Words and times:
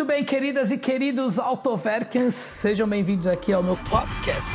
Muito 0.00 0.08
bem, 0.08 0.24
queridas 0.24 0.70
e 0.70 0.78
queridos 0.78 1.38
Autoverkens, 1.38 2.34
sejam 2.34 2.88
bem-vindos 2.88 3.26
aqui 3.26 3.52
ao 3.52 3.62
meu 3.62 3.76
podcast. 3.76 4.50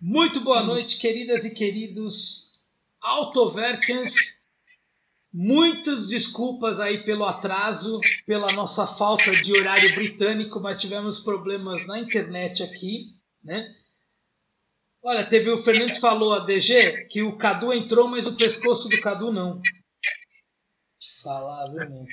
Muito 0.00 0.40
boa 0.40 0.62
noite, 0.62 1.00
queridas 1.00 1.44
e 1.44 1.50
queridos 1.50 2.60
Autoverkens. 3.02 4.14
Muitas 5.34 6.06
desculpas 6.08 6.78
aí 6.78 7.02
pelo 7.02 7.24
atraso, 7.24 7.98
pela 8.24 8.52
nossa 8.52 8.86
falta 8.86 9.32
de 9.32 9.50
horário 9.58 9.92
britânico, 9.92 10.60
mas 10.60 10.80
tivemos 10.80 11.18
problemas 11.18 11.84
na 11.88 11.98
internet 11.98 12.62
aqui, 12.62 13.16
né? 13.42 13.68
Olha, 15.02 15.28
teve 15.28 15.50
o 15.50 15.64
Fernandes 15.64 15.98
falou 15.98 16.34
a 16.34 16.38
DG 16.38 17.08
que 17.08 17.20
o 17.20 17.36
Cadu 17.36 17.72
entrou, 17.72 18.06
mas 18.06 18.28
o 18.28 18.36
pescoço 18.36 18.88
do 18.88 19.00
Cadu 19.00 19.32
não. 19.32 19.60
Falar, 21.22 21.66
viu, 21.66 21.90
meu? 21.90 22.06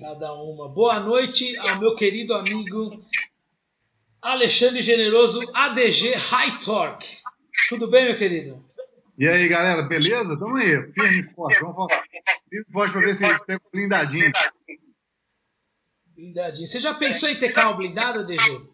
Cada 0.00 0.32
uma. 0.32 0.68
Boa 0.68 0.98
noite 1.00 1.54
ao 1.58 1.78
meu 1.78 1.94
querido 1.96 2.32
amigo 2.32 3.04
Alexandre 4.22 4.80
Generoso, 4.80 5.40
ADG 5.54 6.14
High 6.14 6.58
Torque. 6.60 7.16
Tudo 7.68 7.90
bem, 7.90 8.06
meu 8.06 8.16
querido? 8.16 8.64
E 9.18 9.28
aí, 9.28 9.46
galera, 9.48 9.82
beleza? 9.82 10.38
Tamo 10.38 10.56
aí, 10.56 10.92
firme 10.92 11.20
e 11.20 11.22
forte. 11.22 11.60
Vamos 11.60 11.76
falar. 11.76 12.02
Firme 12.48 12.64
e 12.68 12.72
forte 12.72 12.92
pra 12.92 13.00
ver 13.02 13.14
se 13.16 13.24
eles 13.26 13.42
pegam 13.44 13.66
blindadinho. 13.70 14.32
Blindadinho. 16.14 16.66
Você 16.66 16.80
já 16.80 16.94
pensou 16.94 17.28
em 17.28 17.38
ter 17.38 17.52
carro 17.52 17.76
blindado, 17.76 18.20
ADG? 18.20 18.66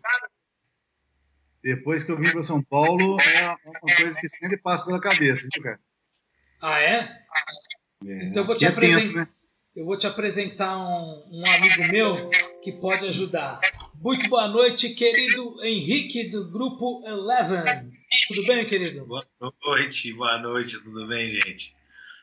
Depois 1.65 2.05
que 2.05 2.13
eu 2.13 2.17
vim 2.17 2.31
para 2.31 2.43
São 2.43 2.63
Paulo, 2.63 3.21
é 3.21 3.57
uma 3.67 3.97
coisa 3.97 4.21
que 4.21 4.29
sempre 4.29 4.57
passa 4.57 4.85
pela 4.85 5.01
cabeça, 5.01 5.49
viu, 5.53 5.65
cara? 5.65 5.81
Ah, 6.61 6.81
é? 6.81 7.27
É, 8.07 8.25
Então 8.27 8.43
eu 8.43 8.47
vou 8.47 8.57
te 8.57 8.65
é 8.65 8.71
tenso, 8.71 9.17
né? 9.17 9.29
Eu 9.77 9.85
vou 9.85 9.97
te 9.99 10.07
apresentar 10.07 10.77
um, 10.77 11.23
um 11.31 11.43
amigo 11.47 11.93
meu 11.93 12.31
que 12.63 12.73
pode 12.73 13.07
ajudar. 13.09 13.61
Muito 13.95 14.29
boa 14.29 14.49
noite, 14.49 14.95
querido 14.95 15.63
Henrique 15.63 16.31
do 16.31 16.51
Grupo 16.51 17.03
Eleven. 17.07 17.93
Tudo 18.27 18.47
bem, 18.47 18.67
querido? 18.67 19.05
Boa 19.07 19.23
noite, 19.63 20.13
boa 20.13 20.39
noite, 20.39 20.83
tudo 20.83 21.07
bem, 21.07 21.31
gente? 21.31 21.75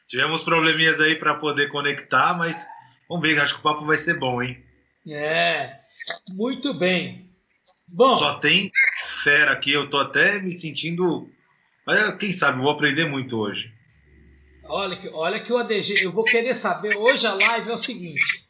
Tivemos 0.08 0.44
probleminhas 0.44 1.00
aí 1.00 1.16
para 1.16 1.36
poder 1.36 1.70
conectar, 1.70 2.34
mas 2.38 2.66
vamos 3.08 3.28
ver, 3.28 3.40
acho 3.40 3.54
que 3.54 3.60
o 3.60 3.64
papo 3.64 3.86
vai 3.86 3.98
ser 3.98 4.20
bom, 4.20 4.42
hein? 4.42 4.62
É, 5.08 5.80
muito 6.36 6.74
bem. 6.74 7.30
Bom, 7.88 8.18
Só 8.18 8.40
tem 8.40 8.72
fera 9.24 9.52
aqui, 9.52 9.72
eu 9.72 9.90
tô 9.90 9.98
até 9.98 10.40
me 10.40 10.52
sentindo. 10.52 11.30
Mas 11.86 12.18
quem 12.18 12.34
sabe, 12.34 12.58
eu 12.58 12.64
vou 12.64 12.72
aprender 12.72 13.06
muito 13.06 13.38
hoje. 13.38 13.75
Olha 14.68 14.98
que, 14.98 15.08
olha 15.10 15.40
que 15.40 15.52
o 15.52 15.58
ADG, 15.58 16.04
eu 16.04 16.12
vou 16.12 16.24
querer 16.24 16.56
saber. 16.56 16.96
Hoje 16.98 17.26
a 17.26 17.34
live 17.34 17.70
é 17.70 17.74
o 17.74 17.78
seguinte. 17.78 18.46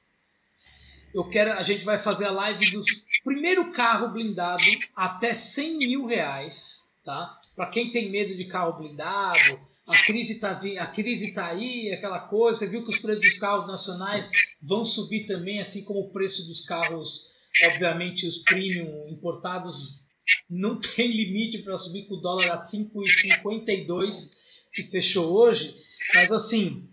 Eu 1.13 1.23
quero, 1.29 1.53
a 1.53 1.63
gente 1.63 1.85
vai 1.85 1.97
fazer 1.97 2.25
a 2.25 2.31
live 2.31 2.71
do 2.71 2.81
primeiro 3.23 3.71
carro 3.71 4.09
blindado 4.09 4.63
até 4.95 5.33
100 5.33 5.77
mil 5.77 6.05
reais, 6.05 6.81
tá? 7.05 7.39
Para 7.55 7.67
quem 7.67 7.91
tem 7.91 8.11
medo 8.11 8.35
de 8.35 8.45
carro 8.45 8.73
blindado, 8.73 9.59
a 9.87 9.97
crise 9.97 10.39
tá 10.39 10.59
a 10.79 10.87
crise 10.87 11.33
tá 11.33 11.47
aí, 11.47 11.91
aquela 11.93 12.19
coisa. 12.19 12.59
Você 12.59 12.67
viu 12.67 12.83
que 12.83 12.89
os 12.89 12.99
preços 12.99 13.23
dos 13.23 13.39
carros 13.39 13.67
nacionais 13.67 14.29
vão 14.61 14.83
subir 14.83 15.25
também, 15.25 15.61
assim 15.61 15.83
como 15.83 16.01
o 16.01 16.09
preço 16.09 16.45
dos 16.47 16.65
carros, 16.65 17.29
obviamente 17.65 18.27
os 18.27 18.39
premium 18.39 19.07
importados 19.09 20.03
não 20.49 20.79
tem 20.81 21.07
limite 21.07 21.59
para 21.59 21.77
subir 21.77 22.07
com 22.07 22.15
o 22.15 22.21
dólar 22.21 22.51
a 22.51 22.57
5,52 22.57 24.31
que 24.73 24.83
fechou 24.83 25.31
hoje. 25.31 25.84
Mas 26.13 26.31
assim, 26.31 26.89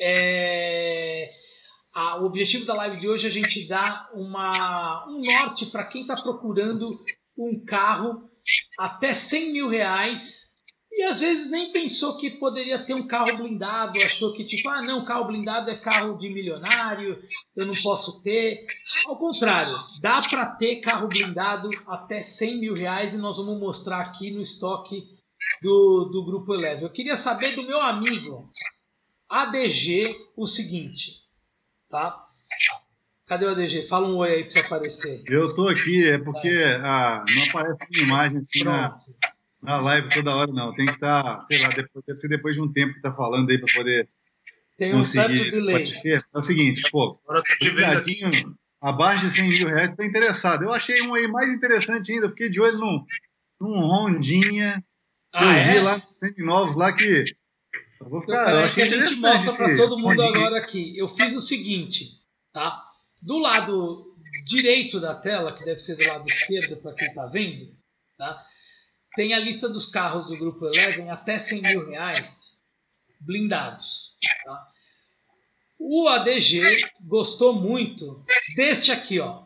é, 0.00 1.30
a- 1.94 2.16
o 2.20 2.24
objetivo 2.26 2.64
da 2.64 2.74
live 2.74 3.00
de 3.00 3.08
hoje 3.08 3.26
é 3.26 3.30
a 3.30 3.32
gente 3.32 3.66
dar 3.68 4.10
uma, 4.14 5.06
um 5.08 5.20
norte 5.20 5.66
para 5.66 5.84
quem 5.84 6.02
está 6.02 6.14
procurando 6.14 6.98
um 7.36 7.64
carro 7.64 8.28
até 8.78 9.14
100 9.14 9.52
mil 9.52 9.68
reais 9.68 10.42
e 10.94 11.04
às 11.04 11.20
vezes 11.20 11.50
nem 11.50 11.72
pensou 11.72 12.18
que 12.18 12.30
poderia 12.32 12.84
ter 12.84 12.92
um 12.94 13.06
carro 13.06 13.36
blindado, 13.38 13.98
achou 14.04 14.32
que 14.34 14.44
tipo, 14.44 14.68
ah 14.68 14.82
não, 14.82 15.04
carro 15.06 15.24
blindado 15.24 15.70
é 15.70 15.78
carro 15.78 16.18
de 16.18 16.28
milionário, 16.28 17.22
eu 17.56 17.64
não 17.64 17.74
posso 17.82 18.22
ter. 18.22 18.66
Ao 19.06 19.16
contrário, 19.16 19.74
dá 20.02 20.20
para 20.28 20.44
ter 20.46 20.76
carro 20.80 21.08
blindado 21.08 21.70
até 21.86 22.20
100 22.20 22.60
mil 22.60 22.74
reais 22.74 23.14
e 23.14 23.18
nós 23.18 23.38
vamos 23.38 23.58
mostrar 23.58 24.00
aqui 24.00 24.30
no 24.30 24.42
estoque 24.42 25.02
do, 25.60 26.04
do 26.06 26.24
Grupo 26.24 26.54
Eleven. 26.54 26.82
Eu 26.82 26.90
queria 26.90 27.16
saber 27.16 27.54
do 27.54 27.62
meu 27.62 27.80
amigo 27.80 28.48
ADG 29.28 30.16
o 30.36 30.46
seguinte, 30.46 31.22
tá? 31.88 32.28
Cadê 33.26 33.46
o 33.46 33.50
ADG? 33.50 33.88
Fala 33.88 34.08
um 34.08 34.16
oi 34.16 34.30
aí 34.30 34.44
para 34.44 34.52
você 34.52 34.58
aparecer. 34.60 35.22
Eu 35.26 35.54
tô 35.54 35.68
aqui, 35.68 36.06
é 36.06 36.18
porque 36.18 36.62
ah, 36.82 37.24
não 37.34 37.44
aparece 37.44 37.78
uma 37.90 38.02
imagem 38.02 38.38
assim 38.38 38.64
na, 38.64 38.96
na 39.62 39.76
live 39.78 40.08
toda 40.10 40.34
hora, 40.34 40.52
não. 40.52 40.74
Tem 40.74 40.86
que 40.86 40.92
estar, 40.92 41.46
sei 41.46 41.62
lá, 41.62 41.68
depois, 41.68 42.04
deve 42.06 42.20
ser 42.20 42.28
depois 42.28 42.56
de 42.56 42.60
um 42.60 42.70
tempo 42.70 42.94
que 42.94 43.00
tá 43.00 43.14
falando 43.14 43.48
aí 43.48 43.58
para 43.58 43.72
poder 43.72 44.08
Tem 44.76 44.94
um 44.94 45.04
certo 45.04 45.32
delay. 45.32 45.76
aparecer. 45.76 46.22
É 46.34 46.38
o 46.38 46.42
seguinte, 46.42 46.82
pô, 46.90 47.18
blindadinho 47.60 48.30
abaixo 48.80 49.28
de 49.28 49.36
100 49.36 49.48
mil 49.48 49.68
reais, 49.68 49.94
tô 49.96 50.02
interessado. 50.02 50.64
Eu 50.64 50.72
achei 50.72 51.00
um 51.02 51.14
aí 51.14 51.28
mais 51.28 51.48
interessante 51.48 52.12
ainda, 52.12 52.28
fiquei 52.28 52.50
de 52.50 52.60
olho 52.60 52.78
num, 52.78 53.04
num 53.60 53.78
Rondinha 53.78 54.84
Ah, 55.32 55.56
eu 55.58 55.64
vi 55.64 55.78
é? 55.78 55.82
lá 55.82 55.98
nos 55.98 56.18
seminovos 56.18 56.74
lá 56.74 56.92
que. 56.92 57.24
Eu 58.00 58.08
vou 58.08 58.22
Então, 58.22 58.22
ficar, 58.22 58.50
eu 58.50 58.56
peraí 58.56 58.74
que 58.74 58.82
achei 58.82 58.98
a 58.98 59.06
gente 59.06 59.20
mostra 59.20 59.54
para 59.54 59.76
todo 59.76 59.98
mundo 59.98 60.22
agora 60.22 60.58
aqui. 60.58 60.96
Eu 60.98 61.08
fiz 61.14 61.34
o 61.34 61.40
seguinte, 61.40 62.20
tá? 62.52 62.84
Do 63.22 63.38
lado 63.38 64.16
direito 64.46 65.00
da 65.00 65.14
tela, 65.14 65.54
que 65.54 65.64
deve 65.64 65.80
ser 65.80 65.96
do 65.96 66.06
lado 66.06 66.28
esquerdo 66.28 66.76
para 66.78 66.94
quem 66.94 67.08
está 67.08 67.26
vendo, 67.26 67.74
tá? 68.18 68.44
Tem 69.14 69.34
a 69.34 69.38
lista 69.38 69.68
dos 69.68 69.86
carros 69.86 70.26
do 70.26 70.36
Grupo 70.36 70.66
Eleven 70.66 71.10
até 71.10 71.38
100 71.38 71.62
mil 71.62 71.88
reais 71.88 72.58
blindados. 73.20 74.16
Tá? 74.44 74.66
O 75.78 76.08
ADG 76.08 76.62
gostou 77.02 77.52
muito 77.52 78.24
deste 78.56 78.90
aqui, 78.90 79.20
ó. 79.20 79.44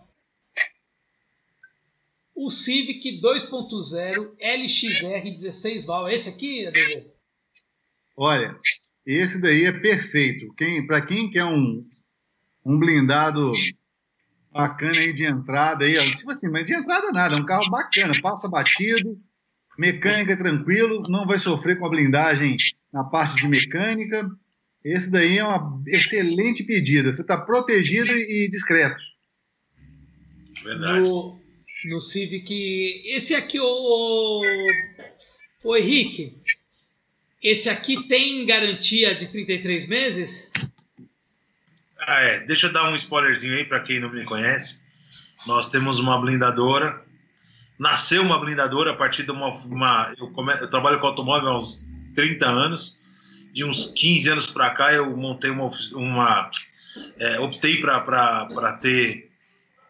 O 2.36 2.50
Civic 2.50 3.19
2.0 3.19 4.34
LXR 4.38 5.34
16 5.34 5.86
val. 5.86 6.06
Esse 6.08 6.28
aqui, 6.28 6.66
ADG? 6.66 7.06
Olha, 8.14 8.54
esse 9.06 9.41
daí 9.41 9.64
é 9.64 9.72
perfeito. 9.72 10.52
Quem, 10.54 10.86
para 10.86 11.00
quem 11.00 11.30
quer 11.30 11.47
um, 11.47 11.82
um 12.62 12.78
blindado 12.78 13.52
bacana 14.52 14.98
aí 14.98 15.14
de 15.14 15.24
entrada 15.24 15.86
aí, 15.86 15.97
ó, 15.97 16.04
tipo 16.04 16.30
assim, 16.30 16.50
mas 16.50 16.66
de 16.66 16.74
entrada 16.74 17.10
nada, 17.10 17.36
é 17.36 17.38
um 17.38 17.47
carro 17.47 17.70
bacana, 17.70 18.12
passa 18.20 18.48
batido, 18.48 19.18
mecânica 19.78 20.36
tranquilo, 20.36 21.03
não 21.08 21.26
vai 21.26 21.38
sofrer 21.38 21.78
com 21.78 21.86
a 21.86 21.91
blindagem 21.91 22.56
na 22.92 23.03
parte 23.03 23.36
de 23.36 23.48
mecânica. 23.48 24.30
Esse 24.84 25.10
daí 25.10 25.38
é 25.38 25.44
uma 25.44 25.82
excelente 25.86 26.62
pedida. 26.64 27.12
Você 27.12 27.22
está 27.22 27.36
protegido 27.36 28.12
e 28.12 28.47
discreto. 28.48 29.03
Verdade. 30.62 31.00
no, 31.00 31.46
no 31.88 32.00
Civic. 32.00 33.02
Esse 33.06 33.34
aqui, 33.34 33.58
o, 33.60 34.42
o 35.62 35.76
Henrique, 35.76 36.36
esse 37.42 37.69
aqui 37.69 38.06
tem 38.08 38.44
garantia 38.47 39.14
de 39.14 39.28
33 39.28 39.88
meses? 39.88 40.50
Ah, 42.00 42.20
é. 42.20 42.41
Deixa 42.41 42.66
eu 42.66 42.72
dar 42.72 42.91
um 42.91 42.97
spoilerzinho 42.97 43.54
aí 43.54 43.64
para 43.64 43.80
quem 43.80 44.00
não 44.00 44.10
me 44.12 44.24
conhece. 44.24 44.84
Nós 45.47 45.69
temos 45.69 45.98
uma 45.98 46.20
blindadora. 46.20 47.04
Nasceu 47.78 48.22
uma 48.22 48.38
blindadora 48.38 48.92
a 48.92 48.97
partir 48.97 49.22
de 49.22 49.30
uma. 49.30 49.50
uma- 49.66 50.14
eu, 50.18 50.32
eu 50.60 50.70
trabalho 50.70 50.98
com 50.98 51.06
automóvel 51.06 51.48
há 51.50 51.56
uns 51.56 51.86
30 52.14 52.47
anos. 52.47 52.98
De 53.53 53.64
uns 53.64 53.92
15 53.92 54.28
anos 54.30 54.47
para 54.47 54.70
cá, 54.70 54.92
eu 54.92 55.16
montei 55.16 55.50
uma. 55.50 55.70
uma 55.92 56.50
é, 57.18 57.38
optei 57.41 57.80
para 57.80 58.72
ter. 58.80 59.26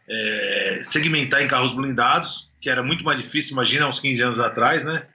É, 0.08 0.80
segmentar 0.82 1.42
em 1.42 1.48
carros 1.48 1.74
blindados, 1.74 2.50
que 2.60 2.70
era 2.70 2.82
muito 2.82 3.04
mais 3.04 3.20
difícil, 3.20 3.52
imagina, 3.52 3.88
uns 3.88 4.00
15 4.00 4.22
anos 4.22 4.40
atrás, 4.40 4.84
né? 4.84 5.06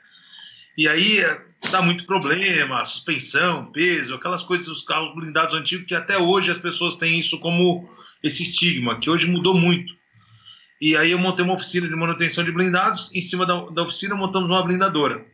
E 0.78 0.88
aí 0.88 1.20
é, 1.20 1.42
dá 1.70 1.82
muito 1.82 2.06
problema, 2.06 2.84
suspensão, 2.86 3.72
peso, 3.72 4.16
aquelas 4.16 4.42
coisas 4.42 4.68
dos 4.68 4.84
carros 4.84 5.14
blindados 5.16 5.56
antigos 5.56 5.86
que 5.86 5.96
até 5.96 6.18
hoje 6.18 6.52
as 6.52 6.58
pessoas 6.58 6.96
têm 6.96 7.20
isso 7.20 7.40
como 7.40 7.90
esse 8.24 8.44
estigma, 8.44 9.00
que 9.00 9.10
hoje 9.10 9.28
mudou 9.28 9.54
muito. 9.54 9.94
E 10.80 10.98
aí 10.98 11.12
eu 11.12 11.20
montei 11.20 11.46
uma 11.46 11.54
oficina 11.54 11.88
de 11.88 11.96
manutenção 11.96 12.44
de 12.44 12.52
blindados, 12.52 13.14
em 13.14 13.22
cima 13.22 13.46
da, 13.46 13.66
da 13.70 13.84
oficina 13.84 14.16
montamos 14.16 14.50
uma 14.50 14.64
blindadora. 14.64 15.26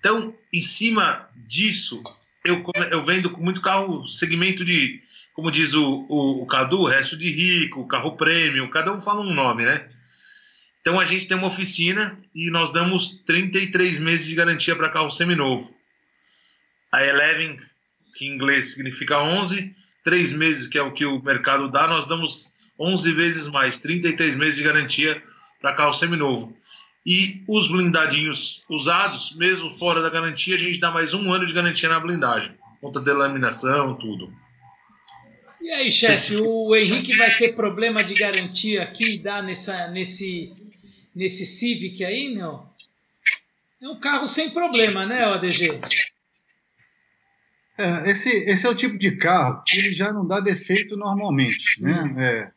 Então, 0.00 0.34
em 0.52 0.60
cima 0.60 1.28
disso, 1.46 2.02
eu, 2.44 2.62
eu 2.90 3.02
vendo 3.02 3.30
muito 3.38 3.60
carro, 3.60 4.06
segmento 4.06 4.64
de, 4.64 5.00
como 5.34 5.50
diz 5.50 5.74
o, 5.74 6.06
o, 6.08 6.42
o 6.42 6.46
Cadu, 6.46 6.84
resto 6.84 7.16
de 7.16 7.28
rico, 7.28 7.86
carro 7.86 8.16
prêmio, 8.16 8.70
cada 8.70 8.92
um 8.92 9.00
fala 9.00 9.20
um 9.20 9.34
nome, 9.34 9.64
né? 9.64 9.88
Então 10.80 11.00
a 11.00 11.04
gente 11.04 11.26
tem 11.26 11.36
uma 11.36 11.48
oficina 11.48 12.16
e 12.34 12.50
nós 12.50 12.72
damos 12.72 13.22
33 13.26 13.98
meses 13.98 14.26
de 14.26 14.34
garantia 14.34 14.76
para 14.76 14.90
carro 14.90 15.10
seminovo. 15.10 15.74
A 16.92 17.04
Eleven, 17.04 17.58
que 18.14 18.26
em 18.26 18.34
inglês 18.34 18.74
significa 18.74 19.18
11, 19.18 19.74
três 20.04 20.30
meses, 20.30 20.68
que 20.68 20.78
é 20.78 20.82
o 20.82 20.92
que 20.92 21.04
o 21.04 21.20
mercado 21.20 21.68
dá, 21.68 21.88
nós 21.88 22.06
damos 22.06 22.52
11 22.78 23.12
vezes 23.12 23.48
mais, 23.48 23.76
33 23.78 24.36
meses 24.36 24.56
de 24.56 24.62
garantia 24.62 25.20
para 25.60 25.74
carro 25.74 25.94
seminovo. 25.94 26.56
E 27.04 27.42
os 27.48 27.66
blindadinhos 27.66 28.62
usados, 28.68 29.34
mesmo 29.36 29.70
fora 29.72 30.00
da 30.00 30.10
garantia, 30.10 30.54
a 30.54 30.58
gente 30.58 30.78
dá 30.78 30.90
mais 30.90 31.12
um 31.12 31.32
ano 31.32 31.46
de 31.46 31.52
garantia 31.52 31.88
na 31.88 31.98
blindagem, 31.98 32.52
conta 32.80 33.00
de 33.00 33.12
laminação, 33.12 33.94
tudo. 33.94 34.43
E 35.64 35.70
aí, 35.70 35.90
chefe, 35.90 36.36
o 36.36 36.76
Henrique 36.76 37.16
vai 37.16 37.34
ter 37.34 37.56
problema 37.56 38.04
de 38.04 38.12
garantia 38.12 38.82
aqui, 38.82 39.16
dá 39.16 39.40
nessa, 39.40 39.88
nesse, 39.88 40.52
nesse 41.16 41.46
Civic 41.46 42.04
aí, 42.04 42.34
não? 42.34 42.70
É 43.80 43.88
um 43.88 43.98
carro 43.98 44.28
sem 44.28 44.50
problema, 44.50 45.06
né, 45.06 45.26
ODG? 45.26 45.80
É, 47.78 48.10
esse, 48.10 48.28
esse 48.28 48.66
é 48.66 48.68
o 48.68 48.74
tipo 48.74 48.98
de 48.98 49.16
carro 49.16 49.62
que 49.64 49.78
ele 49.78 49.94
já 49.94 50.12
não 50.12 50.26
dá 50.26 50.38
defeito 50.38 50.98
normalmente, 50.98 51.82
né? 51.82 52.14
É, 52.18 52.52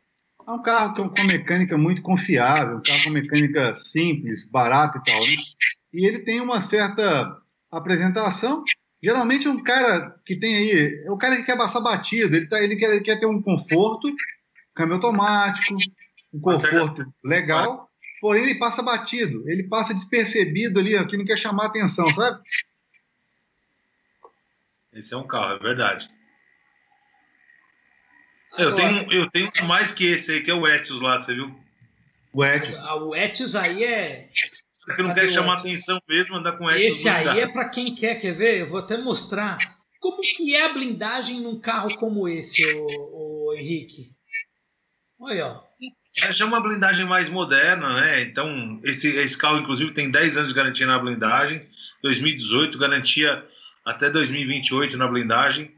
é 0.45 0.51
um 0.51 0.61
carro 0.61 0.93
com, 0.93 1.07
com 1.07 1.23
mecânica 1.23 1.77
muito 1.77 2.01
confiável, 2.01 2.75
um 2.75 2.81
carro 2.81 3.05
com 3.05 3.09
mecânica 3.11 3.73
simples, 3.73 4.43
barata 4.43 4.97
e 4.97 5.03
tal, 5.09 5.21
né? 5.21 5.35
E 5.93 6.05
ele 6.05 6.19
tem 6.19 6.41
uma 6.41 6.59
certa 6.59 7.37
apresentação. 7.71 8.65
Geralmente 9.01 9.47
é 9.47 9.49
um 9.49 9.61
cara 9.61 10.15
que 10.25 10.35
tem 10.35 10.55
aí, 10.55 11.03
é 11.05 11.11
o 11.11 11.17
cara 11.17 11.35
que 11.37 11.43
quer 11.43 11.57
passar 11.57 11.81
batido, 11.81 12.35
ele, 12.35 12.47
tá, 12.47 12.61
ele, 12.61 12.75
quer, 12.75 12.89
ele 12.89 13.01
quer 13.01 13.19
ter 13.19 13.27
um 13.27 13.41
conforto, 13.41 14.11
câmbio 14.73 14.95
automático, 14.95 15.77
um 16.33 16.39
conforto 16.39 17.05
legal, 17.23 17.89
porém 18.19 18.43
ele 18.43 18.55
passa 18.55 18.81
batido, 18.81 19.47
ele 19.47 19.67
passa 19.67 19.93
despercebido 19.93 20.79
ali, 20.79 21.05
que 21.07 21.17
não 21.17 21.25
quer 21.25 21.37
chamar 21.37 21.67
atenção, 21.67 22.11
sabe? 22.13 22.41
Esse 24.93 25.13
é 25.13 25.17
um 25.17 25.27
carro, 25.27 25.53
é 25.53 25.59
verdade. 25.59 26.09
Eu 28.57 28.73
tenho, 28.73 29.13
eu 29.13 29.29
tenho 29.29 29.51
mais 29.65 29.91
que 29.91 30.05
esse 30.05 30.31
aí, 30.31 30.43
que 30.43 30.49
é 30.49 30.53
o 30.55 30.67
Etios 30.67 30.99
lá, 30.99 31.21
você 31.21 31.35
viu? 31.35 31.55
O 32.33 32.43
Etios. 32.43 32.77
Ah, 32.79 32.95
o 32.95 33.15
Etios 33.15 33.55
aí 33.55 33.83
é. 33.83 34.29
Que 34.95 35.03
não 35.03 35.13
quer 35.13 35.29
chamar 35.29 35.59
atenção 35.59 36.01
mesmo, 36.07 36.37
andar 36.37 36.53
com. 36.53 36.69
Esse 36.71 37.09
aí 37.09 37.39
é 37.39 37.47
para 37.47 37.69
quem 37.69 37.93
quer, 37.93 38.15
quer 38.15 38.33
ver? 38.33 38.61
Eu 38.61 38.69
vou 38.69 38.79
até 38.79 38.97
mostrar. 38.97 39.57
Como 39.99 40.21
que 40.21 40.55
é 40.55 40.65
a 40.65 40.73
blindagem 40.73 41.41
num 41.41 41.59
carro 41.59 41.95
como 41.97 42.27
esse, 42.29 42.65
o, 42.65 43.49
o 43.49 43.53
Henrique? 43.53 44.11
Olha, 45.19 45.47
ó. 45.47 45.67
É 46.39 46.45
uma 46.45 46.61
blindagem 46.61 47.05
mais 47.05 47.29
moderna, 47.29 48.01
né? 48.01 48.21
Então, 48.21 48.79
esse, 48.83 49.09
esse 49.09 49.37
carro, 49.37 49.59
inclusive, 49.59 49.91
tem 49.91 50.09
10 50.09 50.37
anos 50.37 50.49
de 50.49 50.55
garantia 50.55 50.87
na 50.87 50.97
blindagem. 50.97 51.61
2018, 52.01 52.77
garantia 52.77 53.45
até 53.85 54.09
2028 54.09 54.97
na 54.97 55.07
blindagem. 55.07 55.71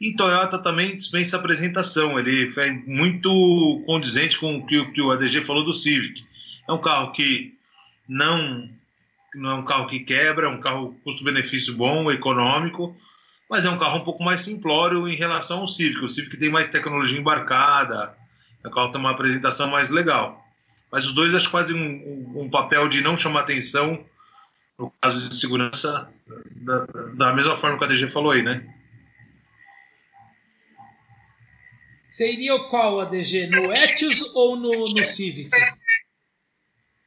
E 0.00 0.14
Toyota 0.14 0.58
também 0.58 0.96
dispensa 0.96 1.36
apresentação, 1.36 2.18
ele 2.18 2.52
é 2.56 2.70
muito 2.86 3.82
condizente 3.86 4.38
com 4.38 4.56
o 4.56 4.66
que, 4.66 4.78
o 4.78 4.92
que 4.92 5.00
o 5.00 5.12
ADG 5.12 5.44
falou 5.44 5.64
do 5.64 5.72
Civic. 5.72 6.24
É 6.68 6.72
um 6.72 6.80
carro 6.80 7.12
que 7.12 7.54
não, 8.08 8.68
não 9.34 9.50
é 9.50 9.54
um 9.54 9.64
carro 9.64 9.88
que 9.88 10.00
quebra, 10.00 10.46
é 10.46 10.50
um 10.50 10.60
carro 10.60 10.94
custo-benefício 11.04 11.74
bom, 11.74 12.10
econômico, 12.10 12.96
mas 13.48 13.64
é 13.64 13.70
um 13.70 13.78
carro 13.78 13.98
um 13.98 14.04
pouco 14.04 14.22
mais 14.22 14.42
simplório 14.42 15.08
em 15.08 15.14
relação 15.14 15.60
ao 15.60 15.68
Civic. 15.68 16.04
O 16.04 16.08
Civic 16.08 16.36
tem 16.36 16.50
mais 16.50 16.68
tecnologia 16.68 17.18
embarcada, 17.18 18.16
o 18.64 18.70
carro 18.70 18.90
tem 18.90 19.00
uma 19.00 19.10
apresentação 19.10 19.68
mais 19.68 19.90
legal. 19.90 20.42
Mas 20.90 21.04
os 21.04 21.14
dois 21.14 21.34
acho 21.34 21.50
um, 21.74 21.76
um, 21.76 22.42
um 22.42 22.50
papel 22.50 22.88
de 22.88 23.00
não 23.00 23.16
chamar 23.16 23.40
atenção 23.40 24.04
no 24.78 24.92
caso 25.00 25.28
de 25.28 25.36
segurança 25.36 26.08
da, 26.50 26.86
da 27.14 27.32
mesma 27.32 27.56
forma 27.56 27.78
que 27.78 27.84
a 27.84 27.86
DG 27.86 28.10
falou 28.10 28.32
aí, 28.32 28.42
né? 28.42 28.66
Seria 32.08 32.54
o 32.54 32.68
qual, 32.68 33.00
ADG? 33.00 33.46
No 33.46 33.72
Etios 33.72 34.34
ou 34.34 34.54
no, 34.54 34.84
no 34.84 35.04
Civic? 35.04 35.50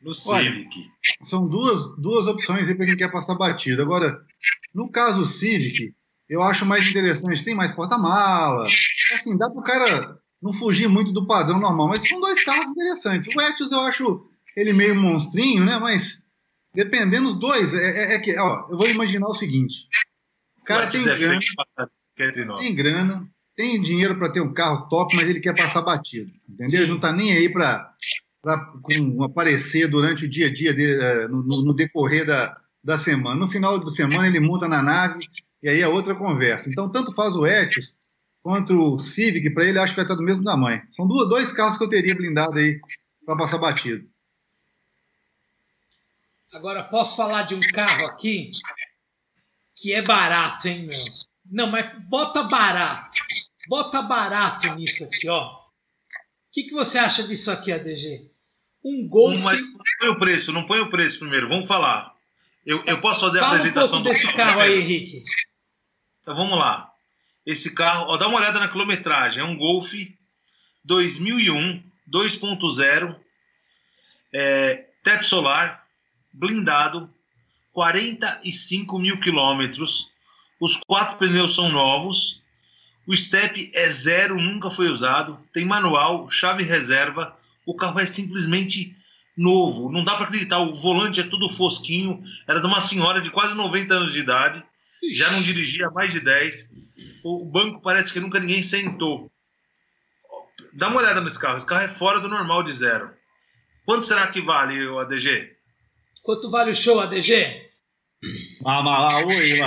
No 0.05 0.13
Civic. 0.13 0.77
Olha, 0.77 0.91
são 1.23 1.47
duas, 1.47 1.97
duas 1.97 2.27
opções 2.27 2.69
aí 2.69 2.75
para 2.75 2.85
quem 2.85 2.95
quer 2.95 3.11
passar 3.11 3.33
batido. 3.33 3.81
Agora, 3.81 4.23
no 4.71 4.87
caso 4.87 5.25
Civic, 5.25 5.95
eu 6.29 6.43
acho 6.43 6.63
mais 6.63 6.87
interessante, 6.87 7.43
tem 7.43 7.55
mais 7.55 7.71
porta-mala. 7.71 8.67
Assim, 9.15 9.35
dá 9.35 9.49
para 9.49 9.59
o 9.59 9.63
cara 9.63 10.19
não 10.39 10.53
fugir 10.53 10.87
muito 10.87 11.11
do 11.11 11.25
padrão 11.25 11.59
normal, 11.59 11.87
mas 11.87 12.07
são 12.07 12.21
dois 12.21 12.43
carros 12.43 12.69
interessantes. 12.69 13.33
O 13.35 13.41
Etios 13.41 13.71
eu 13.71 13.79
acho 13.79 14.23
ele 14.55 14.73
meio 14.73 14.95
monstrinho, 14.95 15.65
né? 15.65 15.79
Mas 15.79 16.23
dependendo 16.71 17.31
dos 17.31 17.39
dois, 17.39 17.73
é, 17.73 18.13
é, 18.13 18.15
é, 18.15 18.19
que, 18.19 18.37
ó, 18.37 18.67
eu 18.69 18.77
vou 18.77 18.87
imaginar 18.87 19.27
o 19.27 19.33
seguinte: 19.33 19.87
o 20.61 20.63
cara 20.63 20.85
tem 20.85 21.01
é 21.01 21.17
grana, 21.17 21.39
tem 22.59 22.75
grana, 22.75 23.27
tem 23.55 23.81
dinheiro 23.81 24.19
para 24.19 24.31
ter 24.31 24.41
um 24.41 24.53
carro 24.53 24.87
top, 24.87 25.15
mas 25.15 25.27
ele 25.27 25.39
quer 25.39 25.55
passar 25.55 25.81
batido, 25.81 26.31
entendeu? 26.47 26.81
Ele 26.81 26.89
não 26.89 26.97
está 26.97 27.11
nem 27.11 27.33
aí 27.33 27.49
para 27.49 27.91
aparecer 29.23 29.87
durante 29.87 30.25
o 30.25 30.29
dia 30.29 30.47
a 30.47 30.53
dia, 30.53 30.73
de, 30.73 30.97
uh, 30.97 31.29
no, 31.29 31.63
no, 31.63 31.73
decorrer 31.73 32.25
da, 32.25 32.59
da 32.83 32.97
semana. 32.97 33.39
No 33.39 33.47
final 33.47 33.79
da 33.79 33.89
semana 33.89 34.27
ele 34.27 34.39
monta 34.39 34.67
na 34.67 34.81
nave 34.81 35.27
e 35.61 35.69
aí 35.69 35.81
é 35.81 35.87
outra 35.87 36.15
conversa. 36.15 36.69
Então, 36.69 36.91
tanto 36.91 37.13
faz 37.13 37.35
o 37.35 37.45
Etios 37.45 37.95
quanto 38.43 38.73
o 38.73 38.99
Civic, 38.99 39.49
para 39.49 39.65
ele 39.65 39.79
acho 39.79 39.93
que 39.93 39.97
vai 39.97 40.05
estar 40.05 40.15
do 40.15 40.23
mesmo 40.23 40.43
tamanho. 40.43 40.81
São 40.91 41.07
duas, 41.07 41.27
dois 41.27 41.51
carros 41.51 41.77
que 41.77 41.83
eu 41.83 41.89
teria 41.89 42.13
blindado 42.13 42.59
aí 42.59 42.79
para 43.25 43.35
passar 43.35 43.57
batido. 43.57 44.07
Agora, 46.53 46.83
posso 46.83 47.17
falar 47.17 47.43
de 47.43 47.55
um 47.55 47.59
carro 47.59 48.05
aqui 48.05 48.51
que 49.75 49.93
é 49.93 50.01
barato, 50.01 50.67
hein, 50.67 50.85
meu? 50.85 50.97
Não, 51.45 51.71
mas 51.71 51.99
bota 52.07 52.43
barato. 52.43 53.17
Bota 53.67 54.01
barato 54.01 54.73
nisso 54.75 55.03
aqui, 55.03 55.27
ó. 55.27 55.53
O 55.53 55.61
que, 56.51 56.63
que 56.63 56.73
você 56.73 56.97
acha 56.97 57.27
disso 57.27 57.51
aqui, 57.51 57.71
ADG? 57.71 58.31
Um 58.85 59.07
Golf. 59.07 59.37
Mas 59.39 59.59
não 59.59 59.79
põe 59.99 60.09
o 60.09 60.19
preço, 60.19 60.53
não 60.53 60.63
põe 60.65 60.79
o 60.79 60.89
preço 60.89 61.19
primeiro. 61.19 61.49
Vamos 61.49 61.67
falar. 61.67 62.13
Eu, 62.65 62.83
eu 62.85 63.01
posso 63.01 63.21
fazer 63.21 63.39
Fala 63.39 63.53
a 63.53 63.55
apresentação 63.57 63.99
um 63.99 64.03
pouco 64.03 64.17
desse 64.17 64.31
carro, 64.33 64.61
aí, 64.61 64.79
Henrique. 64.79 65.17
Então 66.21 66.35
vamos 66.35 66.57
lá. 66.57 66.91
Esse 67.45 67.73
carro, 67.73 68.05
ó, 68.09 68.17
dá 68.17 68.27
uma 68.27 68.37
olhada 68.37 68.59
na 68.59 68.67
quilometragem. 68.67 69.41
É 69.41 69.45
um 69.45 69.57
Golf 69.57 69.91
2001 70.83 71.83
2.0, 72.09 73.15
é, 74.31 74.85
teto 75.03 75.25
solar, 75.25 75.87
blindado, 76.31 77.11
45 77.73 78.99
mil 78.99 79.19
quilômetros 79.19 80.13
os 80.59 80.77
quatro 80.77 81.17
pneus 81.17 81.55
são 81.55 81.69
novos. 81.69 82.41
O 83.05 83.15
step 83.15 83.71
é 83.73 83.89
zero, 83.89 84.41
nunca 84.41 84.71
foi 84.71 84.89
usado. 84.89 85.39
Tem 85.53 85.65
manual, 85.65 86.29
chave 86.31 86.63
reserva. 86.63 87.37
O 87.65 87.75
carro 87.75 87.99
é 87.99 88.05
simplesmente 88.05 88.95
novo. 89.37 89.91
Não 89.91 90.03
dá 90.03 90.15
para 90.15 90.25
acreditar. 90.25 90.59
O 90.59 90.73
volante 90.73 91.19
é 91.19 91.23
tudo 91.23 91.49
fosquinho. 91.49 92.23
Era 92.47 92.59
de 92.59 92.67
uma 92.67 92.81
senhora 92.81 93.21
de 93.21 93.29
quase 93.29 93.55
90 93.55 93.93
anos 93.93 94.13
de 94.13 94.19
idade. 94.19 94.63
Já 95.13 95.31
não 95.31 95.41
dirigia 95.41 95.87
há 95.87 95.91
mais 95.91 96.13
de 96.13 96.19
10. 96.19 96.71
O 97.23 97.45
banco 97.45 97.81
parece 97.81 98.13
que 98.13 98.19
nunca 98.19 98.39
ninguém 98.39 98.63
sentou. 98.63 99.31
Dá 100.73 100.87
uma 100.89 100.99
olhada 100.99 101.21
nesse 101.21 101.39
carro. 101.39 101.57
Esse 101.57 101.65
carro 101.65 101.83
é 101.83 101.87
fora 101.87 102.19
do 102.19 102.27
normal 102.27 102.63
de 102.63 102.73
zero. 102.73 103.11
Quanto 103.85 104.05
será 104.05 104.27
que 104.27 104.41
vale 104.41 104.87
o 104.87 104.99
ADG? 104.99 105.51
Quanto 106.23 106.49
vale 106.49 106.71
o 106.71 106.75
show, 106.75 106.99
ADG? 106.99 107.65
Maui, 108.61 109.59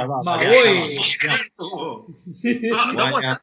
Maui. 2.94 3.38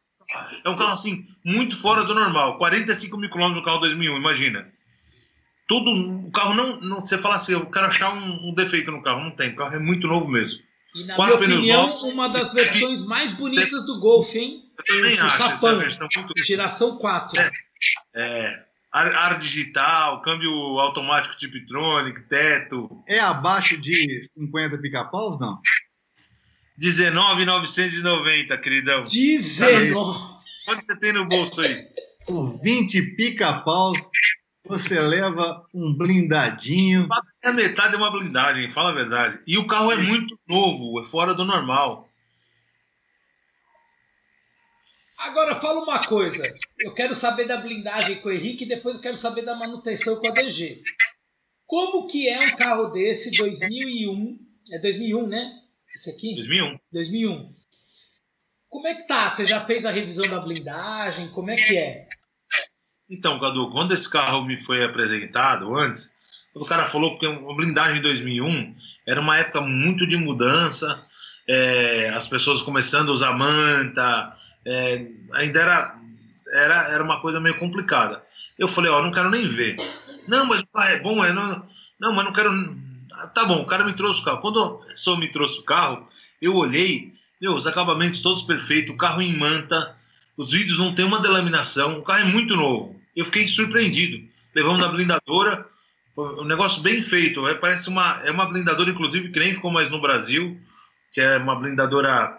É 0.63 0.69
um 0.69 0.75
carro 0.75 0.93
assim, 0.93 1.27
muito 1.43 1.77
fora 1.77 2.03
do 2.03 2.13
normal. 2.13 2.57
45 2.57 3.17
mil 3.17 3.29
quilômetros 3.29 3.61
no 3.61 3.65
carro 3.65 3.79
2001, 3.79 4.17
imagina. 4.17 4.67
Tudo, 5.67 5.91
o 5.91 6.31
carro 6.31 6.53
não, 6.53 6.79
não. 6.81 6.99
Você 6.99 7.17
fala 7.17 7.35
assim, 7.35 7.53
eu 7.53 7.65
quero 7.67 7.87
achar 7.87 8.13
um, 8.13 8.49
um, 8.49 8.53
defeito 8.53 8.91
no 8.91 9.01
carro. 9.01 9.23
Não 9.23 9.31
tem, 9.31 9.51
o 9.51 9.55
carro 9.55 9.75
é 9.75 9.79
muito 9.79 10.07
novo 10.07 10.27
mesmo. 10.27 10.61
E 10.93 11.05
na 11.05 11.15
Quatro 11.15 11.37
minha 11.39 11.55
opinião, 11.57 11.87
novos, 11.87 12.03
uma 12.03 12.29
das 12.29 12.53
versões 12.53 13.05
mais 13.05 13.31
bonitas 13.31 13.85
do 13.85 13.99
Golf, 13.99 14.33
hein? 14.35 14.63
O 14.89 15.07
acho 15.07 15.37
Sapão, 15.37 15.53
essa 15.53 15.75
versão 15.75 16.07
muito... 16.15 16.45
Geração 16.45 16.97
4. 16.97 17.41
É, 17.41 17.51
é, 18.15 18.63
ar, 18.91 19.13
ar, 19.13 19.37
digital, 19.37 20.21
câmbio 20.21 20.51
automático 20.79 21.35
Tiptronic, 21.37 22.21
teto. 22.29 23.03
É 23.07 23.19
abaixo 23.19 23.77
de 23.77 24.23
50 24.37 24.77
pica-paus, 24.77 25.39
não? 25.39 25.59
19,990, 26.77 28.57
queridão. 28.57 29.03
19. 29.03 30.35
Quanto 30.65 30.85
você 30.85 30.99
tem 30.99 31.13
no 31.13 31.27
bolso 31.27 31.61
aí? 31.61 31.87
Por 32.25 32.59
20 32.61 33.15
pica-paus, 33.15 33.97
você 34.65 34.99
leva 34.99 35.63
um 35.73 35.93
blindadinho. 35.95 37.07
A 37.43 37.53
metade 37.53 37.93
é 37.93 37.97
uma 37.97 38.11
blindagem, 38.11 38.71
fala 38.71 38.89
a 38.89 38.93
verdade. 38.93 39.39
E 39.45 39.57
o 39.57 39.67
carro 39.67 39.91
é 39.91 39.95
muito 39.95 40.37
novo, 40.47 40.99
é 40.99 41.05
fora 41.05 41.35
do 41.35 41.45
normal. 41.45 42.09
Agora 45.19 45.61
fala 45.61 45.81
uma 45.81 46.03
coisa. 46.03 46.53
Eu 46.79 46.93
quero 46.93 47.15
saber 47.15 47.45
da 47.45 47.57
blindagem 47.57 48.19
com 48.21 48.29
o 48.29 48.31
Henrique 48.31 48.65
e 48.65 48.67
depois 48.67 48.95
eu 48.95 49.01
quero 49.01 49.17
saber 49.17 49.43
da 49.43 49.55
manutenção 49.55 50.15
com 50.17 50.27
a 50.27 50.31
DG. 50.31 50.81
Como 51.65 52.07
que 52.07 52.27
é 52.27 52.37
um 52.37 52.57
carro 52.57 52.89
desse 52.89 53.31
2001? 53.31 54.39
É 54.71 54.79
2001, 54.79 55.27
né? 55.27 55.61
Esse 55.95 56.09
aqui? 56.09 56.35
2001. 56.35 56.77
2001. 56.91 57.55
Como 58.69 58.87
é 58.87 58.95
que 58.95 59.07
tá? 59.07 59.33
Você 59.33 59.47
já 59.47 59.65
fez 59.65 59.85
a 59.85 59.91
revisão 59.91 60.29
da 60.29 60.41
blindagem? 60.41 61.29
Como 61.29 61.49
é 61.49 61.55
que 61.55 61.77
é? 61.77 62.07
Então, 63.09 63.39
Cadu, 63.39 63.71
quando 63.71 63.93
esse 63.93 64.09
carro 64.09 64.43
me 64.43 64.61
foi 64.61 64.83
apresentado 64.83 65.73
antes, 65.77 66.11
o 66.53 66.65
cara 66.65 66.89
falou 66.89 67.17
que 67.17 67.25
a 67.25 67.31
blindagem 67.31 67.95
de 67.95 68.01
2001 68.01 68.75
era 69.07 69.21
uma 69.21 69.37
época 69.37 69.61
muito 69.61 70.05
de 70.05 70.17
mudança, 70.17 71.05
é, 71.47 72.09
as 72.09 72.27
pessoas 72.27 72.61
começando 72.61 73.09
a 73.09 73.13
usar 73.13 73.37
manta, 73.37 74.35
é, 74.65 75.07
ainda 75.33 75.61
era, 75.61 75.95
era, 76.51 76.87
era 76.89 77.03
uma 77.03 77.21
coisa 77.21 77.39
meio 77.39 77.57
complicada. 77.57 78.23
Eu 78.57 78.67
falei, 78.67 78.91
ó, 78.91 79.01
não 79.01 79.11
quero 79.11 79.29
nem 79.29 79.47
ver. 79.47 79.77
Não, 80.27 80.45
mas 80.45 80.61
o 80.61 80.67
carro 80.67 80.89
é 80.89 80.99
bom, 80.99 81.23
é, 81.23 81.31
não, 81.31 81.65
não, 81.99 82.13
mas 82.13 82.25
não 82.25 82.33
quero. 82.33 82.51
Tá 83.33 83.45
bom, 83.45 83.61
o 83.61 83.65
cara 83.65 83.83
me 83.83 83.93
trouxe 83.93 84.21
o 84.21 84.23
carro. 84.23 84.39
Quando 84.39 84.61
a 84.61 84.87
pessoa 84.87 85.17
me 85.17 85.27
trouxe 85.27 85.59
o 85.59 85.63
carro, 85.63 86.07
eu 86.41 86.55
olhei, 86.55 87.13
meu, 87.41 87.55
os 87.55 87.67
acabamentos 87.67 88.21
todos 88.21 88.43
perfeitos, 88.43 88.93
o 88.93 88.97
carro 88.97 89.21
em 89.21 89.37
manta, 89.37 89.95
os 90.37 90.51
vidros 90.51 90.77
não 90.77 90.93
tem 90.93 91.05
uma 91.05 91.19
delaminação, 91.19 91.99
o 91.99 92.03
carro 92.03 92.21
é 92.21 92.25
muito 92.25 92.55
novo. 92.55 92.99
Eu 93.15 93.25
fiquei 93.25 93.47
surpreendido. 93.47 94.27
Levamos 94.53 94.81
na 94.81 94.87
blindadora, 94.87 95.65
um 96.17 96.45
negócio 96.45 96.81
bem 96.81 97.01
feito. 97.01 97.47
É, 97.47 97.55
parece 97.55 97.89
uma, 97.89 98.21
é 98.23 98.31
uma 98.31 98.45
blindadora, 98.45 98.89
inclusive, 98.89 99.31
que 99.31 99.39
nem 99.39 99.53
ficou 99.53 99.71
mais 99.71 99.89
no 99.89 100.01
Brasil, 100.01 100.59
que 101.13 101.21
é 101.21 101.37
uma 101.37 101.55
blindadora, 101.55 102.37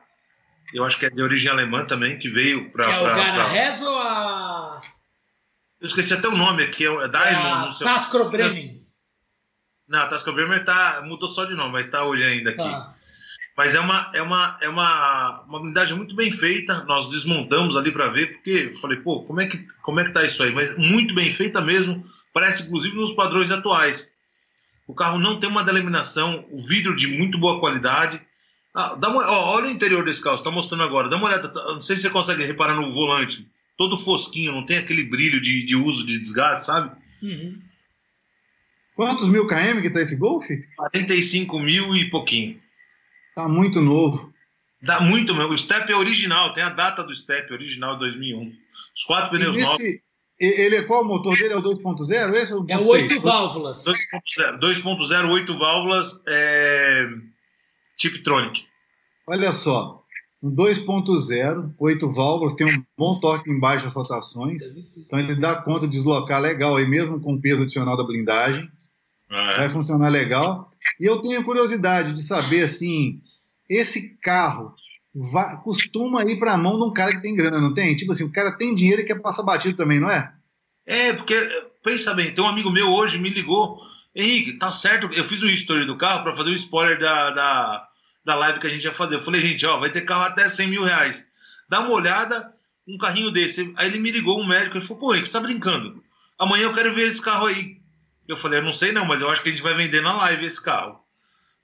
eu 0.73 0.85
acho 0.85 0.99
que 0.99 1.06
é 1.06 1.11
de 1.11 1.23
origem 1.23 1.50
alemã 1.50 1.85
também, 1.85 2.18
que 2.18 2.28
veio 2.28 2.71
para. 2.71 2.90
É 2.90 3.00
o 3.00 3.04
Garahess 3.04 3.78
pra... 3.78 3.88
ou 3.88 3.99
a. 3.99 4.80
Eu 5.80 5.87
esqueci 5.87 6.14
até 6.14 6.26
o 6.28 6.37
nome 6.37 6.62
aqui, 6.64 6.87
é 6.87 7.09
Diamond. 7.09 7.76
É 7.83 7.85
Tasco 7.85 8.28
Bremen. 8.30 8.86
Não, 9.88 10.00
a 10.00 10.07
Tasco 10.07 10.33
Bremen 10.33 10.64
tá, 10.64 11.02
mudou 11.05 11.28
só 11.28 11.45
de 11.45 11.55
nome, 11.55 11.73
mas 11.73 11.87
está 11.87 12.05
hoje 12.05 12.23
ainda 12.25 12.50
aqui. 12.50 12.61
Ah. 12.61 12.95
Mas 13.57 13.75
é 13.75 13.81
uma, 13.81 14.11
é 14.12 14.21
uma, 14.21 14.59
é 14.61 14.69
uma, 14.69 15.43
uma 15.49 15.61
blindagem 15.61 15.97
muito 15.97 16.14
bem 16.14 16.31
feita. 16.31 16.85
Nós 16.85 17.09
desmontamos 17.09 17.76
ali 17.76 17.90
para 17.90 18.09
ver, 18.09 18.35
porque 18.35 18.71
eu 18.71 18.75
falei, 18.75 18.99
pô, 18.99 19.23
como 19.23 19.40
é, 19.40 19.47
que, 19.47 19.66
como 19.83 19.99
é 19.99 20.05
que 20.05 20.12
tá 20.12 20.25
isso 20.25 20.43
aí? 20.43 20.52
Mas 20.52 20.76
muito 20.76 21.14
bem 21.14 21.33
feita 21.33 21.61
mesmo, 21.62 22.05
parece 22.35 22.64
inclusive 22.64 22.95
nos 22.95 23.12
padrões 23.12 23.50
atuais. 23.50 24.14
O 24.87 24.95
carro 24.95 25.19
não 25.19 25.40
tem 25.40 25.49
uma 25.49 25.64
delaminação, 25.64 26.45
o 26.50 26.59
vidro 26.59 26.95
de 26.95 27.07
muito 27.07 27.38
boa 27.38 27.59
qualidade. 27.59 28.21
Ah, 28.75 28.95
dá 28.95 29.09
uma, 29.09 29.26
ó, 29.26 29.55
olha 29.57 29.69
o 29.69 29.71
interior 29.71 30.05
desse 30.05 30.23
carro, 30.23 30.37
está 30.37 30.50
mostrando 30.50 30.83
agora. 30.83 31.09
Dá 31.09 31.16
uma 31.16 31.26
olhada, 31.26 31.49
tá, 31.49 31.62
não 31.64 31.81
sei 31.81 31.97
se 31.97 32.02
você 32.02 32.11
consegue 32.11 32.45
reparar 32.45 32.75
no 32.75 32.90
volante, 32.90 33.49
todo 33.78 33.97
fosquinho, 33.97 34.52
não 34.52 34.66
tem 34.66 34.76
aquele 34.76 35.02
brilho 35.02 35.40
de, 35.40 35.64
de 35.64 35.75
uso, 35.75 36.05
de 36.05 36.19
desgaste, 36.19 36.66
sabe? 36.66 36.95
Uhum. 37.23 37.59
Quantos 38.96 39.28
mil 39.28 39.46
km 39.46 39.82
que 39.82 39.90
tá 39.90 40.00
esse 40.00 40.16
Golf? 40.16 40.48
45 40.76 41.60
mil 41.60 41.94
e 41.94 42.08
pouquinho. 42.08 42.58
Tá 43.34 43.46
muito 43.46 43.82
novo. 43.82 44.32
Dá 44.82 45.00
muito 45.00 45.34
mesmo. 45.34 45.52
O 45.52 45.58
step 45.58 45.92
é 45.92 45.94
original, 45.94 46.54
tem 46.54 46.62
a 46.62 46.70
data 46.70 47.04
do 47.04 47.14
step 47.14 47.52
original 47.52 47.92
de 47.94 48.00
2001. 48.00 48.52
Os 48.96 49.04
quatro 49.04 49.30
pneus 49.30 49.54
nesse, 49.54 49.66
novos. 49.66 50.06
Ele 50.40 50.76
é 50.76 50.82
qual 50.82 51.02
o 51.02 51.06
motor 51.06 51.36
dele? 51.36 51.52
É 51.52 51.56
o 51.56 51.62
2.0? 51.62 52.34
Esse 52.34 52.52
é 52.52 52.56
o 52.56 52.62
1.6? 52.62 52.70
É 52.70 52.78
o 52.78 52.86
8 52.88 53.20
válvulas. 53.20 53.84
2.0, 53.84 55.30
8 55.30 55.58
válvulas, 55.58 56.22
é... 56.26 57.06
Tiptronic. 57.98 58.64
Olha 59.26 59.52
só, 59.52 60.02
um 60.42 60.54
2.0, 60.54 61.74
8 61.78 62.12
válvulas, 62.12 62.54
tem 62.54 62.66
um 62.66 62.84
bom 62.96 63.18
torque 63.18 63.50
em 63.50 63.58
baixas 63.58 63.92
rotações, 63.92 64.62
então 64.96 65.18
ele 65.18 65.34
dá 65.34 65.56
conta 65.56 65.86
de 65.86 65.96
deslocar 65.96 66.40
legal 66.40 66.76
aí 66.76 66.86
mesmo 66.86 67.20
com 67.20 67.34
o 67.34 67.40
peso 67.40 67.62
adicional 67.62 67.96
da 67.96 68.04
blindagem. 68.04 68.70
É. 69.30 69.56
Vai 69.59 69.68
funcionar 69.68 70.09
legal. 70.09 70.71
E 71.00 71.04
eu 71.04 71.21
tenho 71.21 71.45
curiosidade 71.45 72.12
de 72.12 72.23
saber, 72.23 72.62
assim, 72.64 73.21
esse 73.68 74.16
carro 74.23 74.75
vai, 75.14 75.56
costuma 75.62 76.23
ir 76.25 76.38
para 76.38 76.52
a 76.52 76.59
mão 76.59 76.78
de 76.78 76.87
um 76.87 76.92
cara 76.92 77.12
que 77.12 77.23
tem 77.23 77.35
grana, 77.35 77.61
não 77.61 77.75
tem? 77.75 77.97
Tipo 77.97 78.12
assim, 78.12 78.25
o 78.25 78.33
cara 78.33 78.56
tem 78.56 78.75
dinheiro 78.75 79.02
e 79.02 79.04
quer 79.04 79.21
passar 79.21 79.42
batido 79.42 79.76
também, 79.76 79.99
não 79.99 80.11
é? 80.11 80.33
É, 80.85 81.12
porque, 81.12 81.35
pensa 81.83 82.14
bem, 82.14 82.33
tem 82.33 82.45
um 82.45 82.49
amigo 82.49 82.71
meu 82.71 82.92
hoje 82.92 83.18
me 83.18 83.30
ligou, 83.30 83.80
Henrique, 84.14 84.54
tá 84.54 84.71
certo, 84.71 85.12
eu 85.12 85.25
fiz 85.25 85.42
o 85.42 85.49
history 85.49 85.85
do 85.85 85.97
carro 85.97 86.23
para 86.23 86.37
fazer 86.37 86.50
o 86.50 86.54
spoiler 86.54 86.99
da, 86.99 87.30
da, 87.30 87.88
da 88.25 88.35
live 88.35 88.61
que 88.61 88.66
a 88.66 88.71
gente 88.71 88.85
ia 88.85 88.92
fazer. 88.92 89.16
Eu 89.16 89.23
falei, 89.23 89.40
gente, 89.40 89.66
ó, 89.66 89.78
vai 89.78 89.90
ter 89.90 90.02
carro 90.02 90.23
até 90.23 90.49
100 90.49 90.68
mil 90.68 90.85
reais. 90.85 91.28
Dá 91.68 91.80
uma 91.80 91.90
olhada, 91.90 92.50
um 92.88 92.97
carrinho 92.97 93.30
desse. 93.30 93.75
Aí 93.76 93.88
ele 93.88 93.99
me 93.99 94.11
ligou, 94.11 94.40
um 94.40 94.47
médico, 94.47 94.78
ele 94.78 94.85
falou, 94.87 95.00
pô, 95.00 95.12
Henrique, 95.12 95.28
você 95.28 95.33
tá 95.33 95.40
brincando? 95.40 96.02
Amanhã 96.38 96.64
eu 96.64 96.73
quero 96.73 96.95
ver 96.95 97.09
esse 97.09 97.21
carro 97.21 97.47
aí. 97.47 97.75
Eu 98.28 98.37
falei, 98.37 98.59
eu 98.59 98.64
não 98.64 98.73
sei 98.73 98.92
não, 98.92 99.04
mas 99.04 99.21
eu 99.21 99.30
acho 99.30 99.42
que 99.42 99.49
a 99.49 99.52
gente 99.52 99.62
vai 99.62 99.75
vender 99.75 100.02
na 100.02 100.16
live 100.16 100.45
esse 100.45 100.62
carro. 100.62 101.00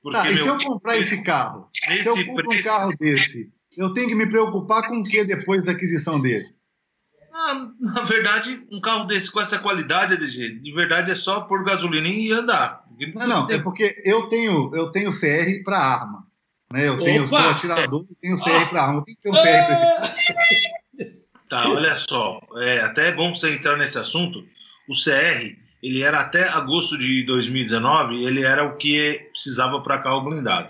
Porque, 0.03 0.19
tá, 0.19 0.31
e 0.31 0.35
meu, 0.35 0.43
se 0.43 0.49
eu 0.49 0.59
comprar 0.59 0.97
esse 0.99 1.23
carro? 1.23 1.69
se 1.73 2.07
eu 2.07 2.27
comprar 2.27 2.45
preço... 2.45 2.61
um 2.61 2.63
carro 2.63 2.97
desse, 2.99 3.53
eu 3.77 3.93
tenho 3.93 4.09
que 4.09 4.15
me 4.15 4.27
preocupar 4.27 4.89
com 4.89 5.01
o 5.01 5.05
que 5.05 5.25
depois 5.25 5.65
da 5.65 5.73
aquisição 5.73 6.21
dele? 6.21 6.49
Ah, 7.33 7.55
na 7.81 8.03
verdade, 8.03 8.63
um 8.71 8.81
carro 8.81 9.05
desse 9.05 9.31
com 9.31 9.41
essa 9.41 9.59
qualidade, 9.59 10.19
DG, 10.19 10.61
de 10.61 10.73
verdade 10.73 11.11
é 11.11 11.15
só 11.15 11.41
por 11.41 11.65
gasolina 11.65 12.07
e 12.07 12.31
andar. 12.31 12.85
Não, 13.15 13.27
não, 13.27 13.51
é 13.51 13.59
porque 13.59 14.03
eu 14.05 14.29
tenho, 14.29 14.75
eu 14.75 14.91
tenho 14.91 15.11
CR 15.11 15.65
para 15.65 15.79
arma. 15.79 16.27
Né? 16.71 16.89
Eu 16.89 17.03
tenho, 17.03 17.27
sou 17.27 17.39
atirador, 17.39 18.07
tenho 18.21 18.37
CR 18.37 18.51
ah. 18.51 18.67
para 18.67 18.83
arma. 18.83 18.99
Eu 18.99 19.05
tenho 19.05 19.17
que 19.17 19.23
ter 19.23 19.31
um 19.31 19.35
CR 19.35 19.43
para 19.43 20.13
esse 20.13 20.69
carro. 20.69 21.23
Tá, 21.49 21.69
olha 21.69 21.97
só. 21.99 22.41
É 22.57 22.81
até 22.81 23.09
é 23.09 23.13
bom 23.13 23.35
você 23.35 23.55
entrar 23.55 23.77
nesse 23.77 23.99
assunto. 23.99 24.39
O 24.89 24.95
CR, 24.95 25.55
ele 25.83 26.03
era 26.03 26.21
até 26.21 26.49
agosto 26.49 26.97
de 26.97 27.25
2019, 27.25 28.25
ele 28.25 28.45
era 28.45 28.65
o 28.65 28.77
que 28.77 29.29
precisava 29.33 29.81
para 29.81 29.99
carro 29.99 30.23
blindado. 30.23 30.69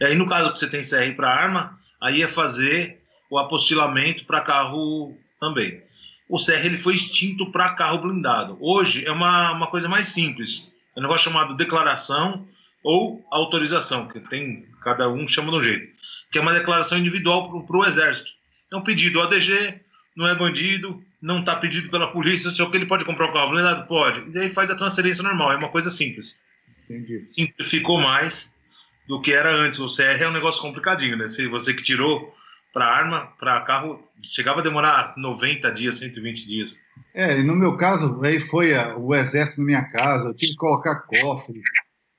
E 0.00 0.04
aí, 0.04 0.14
no 0.14 0.28
caso 0.28 0.52
que 0.52 0.58
você 0.58 0.68
tem 0.68 0.82
CR 0.82 1.16
para 1.16 1.34
arma, 1.34 1.78
aí 2.00 2.22
é 2.22 2.28
fazer 2.28 3.02
o 3.28 3.38
apostilamento 3.38 4.24
para 4.24 4.40
carro 4.40 5.16
também. 5.40 5.82
O 6.28 6.38
CR 6.38 6.64
ele 6.64 6.76
foi 6.76 6.94
extinto 6.94 7.50
para 7.50 7.70
carro 7.70 7.98
blindado. 7.98 8.56
Hoje 8.60 9.04
é 9.04 9.10
uma, 9.10 9.52
uma 9.52 9.66
coisa 9.66 9.88
mais 9.88 10.08
simples. 10.08 10.72
É 10.94 11.00
um 11.00 11.02
negócio 11.02 11.24
chamado 11.24 11.56
declaração 11.56 12.46
ou 12.84 13.26
autorização, 13.30 14.06
que 14.06 14.20
tem 14.20 14.66
cada 14.82 15.08
um 15.08 15.26
chama 15.26 15.50
de 15.50 15.56
um 15.56 15.62
jeito, 15.62 15.92
que 16.30 16.38
é 16.38 16.40
uma 16.40 16.52
declaração 16.52 16.96
individual 16.96 17.62
para 17.64 17.76
o 17.76 17.84
Exército. 17.84 18.30
É 18.70 18.76
um 18.76 18.82
pedido, 18.82 19.18
o 19.18 19.22
ADG 19.22 19.80
não 20.16 20.28
é 20.28 20.34
bandido, 20.34 21.02
não 21.20 21.40
está 21.40 21.56
pedido 21.56 21.90
pela 21.90 22.12
polícia, 22.12 22.50
se 22.50 22.56
que 22.70 22.76
ele 22.76 22.86
pode 22.86 23.04
comprar 23.04 23.30
um 23.30 23.32
carro 23.32 23.50
blindado? 23.50 23.86
Pode. 23.86 24.24
E 24.32 24.38
aí 24.38 24.50
faz 24.50 24.70
a 24.70 24.76
transferência 24.76 25.22
normal, 25.22 25.52
é 25.52 25.56
uma 25.56 25.68
coisa 25.68 25.90
simples. 25.90 26.38
Entendi. 26.84 27.24
Simplificou 27.26 27.98
mais 28.00 28.54
do 29.06 29.20
que 29.20 29.32
era 29.32 29.50
antes. 29.50 29.78
O 29.78 29.94
CR 29.94 30.22
é 30.22 30.28
um 30.28 30.32
negócio 30.32 30.62
complicadinho, 30.62 31.16
né? 31.16 31.26
Se 31.26 31.46
você 31.46 31.74
que 31.74 31.82
tirou 31.82 32.32
para 32.72 32.86
arma, 32.86 33.32
para 33.38 33.60
carro, 33.62 34.00
chegava 34.22 34.60
a 34.60 34.62
demorar 34.62 35.14
90 35.16 35.70
dias, 35.72 35.98
120 35.98 36.46
dias. 36.46 36.76
É, 37.14 37.38
e 37.38 37.42
no 37.42 37.56
meu 37.56 37.76
caso, 37.76 38.20
aí 38.22 38.38
foi 38.38 38.74
a, 38.74 38.96
o 38.96 39.14
exército 39.14 39.60
na 39.60 39.66
minha 39.66 39.84
casa, 39.88 40.28
eu 40.28 40.34
tive 40.34 40.52
que 40.52 40.58
colocar 40.58 41.02
cofre. 41.02 41.60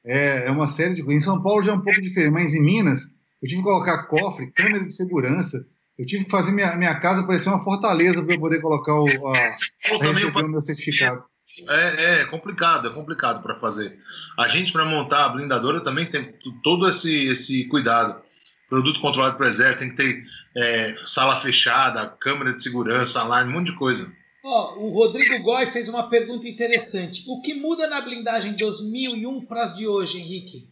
É, 0.06 0.48
é 0.48 0.51
uma 0.51 0.68
série 0.68 0.96
de 0.96 1.03
coisas. 1.03 1.22
Em 1.22 1.25
São 1.25 1.41
Paulo 1.41 1.63
já 1.63 1.72
é 1.72 1.75
um 1.75 1.82
pouco 1.82 2.01
diferente, 2.01 2.32
mas 2.32 2.53
em 2.53 2.62
Minas, 2.62 3.03
eu 3.41 3.48
tive 3.48 3.62
que 3.62 3.68
colocar 3.68 4.08
cofre, 4.08 4.51
câmera 4.51 4.86
de 4.86 4.94
segurança. 4.94 5.65
Eu 6.00 6.06
tive 6.06 6.24
que 6.24 6.32
fazer 6.32 6.53
minha, 6.53 6.77
minha 6.77 6.98
casa 6.98 7.27
parecer 7.27 7.50
uma 7.50 7.62
fortaleza 7.62 8.24
para 8.24 8.34
eu 8.34 8.39
poder 8.39 8.62
colocar 8.62 8.94
o, 8.94 9.27
a, 9.27 9.34
receber 10.01 10.46
o 10.46 10.48
meu 10.48 10.62
certificado. 10.62 11.25
É, 11.68 12.22
é 12.22 12.25
complicado, 12.25 12.88
é 12.88 12.94
complicado 12.94 13.44
para 13.44 13.60
fazer. 13.60 14.00
A 14.38 14.48
gente, 14.48 14.72
para 14.72 14.86
montar 14.86 15.25
a 15.25 15.29
blindadora, 15.29 15.84
também 15.84 16.06
tem 16.06 16.34
todo 16.63 16.88
esse, 16.88 17.25
esse 17.25 17.65
cuidado. 17.65 18.22
Produto 18.70 19.01
controlado 19.01 19.36
por 19.36 19.46
exército, 19.46 19.79
tem 19.79 19.89
que 19.89 19.96
ter 19.98 20.24
é, 20.56 20.96
sala 21.06 21.38
fechada, 21.41 22.08
câmera 22.08 22.53
de 22.53 22.63
segurança, 22.63 23.20
alarme, 23.20 23.51
um 23.51 23.56
monte 23.56 23.72
de 23.72 23.77
coisa. 23.77 24.10
oh, 24.41 24.86
o 24.86 24.89
Rodrigo 24.91 25.44
Goy 25.44 25.70
fez 25.74 25.89
uma 25.89 26.10
pergunta 26.10 26.48
interessante. 26.48 27.25
O 27.27 27.41
que 27.41 27.53
muda 27.53 27.89
na 27.89 28.00
blindagem 28.00 28.56
2001 28.56 29.46
para 29.48 29.63
as 29.63 29.75
de 29.75 29.86
hoje, 29.86 30.18
Henrique? 30.18 30.70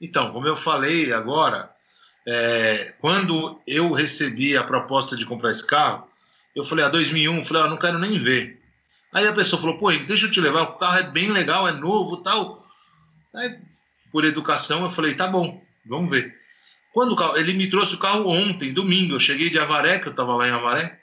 Então, 0.00 0.32
como 0.32 0.48
eu 0.48 0.56
falei 0.56 1.12
agora, 1.12 1.71
é, 2.26 2.94
quando 3.00 3.60
eu 3.66 3.92
recebi 3.92 4.56
a 4.56 4.62
proposta 4.62 5.16
de 5.16 5.26
comprar 5.26 5.50
esse 5.50 5.66
carro, 5.66 6.08
eu 6.54 6.64
falei, 6.64 6.84
a 6.84 6.88
ah, 6.88 6.90
2001, 6.90 7.38
eu 7.38 7.44
falei, 7.44 7.62
ah, 7.62 7.68
não 7.68 7.76
quero 7.76 7.98
nem 7.98 8.18
ver. 8.18 8.60
Aí 9.12 9.26
a 9.26 9.32
pessoa 9.32 9.60
falou, 9.60 9.78
pô, 9.78 9.90
deixa 9.90 10.26
eu 10.26 10.30
te 10.30 10.40
levar, 10.40 10.62
o 10.62 10.78
carro 10.78 10.98
é 10.98 11.10
bem 11.10 11.30
legal, 11.30 11.66
é 11.66 11.72
novo 11.72 12.18
tal. 12.18 12.66
Aí, 13.34 13.58
por 14.10 14.24
educação, 14.24 14.84
eu 14.84 14.90
falei, 14.90 15.14
tá 15.14 15.26
bom, 15.26 15.62
vamos 15.84 16.10
ver. 16.10 16.34
Quando 16.92 17.16
carro, 17.16 17.36
ele 17.36 17.54
me 17.54 17.68
trouxe 17.68 17.94
o 17.94 17.98
carro 17.98 18.28
ontem, 18.28 18.72
domingo, 18.72 19.14
eu 19.14 19.20
cheguei 19.20 19.48
de 19.48 19.58
Avaré, 19.58 19.98
que 19.98 20.08
eu 20.08 20.10
estava 20.10 20.34
lá 20.36 20.46
em 20.46 20.52
Avaré. 20.52 20.98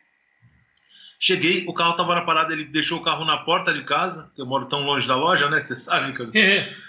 Cheguei, 1.19 1.65
o 1.67 1.73
carro 1.73 1.91
estava 1.91 2.15
na 2.15 2.21
parada, 2.21 2.53
ele 2.53 2.63
deixou 2.63 2.99
o 2.99 3.03
carro 3.03 3.25
na 3.25 3.39
porta 3.39 3.73
de 3.73 3.83
casa, 3.83 4.31
que 4.35 4.41
eu 4.41 4.45
moro 4.45 4.67
tão 4.67 4.83
longe 4.83 5.07
da 5.07 5.15
loja, 5.15 5.49
né? 5.49 5.59
Você 5.59 5.75
sabe 5.75 6.13
que 6.13 6.21
eu... 6.21 6.31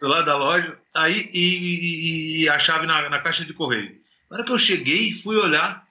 lado 0.00 0.26
da 0.26 0.36
loja, 0.36 0.78
aí 0.94 1.30
e, 1.32 1.40
e, 1.40 2.42
e 2.42 2.48
a 2.48 2.58
chave 2.58 2.86
na, 2.86 3.08
na, 3.08 3.18
caixa 3.18 3.44
de 3.44 3.54
correio. 3.54 3.96
Na 4.30 4.36
hora 4.36 4.44
que 4.44 4.52
eu 4.52 4.58
cheguei, 4.58 5.14
fui 5.14 5.36
olhar, 5.36 5.86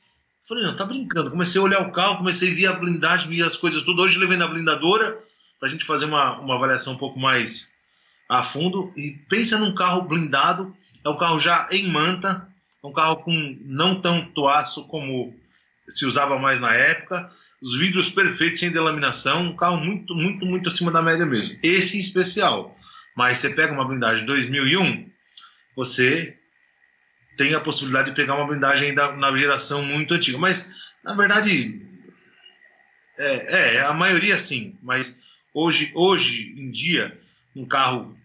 falei, 0.48 0.64
não, 0.64 0.76
tá 0.76 0.86
brincando. 0.86 1.32
Comecei 1.32 1.60
a 1.60 1.64
olhar 1.64 1.82
o 1.82 1.92
carro, 1.92 2.18
comecei 2.18 2.52
a 2.52 2.56
ver 2.56 2.66
a 2.68 2.74
blindagem, 2.74 3.30
ver 3.30 3.44
as 3.44 3.58
coisas 3.58 3.84
tudo. 3.84 4.02
Hoje 4.02 4.20
levei 4.20 4.38
na 4.38 4.48
blindadora 4.48 5.20
para 5.60 5.70
a 5.70 5.72
gente 5.72 5.86
fazer 5.86 6.06
uma, 6.06 6.40
uma 6.40 6.56
avaliação 6.56 6.94
um 6.94 6.98
pouco 6.98 7.20
mais 7.20 7.74
a 8.30 8.44
fundo. 8.44 8.94
E 8.96 9.12
pensa 9.30 9.58
num 9.58 9.74
carro 9.74 10.04
blindado, 10.04 10.76
é 11.04 11.10
um 11.10 11.18
carro 11.18 11.40
já 11.40 11.68
em 11.72 11.90
manta, 11.90 12.48
um 12.84 12.92
carro 12.94 13.18
com 13.18 13.58
não 13.62 14.02
tanto 14.02 14.48
aço 14.48 14.88
como 14.88 15.34
se 15.88 16.06
usava 16.06 16.38
mais 16.38 16.60
na 16.60 16.74
época. 16.74 17.32
Os 17.62 17.76
vidros 17.76 18.10
perfeitos 18.10 18.60
sem 18.60 18.72
delaminação, 18.72 19.44
um 19.44 19.56
carro 19.56 19.78
muito, 19.78 20.14
muito, 20.14 20.46
muito 20.46 20.70
acima 20.70 20.92
da 20.92 21.02
média 21.02 21.26
mesmo. 21.26 21.58
Esse 21.64 21.98
em 21.98 22.00
especial. 22.00 22.75
Mas 23.16 23.38
você 23.38 23.50
pega 23.50 23.74
uma 23.74 23.88
blindagem 23.88 24.26
2001, 24.26 25.10
você 25.76 26.38
tem 27.38 27.54
a 27.54 27.60
possibilidade 27.60 28.10
de 28.10 28.16
pegar 28.16 28.36
uma 28.36 28.48
blindagem 28.48 28.90
ainda 28.90 29.12
na 29.14 29.36
geração 29.38 29.82
muito 29.82 30.14
antiga. 30.14 30.38
Mas, 30.38 30.70
na 31.04 31.14
verdade, 31.14 31.82
é, 33.18 33.76
é, 33.76 33.82
a 33.82 33.94
maioria 33.94 34.38
sim. 34.38 34.78
Mas 34.82 35.18
hoje, 35.54 35.92
hoje 35.96 36.54
em 36.58 36.70
dia, 36.72 37.18
um 37.56 37.66
carro, 37.66 38.18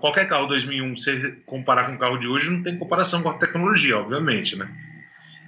qualquer 0.00 0.28
carro 0.28 0.46
2001, 0.46 0.96
se 0.96 1.32
comparar 1.46 1.84
com 1.86 1.94
o 1.94 1.98
carro 1.98 2.18
de 2.18 2.28
hoje, 2.28 2.50
não 2.50 2.62
tem 2.62 2.78
comparação 2.78 3.22
com 3.22 3.30
a 3.30 3.38
tecnologia, 3.38 3.98
obviamente, 3.98 4.56
né? 4.56 4.68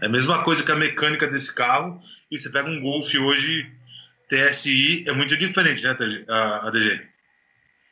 É 0.00 0.06
a 0.06 0.08
mesma 0.08 0.42
coisa 0.42 0.64
que 0.64 0.72
a 0.72 0.76
mecânica 0.76 1.26
desse 1.26 1.54
carro. 1.54 2.02
E 2.30 2.38
você 2.38 2.50
pega 2.50 2.68
um 2.68 2.80
Golf 2.80 3.14
hoje, 3.14 3.70
TSI, 4.28 5.04
é 5.06 5.12
muito 5.12 5.36
diferente, 5.36 5.84
né, 5.84 5.90
ADG? 6.62 7.11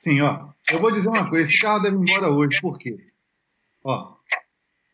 Sim, 0.01 0.23
ó. 0.23 0.49
Eu 0.71 0.81
vou 0.81 0.91
dizer 0.91 1.11
uma 1.11 1.29
coisa: 1.29 1.49
esse 1.49 1.61
carro 1.61 1.81
deve 1.81 1.97
ir 1.97 2.01
embora 2.01 2.31
hoje, 2.31 2.61
por 2.61 2.79
quê? 2.79 2.97
Ó, 3.85 4.17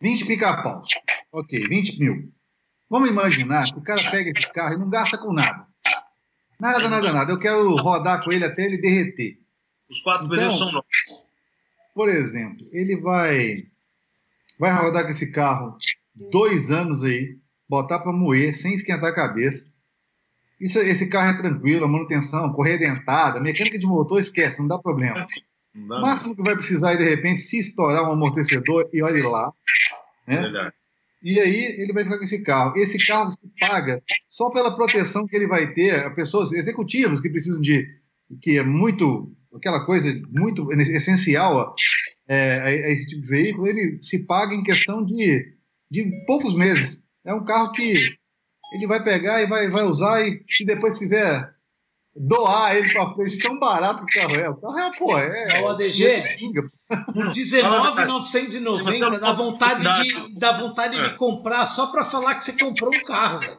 20 0.03 0.27
pica-paus. 0.27 0.89
Ok, 1.33 1.67
20 1.67 1.99
mil. 1.99 2.33
Vamos 2.91 3.09
imaginar 3.09 3.65
que 3.65 3.79
o 3.79 3.83
cara 3.83 4.11
pega 4.11 4.31
esse 4.31 4.53
carro 4.53 4.75
e 4.75 4.79
não 4.79 4.91
gasta 4.91 5.17
com 5.17 5.33
nada. 5.33 5.67
Nada, 6.59 6.89
nada, 6.89 7.13
nada. 7.13 7.33
Eu 7.33 7.39
quero 7.39 7.77
rodar 7.77 8.23
com 8.23 8.33
ele 8.33 8.45
até 8.45 8.65
ele 8.65 8.79
derreter. 8.79 9.39
Os 9.89 10.01
quatro 10.01 10.27
então, 10.27 10.37
pneus 10.37 10.59
são 10.59 10.73
novos. 10.73 11.27
Por 11.95 12.09
exemplo, 12.09 12.69
ele 12.73 12.97
vai 13.01 13.67
vai 14.59 14.73
rodar 14.73 15.05
com 15.05 15.11
esse 15.11 15.31
carro 15.31 15.77
dois 16.15 16.71
anos 16.71 17.05
aí, 17.05 17.39
botar 17.69 18.01
para 18.01 18.13
moer 18.13 18.55
sem 18.55 18.75
esquentar 18.75 19.11
a 19.11 19.15
cabeça. 19.15 19.67
Isso, 20.61 20.79
esse 20.79 21.07
carro 21.09 21.31
é 21.31 21.39
tranquilo, 21.39 21.85
a 21.85 21.89
manutenção, 21.89 22.53
correia 22.53 22.79
dentada, 22.79 23.41
mecânica 23.41 23.79
de 23.79 23.87
motor, 23.87 24.19
esquece, 24.19 24.61
não 24.61 24.69
dá 24.69 24.79
problema. 24.79 25.27
O 25.75 26.01
máximo 26.01 26.35
que 26.35 26.43
vai 26.43 26.57
precisar 26.57 26.93
é, 26.93 26.97
de 26.97 27.05
repente, 27.05 27.43
se 27.43 27.59
estourar 27.59 28.09
um 28.09 28.13
amortecedor 28.13 28.89
e 28.93 29.03
olhe 29.03 29.23
lá. 29.23 29.53
Né? 30.27 30.41
Verdade. 30.41 30.73
E 31.23 31.41
aí 31.41 31.81
ele 31.81 31.93
vai 31.93 32.05
ficar 32.05 32.19
com 32.19 32.25
esse 32.25 32.43
carro. 32.43 32.77
Esse 32.77 33.05
carro 33.05 33.33
se 33.33 33.39
paga 33.59 34.03
só 34.29 34.51
pela 34.51 34.75
proteção 34.75 35.27
que 35.27 35.35
ele 35.37 35.47
vai 35.47 35.73
ter. 35.73 36.15
Pessoas 36.15 36.53
executivas 36.53 37.21
que 37.21 37.29
precisam 37.29 37.61
de. 37.61 37.87
que 38.41 38.59
é 38.59 38.63
muito. 38.63 39.31
aquela 39.55 39.85
coisa 39.85 40.09
muito 40.31 40.73
essencial 40.73 41.59
a, 41.59 41.75
é, 42.29 42.61
a 42.61 42.91
esse 42.91 43.07
tipo 43.07 43.23
de 43.23 43.29
veículo, 43.29 43.67
ele 43.67 43.99
se 44.03 44.25
paga 44.25 44.55
em 44.55 44.63
questão 44.63 45.05
de, 45.05 45.55
de 45.91 46.25
poucos 46.27 46.55
meses. 46.55 47.03
É 47.25 47.35
um 47.35 47.45
carro 47.45 47.73
que 47.73 48.17
ele 48.73 48.87
vai 48.87 49.03
pegar 49.03 49.43
e 49.43 49.47
vai, 49.47 49.69
vai 49.69 49.85
usar, 49.85 50.27
e 50.27 50.43
se 50.49 50.65
depois 50.65 50.99
quiser 50.99 51.55
doar 52.15 52.77
ele 52.77 52.93
para 52.93 53.15
frente, 53.15 53.39
tão 53.39 53.59
barato 53.59 54.07
que 54.07 54.19
o 54.19 54.23
carro 54.23 54.41
é. 54.41 54.49
O 54.49 54.57
carro 54.57 54.79
é, 54.79 54.91
pô, 54.97 55.19
é. 55.19 55.59
é 55.59 55.63
o 55.63 55.69
ADG, 55.69 56.23
por 57.13 57.31
19,990 57.33 59.19
dá 59.19 59.33
vontade 59.33 59.83
de, 59.83 60.39
dá 60.39 60.53
vontade 60.53 60.97
de 60.97 61.05
é. 61.05 61.11
comprar 61.11 61.67
só 61.67 61.89
para 61.89 62.05
falar 62.07 62.37
que 62.37 62.45
você 62.45 62.53
comprou 62.53 62.91
um 62.95 63.05
carro, 63.05 63.41
velho. 63.41 63.59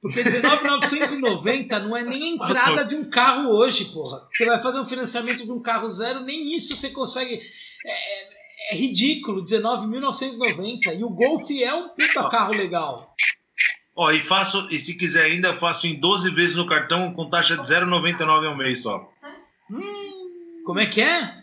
Porque 0.00 0.22
19,990 0.24 1.78
não 1.78 1.96
é 1.96 2.02
nem 2.02 2.22
a 2.22 2.26
entrada 2.34 2.84
de 2.84 2.96
um 2.96 3.08
carro 3.08 3.50
hoje, 3.50 3.84
porra. 3.84 4.28
Você 4.36 4.44
vai 4.46 4.60
fazer 4.60 4.80
um 4.80 4.88
financiamento 4.88 5.44
de 5.44 5.52
um 5.52 5.62
carro 5.62 5.88
zero, 5.92 6.20
nem 6.20 6.52
isso 6.56 6.76
você 6.76 6.90
consegue. 6.90 7.40
É, 7.86 8.74
é 8.74 8.76
ridículo, 8.76 9.44
19.990. 9.44 10.98
E 10.98 11.04
o 11.04 11.10
Golf 11.10 11.48
é 11.50 11.72
um 11.72 11.90
puta 11.90 12.28
carro 12.28 12.52
legal. 12.52 13.14
Ó, 13.94 14.10
e 14.10 14.20
faço, 14.20 14.68
e 14.70 14.78
se 14.78 14.94
quiser 14.96 15.24
ainda, 15.24 15.54
faço 15.54 15.86
em 15.86 15.94
12 15.94 16.30
vezes 16.30 16.56
no 16.56 16.66
cartão 16.66 17.12
com 17.12 17.28
taxa 17.28 17.56
de 17.56 17.62
0,99 17.62 18.46
ao 18.46 18.56
mês 18.56 18.82
só. 18.82 19.12
Hum, 19.70 20.62
como 20.64 20.80
é 20.80 20.86
que 20.86 21.02
é? 21.02 21.34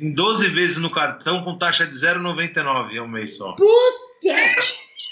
Em 0.00 0.12
12 0.12 0.48
vezes 0.48 0.78
no 0.78 0.90
cartão 0.90 1.42
com 1.42 1.58
taxa 1.58 1.86
de 1.86 1.94
0,99 1.94 2.98
ao 2.98 3.08
mês 3.08 3.36
só. 3.36 3.52
Puta! 3.52 3.72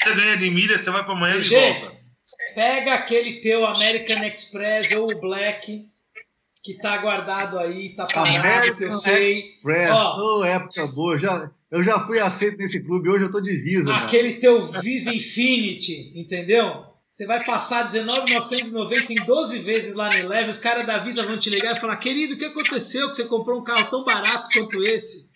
Você 0.02 0.14
ganha 0.14 0.36
de 0.36 0.50
milha, 0.50 0.78
você 0.78 0.90
vai 0.90 1.02
para 1.02 1.12
amanhã 1.12 1.40
de 1.40 1.50
volta. 1.50 2.00
Pega 2.54 2.94
aquele 2.94 3.40
teu 3.40 3.66
American 3.66 4.24
Express 4.24 4.92
ou 4.94 5.10
o 5.10 5.20
Black 5.20 5.88
que 6.62 6.74
tá 6.74 6.98
guardado 6.98 7.58
aí, 7.58 7.94
tá 7.94 8.06
parado, 8.06 8.76
que 8.76 8.84
eu 8.84 8.92
sei. 8.92 9.54
Express, 9.54 9.90
Ó, 9.90 10.38
oh, 10.38 10.44
época 10.44 10.86
boa, 10.86 11.18
já 11.18 11.50
eu 11.70 11.82
já 11.84 12.00
fui 12.00 12.18
aceito 12.18 12.58
nesse 12.58 12.82
clube, 12.82 13.08
hoje 13.08 13.24
eu 13.24 13.30
tô 13.30 13.40
de 13.40 13.54
Visa. 13.54 13.94
Aquele 13.94 14.30
mano. 14.30 14.40
teu 14.40 14.66
Visa 14.80 15.14
Infinity, 15.14 16.12
entendeu? 16.18 16.84
Você 17.14 17.24
vai 17.26 17.44
passar 17.44 17.84
19,990 17.84 19.12
em 19.12 19.26
12 19.26 19.58
vezes 19.58 19.94
lá 19.94 20.08
no 20.08 20.16
Eleve, 20.16 20.48
os 20.50 20.58
caras 20.58 20.86
da 20.86 20.98
Visa 20.98 21.26
vão 21.26 21.38
te 21.38 21.50
ligar 21.50 21.72
e 21.72 21.80
falar: 21.80 21.96
querido, 21.98 22.34
o 22.34 22.38
que 22.38 22.46
aconteceu 22.46 23.08
que 23.08 23.14
você 23.16 23.24
comprou 23.24 23.60
um 23.60 23.64
carro 23.64 23.90
tão 23.90 24.04
barato 24.04 24.48
quanto 24.52 24.82
esse? 24.82 25.28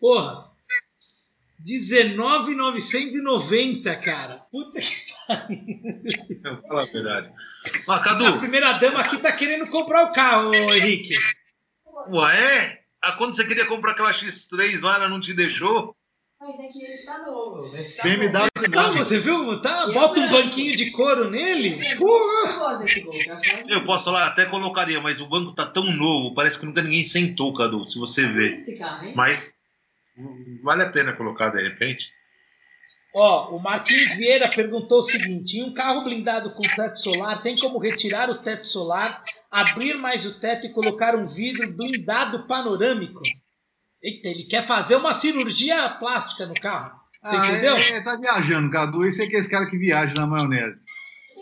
Porra, 0.00 0.50
19,990, 1.60 3.96
cara. 3.96 4.38
Puta 4.50 4.80
que 4.80 4.96
pariu. 5.26 6.62
Fala 6.68 6.82
a 6.82 6.86
verdade. 6.86 7.30
Mas, 7.86 8.02
Cadu, 8.02 8.26
a 8.26 8.38
primeira 8.38 8.72
dama 8.74 9.00
aqui 9.00 9.18
tá 9.18 9.32
querendo 9.32 9.66
comprar 9.66 10.04
o 10.04 10.12
carro, 10.12 10.54
Henrique. 10.54 11.14
Ué? 12.08 12.80
Ah, 13.02 13.12
quando 13.12 13.34
você 13.34 13.46
queria 13.46 13.66
comprar 13.66 13.92
aquela 13.92 14.12
X3 14.12 14.80
lá, 14.80 14.96
ela 14.96 15.08
não 15.08 15.20
te 15.20 15.32
deixou? 15.32 15.94
Mas 16.40 16.58
é 16.60 16.68
que 16.68 16.84
ele 16.84 17.04
tá 17.04 17.18
novo. 17.24 17.70
Tá 17.72 18.02
BMW 18.02 18.68
não, 18.70 18.92
você 18.92 19.18
viu? 19.18 19.60
Tá, 19.60 19.86
bota 19.88 20.20
um 20.20 20.30
banquinho 20.30 20.76
de 20.76 20.90
couro 20.90 21.30
nele. 21.30 21.78
Porra! 21.96 22.78
Eu 23.68 23.84
posso 23.84 24.06
falar, 24.06 24.26
até 24.26 24.44
colocaria, 24.46 25.00
mas 25.00 25.20
o 25.20 25.26
banco 25.26 25.52
tá 25.52 25.66
tão 25.66 25.84
novo, 25.84 26.34
parece 26.34 26.58
que 26.58 26.66
nunca 26.66 26.82
ninguém 26.82 27.02
sentou, 27.02 27.54
Cadu, 27.54 27.84
se 27.84 27.98
você 27.98 28.26
ver. 28.26 28.64
Mas 29.14 29.56
vale 30.62 30.82
a 30.82 30.90
pena 30.90 31.12
colocar 31.12 31.50
de 31.50 31.62
repente. 31.62 32.10
Ó, 33.14 33.54
o 33.54 33.60
Marquinhos 33.60 34.16
Vieira 34.16 34.50
perguntou 34.50 34.98
o 34.98 35.02
seguinte: 35.02 35.58
em 35.58 35.62
um 35.62 35.72
carro 35.72 36.02
blindado 36.02 36.50
com 36.50 36.62
teto 36.62 37.00
solar, 37.00 37.42
tem 37.42 37.54
como 37.54 37.78
retirar 37.78 38.28
o 38.28 38.38
teto 38.38 38.66
solar, 38.66 39.22
abrir 39.48 39.94
mais 39.94 40.26
o 40.26 40.36
teto 40.38 40.66
e 40.66 40.72
colocar 40.72 41.14
um 41.14 41.28
vidro 41.28 41.72
blindado 41.72 42.44
panorâmico? 42.48 43.22
Eita, 44.02 44.28
ele 44.28 44.44
quer 44.44 44.66
fazer 44.66 44.96
uma 44.96 45.14
cirurgia 45.14 45.88
plástica 45.90 46.46
no 46.46 46.54
carro. 46.54 46.92
Você 47.22 47.36
ah, 47.36 47.46
entendeu? 47.46 47.76
É, 47.76 47.90
é, 47.90 48.00
tá 48.02 48.18
viajando, 48.20 48.70
Cadu. 48.70 49.06
Esse 49.06 49.22
é 49.22 49.26
aquele 49.26 49.48
cara 49.48 49.66
que 49.66 49.78
viaja 49.78 50.12
na 50.14 50.26
maionese. 50.26 50.82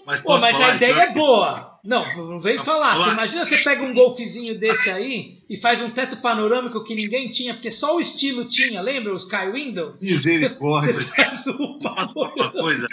Mas, 0.06 0.20
Pô, 0.20 0.38
mas 0.38 0.60
a 0.60 0.76
ideia 0.76 1.04
é 1.04 1.12
boa. 1.12 1.71
Não, 1.82 2.06
não 2.28 2.40
vem 2.40 2.62
falar. 2.64 2.96
Você 2.96 3.10
imagina 3.10 3.44
você 3.44 3.58
pega 3.58 3.82
um 3.82 3.92
golfezinho 3.92 4.56
desse 4.56 4.88
aí 4.88 5.42
e 5.50 5.56
faz 5.56 5.80
um 5.80 5.90
teto 5.90 6.18
panorâmico 6.18 6.84
que 6.84 6.94
ninguém 6.94 7.30
tinha, 7.30 7.54
porque 7.54 7.72
só 7.72 7.96
o 7.96 8.00
estilo 8.00 8.48
tinha, 8.48 8.80
lembra? 8.80 9.12
O 9.12 9.16
Sky 9.16 9.50
Window? 9.52 9.96
Misericórdia. 10.00 10.94
Você 10.94 11.06
faz 11.10 11.46
um 11.48 11.78
uma 11.80 12.52
coisa. 12.52 12.86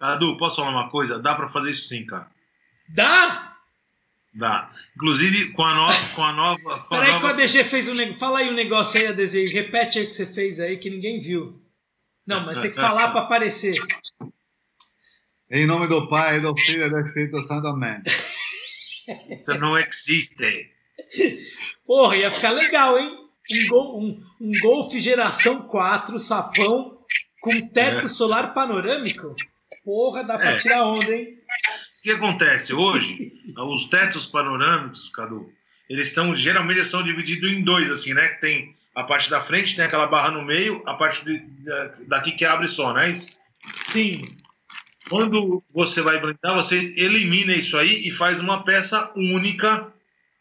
Adu, 0.00 0.38
posso 0.38 0.56
falar 0.56 0.70
uma 0.70 0.88
coisa? 0.88 1.18
Dá 1.18 1.34
para 1.34 1.50
fazer 1.50 1.72
isso 1.72 1.82
sim, 1.82 2.06
cara. 2.06 2.28
Dá? 2.88 3.56
Dá. 4.32 4.70
Inclusive 4.96 5.52
com 5.52 5.64
a 5.64 5.74
nova. 5.74 6.08
Com 6.14 6.22
a 6.22 6.32
nova 6.32 6.78
com 6.80 6.88
Peraí, 6.88 7.12
nova... 7.12 7.34
que 7.34 7.42
o 7.42 7.44
ADG 7.44 7.64
fez 7.64 7.88
um 7.88 7.94
negócio. 7.94 8.20
Fala 8.20 8.38
aí 8.38 8.48
um 8.48 8.54
negócio 8.54 8.98
aí, 8.98 9.06
ADG. 9.08 9.52
Repete 9.52 9.98
aí 9.98 10.04
o 10.06 10.08
que 10.08 10.14
você 10.14 10.26
fez 10.26 10.58
aí 10.60 10.78
que 10.78 10.88
ninguém 10.88 11.20
viu. 11.20 11.60
Não, 12.26 12.44
mas 12.44 12.60
tem 12.60 12.70
que 12.70 12.76
falar 12.76 13.10
para 13.10 13.22
aparecer. 13.22 13.74
Em 15.50 15.66
nome 15.66 15.88
do 15.88 16.06
Pai, 16.08 16.40
do 16.40 16.54
Filho 16.58 16.84
e 16.84 16.90
do 16.90 17.00
Espírito 17.00 17.42
Santo. 17.44 17.68
Amém. 17.68 18.02
Isso 19.30 19.54
não 19.58 19.78
existe. 19.78 20.70
Porra, 21.86 22.16
ia 22.16 22.30
ficar 22.30 22.50
legal, 22.50 22.98
hein? 22.98 23.16
Um, 23.50 23.68
gol, 23.68 23.98
um, 23.98 24.22
um 24.42 24.52
Golf 24.60 24.92
geração 24.92 25.62
4, 25.62 26.18
sapão, 26.20 26.98
com 27.40 27.66
teto 27.68 28.04
é. 28.04 28.08
solar 28.08 28.52
panorâmico. 28.52 29.34
Porra, 29.82 30.22
dá 30.22 30.36
pra 30.36 30.50
é. 30.50 30.58
tirar 30.58 30.84
onda, 30.84 31.16
hein? 31.16 31.38
O 32.00 32.02
que 32.02 32.10
acontece? 32.10 32.74
Hoje, 32.74 33.32
os 33.56 33.86
tetos 33.86 34.26
panorâmicos, 34.26 35.08
Cadu, 35.14 35.50
eles 35.88 36.08
estão, 36.08 36.36
geralmente 36.36 36.84
são 36.84 37.02
divididos 37.02 37.50
em 37.50 37.62
dois, 37.62 37.90
assim, 37.90 38.12
né? 38.12 38.28
Tem 38.40 38.76
a 38.94 39.02
parte 39.02 39.30
da 39.30 39.40
frente, 39.40 39.74
tem 39.74 39.86
aquela 39.86 40.08
barra 40.08 40.30
no 40.30 40.44
meio, 40.44 40.82
a 40.84 40.92
parte 40.92 41.24
de, 41.24 41.38
de, 41.38 42.04
daqui 42.06 42.32
que 42.32 42.44
abre 42.44 42.68
só, 42.68 42.92
não 42.92 43.00
é 43.00 43.12
isso? 43.12 43.34
Sim. 43.86 44.20
Quando 45.08 45.62
você 45.70 46.02
vai 46.02 46.20
blindar, 46.20 46.54
você 46.54 46.76
elimina 46.76 47.54
isso 47.54 47.76
aí 47.76 48.06
e 48.06 48.10
faz 48.10 48.40
uma 48.40 48.62
peça 48.64 49.12
única 49.16 49.92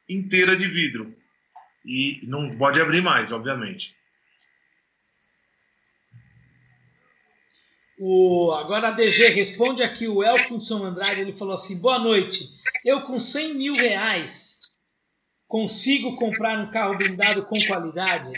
inteira 0.09 0.55
de 0.55 0.67
vidro. 0.67 1.15
E 1.85 2.19
não 2.23 2.57
pode 2.57 2.79
abrir 2.81 3.01
mais, 3.01 3.31
obviamente. 3.31 3.95
O, 7.99 8.51
agora 8.51 8.89
a 8.89 8.91
DG 8.91 9.29
responde 9.29 9.81
aqui 9.81 10.07
o 10.07 10.23
Elkinson 10.23 10.85
Andrade, 10.85 11.21
ele 11.21 11.33
falou 11.33 11.55
assim, 11.55 11.79
boa 11.79 11.97
noite, 11.97 12.47
eu 12.85 13.01
com 13.01 13.19
100 13.19 13.55
mil 13.55 13.73
reais 13.73 14.59
consigo 15.47 16.15
comprar 16.15 16.59
um 16.59 16.69
carro 16.69 16.97
blindado 16.97 17.45
com 17.45 17.57
qualidade? 17.65 18.31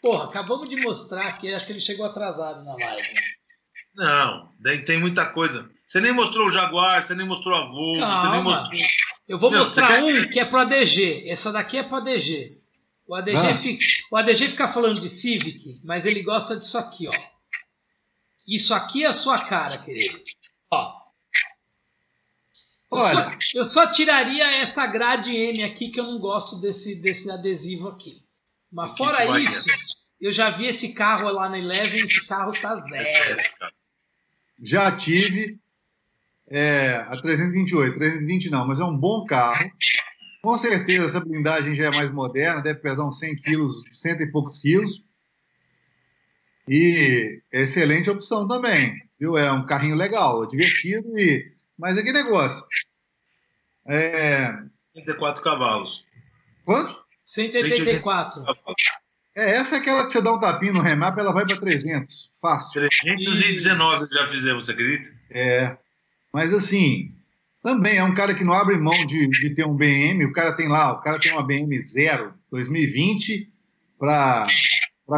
Porra, 0.00 0.26
acabamos 0.26 0.68
de 0.68 0.76
mostrar 0.76 1.26
aqui, 1.26 1.52
acho 1.52 1.66
que 1.66 1.72
ele 1.72 1.80
chegou 1.80 2.06
atrasado 2.06 2.64
na 2.64 2.76
live. 2.76 3.35
Não, 3.96 4.52
daí 4.60 4.84
tem 4.84 5.00
muita 5.00 5.26
coisa. 5.26 5.68
Você 5.86 6.00
nem 6.00 6.12
mostrou 6.12 6.46
o 6.48 6.50
Jaguar, 6.50 7.02
você 7.02 7.14
nem 7.14 7.26
mostrou 7.26 7.54
a 7.54 7.66
Volvo, 7.66 7.94
você 8.00 8.00
nem 8.00 8.42
Calma. 8.42 8.60
mostrou. 8.60 8.80
Eu 9.28 9.38
vou 9.38 9.50
Não, 9.50 9.60
mostrar 9.60 9.88
quer- 9.88 10.04
um 10.04 10.28
que 10.28 10.38
é 10.38 10.44
pro 10.44 10.58
ADG. 10.60 11.24
Essa 11.28 11.50
daqui 11.52 11.78
é 11.78 11.82
pro 11.82 11.96
ADG. 11.96 12.58
O 13.08 13.14
ADG, 13.14 13.36
Ah. 13.36 13.58
fica, 13.58 13.84
o 14.10 14.16
ADG 14.16 14.48
fica 14.48 14.68
falando 14.68 15.00
de 15.00 15.08
Civic, 15.08 15.80
mas 15.84 16.04
ele 16.06 16.22
gosta 16.22 16.56
disso 16.56 16.76
aqui, 16.76 17.08
ó. 17.08 17.12
Isso 18.46 18.74
aqui 18.74 19.04
é 19.04 19.08
a 19.08 19.12
sua 19.12 19.38
cara, 19.38 19.78
querido. 19.78 20.20
Ó. 20.70 20.92
Eu 22.92 22.98
Olha. 22.98 23.38
só, 23.40 23.58
eu 23.58 23.66
só 23.66 23.86
tiraria 23.90 24.44
essa 24.60 24.86
grade 24.86 25.30
M 25.34 25.62
aqui, 25.64 25.90
que 25.90 25.98
eu 25.98 26.04
não 26.04 26.18
gosto 26.18 26.60
desse, 26.60 26.94
desse 26.94 27.30
adesivo 27.30 27.88
aqui. 27.88 28.22
Mas 28.72 28.96
fora 28.96 29.40
isso, 29.40 29.68
eu 30.20 30.32
já 30.32 30.50
vi 30.50 30.66
esse 30.66 30.92
carro 30.92 31.28
lá 31.32 31.48
na 31.48 31.58
Eleven, 31.58 32.04
esse 32.04 32.26
carro 32.26 32.52
tá 32.52 32.78
zero. 32.80 33.42
Já 34.62 34.96
tive 34.96 35.58
é, 36.48 36.96
a 37.08 37.16
328, 37.16 37.96
320 37.96 38.50
não, 38.50 38.66
mas 38.66 38.80
é 38.80 38.84
um 38.84 38.96
bom 38.96 39.24
carro. 39.24 39.70
Com 40.42 40.56
certeza 40.56 41.06
essa 41.06 41.20
blindagem 41.20 41.74
já 41.74 41.86
é 41.86 41.90
mais 41.90 42.10
moderna, 42.10 42.62
deve 42.62 42.78
pesar 42.78 43.04
uns 43.04 43.18
100 43.18 43.36
quilos, 43.36 43.82
cento 43.94 44.22
e 44.22 44.30
poucos 44.30 44.60
quilos. 44.60 45.04
E 46.68 47.40
é 47.52 47.62
excelente 47.62 48.10
opção 48.10 48.46
também, 48.46 49.00
viu? 49.18 49.36
É 49.36 49.50
um 49.52 49.66
carrinho 49.66 49.96
legal, 49.96 50.44
é 50.44 50.46
divertido 50.46 51.18
e 51.18 51.54
mas 51.78 51.98
é 51.98 52.02
que 52.02 52.12
negócio. 52.12 52.64
É, 53.86 54.52
34 54.94 55.42
cavalos. 55.42 56.04
quanto? 56.64 57.04
184. 57.24 58.44
É, 59.36 59.50
essa 59.50 59.76
é 59.76 59.78
aquela 59.78 60.06
que 60.06 60.12
você 60.12 60.22
dá 60.22 60.32
um 60.32 60.40
tapinho 60.40 60.72
no 60.72 60.80
remap, 60.80 61.18
ela 61.18 61.32
vai 61.32 61.44
para 61.44 61.60
300, 61.60 62.30
fácil. 62.40 62.72
319 62.88 64.06
já 64.10 64.28
fizemos, 64.28 64.64
você 64.64 64.72
acredita? 64.72 65.10
É, 65.30 65.76
mas 66.32 66.54
assim, 66.54 67.14
também 67.62 67.98
é 67.98 68.04
um 68.04 68.14
cara 68.14 68.34
que 68.34 68.44
não 68.44 68.54
abre 68.54 68.78
mão 68.78 69.04
de, 69.04 69.26
de 69.28 69.50
ter 69.50 69.66
um 69.66 69.76
BM. 69.76 70.24
O 70.24 70.32
cara 70.32 70.52
tem 70.52 70.68
lá, 70.68 70.92
o 70.92 71.00
cara 71.00 71.18
tem 71.18 71.32
uma 71.32 71.46
BM 71.46 71.78
zero 71.80 72.32
2020 72.50 73.50
para 73.98 74.46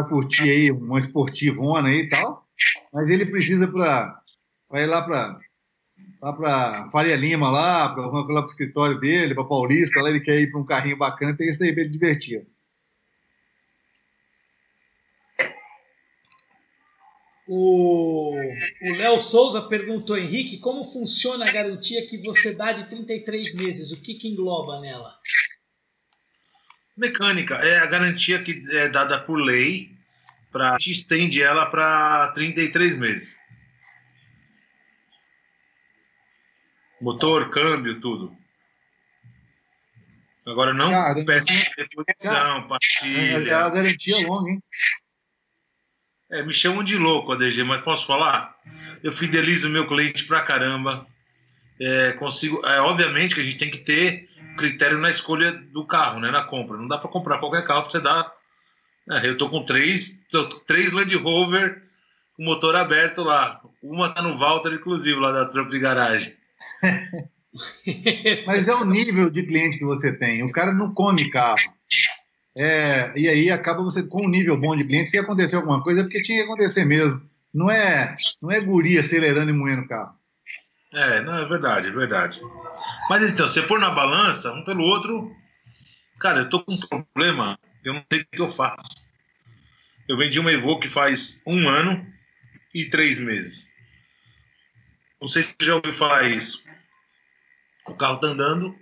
curtir 0.09 0.49
aí 0.49 0.71
uma 0.71 0.99
esportivona 0.99 1.87
aí 1.87 1.99
e 1.99 2.09
tal. 2.09 2.45
Mas 2.91 3.09
ele 3.09 3.25
precisa 3.25 3.67
para 3.67 4.21
ir 4.73 4.85
lá 4.85 5.01
para 5.01 5.39
lá 6.21 6.33
para 6.33 6.89
Faria 6.91 7.15
Lima 7.15 7.49
lá, 7.49 7.89
para 7.95 8.09
pro 8.09 8.45
escritório 8.47 8.99
dele, 8.99 9.33
para 9.33 9.45
Paulista, 9.45 10.01
lá 10.01 10.09
ele 10.09 10.19
quer 10.19 10.41
ir 10.41 10.51
para 10.51 10.59
um 10.59 10.65
carrinho 10.65 10.97
bacana, 10.97 11.37
tem 11.37 11.47
esse 11.47 11.59
daí 11.59 11.71
para 11.71 11.83
ele 11.83 11.89
divertir. 11.89 12.45
O 17.51 18.31
Léo 18.95 19.19
Souza 19.19 19.63
perguntou, 19.63 20.15
Henrique, 20.15 20.59
como 20.59 20.91
funciona 20.91 21.45
a 21.49 21.51
garantia 21.51 22.05
que 22.07 22.19
você 22.23 22.53
dá 22.53 22.71
de 22.71 22.87
33 22.89 23.55
meses? 23.55 23.91
O 23.91 24.03
que, 24.03 24.13
que 24.13 24.27
engloba 24.27 24.79
nela? 24.79 25.15
Mecânica 26.95 27.55
é 27.55 27.79
a 27.79 27.87
garantia 27.87 28.43
que 28.43 28.61
é 28.69 28.89
dada 28.89 29.19
por 29.19 29.35
lei 29.35 29.89
para 30.51 30.77
te 30.77 30.91
estende 30.91 31.41
ela 31.41 31.65
para 31.65 32.31
33 32.33 32.97
meses. 32.99 33.39
Motor, 37.01 37.49
câmbio, 37.49 37.99
tudo. 37.99 38.35
Agora 40.45 40.73
não 40.73 40.91
peça 41.25 41.47
de 41.47 41.71
reposição, 41.77 42.57
É, 42.57 42.57
é 42.57 42.67
pastilha. 42.67 43.57
a 43.57 43.69
garantia 43.69 44.27
longa, 44.27 44.51
hein? 44.51 44.63
É, 46.31 46.43
me 46.43 46.53
chamam 46.53 46.83
de 46.83 46.95
louco, 46.95 47.31
ADG, 47.31 47.63
mas 47.63 47.83
posso 47.83 48.05
falar? 48.05 48.55
Eu 49.03 49.11
fidelizo 49.11 49.67
o 49.67 49.71
meu 49.71 49.87
cliente 49.87 50.25
pra 50.25 50.41
caramba. 50.41 51.07
É, 51.81 52.11
consigo, 52.13 52.63
é, 52.65 52.79
obviamente 52.81 53.33
que 53.33 53.41
a 53.41 53.43
gente 53.43 53.57
tem 53.57 53.71
que 53.71 53.79
ter 53.79 54.29
critério 54.57 54.99
na 54.99 55.09
escolha 55.09 55.53
do 55.53 55.85
carro, 55.85 56.19
né, 56.19 56.29
na 56.29 56.43
compra. 56.43 56.77
Não 56.77 56.87
dá 56.87 56.97
para 56.97 57.09
comprar 57.09 57.39
qualquer 57.39 57.65
carro 57.65 57.83
para 57.83 57.91
você 57.91 58.01
dar. 58.01 58.31
É, 59.09 59.27
eu 59.27 59.37
tô 59.37 59.49
com 59.49 59.63
três, 59.63 60.23
tô 60.29 60.47
três 60.49 60.91
Land 60.91 61.15
Rover 61.15 61.81
com 62.35 62.43
motor 62.43 62.75
aberto 62.75 63.23
lá. 63.23 63.59
Uma 63.81 64.09
tá 64.09 64.21
no 64.21 64.37
Walter, 64.37 64.73
inclusive, 64.73 65.19
lá 65.19 65.31
da 65.31 65.45
Trump 65.45 65.69
de 65.69 65.79
garagem. 65.79 66.35
Mas 68.45 68.67
é 68.67 68.75
o 68.75 68.85
nível 68.85 69.29
de 69.29 69.43
cliente 69.43 69.79
que 69.79 69.85
você 69.85 70.11
tem. 70.15 70.43
O 70.43 70.51
cara 70.51 70.73
não 70.73 70.93
come 70.93 71.29
carro. 71.31 71.78
É, 72.61 73.17
e 73.17 73.29
aí 73.29 73.49
acaba 73.49 73.81
você 73.81 74.05
com 74.05 74.25
um 74.25 74.29
nível 74.29 74.57
bom 74.57 74.75
de 74.75 74.83
cliente. 74.83 75.09
Se 75.09 75.17
acontecer 75.17 75.55
alguma 75.55 75.81
coisa, 75.81 76.01
é 76.01 76.03
porque 76.03 76.21
tinha 76.21 76.39
que 76.39 76.43
acontecer 76.43 76.83
mesmo. 76.83 77.21
Não 77.53 77.71
é, 77.71 78.17
não 78.43 78.51
é 78.51 78.59
guri 78.59 78.99
acelerando 78.99 79.49
e 79.49 79.53
moendo 79.53 79.83
o 79.83 79.87
carro. 79.87 80.13
É, 80.93 81.21
não, 81.21 81.35
é 81.35 81.45
verdade, 81.45 81.87
é 81.87 81.91
verdade. 81.91 82.41
Mas 83.09 83.31
então, 83.31 83.47
você 83.47 83.61
pôr 83.61 83.79
na 83.79 83.89
balança, 83.89 84.51
um 84.51 84.65
pelo 84.65 84.83
outro, 84.83 85.33
cara, 86.19 86.39
eu 86.39 86.49
tô 86.49 86.61
com 86.61 86.73
um 86.73 87.03
problema, 87.05 87.57
eu 87.81 87.93
não 87.93 88.03
sei 88.11 88.23
o 88.23 88.25
que 88.29 88.41
eu 88.41 88.49
faço. 88.49 89.07
Eu 90.09 90.17
vendi 90.17 90.37
uma 90.37 90.51
Evoque 90.51 90.89
faz 90.89 91.41
um 91.47 91.69
ano 91.69 92.05
e 92.75 92.89
três 92.89 93.17
meses. 93.17 93.71
Não 95.21 95.29
sei 95.29 95.43
se 95.43 95.55
você 95.57 95.65
já 95.65 95.75
ouviu 95.75 95.93
falar 95.93 96.29
isso. 96.29 96.61
O 97.87 97.93
carro 97.93 98.17
tá 98.17 98.27
andando, 98.27 98.75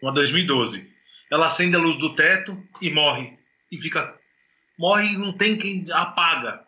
uma 0.00 0.12
2012. 0.12 0.96
Ela 1.30 1.48
acende 1.48 1.76
a 1.76 1.78
luz 1.78 1.98
do 1.98 2.14
teto 2.14 2.60
e 2.80 2.90
morre. 2.90 3.38
E 3.70 3.80
fica. 3.80 4.16
Morre 4.78 5.12
e 5.12 5.18
não 5.18 5.32
tem 5.32 5.58
quem 5.58 5.86
apaga. 5.92 6.64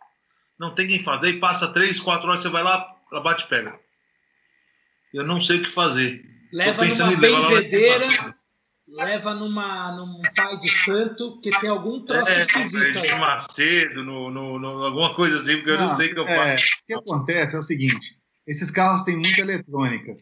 Não 0.59 0.75
tem 0.75 0.87
quem 0.87 1.03
fazer. 1.03 1.29
E 1.29 1.39
passa 1.39 1.73
três, 1.73 1.99
quatro 1.99 2.27
horas, 2.29 2.43
você 2.43 2.49
vai 2.49 2.63
lá, 2.63 2.85
ela 3.11 3.21
bate 3.21 3.45
e 3.45 3.47
pega. 3.47 3.79
Eu 5.13 5.25
não 5.25 5.41
sei 5.41 5.57
o 5.57 5.63
que 5.63 5.71
fazer. 5.71 6.23
Leva 6.53 6.79
pensando 6.79 7.11
numa 7.11 7.49
benzedeira, 7.49 8.35
leva 8.87 9.33
numa, 9.33 9.91
num 9.95 10.21
pai 10.35 10.57
de 10.59 10.69
santo, 10.69 11.39
que 11.41 11.49
tem 11.59 11.69
algum 11.69 12.05
troço 12.05 12.29
É, 12.29 12.41
esquisito 12.41 13.01
de 13.01 13.11
aí. 13.11 13.19
Macedo, 13.19 14.03
no, 14.03 14.29
no, 14.29 14.59
no- 14.59 14.83
alguma 14.83 15.15
coisa 15.15 15.37
assim, 15.37 15.55
porque 15.57 15.71
eu 15.71 15.79
não, 15.79 15.95
sei 15.95 16.11
o 16.11 16.13
que 16.13 16.19
eu 16.19 16.27
é, 16.27 16.35
faço. 16.35 16.65
O 16.65 16.85
que 16.85 16.93
acontece 16.93 17.55
é 17.55 17.59
o 17.59 17.63
seguinte: 17.63 18.17
esses 18.45 18.69
carros 18.69 19.03
têm 19.03 19.15
muita 19.15 19.39
eletrônica. 19.41 20.17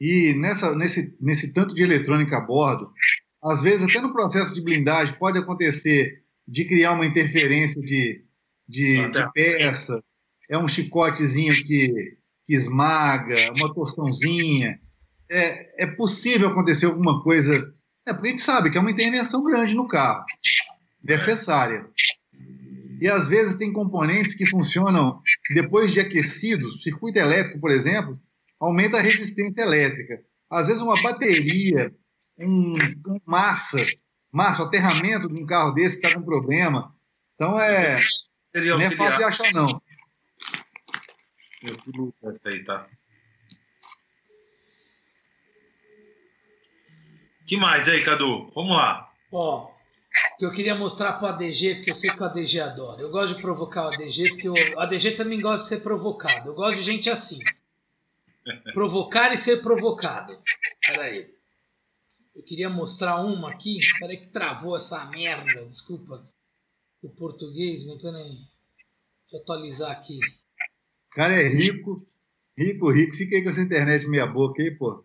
E 0.00 0.34
nessa, 0.34 0.74
nesse, 0.74 1.16
nesse 1.20 1.52
tanto 1.52 1.74
de 1.74 1.82
eletrônica 1.82 2.36
a 2.36 2.40
bordo, 2.40 2.92
às 3.42 3.62
vezes, 3.62 3.82
até 3.82 4.00
no 4.00 4.12
processo 4.12 4.52
de 4.52 4.62
blindagem, 4.62 5.18
pode 5.18 5.38
acontecer 5.38 6.22
de 6.46 6.64
criar 6.64 6.92
uma 6.92 7.06
interferência 7.06 7.80
de, 7.80 8.24
de, 8.68 9.10
de 9.10 9.32
peça, 9.32 10.02
é 10.48 10.58
um 10.58 10.68
chicotezinho 10.68 11.54
que, 11.54 12.16
que 12.44 12.54
esmaga, 12.54 13.36
uma 13.56 13.72
torçãozinha. 13.72 14.78
É, 15.30 15.84
é 15.84 15.86
possível 15.86 16.48
acontecer 16.48 16.86
alguma 16.86 17.22
coisa. 17.22 17.72
É 18.06 18.12
porque 18.12 18.28
a 18.28 18.30
gente 18.32 18.42
sabe 18.42 18.70
que 18.70 18.76
é 18.76 18.80
uma 18.80 18.90
intervenção 18.90 19.44
grande 19.44 19.74
no 19.74 19.86
carro, 19.86 20.24
necessária. 21.02 21.88
E 23.00 23.08
às 23.08 23.28
vezes 23.28 23.54
tem 23.54 23.72
componentes 23.72 24.34
que 24.34 24.44
funcionam 24.44 25.22
depois 25.54 25.92
de 25.92 26.00
aquecidos. 26.00 26.82
Circuito 26.82 27.18
elétrico, 27.18 27.60
por 27.60 27.70
exemplo, 27.70 28.18
aumenta 28.60 28.98
a 28.98 29.02
resistência 29.02 29.62
elétrica. 29.62 30.20
Às 30.50 30.66
vezes 30.66 30.82
uma 30.82 31.00
bateria, 31.00 31.94
um, 32.46 32.74
um 33.06 33.20
massa, 33.24 33.78
massa, 34.30 34.62
o 34.62 34.66
aterramento 34.66 35.28
de 35.28 35.42
um 35.42 35.46
carro 35.46 35.72
desse 35.72 35.96
está 35.96 36.14
com 36.14 36.22
problema. 36.22 36.94
Então 37.34 37.58
é, 37.58 37.98
Seria 38.52 38.76
não 38.76 38.80
é 38.80 38.90
fácil 38.90 39.18
de 39.18 39.24
achar, 39.24 39.52
não. 39.52 39.82
Eu 41.62 42.14
essa 42.30 42.48
aí, 42.48 42.64
tá? 42.64 42.86
que 47.50 47.56
mais 47.56 47.88
aí, 47.88 48.04
Cadu? 48.04 48.48
Vamos 48.54 48.76
lá. 48.76 49.12
Ó, 49.32 49.72
que 50.38 50.44
eu 50.44 50.52
queria 50.52 50.76
mostrar 50.76 51.14
pro 51.14 51.26
ADG, 51.26 51.76
porque 51.76 51.90
eu 51.90 51.94
sei 51.96 52.10
que 52.10 52.22
o 52.22 52.24
ADG 52.24 52.60
adora. 52.60 53.02
Eu 53.02 53.10
gosto 53.10 53.34
de 53.34 53.42
provocar 53.42 53.86
o 53.86 53.88
ADG, 53.88 54.28
porque 54.30 54.48
o 54.48 54.80
ADG 54.80 55.16
também 55.16 55.40
gosta 55.40 55.64
de 55.64 55.68
ser 55.68 55.80
provocado. 55.80 56.48
Eu 56.48 56.54
gosto 56.54 56.76
de 56.76 56.84
gente 56.84 57.10
assim. 57.10 57.40
Provocar 58.72 59.34
e 59.34 59.38
ser 59.38 59.62
provocado. 59.62 60.38
Peraí. 60.86 61.39
Eu 62.34 62.42
queria 62.42 62.70
mostrar 62.70 63.20
uma 63.20 63.50
aqui. 63.50 63.78
Peraí 63.98 64.16
que 64.18 64.28
travou 64.28 64.76
essa 64.76 65.04
merda. 65.06 65.66
Desculpa. 65.66 66.28
O 67.02 67.10
português, 67.10 67.86
mas 67.86 68.00
peraí. 68.00 68.36
Deixa 69.22 69.36
eu 69.36 69.40
atualizar 69.40 69.90
aqui. 69.90 70.18
O 70.18 71.14
cara 71.14 71.34
é 71.34 71.48
rico, 71.48 72.06
rico, 72.56 72.90
rico. 72.90 73.16
Fica 73.16 73.36
aí 73.36 73.42
com 73.42 73.50
essa 73.50 73.60
internet 73.60 74.06
meia 74.06 74.26
boca 74.26 74.62
aí, 74.62 74.70
pô. 74.70 75.04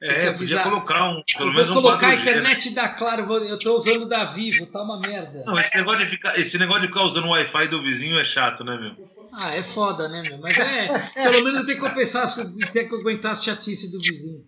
É, 0.00 0.30
podia 0.32 0.62
colocar 0.62 1.08
um, 1.08 1.22
pelo 1.36 1.50
Eu 1.50 1.54
menos 1.54 1.68
vou 1.68 1.78
um 1.78 1.82
colocar 1.82 2.08
a 2.08 2.16
4G, 2.16 2.20
internet 2.20 2.74
da 2.74 2.88
Claro. 2.88 3.34
Eu 3.44 3.58
tô 3.58 3.78
usando 3.78 4.06
da 4.06 4.24
Vivo. 4.24 4.66
Tá 4.66 4.82
uma 4.82 5.00
merda. 5.00 5.42
Não, 5.46 5.58
esse 5.58 5.76
negócio, 5.76 6.00
de 6.00 6.10
ficar, 6.10 6.38
esse 6.38 6.58
negócio 6.58 6.82
de 6.82 6.88
ficar 6.88 7.02
usando 7.02 7.24
o 7.24 7.30
Wi-Fi 7.30 7.68
do 7.68 7.82
vizinho 7.82 8.18
é 8.18 8.24
chato, 8.24 8.62
né, 8.62 8.76
meu? 8.78 8.94
Ah, 9.32 9.54
é 9.54 9.62
foda, 9.62 10.08
né, 10.08 10.22
meu? 10.26 10.38
Mas 10.38 10.56
é, 10.58 10.88
pelo 11.14 11.44
menos 11.44 11.64
tem 11.64 11.76
que 11.76 11.80
compensar, 11.80 12.26
tem 12.72 12.88
que 12.88 12.94
aguentar 12.94 13.32
as 13.32 13.42
chatice 13.42 13.90
do 13.90 13.98
vizinho. 13.98 14.44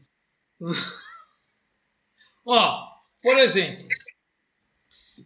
Ó, 2.50 2.88
por 3.22 3.38
exemplo, 3.38 3.86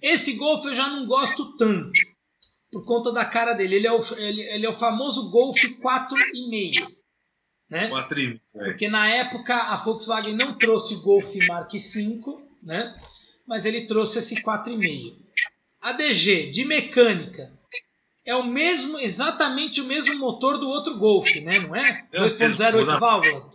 Esse 0.03 0.33
Golf 0.33 0.65
eu 0.65 0.75
já 0.75 0.89
não 0.89 1.07
gosto 1.07 1.57
tanto, 1.57 1.93
por 2.73 2.85
conta 2.85 3.13
da 3.13 3.25
cara 3.25 3.53
dele. 3.53 3.77
Ele 3.77 3.87
é 3.87 3.93
o, 3.93 4.03
ele, 4.17 4.43
ele 4.43 4.67
é 4.67 4.69
o 4.69 4.77
famoso 4.77 5.31
Golf 5.31 5.63
4,5. 5.63 6.93
Né? 7.71 7.89
4,5. 7.89 8.41
É. 8.55 8.65
Porque 8.65 8.89
na 8.89 9.09
época 9.09 9.55
a 9.55 9.77
Volkswagen 9.85 10.37
não 10.37 10.59
trouxe 10.59 10.95
o 10.95 11.03
Golf 11.03 11.33
Mark 11.47 11.71
V, 11.73 12.21
né? 12.61 13.01
mas 13.47 13.65
ele 13.65 13.87
trouxe 13.87 14.19
esse 14.19 14.43
4,5. 14.43 15.17
A 15.81 15.93
DG 15.93 16.51
de 16.51 16.65
mecânica 16.65 17.53
é 18.25 18.35
o 18.35 18.45
mesmo, 18.45 18.99
exatamente 18.99 19.81
o 19.81 19.85
mesmo 19.85 20.19
motor 20.19 20.59
do 20.59 20.69
outro 20.69 20.97
Golf, 20.97 21.35
né? 21.37 21.59
Não 21.59 21.77
é? 21.77 22.07
É 22.13 22.23
o 22.23 22.25
2.08 22.25 22.73
mesmo, 22.75 22.99
válvula. 22.99 23.49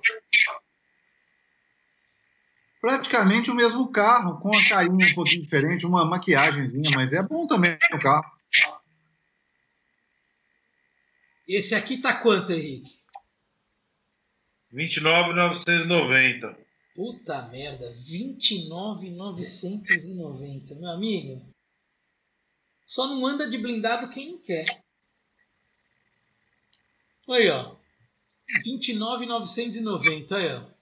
Praticamente 2.88 3.52
o 3.52 3.54
mesmo 3.54 3.92
carro, 3.92 4.40
com 4.40 4.48
a 4.48 4.70
carinha 4.70 5.08
um 5.08 5.14
pouquinho 5.14 5.42
diferente, 5.42 5.86
uma 5.86 6.06
maquiagemzinha, 6.06 6.90
mas 6.96 7.12
é 7.12 7.22
bom 7.22 7.46
também 7.46 7.78
o 7.94 8.00
carro. 8.00 8.32
Esse 11.46 11.76
aqui 11.76 11.98
tá 11.98 12.16
quanto, 12.16 12.54
Henrique? 12.54 12.92
29,990. 14.72 16.58
Puta 16.96 17.42
merda, 17.50 17.94
29,990, 18.08 20.76
meu 20.76 20.90
amigo. 20.90 21.46
Só 22.86 23.06
não 23.06 23.28
anda 23.28 23.50
de 23.50 23.58
blindado 23.58 24.08
quem 24.14 24.32
não 24.32 24.40
quer. 24.40 24.64
Aí, 27.30 27.50
ó. 27.50 27.76
29,990, 28.64 30.36
aí, 30.38 30.54
ó. 30.54 30.77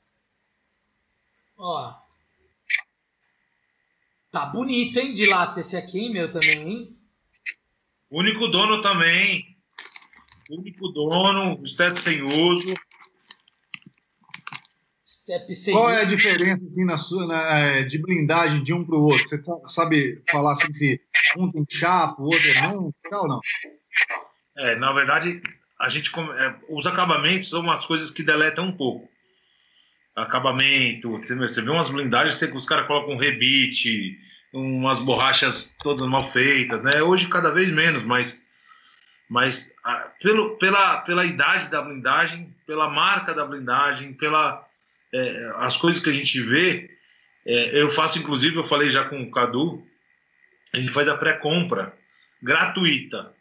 Ó. 1.58 1.94
Tá 4.32 4.46
bonito, 4.48 5.00
hein, 5.00 5.14
de 5.14 5.26
lata 5.26 5.62
esse 5.62 5.78
aqui, 5.78 6.00
hein, 6.00 6.12
meu, 6.12 6.32
também, 6.32 6.70
hein? 6.70 6.98
Único 8.12 8.48
dono 8.48 8.82
também. 8.82 9.58
Único 10.50 10.90
dono, 10.90 11.66
step 11.66 12.02
sem 12.02 12.22
uso. 12.22 12.74
Step 15.06 15.56
sem 15.56 15.74
Qual 15.74 15.90
é 15.90 16.02
a 16.02 16.06
diferença 16.06 16.64
assim, 16.68 16.86
na 16.86 16.98
sua, 16.98 17.26
na, 17.26 17.58
é, 17.58 17.84
de 17.84 17.98
blindagem 17.98 18.62
de 18.62 18.74
um 18.74 18.86
para 18.86 18.96
o 18.96 19.04
outro? 19.04 19.28
Você 19.28 19.42
tá- 19.42 19.68
sabe 19.68 20.22
falar 20.30 20.54
assim, 20.54 20.72
se 20.72 21.02
um 21.38 21.52
tem 21.52 21.66
chapa, 21.70 22.22
o 22.22 22.26
outro 22.26 22.48
é 22.50 22.62
não? 22.62 22.94
Tal, 23.10 23.28
não? 23.28 23.40
É, 24.58 24.76
na 24.76 24.92
verdade, 24.92 25.42
a 25.80 25.90
gente 25.90 26.12
é, 26.18 26.56
os 26.70 26.86
acabamentos 26.86 27.50
são 27.50 27.62
umas 27.62 27.86
coisas 27.86 28.12
que 28.12 28.22
deletam 28.22 28.66
um 28.66 28.72
pouco. 28.72 29.10
Acabamento, 30.16 31.20
você 31.20 31.62
vê 31.62 31.70
umas 31.70 31.90
blindagens 31.90 32.40
que 32.40 32.58
os 32.58 32.66
caras 32.66 32.88
colocam 32.88 33.16
um 33.16 33.20
rebite, 33.20 34.18
umas 34.54 34.98
borrachas 34.98 35.76
todas 35.82 36.08
mal 36.08 36.26
feitas, 36.26 36.82
né? 36.82 37.02
Hoje 37.02 37.28
cada 37.28 37.52
vez 37.52 37.70
menos, 37.70 38.02
mas 38.04 38.42
mas 39.28 39.76
ah, 39.84 40.08
pelo, 40.22 40.56
pela, 40.58 40.98
pela 41.02 41.26
idade 41.26 41.70
da 41.70 41.82
blindagem, 41.82 42.56
pela 42.66 42.90
marca 42.90 43.34
da 43.34 43.44
blindagem, 43.44 44.14
pela 44.14 44.66
é, 45.14 45.52
as 45.58 45.76
coisas 45.76 46.02
que 46.02 46.10
a 46.10 46.14
gente 46.14 46.40
vê, 46.42 46.92
é, 47.46 47.82
eu 47.82 47.90
faço 47.90 48.20
inclusive, 48.20 48.56
eu 48.56 48.64
falei 48.64 48.90
já 48.90 49.04
com 49.06 49.22
o 49.22 49.32
Cadu, 49.32 49.86
a 50.74 50.78
gente 50.78 50.92
faz 50.92 51.08
a 51.08 51.18
pré-compra 51.18 51.94
gratuita. 52.42 53.34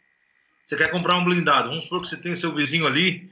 Você 0.65 0.75
quer 0.75 0.89
comprar 0.89 1.15
um 1.17 1.23
blindado? 1.23 1.69
Vamos 1.69 1.83
supor 1.83 2.01
que 2.01 2.09
você 2.09 2.17
tem 2.17 2.35
seu 2.35 2.51
vizinho 2.51 2.87
ali 2.87 3.29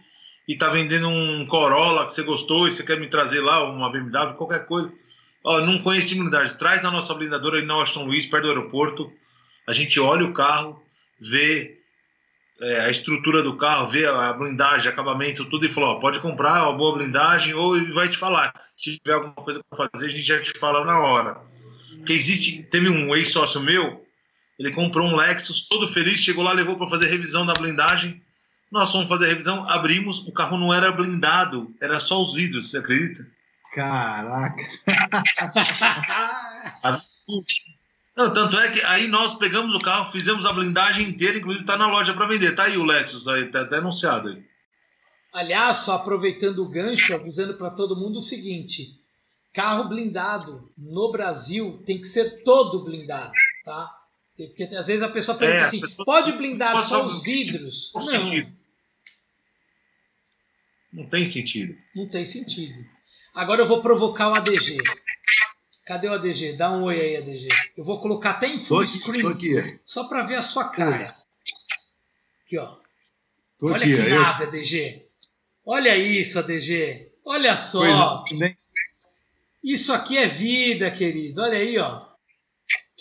e 0.47 0.55
tá 0.57 0.69
vendendo 0.69 1.07
um 1.07 1.45
Corolla 1.45 2.05
que 2.05 2.13
você 2.13 2.23
gostou 2.23 2.67
e 2.67 2.71
você 2.71 2.83
quer 2.83 2.99
me 2.99 3.07
trazer 3.07 3.41
lá 3.41 3.63
uma 3.63 3.89
BMW, 3.89 4.33
qualquer 4.35 4.65
coisa. 4.65 4.91
Ó, 5.43 5.61
não 5.61 5.79
conheço 5.79 6.09
de 6.09 6.15
blindagem. 6.15 6.57
Traz 6.57 6.81
na 6.81 6.91
nossa 6.91 7.13
blindadora 7.13 7.57
ali 7.57 7.65
na 7.65 7.77
Washington 7.77 8.05
Luiz, 8.05 8.25
perto 8.25 8.43
do 8.43 8.49
aeroporto. 8.49 9.11
A 9.67 9.73
gente 9.73 9.99
olha 9.99 10.25
o 10.25 10.33
carro, 10.33 10.81
vê 11.19 11.79
é, 12.61 12.81
a 12.81 12.89
estrutura 12.89 13.43
do 13.43 13.57
carro, 13.57 13.89
vê 13.89 14.05
a 14.05 14.31
blindagem, 14.33 14.89
acabamento, 14.89 15.45
tudo 15.45 15.65
e 15.65 15.69
fala, 15.69 15.87
ó, 15.87 15.95
pode 15.95 16.19
comprar 16.19 16.63
uma 16.63 16.73
boa 16.73 16.97
blindagem 16.97 17.53
ou 17.53 17.75
vai 17.93 18.07
te 18.07 18.17
falar. 18.17 18.53
Se 18.75 18.97
tiver 18.97 19.15
alguma 19.15 19.33
coisa 19.33 19.61
para 19.69 19.89
fazer, 19.89 20.05
a 20.05 20.09
gente 20.09 20.23
já 20.23 20.41
te 20.41 20.57
fala 20.59 20.85
na 20.85 20.99
hora. 20.99 21.41
Porque 21.97 22.13
existe, 22.13 22.63
teve 22.63 22.89
um 22.89 23.15
ex-sócio 23.15 23.61
meu, 23.61 24.05
ele 24.57 24.71
comprou 24.71 25.07
um 25.07 25.15
Lexus, 25.15 25.67
todo 25.67 25.87
feliz, 25.87 26.19
chegou 26.19 26.43
lá, 26.43 26.53
levou 26.53 26.77
para 26.77 26.89
fazer 26.89 27.07
revisão 27.07 27.45
da 27.45 27.53
blindagem. 27.53 28.21
Nós 28.73 28.91
fomos 28.91 29.07
fazer 29.07 29.25
a 29.25 29.29
revisão, 29.29 29.69
abrimos, 29.69 30.25
o 30.27 30.31
carro 30.31 30.57
não 30.57 30.73
era 30.73 30.91
blindado, 30.91 31.71
era 31.79 31.99
só 31.99 32.19
os 32.19 32.33
vidros, 32.33 32.71
você 32.71 32.79
acredita? 32.79 33.23
Caraca. 33.71 34.63
Não, 38.15 38.31
tanto 38.33 38.57
é 38.59 38.69
que 38.71 38.81
aí 38.81 39.07
nós 39.07 39.33
pegamos 39.35 39.73
o 39.75 39.79
carro, 39.79 40.11
fizemos 40.11 40.45
a 40.45 40.53
blindagem 40.53 41.07
inteira, 41.09 41.37
inclusive 41.37 41.65
tá 41.65 41.77
na 41.77 41.87
loja 41.87 42.13
para 42.13 42.27
vender. 42.27 42.55
Tá 42.55 42.63
aí 42.65 42.77
o 42.77 42.83
Lexus, 42.83 43.27
aí, 43.27 43.49
tá 43.51 43.61
até 43.61 43.77
anunciado 43.77 44.29
aí. 44.29 44.43
Aliás, 45.33 45.77
só 45.79 45.95
aproveitando 45.95 46.59
o 46.59 46.69
gancho, 46.69 47.15
avisando 47.15 47.55
para 47.55 47.71
todo 47.71 47.95
mundo 47.95 48.17
o 48.17 48.21
seguinte: 48.21 48.89
carro 49.53 49.85
blindado 49.89 50.69
no 50.77 51.11
Brasil 51.11 51.81
tem 51.87 51.99
que 52.01 52.07
ser 52.07 52.43
todo 52.43 52.83
blindado, 52.83 53.31
tá? 53.65 53.89
Porque 54.37 54.63
às 54.75 54.85
vezes 54.87 55.01
a 55.01 55.09
pessoa 55.09 55.35
pergunta 55.37 55.61
É, 55.61 55.65
assim: 55.65 55.79
pessoa- 55.81 56.05
pode 56.05 56.31
blindar 56.33 56.79
só- 56.83 57.07
os 57.07 57.23
vidros? 57.23 57.91
Não 57.95 58.03
Não, 60.93 61.05
tem 61.07 61.29
sentido. 61.29 61.75
Não 61.95 62.07
tem 62.07 62.25
sentido. 62.25 62.85
Agora 63.33 63.61
eu 63.61 63.67
vou 63.67 63.81
provocar 63.81 64.29
o 64.29 64.35
ADG. 64.37 64.77
Cadê 65.85 66.07
o 66.07 66.13
ADG? 66.13 66.53
Dá 66.55 66.71
um 66.71 66.83
oi 66.83 66.99
aí, 67.01 67.17
ADG. 67.17 67.47
Eu 67.75 67.83
vou 67.83 67.99
colocar 67.99 68.31
até 68.31 68.47
em 68.47 68.59
Tô 68.59 68.65
full 68.65 68.79
aqui, 68.81 68.97
screen, 68.99 69.21
tô 69.21 69.27
aqui. 69.29 69.79
só 69.85 70.03
para 70.07 70.23
ver 70.23 70.35
a 70.35 70.41
sua 70.41 70.69
cara. 70.69 71.15
Aqui, 72.45 72.57
ó. 72.57 72.75
Tô 73.59 73.67
Olha 73.67 73.77
aqui. 73.77 73.95
que 73.95 74.01
eu- 74.11 74.21
nave, 74.21 74.43
ADG. 74.43 75.05
Olha 75.65 75.97
isso, 75.97 76.37
ADG. 76.39 77.11
Olha 77.25 77.57
só. 77.57 78.23
Pois, 78.27 78.39
nem- 78.39 78.57
Isso 79.63 79.91
aqui 79.93 80.17
é 80.17 80.27
vida, 80.27 80.91
querido. 80.91 81.41
Olha 81.41 81.57
aí, 81.57 81.77
ó. 81.79 82.05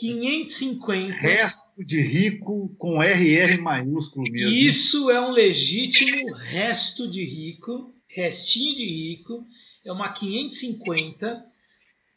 550. 0.02 1.14
Resto 1.14 1.60
de 1.78 2.00
rico 2.00 2.74
com 2.76 3.00
RR 3.00 3.60
maiúsculo 3.60 4.24
mesmo. 4.28 4.50
Isso 4.50 5.08
é 5.10 5.20
um 5.20 5.30
legítimo 5.30 6.34
resto 6.38 7.08
de 7.08 7.24
rico, 7.24 7.94
restinho 8.08 8.76
de 8.76 8.84
rico. 8.84 9.46
É 9.84 9.92
uma 9.92 10.12
550 10.12 11.44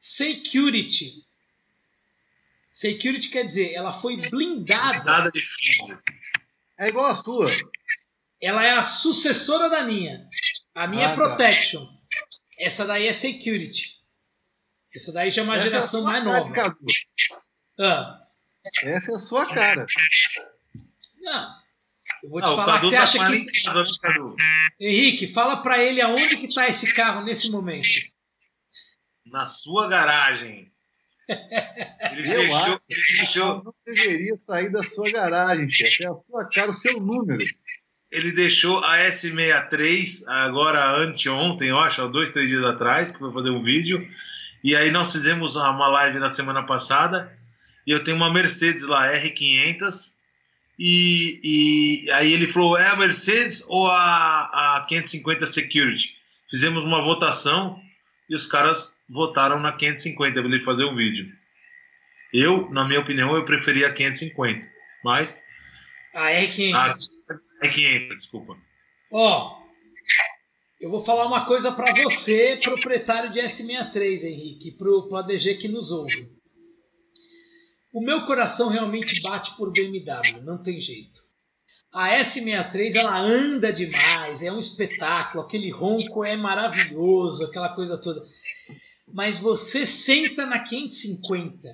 Security. 0.01 1.23
Security 2.73 3.29
quer 3.29 3.45
dizer, 3.45 3.73
ela 3.73 4.01
foi 4.01 4.17
blindada. 4.17 5.03
Nada 5.03 5.31
de. 5.31 5.43
É 6.77 6.89
igual 6.89 7.11
a 7.11 7.15
sua. 7.15 7.51
Ela 8.41 8.65
é 8.65 8.71
a 8.71 8.83
sucessora 8.83 9.69
da 9.69 9.83
minha. 9.83 10.27
A 10.73 10.87
minha 10.87 11.09
Ah, 11.09 11.11
é 11.11 11.15
tá. 11.15 11.21
Protection. 11.21 11.87
Essa 12.57 12.85
daí 12.85 13.07
é 13.07 13.13
Security. 13.13 13.95
Essa 14.93 15.11
daí 15.11 15.29
já 15.29 15.41
é 15.41 15.45
uma 15.45 15.55
Essa 15.55 15.63
geração 15.69 15.99
é 15.99 16.03
a 16.03 16.05
sua 16.05 16.11
mais 16.11 16.23
nova. 16.23 16.51
Cadu. 16.51 16.77
Ah, 17.79 18.21
Essa 18.83 19.11
é 19.11 19.15
a 19.15 19.19
sua 19.19 19.45
cara. 19.53 19.85
não. 21.21 21.65
Eu 22.23 22.29
vou 22.29 22.41
te 22.41 22.45
Ah, 22.45 22.51
o 22.51 22.55
falar 22.55 22.81
você 22.81 22.95
tá 22.95 23.03
acha 23.03 23.27
que. 23.29 23.45
casa? 23.63 23.83
Henrique, 24.79 25.33
fala 25.33 25.57
pra 25.57 25.83
ele 25.83 26.01
aonde 26.01 26.37
que 26.37 26.53
tá 26.53 26.67
esse 26.69 26.91
carro 26.93 27.23
nesse 27.23 27.51
momento. 27.51 27.87
Na 29.25 29.45
sua 29.45 29.87
garagem. 29.87 30.71
Ele 31.27 32.27
Eu 32.33 32.37
deixou, 32.41 32.55
acho. 32.55 32.79
ele 32.89 33.01
deixou, 33.17 33.63
Não 33.63 33.73
deveria 33.85 34.35
sair 34.43 34.69
da 34.71 34.83
sua 34.83 35.11
garagem, 35.11 35.67
chefe. 35.69 36.03
É 36.03 36.07
a 36.07 36.13
sua 36.13 36.45
cara, 36.49 36.69
o 36.69 36.73
seu 36.73 36.99
número. 36.99 37.43
ele 38.11 38.31
deixou 38.31 38.83
a 38.83 38.97
S63 38.99 40.23
agora 40.27 40.97
anteontem, 40.97 41.69
eu 41.69 41.79
acho, 41.79 42.01
há 42.03 42.07
dois, 42.07 42.29
três 42.31 42.49
dias 42.49 42.63
atrás, 42.63 43.11
que 43.11 43.17
foi 43.19 43.33
fazer 43.33 43.49
um 43.49 43.63
vídeo. 43.63 44.07
E 44.63 44.75
aí 44.75 44.89
nós 44.91 45.11
fizemos 45.11 45.55
uma 45.55 45.87
live 45.87 46.19
na 46.19 46.29
semana 46.29 46.63
passada. 46.63 47.35
E 47.85 47.91
eu 47.91 48.03
tenho 48.03 48.17
uma 48.17 48.33
Mercedes 48.33 48.83
lá, 48.83 49.11
R500. 49.11 50.15
E, 50.77 51.39
e 52.05 52.11
aí 52.11 52.33
ele 52.33 52.47
falou: 52.47 52.77
é 52.77 52.87
a 52.87 52.95
Mercedes 52.95 53.63
ou 53.67 53.87
a, 53.87 54.77
a 54.77 54.85
550 54.87 55.47
Security? 55.47 56.15
Fizemos 56.49 56.83
uma 56.83 57.01
votação 57.01 57.79
e 58.29 58.35
os 58.35 58.47
caras 58.47 59.01
votaram 59.09 59.59
na 59.59 59.73
550 59.73 60.41
para 60.41 60.51
ele 60.51 60.65
fazer 60.65 60.85
um 60.85 60.95
vídeo. 60.95 61.31
Eu, 62.33 62.69
na 62.71 62.83
minha 62.85 62.99
opinião, 62.99 63.35
eu 63.35 63.45
preferia 63.45 63.87
a 63.87 63.93
550. 63.93 64.67
Mas. 65.03 65.39
Ah, 66.13 66.31
é 66.31 66.47
que. 66.47 66.73
A 66.73 66.95
R500, 67.63 68.09
desculpa. 68.09 68.57
Ó, 69.11 69.61
eu 70.79 70.89
vou 70.89 71.03
falar 71.03 71.25
uma 71.25 71.45
coisa 71.45 71.71
pra 71.71 71.93
você, 71.93 72.59
proprietário 72.61 73.31
de 73.31 73.39
S63, 73.39 74.23
Henrique, 74.23 74.71
pro, 74.71 75.07
pro 75.07 75.17
ADG 75.17 75.55
que 75.55 75.67
nos 75.67 75.91
ouve. 75.91 76.34
O 77.95 78.01
meu 78.01 78.25
coração 78.25 78.67
realmente 78.67 79.21
bate 79.21 79.55
por 79.55 79.71
BMW, 79.71 80.41
não 80.43 80.61
tem 80.61 80.81
jeito. 80.81 81.21
A 81.93 82.09
S63 82.09 82.93
ela 82.93 83.17
anda 83.21 83.71
demais, 83.71 84.43
é 84.43 84.51
um 84.51 84.59
espetáculo, 84.59 85.41
aquele 85.41 85.71
ronco 85.71 86.25
é 86.25 86.35
maravilhoso, 86.35 87.45
aquela 87.45 87.73
coisa 87.73 87.97
toda. 87.97 88.27
Mas 89.07 89.39
você 89.39 89.87
senta 89.87 90.45
na 90.45 90.59
550, 90.59 91.69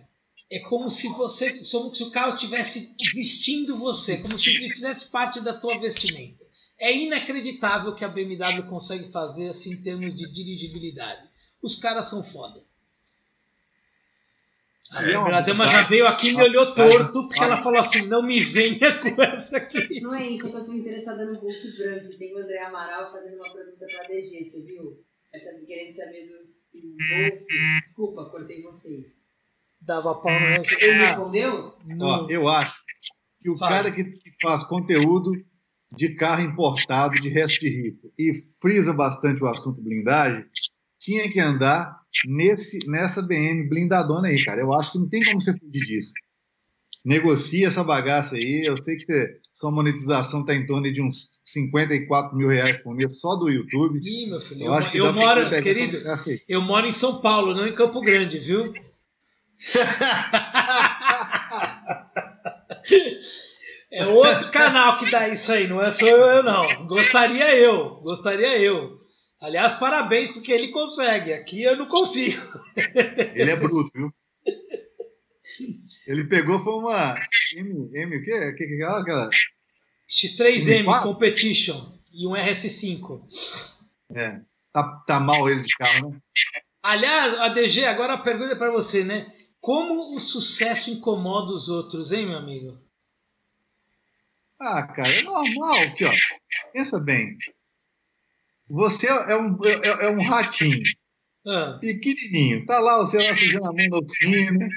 é 0.52 0.60
como 0.60 0.92
se 0.92 1.08
você, 1.08 1.58
como 1.72 1.96
se 1.96 2.04
o 2.04 2.12
carro 2.12 2.36
estivesse 2.36 2.96
vestindo 3.16 3.80
você, 3.80 4.22
como 4.22 4.38
se 4.38 4.52
ele 4.52 4.70
fizesse 4.70 5.10
parte 5.10 5.42
da 5.42 5.56
tua 5.56 5.80
vestimenta. 5.80 6.46
É 6.80 6.96
inacreditável 6.96 7.96
que 7.96 8.06
a 8.06 8.08
BMW 8.08 8.70
consegue 8.70 9.12
fazer 9.12 9.50
assim 9.50 9.74
em 9.74 9.82
termos 9.82 10.16
de 10.16 10.32
dirigibilidade. 10.32 11.28
Os 11.64 11.78
caras 11.78 12.12
são 12.12 12.24
foda. 12.24 12.62
A 14.92 15.04
É, 15.04 15.14
é, 15.14 15.44
dama 15.44 15.66
já 15.68 15.84
veio 15.84 16.06
aqui 16.06 16.32
e 16.32 16.36
me 16.36 16.44
olhou 16.44 16.66
torto, 16.74 17.26
porque 17.26 17.42
ela 17.42 17.64
falou 17.64 17.80
assim: 17.80 18.08
não 18.08 18.22
me 18.22 18.42
venha 18.42 19.00
com 19.00 19.08
essa 19.24 19.58
aqui. 19.58 20.02
Não 20.02 20.14
é 20.14 20.28
isso, 20.28 20.48
eu 20.48 20.66
tô 20.66 20.74
interessada 20.74 21.26
no 21.26 21.40
Hulk 21.40 21.78
branco. 21.78 22.18
Tem 22.18 22.36
o 22.36 22.40
André 22.40 22.62
Amaral 22.64 23.12
fazendo 23.12 23.36
uma 23.36 23.54
pergunta 23.54 23.86
pra 23.86 24.08
DG, 24.08 24.50
você 24.50 24.66
viu? 24.66 25.00
Essa 25.34 25.66
querendo 25.66 25.96
saber 25.96 26.28
do. 26.28 26.52
Desculpa, 27.84 28.30
cortei 28.30 28.62
vocês. 28.64 29.06
Dava 29.82 30.16
pau 30.16 30.32
no 30.32 30.64
Ele 30.80 30.94
respondeu? 30.94 31.74
Ó, 32.02 32.28
eu 32.30 32.48
acho 32.48 32.82
que 33.42 33.50
o 33.50 33.58
Fala. 33.58 33.72
cara 33.72 33.92
que, 33.92 34.04
que 34.04 34.32
faz 34.42 34.64
conteúdo 34.64 35.32
de 35.92 36.16
carro 36.16 36.44
importado 36.44 37.16
de 37.16 37.30
resto 37.30 37.60
de 37.60 37.70
rico 37.70 38.14
e 38.18 38.34
frisa 38.62 38.94
bastante 38.94 39.44
o 39.44 39.48
assunto 39.48 39.82
blindagem, 39.82 40.46
tinha 41.02 41.30
que 41.30 41.40
andar 41.40 42.00
nesse, 42.26 42.80
nessa 42.88 43.22
BM 43.22 43.68
blindadona 43.68 44.28
aí, 44.28 44.44
cara. 44.44 44.62
Eu 44.62 44.74
acho 44.74 44.92
que 44.92 45.00
não 45.00 45.10
tem 45.10 45.24
como 45.24 45.42
você 45.42 45.52
fugir 45.58 45.86
disso. 45.86 46.14
Negocia 47.04 47.68
essa 47.68 47.84
bagaça 47.84 48.36
aí. 48.36 48.64
Eu 48.66 48.78
sei 48.78 48.96
que 48.96 49.06
você- 49.06 49.40
sua 49.52 49.72
monetização 49.72 50.42
está 50.42 50.54
em 50.54 50.66
torno 50.68 50.92
de 50.94 51.02
uns 51.02 51.42
54 51.44 52.38
mil 52.38 52.48
reais 52.48 52.78
por 52.84 52.94
mês 52.96 53.20
só 53.20 53.36
do 53.36 53.50
YouTube. 53.50 54.00
Ih, 54.00 54.30
meu 54.30 54.40
filho, 54.40 54.62
Eu, 54.62 54.66
eu, 54.68 54.74
acho 54.74 54.92
que 54.92 54.98
eu 55.00 55.14
moro, 55.14 55.50
querido, 55.50 55.98
eu 56.48 56.62
moro 56.62 56.86
em 56.88 56.92
São 56.92 57.20
Paulo, 57.20 57.56
não 57.56 57.68
em 57.68 57.74
Campo 57.76 58.00
Grande, 58.02 58.40
viu? 58.40 58.72
É 63.94 64.06
outro 64.06 64.50
canal 64.52 64.98
que 64.98 65.12
dá 65.12 65.28
isso 65.28 65.52
aí, 65.52 65.68
não 65.68 65.82
é 65.84 65.92
só 65.92 66.06
eu, 66.08 66.42
não. 66.44 66.88
Gostaria 66.88 67.54
eu, 67.58 67.96
gostaria 68.02 68.58
eu. 68.58 69.01
Aliás, 69.42 69.74
parabéns, 69.80 70.30
porque 70.32 70.52
ele 70.52 70.68
consegue. 70.68 71.34
Aqui 71.34 71.64
eu 71.64 71.76
não 71.76 71.88
consigo. 71.88 72.40
Ele 73.34 73.50
é 73.50 73.56
bruto, 73.56 73.90
viu? 73.96 74.14
Ele 76.08 76.24
pegou, 76.26 76.64
foi 76.64 76.74
uma 76.74 77.16
M, 77.56 77.90
M 77.94 78.18
o 78.18 78.24
quê? 78.24 78.54
Que, 78.54 78.68
que, 78.68 78.76
aquela, 78.76 79.02
aquela- 79.02 79.30
X3M 80.10 80.86
Quatro? 80.86 81.14
Competition 81.14 81.98
e 82.14 82.28
um 82.28 82.32
RS5. 82.32 83.24
É, 84.14 84.42
tá, 84.72 84.84
tá 85.08 85.20
mal 85.20 85.50
ele 85.50 85.62
de 85.64 85.76
carro, 85.76 86.12
né? 86.12 86.20
Aliás, 86.84 87.34
ADG, 87.40 87.86
agora 87.86 88.14
a 88.14 88.18
pergunta 88.18 88.54
é 88.54 88.58
para 88.58 88.72
você, 88.72 89.04
né? 89.04 89.32
Como 89.60 90.16
o 90.16 90.20
sucesso 90.20 90.90
incomoda 90.90 91.52
os 91.54 91.70
outros, 91.70 92.12
hein, 92.12 92.28
meu 92.28 92.38
amigo? 92.38 92.78
Ah, 94.60 94.86
cara, 94.88 95.10
é 95.10 95.22
normal 95.24 95.80
aqui, 95.82 96.06
ó. 96.06 96.12
Pensa 96.74 97.00
bem. 97.00 97.38
Você 98.72 99.06
é 99.08 99.36
um, 99.36 99.58
é, 99.66 100.06
é 100.06 100.10
um 100.10 100.22
ratinho, 100.22 100.82
Ah, 101.46 101.78
pequenininho. 101.82 102.66
Tá 102.66 102.80
lá, 102.80 103.00
você 103.00 103.18
lá 103.18 103.36
sujando 103.36 103.66
a 103.66 103.74
mão 103.74 103.90
da 103.90 103.98
oficina. 103.98 104.70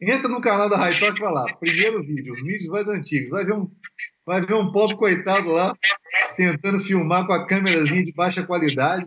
Entra 0.00 0.28
no 0.28 0.40
canal 0.40 0.70
da 0.70 0.78
High 0.78 0.98
Talk 0.98 1.18
e 1.18 1.22
vai 1.22 1.32
lá. 1.32 1.44
Primeiro 1.60 2.02
vídeo, 2.02 2.32
os 2.32 2.42
vídeos 2.42 2.68
mais 2.68 2.88
antigos. 2.88 3.30
Vai 3.30 3.44
ver 3.44 3.52
um, 3.52 3.70
vai 4.24 4.40
ver 4.40 4.54
um 4.54 4.72
pobre 4.72 4.96
coitado 4.96 5.50
lá, 5.50 5.76
tentando 6.36 6.80
filmar 6.80 7.26
com 7.26 7.34
a 7.34 7.46
câmerazinha 7.46 8.04
de 8.04 8.12
baixa 8.12 8.46
qualidade, 8.46 9.06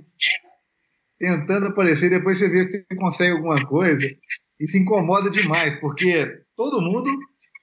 tentando 1.17 1.67
aparecer. 1.67 2.11
Depois 2.11 2.37
você 2.37 2.49
vê 2.49 2.65
que 2.65 2.71
você 2.71 2.85
consegue 2.97 3.31
alguma 3.31 3.65
coisa 3.65 4.07
e 4.59 4.67
se 4.67 4.77
incomoda 4.77 5.31
demais, 5.31 5.79
porque 5.79 6.43
todo 6.55 6.81
mundo 6.81 7.09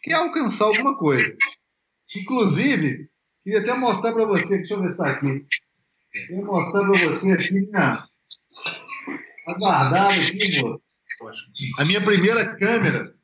quer 0.02 0.14
alcançar 0.14 0.64
alguma 0.64 0.98
coisa. 0.98 1.36
Inclusive, 2.16 3.08
queria 3.44 3.60
até 3.60 3.74
mostrar 3.74 4.12
para 4.12 4.24
você, 4.24 4.58
deixa 4.58 4.74
eu 4.74 4.80
ver 4.80 4.88
se 4.88 4.94
está 4.94 5.10
aqui. 5.10 5.46
Queria 6.26 6.44
mostrar 6.44 6.80
para 6.82 7.08
você 7.08 7.32
aqui, 7.32 7.52
minha, 7.54 8.04
guardado 9.58 10.10
aqui, 10.12 10.62
moço. 10.62 10.80
A 11.78 11.84
minha 11.84 12.00
primeira 12.00 12.56
câmera. 12.56 13.14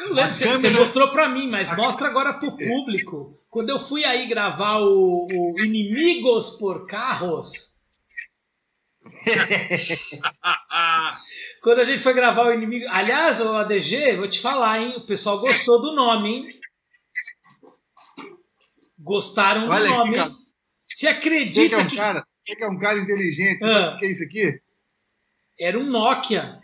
eu 0.00 0.12
lembro, 0.14 0.30
A 0.30 0.34
você, 0.34 0.44
câmera- 0.44 0.72
você 0.74 0.80
mostrou 0.80 1.08
para 1.10 1.28
mim, 1.28 1.48
mas 1.48 1.74
mostra 1.76 2.08
agora 2.08 2.34
pro 2.34 2.56
público. 2.56 3.38
Quando 3.50 3.70
eu 3.70 3.80
fui 3.80 4.04
aí 4.04 4.28
gravar 4.28 4.78
o, 4.80 5.26
o 5.26 5.60
Inimigos 5.60 6.50
por 6.58 6.86
Carros, 6.86 7.50
quando 11.62 11.80
a 11.80 11.84
gente 11.84 12.02
foi 12.02 12.12
gravar 12.12 12.46
o 12.46 12.52
Inimigo... 12.52 12.84
Aliás, 12.90 13.40
o 13.40 13.56
ADG, 13.56 14.16
vou 14.16 14.28
te 14.28 14.38
falar, 14.40 14.80
hein? 14.80 14.96
O 14.98 15.06
pessoal 15.06 15.40
gostou 15.40 15.80
do 15.80 15.94
nome, 15.94 16.28
hein? 16.28 16.48
Gostaram 18.98 19.66
do 19.66 19.72
Olha 19.72 19.88
nome. 19.88 20.16
Você 20.98 21.06
Você 21.06 21.06
que 21.06 21.06
é 21.06 21.10
acredita 21.10 21.78
um 21.78 21.86
que 21.86 21.94
cara, 21.96 22.26
você 22.44 22.56
que 22.56 22.64
é 22.64 22.68
um 22.68 22.76
cara 22.76 22.98
inteligente, 22.98 23.60
você 23.60 23.64
Ah. 23.66 23.78
sabe 23.82 23.94
o 23.94 23.98
que 23.98 24.04
é 24.06 24.10
isso 24.10 24.24
aqui? 24.24 24.60
era 25.60 25.78
um 25.78 25.84
Nokia? 25.86 26.60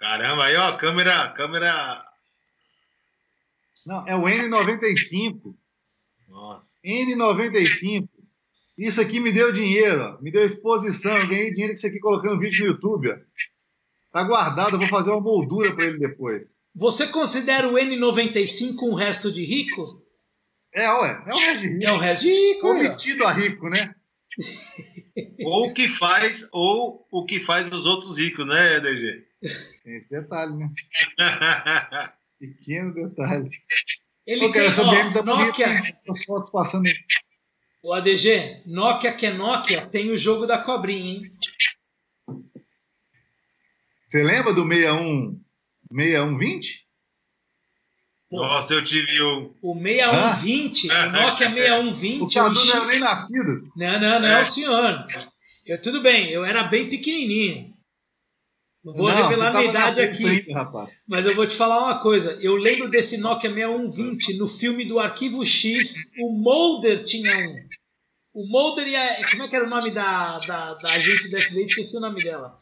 Caramba, 0.00 0.44
aí 0.46 0.56
ó, 0.56 0.74
câmera, 0.78 1.30
câmera. 1.32 2.02
Não, 3.84 4.06
é 4.08 4.16
o 4.16 4.22
N95. 4.22 5.54
Nossa. 6.28 6.66
N95. 6.82 8.08
Isso 8.78 8.98
aqui 8.98 9.20
me 9.20 9.30
deu 9.30 9.52
dinheiro, 9.52 10.00
ó. 10.00 10.22
me 10.22 10.30
deu 10.30 10.42
exposição. 10.46 11.14
Eu 11.18 11.28
ganhei 11.28 11.50
dinheiro 11.50 11.74
com 11.74 11.78
isso 11.78 11.86
aqui 11.86 11.98
colocando 11.98 12.38
vídeo 12.40 12.64
no 12.64 12.72
YouTube. 12.72 13.10
Ó. 13.10 13.16
Tá 14.12 14.22
guardado, 14.22 14.76
eu 14.76 14.78
vou 14.80 14.88
fazer 14.88 15.10
uma 15.10 15.20
moldura 15.20 15.74
para 15.74 15.84
ele 15.84 15.98
depois. 15.98 16.56
Você 16.74 17.06
considera 17.08 17.68
o 17.68 17.74
N95 17.74 18.82
um 18.82 18.94
resto 18.94 19.30
de 19.30 19.44
rico? 19.44 19.84
É, 20.74 20.88
ué, 20.92 21.24
é 21.26 21.34
o 21.34 21.58
de 21.58 21.86
É 21.86 21.96
resto 21.96 22.22
de 22.24 22.30
rico, 22.30 22.66
Ou 22.66 22.74
meu. 22.74 22.82
metido 22.84 23.24
a 23.24 23.32
rico, 23.32 23.68
né? 23.68 23.94
Ou 25.44 25.68
o 25.70 25.74
que 25.74 25.88
faz, 25.88 26.46
ou 26.52 27.06
o 27.10 27.24
que 27.24 27.40
faz 27.40 27.72
os 27.72 27.86
outros 27.86 28.16
ricos, 28.16 28.46
né, 28.46 28.78
DG? 28.78 29.24
Tem 29.84 29.96
esse 29.96 30.08
detalhe, 30.10 30.54
né? 30.54 30.68
Pequeno 32.38 32.92
detalhe. 32.94 33.50
Ele 34.26 34.40
Pô, 34.46 34.52
cara, 34.52 34.70
tem, 34.74 34.84
ó, 34.84 35.10
tá 35.10 35.22
Nokia, 35.22 35.68
hein? 35.68 35.96
As 36.08 36.24
fotos 36.24 36.50
passando. 36.50 36.88
o 37.82 37.92
ADG, 37.92 38.62
Nokia 38.66 39.16
que 39.16 39.26
é 39.26 39.32
Nokia, 39.32 39.86
tem 39.86 40.10
o 40.10 40.16
jogo 40.16 40.46
da 40.46 40.58
cobrinha, 40.58 41.14
hein? 41.14 41.32
Você 44.06 44.22
lembra 44.22 44.52
do 44.52 44.62
61, 44.66 45.40
6120? 45.90 46.87
Nossa, 48.30 48.74
eu 48.74 48.84
tive 48.84 49.22
um. 49.22 49.54
o 49.62 49.74
6120, 49.74 50.86
o 50.86 51.10
Nokia 51.10 51.48
O 51.48 51.54
6120, 51.54 52.20
eu 52.20 52.42
Cadu 52.42 52.66
não 52.66 52.74
era 52.74 52.86
nem 52.86 53.00
nascido. 53.00 53.58
Não, 53.74 54.00
não, 54.00 54.20
não, 54.20 54.28
É. 54.28 54.46
senhor. 54.46 55.04
Eu, 55.64 55.80
tudo 55.80 56.02
bem, 56.02 56.30
eu 56.30 56.44
era 56.44 56.62
bem 56.64 56.88
pequenininho. 56.90 57.74
Não 58.84 58.94
vou 58.94 59.10
não, 59.10 59.28
revelar 59.28 59.52
minha 59.52 59.64
idade 59.70 60.00
aqui. 60.00 60.26
Ainda. 60.26 60.86
Mas 61.06 61.26
eu 61.26 61.34
vou 61.34 61.46
te 61.46 61.56
falar 61.56 61.78
uma 61.78 62.00
coisa. 62.00 62.32
Eu 62.40 62.54
lembro 62.56 62.88
desse 62.88 63.16
Nokia 63.16 63.50
6120 63.50 64.38
no 64.38 64.48
filme 64.48 64.86
do 64.86 64.98
Arquivo 64.98 65.44
X. 65.44 65.94
O 66.20 66.32
Mulder 66.32 67.04
tinha 67.04 67.36
um. 67.36 67.68
O 68.34 68.46
Mulder 68.46 68.86
e 68.86 68.96
a. 68.96 69.28
Como 69.30 69.42
é 69.42 69.48
que 69.48 69.56
era 69.56 69.66
o 69.66 69.70
nome 69.70 69.90
da, 69.90 70.38
da, 70.38 70.74
da 70.74 70.88
agente 70.90 71.30
da 71.30 71.40
FBI? 71.40 71.64
Esqueci 71.64 71.96
o 71.96 72.00
nome 72.00 72.22
dela. 72.22 72.58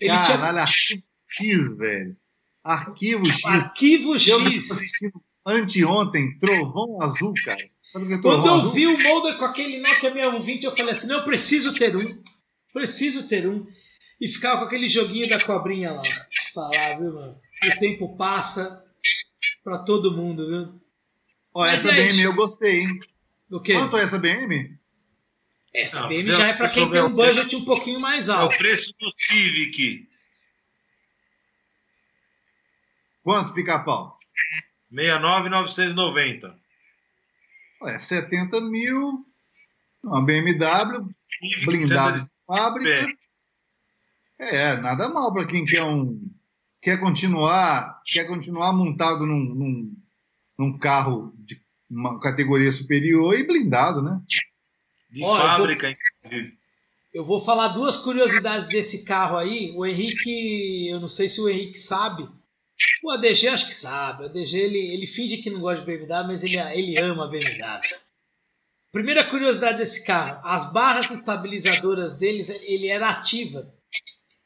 Ele 0.00 0.10
Caralho, 0.10 0.58
Arquivo 0.58 1.02
X, 1.28 1.76
velho. 1.76 2.16
Arquivo 2.64 3.26
X. 3.26 3.44
Arquivo 3.44 4.12
Eu 4.12 4.18
X. 4.18 4.68
tava 4.68 4.80
assistindo 4.80 5.22
anteontem, 5.46 6.36
Trovão 6.38 7.00
Azul, 7.02 7.34
cara. 7.44 7.62
Sabe 7.92 8.12
é 8.14 8.18
Quando 8.18 8.46
eu 8.46 8.54
Azul? 8.54 8.72
vi 8.72 8.86
o 8.86 8.98
Mulder 8.98 9.38
com 9.38 9.44
aquele 9.44 9.78
Nokia 9.78 10.10
6120, 10.12 10.64
eu 10.64 10.76
falei 10.76 10.92
assim: 10.92 11.06
não, 11.06 11.16
eu 11.18 11.24
preciso 11.24 11.72
ter 11.74 11.94
um. 11.94 12.22
Preciso 12.72 13.28
ter 13.28 13.46
um. 13.46 13.66
E 14.20 14.28
ficava 14.28 14.60
com 14.60 14.64
aquele 14.66 14.88
joguinho 14.88 15.28
da 15.28 15.40
cobrinha 15.40 15.92
lá. 15.92 16.02
Falar, 16.54 16.98
viu, 16.98 17.12
mano? 17.12 17.36
O 17.64 17.78
tempo 17.78 18.16
passa 18.16 18.82
pra 19.62 19.78
todo 19.78 20.10
mundo, 20.16 20.46
viu? 20.46 20.80
Ó, 21.54 21.60
Mas 21.60 21.84
essa? 21.84 21.92
BM 21.92 22.20
eu 22.22 22.34
gostei, 22.34 22.80
hein? 22.80 22.98
O 23.50 23.60
quê? 23.60 23.74
Quanto 23.74 23.96
é 23.96 24.02
essa 24.02 24.18
BM? 24.18 24.76
Essa 25.72 26.00
Não, 26.00 26.08
BM 26.08 26.24
já- 26.26 26.34
já 26.38 26.46
é 26.48 26.52
pra 26.54 26.68
quem 26.68 26.84
já 26.84 26.90
tem 26.90 27.02
um 27.02 27.06
o 27.06 27.14
preço. 27.14 27.34
budget 27.40 27.56
um 27.56 27.64
pouquinho 27.64 28.00
mais 28.00 28.28
É 28.28 28.32
o 28.32 28.34
alto. 28.36 28.56
preço 28.58 28.92
do 28.98 29.10
Civic. 29.12 30.08
Quanto, 33.24 33.54
pica-pau? 33.54 34.18
69,990. 34.90 36.56
Ué, 37.82 37.98
70 37.98 38.60
mil. 38.60 39.26
Uma 40.04 40.22
BMW, 40.22 41.08
blindado 41.64 42.20
de 42.20 42.26
fábrica. 42.46 43.08
É, 44.38 44.76
nada 44.76 45.08
mal 45.08 45.32
para 45.32 45.46
quem 45.46 45.64
quer 45.64 45.82
um. 45.82 46.20
Quer 46.82 47.00
continuar, 47.00 48.02
quer 48.04 48.24
continuar 48.24 48.74
montado 48.74 49.24
num, 49.24 49.54
num, 49.54 49.96
num 50.58 50.78
carro 50.78 51.32
de 51.38 51.58
uma 51.90 52.20
categoria 52.20 52.70
superior 52.70 53.32
e 53.38 53.46
blindado, 53.46 54.02
né? 54.02 54.20
De 55.10 55.24
Ó, 55.24 55.34
eu 55.34 55.42
fábrica, 55.42 55.90
inclusive. 55.90 56.58
Eu 57.14 57.24
vou 57.24 57.42
falar 57.42 57.68
duas 57.68 57.96
curiosidades 57.96 58.68
desse 58.68 59.02
carro 59.04 59.38
aí. 59.38 59.72
O 59.74 59.86
Henrique, 59.86 60.88
eu 60.90 61.00
não 61.00 61.08
sei 61.08 61.30
se 61.30 61.40
o 61.40 61.48
Henrique 61.48 61.78
sabe. 61.78 62.28
O 63.02 63.10
ADG 63.10 63.48
acho 63.48 63.66
que 63.66 63.74
sabe. 63.74 64.22
O 64.22 64.26
ADG 64.26 64.56
ele, 64.56 64.78
ele 64.78 65.06
finge 65.06 65.38
que 65.38 65.50
não 65.50 65.60
gosta 65.60 65.84
de 65.84 65.86
BMW, 65.86 66.26
mas 66.26 66.42
ele, 66.42 66.58
ele 66.58 67.00
ama 67.00 67.28
BMW. 67.28 67.80
Primeira 68.92 69.24
curiosidade 69.24 69.78
desse 69.78 70.04
carro: 70.04 70.40
as 70.44 70.72
barras 70.72 71.10
estabilizadoras 71.10 72.16
deles, 72.16 72.48
ele 72.48 72.88
era 72.88 73.10
ativa. 73.10 73.72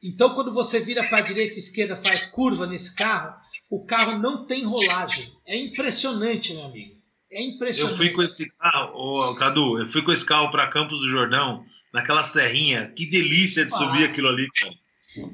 Então, 0.03 0.35
quando 0.35 0.55
você 0.55 0.81
vira 0.81 1.07
para 1.07 1.19
a 1.19 1.23
direita 1.23 1.57
e 1.57 1.59
esquerda, 1.59 2.01
faz 2.05 2.27
curva 2.27 2.67
nesse 2.67 2.95
carro, 2.95 3.35
o 3.69 3.85
carro 3.85 4.19
não 4.19 4.47
tem 4.47 4.65
rolagem. 4.65 5.33
É 5.47 5.57
impressionante, 5.57 6.55
meu 6.55 6.65
amigo. 6.65 6.97
É 7.31 7.43
impressionante. 7.43 7.93
Eu 7.93 7.97
fui 7.97 8.11
com 8.11 8.23
esse 8.23 8.49
carro, 8.57 8.95
ô, 8.95 9.35
Cadu, 9.35 9.79
eu 9.79 9.87
fui 9.87 10.03
com 10.03 10.13
esse 10.13 10.25
carro 10.25 10.51
para 10.51 10.69
Campos 10.69 10.99
do 11.01 11.09
Jordão, 11.09 11.65
naquela 11.93 12.23
serrinha. 12.23 12.93
Que 12.97 13.07
delícia 13.07 13.65
de 13.65 13.75
ah. 13.75 13.77
subir 13.77 14.05
aquilo 14.05 14.29
ali, 14.29 14.49
cara. 14.49 14.75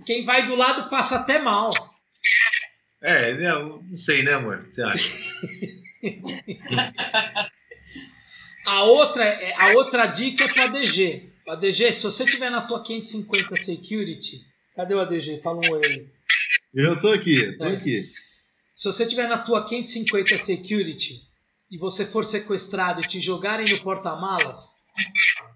Quem 0.06 0.24
vai 0.24 0.46
do 0.46 0.56
lado 0.56 0.88
passa 0.88 1.18
até 1.18 1.40
mal. 1.40 1.70
É, 3.04 3.34
né, 3.34 3.52
não 3.52 3.94
sei, 3.94 4.22
né, 4.22 4.32
amor? 4.32 4.66
Você 4.70 4.82
acha? 4.82 5.10
a, 8.64 8.82
outra, 8.84 9.22
é, 9.22 9.54
a 9.58 9.72
outra 9.74 10.06
dica 10.06 10.44
é 10.44 10.48
para 10.48 10.68
DG. 10.68 11.28
A 11.46 11.54
DG, 11.54 11.92
se 11.92 12.02
você 12.02 12.24
tiver 12.24 12.48
na 12.48 12.62
tua 12.62 12.82
550 12.82 13.56
Security, 13.56 14.40
cadê 14.74 14.94
o 14.94 15.00
ADG? 15.00 15.42
Fala 15.42 15.60
um 15.66 15.72
oi 15.72 15.80
aí. 15.84 16.06
Eu 16.72 16.98
tô 16.98 17.10
aqui, 17.10 17.52
tô 17.58 17.66
é. 17.66 17.76
aqui. 17.76 18.10
Se 18.74 18.84
você 18.86 19.04
tiver 19.04 19.28
na 19.28 19.36
tua 19.36 19.68
550 19.68 20.38
Security 20.38 21.20
e 21.70 21.76
você 21.76 22.06
for 22.06 22.24
sequestrado 22.24 23.02
e 23.02 23.06
te 23.06 23.20
jogarem 23.20 23.66
no 23.68 23.80
porta-malas, 23.80 24.70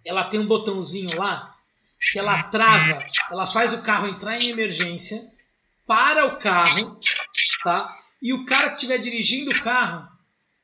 ela 0.05 0.25
tem 0.25 0.39
um 0.39 0.47
botãozinho 0.47 1.17
lá 1.17 1.57
que 2.13 2.19
ela 2.19 2.43
trava, 2.45 3.07
ela 3.31 3.47
faz 3.47 3.73
o 3.73 3.83
carro 3.83 4.07
entrar 4.07 4.37
em 4.39 4.51
emergência, 4.51 5.27
para 5.89 6.27
o 6.27 6.37
carro, 6.37 7.01
tá? 7.63 7.97
E 8.21 8.33
o 8.33 8.45
cara 8.45 8.71
que 8.71 8.75
estiver 8.77 8.99
dirigindo 8.99 9.51
o 9.51 9.63
carro, 9.63 10.09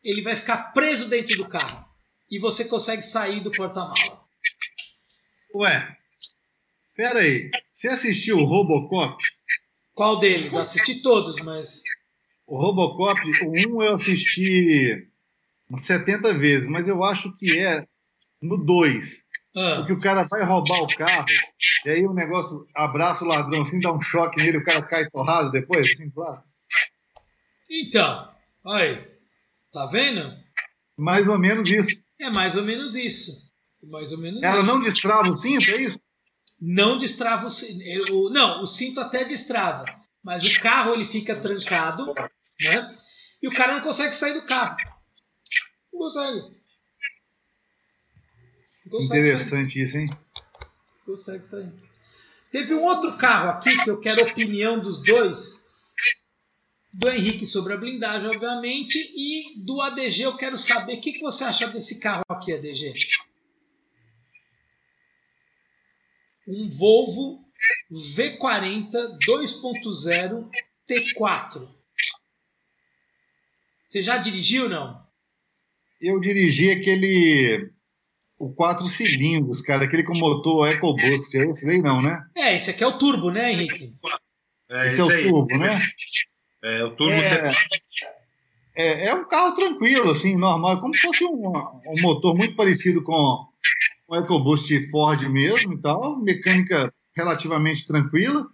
ele 0.04 0.22
vai 0.22 0.36
ficar 0.36 0.72
preso 0.72 1.08
dentro 1.08 1.36
do 1.36 1.48
carro. 1.48 1.84
E 2.30 2.38
você 2.38 2.64
consegue 2.64 3.02
sair 3.02 3.40
do 3.40 3.50
porta-mala. 3.50 4.20
Ué, 5.54 5.96
pera 6.96 7.20
aí. 7.20 7.50
Você 7.72 7.88
assistiu 7.88 8.38
o 8.38 8.44
Robocop? 8.44 9.22
Qual 9.94 10.18
deles? 10.18 10.54
Assisti 10.54 11.00
todos, 11.00 11.36
mas... 11.36 11.82
O 12.46 12.58
Robocop, 12.58 13.20
o 13.44 13.76
1 13.76 13.82
eu 13.82 13.94
assisti 13.94 15.08
70 15.76 16.34
vezes, 16.34 16.68
mas 16.68 16.88
eu 16.88 17.02
acho 17.04 17.34
que 17.36 17.58
é 17.58 17.86
no 18.42 18.56
2. 18.56 19.24
Ah. 19.56 19.76
Porque 19.76 19.92
o 19.92 20.00
cara 20.00 20.24
vai 20.24 20.42
roubar 20.42 20.82
o 20.82 20.96
carro, 20.96 21.26
e 21.86 21.90
aí 21.90 22.06
o 22.06 22.12
negócio 22.12 22.66
abraça 22.74 23.24
o 23.24 23.28
ladrão 23.28 23.62
assim, 23.62 23.78
dá 23.78 23.92
um 23.92 24.00
choque 24.00 24.42
nele, 24.42 24.58
o 24.58 24.64
cara 24.64 24.82
cai 24.82 25.08
torrado 25.08 25.52
depois, 25.52 25.86
assim, 25.86 26.10
claro. 26.10 26.42
Então, 27.70 28.30
aí, 28.66 29.06
tá 29.72 29.86
vendo? 29.86 30.34
Mais 30.96 31.28
ou 31.28 31.38
menos 31.38 31.70
isso. 31.70 32.02
É 32.20 32.30
mais 32.30 32.56
ou 32.56 32.62
menos 32.62 32.94
isso. 32.94 33.32
Mais 33.82 34.12
ou 34.12 34.18
menos 34.18 34.42
Ela 34.42 34.62
isso. 34.62 34.66
não 34.66 34.80
destrava 34.80 35.30
o 35.30 35.36
cinto, 35.36 35.70
é 35.70 35.76
isso? 35.76 36.00
Não 36.60 36.96
destrava 36.96 37.46
o 37.46 37.50
cinto. 37.50 38.30
Não, 38.30 38.62
o 38.62 38.66
cinto 38.66 39.00
até 39.00 39.24
destrava. 39.24 39.84
Mas 40.22 40.44
o 40.44 40.60
carro 40.60 40.94
ele 40.94 41.04
fica 41.04 41.36
trancado, 41.36 42.14
né? 42.62 42.98
E 43.42 43.48
o 43.48 43.52
cara 43.52 43.74
não 43.74 43.82
consegue 43.82 44.16
sair 44.16 44.32
do 44.32 44.46
carro. 44.46 44.76
Não 45.92 46.00
consegue. 46.00 46.64
Interessante 48.86 49.74
sair. 49.74 49.82
isso, 49.82 49.98
hein? 49.98 50.18
Consegue 51.04 51.46
sair. 51.46 51.72
Teve 52.50 52.74
um 52.74 52.84
outro 52.84 53.18
carro 53.18 53.50
aqui 53.50 53.76
que 53.82 53.90
eu 53.90 54.00
quero 54.00 54.24
a 54.24 54.30
opinião 54.30 54.78
dos 54.80 55.02
dois. 55.02 55.63
Do 56.96 57.08
Henrique 57.08 57.44
sobre 57.44 57.72
a 57.72 57.76
blindagem, 57.76 58.28
obviamente, 58.28 58.96
e 59.16 59.60
do 59.66 59.80
ADG 59.80 60.22
eu 60.22 60.36
quero 60.36 60.56
saber 60.56 60.94
o 60.94 61.00
que, 61.00 61.14
que 61.14 61.20
você 61.20 61.42
acha 61.42 61.66
desse 61.66 61.98
carro 61.98 62.22
aqui, 62.28 62.52
ADG. 62.52 62.92
Um 66.46 66.70
Volvo 66.70 67.44
V40 67.90 68.92
2.0 69.26 70.48
T4. 70.88 71.68
Você 73.88 74.00
já 74.00 74.16
dirigiu 74.16 74.68
não? 74.68 75.04
Eu 76.00 76.20
dirigi 76.20 76.70
aquele 76.70 77.72
o 78.38 78.52
quatro 78.52 78.86
cilindros, 78.86 79.60
cara, 79.60 79.84
aquele 79.84 80.04
com 80.04 80.16
motor 80.16 80.68
EcoBoost. 80.68 81.36
É 81.36 81.46
esse 81.46 81.68
aí 81.68 81.82
não, 81.82 82.00
né? 82.00 82.24
É, 82.36 82.54
esse 82.54 82.70
aqui 82.70 82.84
é 82.84 82.86
o 82.86 82.98
turbo, 82.98 83.32
né, 83.32 83.50
Henrique? 83.50 83.96
É, 84.68 84.86
esse, 84.86 84.94
esse 84.94 85.00
é 85.00 85.04
o 85.04 85.10
aí. 85.10 85.28
turbo, 85.28 85.58
né? 85.58 85.80
É, 86.64 86.82
o 86.82 86.92
turbo. 86.92 87.12
É, 87.12 87.52
é, 88.74 89.06
é, 89.08 89.14
um 89.14 89.28
carro 89.28 89.54
tranquilo, 89.54 90.10
assim, 90.10 90.34
normal, 90.34 90.80
como 90.80 90.94
se 90.94 91.02
fosse 91.02 91.22
um, 91.24 91.52
um 91.86 92.00
motor 92.00 92.34
muito 92.34 92.56
parecido 92.56 93.02
com 93.02 93.46
o 94.08 94.16
EcoBoost 94.16 94.90
Ford 94.90 95.22
mesmo 95.28 95.74
e 95.74 95.80
tal, 95.80 96.16
mecânica 96.20 96.92
relativamente 97.14 97.86
tranquila. 97.86 98.46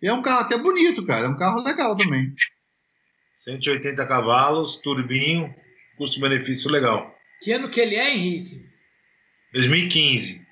E 0.00 0.06
é 0.06 0.12
um 0.12 0.22
carro 0.22 0.42
até 0.42 0.56
bonito, 0.56 1.04
cara, 1.04 1.26
é 1.26 1.28
um 1.28 1.36
carro 1.36 1.62
legal 1.62 1.96
também. 1.96 2.32
180 3.34 4.06
cavalos, 4.06 4.76
turbinho, 4.76 5.52
custo-benefício 5.98 6.70
legal. 6.70 7.14
Que 7.42 7.52
ano 7.52 7.68
que 7.68 7.80
ele 7.80 7.96
é, 7.96 8.14
Henrique? 8.14 8.64
2015. 9.52 10.46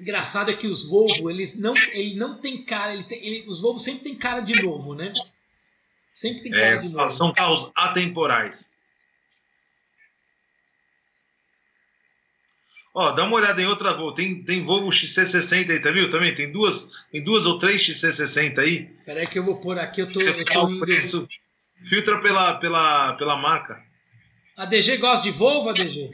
Engraçado 0.00 0.50
é 0.50 0.56
que 0.56 0.66
os 0.66 0.90
Volvo, 0.90 1.30
eles 1.30 1.56
não, 1.56 1.74
ele 1.92 2.16
não 2.16 2.40
tem 2.40 2.64
cara, 2.64 2.92
ele 2.92 3.04
tem, 3.04 3.24
ele, 3.24 3.48
os 3.48 3.62
Volvo 3.62 3.78
sempre 3.78 4.02
tem 4.02 4.16
cara 4.16 4.40
de 4.40 4.60
novo, 4.60 4.94
né? 4.94 5.12
Sempre 6.14 6.44
tem 6.44 6.52
cara 6.52 6.66
é, 6.66 6.78
de 6.78 6.88
novo. 6.88 7.10
São 7.10 7.34
carros 7.34 7.70
atemporais. 7.74 8.72
Ó, 12.94 13.10
dá 13.10 13.24
uma 13.24 13.34
olhada 13.34 13.60
em 13.60 13.66
outra 13.66 13.92
Volvo. 13.92 14.14
Tem, 14.14 14.44
tem 14.44 14.62
Volvo 14.62 14.90
XC60 14.90 15.70
aí, 15.70 15.80
tá 15.80 15.90
viu? 15.90 16.08
Também 16.12 16.32
tem 16.32 16.52
duas, 16.52 16.92
tem 17.10 17.22
duas 17.22 17.44
ou 17.44 17.58
três 17.58 17.82
XC60 17.82 18.58
aí. 18.60 18.84
Peraí 19.04 19.26
que 19.26 19.36
eu 19.36 19.44
vou 19.44 19.60
pôr 19.60 19.76
aqui, 19.76 20.00
eu 20.00 20.12
tô, 20.12 20.20
Você 20.20 20.30
eu 20.30 20.44
tô 20.44 20.66
o 20.66 20.78
preço. 20.78 21.28
Filtra 21.84 22.22
pela, 22.22 22.54
pela, 22.58 23.14
pela 23.14 23.36
marca. 23.36 23.82
A 24.56 24.64
DG 24.64 24.98
gosta 24.98 25.24
de 25.24 25.36
Volvo, 25.36 25.70
ADG? 25.70 26.08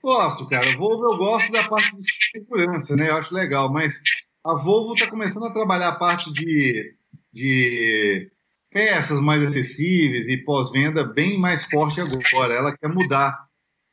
Gosto, 0.00 0.48
cara. 0.48 0.76
Volvo 0.76 1.12
eu 1.12 1.18
gosto 1.18 1.50
da 1.50 1.68
parte 1.68 1.96
de 1.96 2.04
segurança, 2.32 2.94
né? 2.94 3.10
Eu 3.10 3.16
acho 3.16 3.34
legal, 3.34 3.70
mas 3.70 4.00
a 4.44 4.54
Volvo 4.54 4.94
está 4.94 5.08
começando 5.08 5.46
a 5.46 5.52
trabalhar 5.52 5.88
a 5.88 5.96
parte 5.96 6.32
de, 6.32 6.94
de 7.32 8.30
peças 8.70 9.20
mais 9.20 9.42
acessíveis 9.42 10.28
e 10.28 10.36
pós-venda 10.36 11.04
bem 11.04 11.38
mais 11.38 11.64
forte 11.64 12.00
agora. 12.00 12.54
Ela 12.54 12.76
quer 12.76 12.88
mudar 12.88 13.46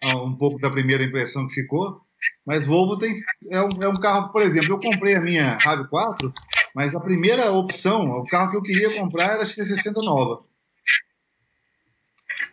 ah, 0.04 0.18
um 0.18 0.36
pouco 0.36 0.60
da 0.60 0.70
primeira 0.70 1.04
impressão 1.04 1.48
que 1.48 1.56
ficou, 1.56 2.02
mas 2.46 2.66
Volvo 2.66 2.98
tem, 2.98 3.14
é, 3.52 3.62
um, 3.62 3.84
é 3.84 3.90
um 3.90 4.00
carro, 4.00 4.32
por 4.32 4.42
exemplo, 4.42 4.74
eu 4.74 4.80
comprei 4.80 5.16
a 5.16 5.22
minha 5.22 5.58
RAV4, 5.58 6.32
mas 6.76 6.96
a 6.96 7.00
primeira 7.00 7.52
opção, 7.52 8.06
o 8.10 8.28
carro 8.28 8.52
que 8.52 8.58
eu 8.58 8.64
queria 8.64 8.96
comprar 8.96 9.34
era 9.34 9.44
a 9.44 9.46
X60 9.46 10.04
nova. 10.04 10.46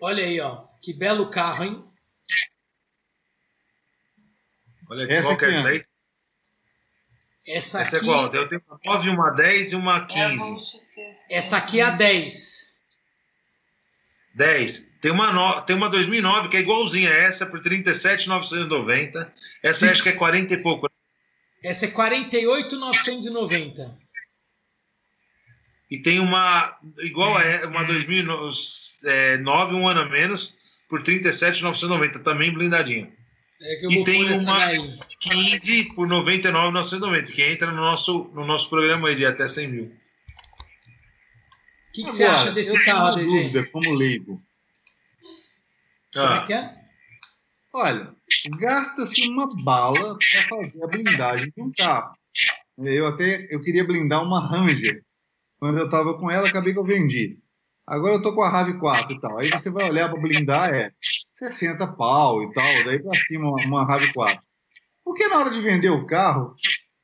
Olha 0.00 0.24
aí, 0.24 0.40
ó, 0.40 0.64
que 0.82 0.92
belo 0.92 1.30
carro, 1.30 1.64
hein? 1.64 1.84
Olha 4.90 5.04
aqui, 5.04 5.14
essa 5.14 5.28
qual 5.28 5.38
que 5.38 5.44
é 5.44 5.54
essa 5.54 5.68
aí? 5.68 5.84
Essa, 7.46 7.82
essa 7.82 7.96
é 7.96 7.98
aqui... 7.98 8.06
é 8.06 8.08
qual? 8.08 8.32
Eu 8.32 8.48
tenho 8.48 8.62
uma 8.66 8.80
9, 8.84 9.10
uma 9.10 9.30
10 9.30 9.72
e 9.72 9.76
uma 9.76 10.06
15. 10.06 10.78
É 11.28 11.36
essa 11.38 11.58
aqui 11.58 11.80
é 11.80 11.84
a 11.84 11.90
10. 11.90 12.54
10. 14.34 14.94
Tem 15.00 15.10
uma, 15.10 15.32
no... 15.32 15.60
tem 15.62 15.74
uma 15.76 15.90
2009 15.90 16.48
que 16.48 16.56
é 16.56 16.60
igualzinha 16.60 17.10
a 17.10 17.14
essa 17.14 17.44
por 17.46 17.60
37,990. 17.62 19.34
Essa 19.62 19.90
acho 19.90 20.02
que 20.02 20.08
é 20.08 20.12
40 20.12 20.54
e 20.54 20.56
pouco. 20.56 20.88
Essa 21.62 21.84
é 21.84 21.88
48,990. 21.88 23.98
E 25.90 26.00
tem 26.02 26.18
uma 26.18 26.78
igual 26.98 27.36
a 27.36 27.66
uma 27.66 27.84
2009, 27.84 29.74
um 29.74 29.86
ano 29.86 30.00
a 30.00 30.08
menos, 30.08 30.54
por 30.88 31.02
37,990, 31.02 32.20
também 32.20 32.50
blindadinha. 32.52 33.12
É 33.64 33.86
e 33.86 34.04
tem 34.04 34.30
uma 34.38 34.58
15 35.20 35.94
por 35.94 36.06
99,990, 36.06 37.32
que 37.32 37.42
entra 37.42 37.70
no 37.70 37.78
nosso, 37.78 38.30
no 38.34 38.46
nosso 38.46 38.68
programa 38.68 39.08
aí 39.08 39.16
de 39.16 39.24
até 39.24 39.48
100 39.48 39.68
mil. 39.68 39.84
O 39.84 39.90
que, 41.94 42.04
que 42.04 42.12
você 42.12 42.24
acha 42.24 42.52
desse 42.52 42.76
eu 42.76 42.84
carro, 42.84 43.14
tenho 43.14 43.26
dúvida, 43.26 43.64
como 43.70 43.94
leigo. 43.94 44.38
Como 46.12 46.26
é 46.26 46.46
que 46.46 46.52
é? 46.52 46.74
Olha, 47.72 48.14
gasta-se 48.58 49.26
uma 49.28 49.48
bala 49.64 50.18
para 50.18 50.48
fazer 50.48 50.84
a 50.84 50.86
blindagem 50.86 51.52
de 51.56 51.62
um 51.62 51.72
carro. 51.72 52.14
Eu 52.78 53.06
até 53.06 53.46
eu 53.50 53.62
queria 53.62 53.84
blindar 53.84 54.22
uma 54.22 54.46
Ranger. 54.46 55.02
Quando 55.58 55.78
eu 55.78 55.86
estava 55.86 56.18
com 56.18 56.30
ela, 56.30 56.48
acabei 56.48 56.74
que 56.74 56.78
eu 56.78 56.84
vendi. 56.84 57.38
Agora 57.86 58.14
eu 58.14 58.22
tô 58.22 58.34
com 58.34 58.42
a 58.42 58.50
RAV4 58.50 59.10
e 59.10 59.20
tal. 59.20 59.38
Aí 59.38 59.50
você 59.50 59.70
vai 59.70 59.88
olhar 59.88 60.10
para 60.10 60.20
blindar, 60.20 60.72
é 60.72 60.90
60 61.34 61.86
pau 61.88 62.42
e 62.42 62.52
tal, 62.52 62.84
daí 62.84 63.02
para 63.02 63.18
cima 63.26 63.48
uma, 63.48 63.64
uma 63.66 63.86
RAV4. 63.86 64.38
Porque 65.04 65.28
na 65.28 65.38
hora 65.38 65.50
de 65.50 65.60
vender 65.60 65.90
o 65.90 66.06
carro, 66.06 66.54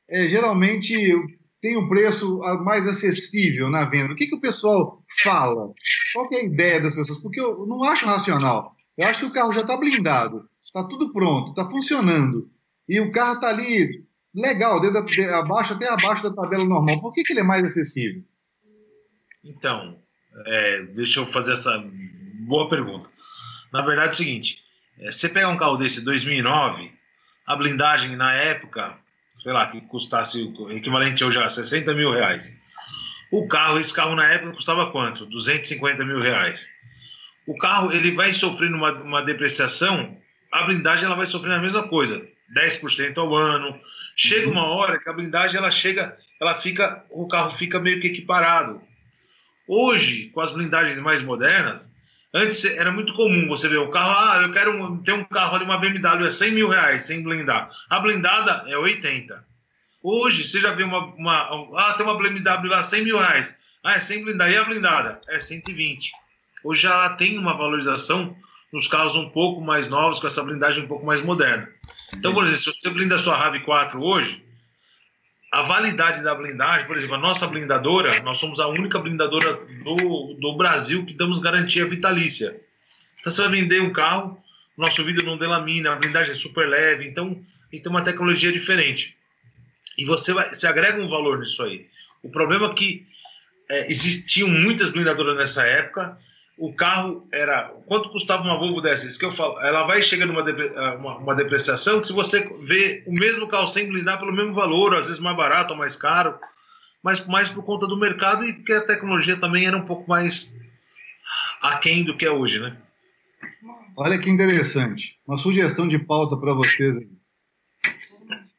é, 0.09 0.27
geralmente 0.27 0.93
tem 1.61 1.77
um 1.77 1.87
preço 1.87 2.39
mais 2.63 2.87
acessível 2.87 3.69
na 3.69 3.85
venda. 3.85 4.13
O 4.13 4.15
que, 4.15 4.25
que 4.25 4.35
o 4.35 4.41
pessoal 4.41 5.03
fala? 5.21 5.71
Qual 6.13 6.27
é 6.33 6.37
a 6.37 6.43
ideia 6.43 6.81
das 6.81 6.95
pessoas? 6.95 7.19
Porque 7.21 7.39
eu 7.39 7.65
não 7.67 7.83
acho 7.83 8.07
racional. 8.07 8.75
Eu 8.97 9.07
acho 9.07 9.19
que 9.19 9.25
o 9.27 9.33
carro 9.33 9.53
já 9.53 9.61
está 9.61 9.77
blindado, 9.77 10.49
está 10.63 10.83
tudo 10.83 11.13
pronto, 11.13 11.51
está 11.51 11.69
funcionando. 11.69 12.49
E 12.89 12.99
o 12.99 13.11
carro 13.11 13.35
está 13.35 13.49
ali 13.49 14.03
legal, 14.33 14.79
dentro 14.81 15.03
da, 15.03 15.39
abaixo, 15.39 15.73
até 15.73 15.87
abaixo 15.87 16.23
da 16.23 16.33
tabela 16.33 16.65
normal. 16.65 16.99
Por 16.99 17.13
que, 17.13 17.23
que 17.23 17.33
ele 17.33 17.41
é 17.41 17.43
mais 17.43 17.63
acessível? 17.63 18.23
Então, 19.43 19.97
é, 20.45 20.81
deixa 20.83 21.19
eu 21.19 21.25
fazer 21.25 21.53
essa 21.53 21.83
boa 22.39 22.69
pergunta. 22.69 23.09
Na 23.71 23.81
verdade 23.81 24.09
é 24.09 24.11
o 24.11 24.15
seguinte, 24.15 24.63
é, 24.99 25.11
você 25.11 25.29
pegar 25.29 25.49
um 25.49 25.57
carro 25.57 25.77
desse 25.77 26.03
2009, 26.03 26.91
a 27.45 27.55
blindagem 27.55 28.15
na 28.15 28.33
época, 28.33 28.95
sei 29.41 29.51
lá, 29.51 29.67
que 29.67 29.81
custasse 29.81 30.53
o 30.57 30.71
equivalente 30.71 31.23
hoje 31.23 31.39
a 31.39 31.49
60 31.49 31.93
mil 31.93 32.11
reais. 32.11 32.59
O 33.31 33.47
carro, 33.47 33.79
esse 33.79 33.93
carro 33.93 34.15
na 34.15 34.27
época 34.27 34.53
custava 34.53 34.91
quanto? 34.91 35.25
250 35.25 36.03
mil 36.05 36.21
reais. 36.21 36.69
O 37.47 37.57
carro 37.57 37.91
ele 37.91 38.11
vai 38.11 38.33
sofrendo 38.33 38.75
uma, 38.75 38.91
uma 38.91 39.21
depreciação, 39.21 40.17
a 40.51 40.63
blindagem 40.63 41.05
ela 41.05 41.15
vai 41.15 41.25
sofrendo 41.25 41.55
a 41.55 41.61
mesma 41.61 41.87
coisa, 41.87 42.21
10% 42.55 43.17
ao 43.17 43.35
ano. 43.35 43.79
Chega 44.15 44.49
uma 44.49 44.65
hora 44.65 44.99
que 44.99 45.09
a 45.09 45.13
blindagem 45.13 45.57
ela 45.57 45.71
chega, 45.71 46.17
ela 46.39 46.59
fica, 46.59 47.03
o 47.09 47.27
carro 47.27 47.51
fica 47.51 47.79
meio 47.79 47.99
que 47.99 48.07
equiparado. 48.07 48.81
Hoje, 49.73 50.29
com 50.33 50.41
as 50.41 50.51
blindagens 50.51 50.99
mais 50.99 51.21
modernas, 51.21 51.89
antes 52.33 52.65
era 52.65 52.91
muito 52.91 53.13
comum 53.13 53.47
você 53.47 53.69
ver 53.69 53.77
o 53.77 53.89
carro, 53.89 54.11
ah, 54.11 54.41
eu 54.41 54.51
quero 54.51 54.97
ter 54.97 55.13
um 55.13 55.23
carro 55.23 55.55
ali, 55.55 55.63
uma 55.63 55.77
BMW, 55.77 56.27
é 56.27 56.29
100 56.31 56.51
mil 56.51 56.67
reais 56.67 57.03
sem 57.03 57.23
blindar. 57.23 57.71
A 57.89 57.97
blindada 58.01 58.69
é 58.69 58.77
80. 58.77 59.41
Hoje, 60.03 60.43
você 60.43 60.59
já 60.59 60.73
vê 60.73 60.83
uma, 60.83 61.05
uma 61.15 61.69
ah, 61.77 61.93
tem 61.93 62.05
uma 62.05 62.17
BMW 62.17 62.67
lá, 62.67 62.83
100 62.83 63.05
mil 63.05 63.17
reais. 63.17 63.57
Ah, 63.81 63.93
é 63.93 64.01
sem 64.01 64.25
blindar. 64.25 64.51
E 64.51 64.57
a 64.57 64.65
blindada? 64.65 65.21
É 65.29 65.39
120. 65.39 66.11
Hoje 66.65 66.85
ela 66.85 67.11
tem 67.11 67.37
uma 67.37 67.53
valorização 67.53 68.35
nos 68.73 68.89
carros 68.89 69.15
um 69.15 69.29
pouco 69.29 69.61
mais 69.61 69.87
novos, 69.87 70.19
com 70.19 70.27
essa 70.27 70.43
blindagem 70.43 70.83
um 70.83 70.87
pouco 70.87 71.05
mais 71.05 71.21
moderna. 71.21 71.69
Então, 72.13 72.33
por 72.33 72.43
exemplo, 72.43 72.61
se 72.61 72.73
você 72.77 72.89
blinda 72.89 73.15
a 73.15 73.19
sua 73.19 73.41
RAV4 73.41 73.95
hoje, 74.01 74.43
a 75.51 75.63
validade 75.63 76.23
da 76.23 76.33
blindagem, 76.33 76.87
por 76.87 76.95
exemplo, 76.95 77.15
a 77.15 77.19
nossa 77.19 77.45
blindadora, 77.45 78.21
nós 78.21 78.37
somos 78.37 78.59
a 78.59 78.67
única 78.67 78.97
blindadora 78.97 79.55
do, 79.83 80.33
do 80.35 80.55
Brasil 80.55 81.05
que 81.05 81.13
damos 81.13 81.39
garantia 81.39 81.85
vitalícia. 81.85 82.57
Então, 83.19 83.31
você 83.31 83.41
vai 83.41 83.51
vender 83.51 83.81
um 83.81 83.91
carro, 83.91 84.41
nosso 84.77 85.03
vidro 85.03 85.25
não 85.25 85.37
delamina, 85.37 85.91
a 85.91 85.95
blindagem 85.97 86.31
é 86.31 86.35
super 86.35 86.67
leve, 86.67 87.05
então 87.05 87.43
tem 87.69 87.83
uma 87.85 88.01
tecnologia 88.01 88.51
diferente. 88.51 89.15
E 89.97 90.05
você, 90.05 90.33
vai, 90.33 90.47
você 90.53 90.65
agrega 90.65 91.01
um 91.01 91.09
valor 91.09 91.39
nisso 91.39 91.61
aí. 91.63 91.85
O 92.23 92.29
problema 92.29 92.67
é 92.67 92.73
que 92.73 93.05
é, 93.69 93.91
existiam 93.91 94.47
muitas 94.47 94.87
blindadoras 94.89 95.37
nessa 95.37 95.63
época, 95.63 96.17
o 96.61 96.71
carro 96.71 97.27
era. 97.33 97.73
Quanto 97.87 98.09
custava 98.09 98.43
uma 98.43 98.55
Volvo 98.55 98.81
dessa? 98.81 99.07
Isso 99.07 99.17
que 99.17 99.25
eu 99.25 99.31
falo. 99.31 99.59
Ela 99.61 99.83
vai 99.83 100.03
chegando 100.03 100.29
uma, 100.29 100.43
depre, 100.43 100.67
uma, 100.95 101.17
uma, 101.17 101.35
depreciação 101.35 101.99
que 101.99 102.07
se 102.07 102.13
você 102.13 102.47
vê 102.61 103.03
o 103.07 103.11
mesmo 103.11 103.47
carro 103.47 103.67
sem 103.67 103.87
blindar 103.87 104.19
pelo 104.19 104.31
mesmo 104.31 104.53
valor, 104.53 104.93
às 104.93 105.07
vezes 105.07 105.19
mais 105.19 105.35
barato 105.35 105.73
ou 105.73 105.79
mais 105.79 105.95
caro, 105.95 106.37
mas 107.01 107.25
mais 107.25 107.49
por 107.49 107.63
conta 107.63 107.87
do 107.87 107.97
mercado 107.97 108.45
e 108.45 108.53
porque 108.53 108.73
a 108.73 108.85
tecnologia 108.85 109.35
também 109.37 109.65
era 109.65 109.75
um 109.75 109.85
pouco 109.85 110.07
mais 110.07 110.53
aquém 111.63 112.03
do 112.03 112.15
que 112.15 112.25
é 112.25 112.31
hoje, 112.31 112.59
né? 112.59 112.77
Olha 113.97 114.19
que 114.19 114.29
interessante. 114.29 115.19
Uma 115.27 115.39
sugestão 115.39 115.87
de 115.87 115.97
pauta 115.97 116.37
para 116.37 116.53
vocês. 116.53 116.95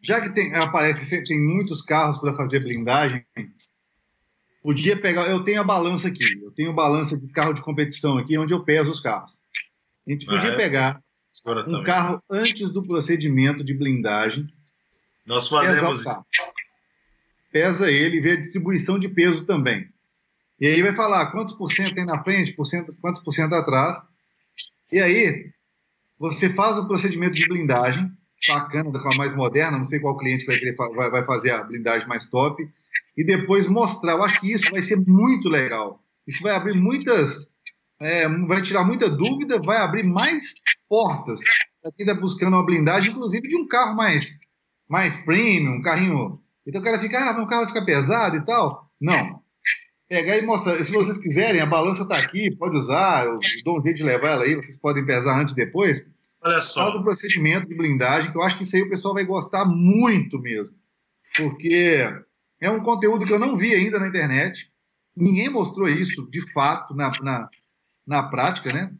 Já 0.00 0.20
que 0.20 0.30
tem, 0.30 0.52
aparece, 0.56 1.22
tem 1.22 1.40
muitos 1.40 1.80
carros 1.80 2.18
para 2.18 2.34
fazer 2.34 2.58
blindagem, 2.58 3.24
podia 4.62 4.96
pegar. 4.96 5.28
Eu 5.28 5.42
tenho 5.42 5.60
a 5.60 5.64
balança 5.64 6.08
aqui, 6.08 6.40
eu 6.40 6.50
tenho 6.52 6.72
balança 6.72 7.16
de 7.16 7.26
carro 7.28 7.52
de 7.52 7.62
competição 7.62 8.16
aqui, 8.16 8.38
onde 8.38 8.54
eu 8.54 8.64
peso 8.64 8.90
os 8.90 9.00
carros. 9.00 9.40
A 10.06 10.10
gente 10.10 10.24
podia 10.26 10.50
ah, 10.50 10.54
é? 10.54 10.56
pegar 10.56 11.02
Agora 11.44 11.62
um 11.62 11.64
também. 11.64 11.84
carro 11.84 12.22
antes 12.30 12.70
do 12.70 12.86
procedimento 12.86 13.64
de 13.64 13.74
blindagem. 13.74 14.48
Nós 15.26 15.48
fazemos 15.48 16.04
Pesa 17.50 17.90
ele 17.90 18.16
e 18.16 18.20
vê 18.20 18.32
a 18.32 18.40
distribuição 18.40 18.98
de 18.98 19.08
peso 19.08 19.44
também. 19.44 19.88
E 20.58 20.66
aí 20.66 20.82
vai 20.82 20.92
falar 20.92 21.26
quantos 21.32 21.54
por 21.54 21.72
cento 21.72 21.94
tem 21.94 22.04
na 22.04 22.22
frente, 22.22 22.52
por 22.52 22.64
cento, 22.64 22.96
quantos 23.00 23.20
por 23.20 23.32
cento 23.32 23.54
atrás. 23.54 24.00
E 24.90 25.00
aí 25.00 25.50
você 26.18 26.48
faz 26.48 26.78
o 26.78 26.86
procedimento 26.86 27.34
de 27.34 27.46
blindagem, 27.46 28.10
bacana, 28.48 28.90
com 28.90 29.12
a 29.12 29.16
mais 29.16 29.34
moderna, 29.34 29.76
não 29.76 29.84
sei 29.84 30.00
qual 30.00 30.16
cliente 30.16 30.46
vai, 30.46 30.58
querer, 30.58 30.74
vai, 30.74 31.10
vai 31.10 31.24
fazer 31.24 31.50
a 31.50 31.64
blindagem 31.64 32.08
mais 32.08 32.26
top 32.26 32.66
e 33.16 33.24
depois 33.24 33.66
mostrar. 33.66 34.12
Eu 34.12 34.22
acho 34.22 34.40
que 34.40 34.50
isso 34.50 34.70
vai 34.70 34.82
ser 34.82 34.96
muito 34.96 35.48
legal. 35.48 36.02
Isso 36.26 36.42
vai 36.42 36.54
abrir 36.54 36.74
muitas. 36.74 37.50
É, 38.00 38.28
vai 38.46 38.60
tirar 38.62 38.84
muita 38.84 39.08
dúvida, 39.08 39.60
vai 39.60 39.76
abrir 39.78 40.02
mais 40.02 40.54
portas 40.88 41.40
para 41.80 41.92
quem 41.92 42.06
está 42.06 42.20
buscando 42.20 42.54
uma 42.54 42.66
blindagem, 42.66 43.12
inclusive 43.12 43.46
de 43.46 43.56
um 43.56 43.66
carro 43.66 43.96
mais, 43.96 44.38
mais 44.88 45.16
premium, 45.18 45.76
um 45.76 45.82
carrinho. 45.82 46.40
Então 46.66 46.80
o 46.80 46.84
cara 46.84 46.98
fica, 46.98 47.30
ah, 47.30 47.32
meu 47.32 47.46
carro 47.46 47.66
fica 47.66 47.84
pesado 47.84 48.36
e 48.36 48.44
tal. 48.44 48.90
Não. 49.00 49.40
Pegar 50.08 50.36
e 50.36 50.42
mostrar. 50.42 50.76
Se 50.84 50.92
vocês 50.92 51.18
quiserem, 51.18 51.60
a 51.60 51.66
balança 51.66 52.02
está 52.02 52.16
aqui, 52.16 52.54
pode 52.56 52.76
usar, 52.76 53.24
eu 53.24 53.36
dou 53.64 53.80
um 53.80 53.82
jeito 53.82 53.96
de 53.96 54.04
levar 54.04 54.30
ela 54.30 54.44
aí, 54.44 54.54
vocês 54.54 54.76
podem 54.76 55.04
pesar 55.04 55.40
antes 55.40 55.52
e 55.52 55.56
depois. 55.56 56.04
Olha 56.44 56.60
só. 56.60 56.84
Fala 56.84 56.98
do 56.98 57.04
procedimento 57.04 57.68
de 57.68 57.74
blindagem, 57.74 58.30
que 58.30 58.36
eu 58.36 58.42
acho 58.42 58.56
que 58.56 58.64
isso 58.64 58.76
aí 58.76 58.82
o 58.82 58.90
pessoal 58.90 59.14
vai 59.14 59.24
gostar 59.24 59.64
muito 59.64 60.40
mesmo. 60.40 60.76
Porque 61.36 62.04
é 62.62 62.70
um 62.70 62.80
conteúdo 62.80 63.26
que 63.26 63.32
eu 63.32 63.40
não 63.40 63.56
vi 63.56 63.74
ainda 63.74 63.98
na 63.98 64.06
internet. 64.06 64.70
Ninguém 65.16 65.50
mostrou 65.50 65.88
isso 65.88 66.30
de 66.30 66.40
fato 66.52 66.94
na, 66.94 67.10
na, 67.20 67.48
na 68.06 68.22
prática, 68.22 68.72
né? 68.72 68.94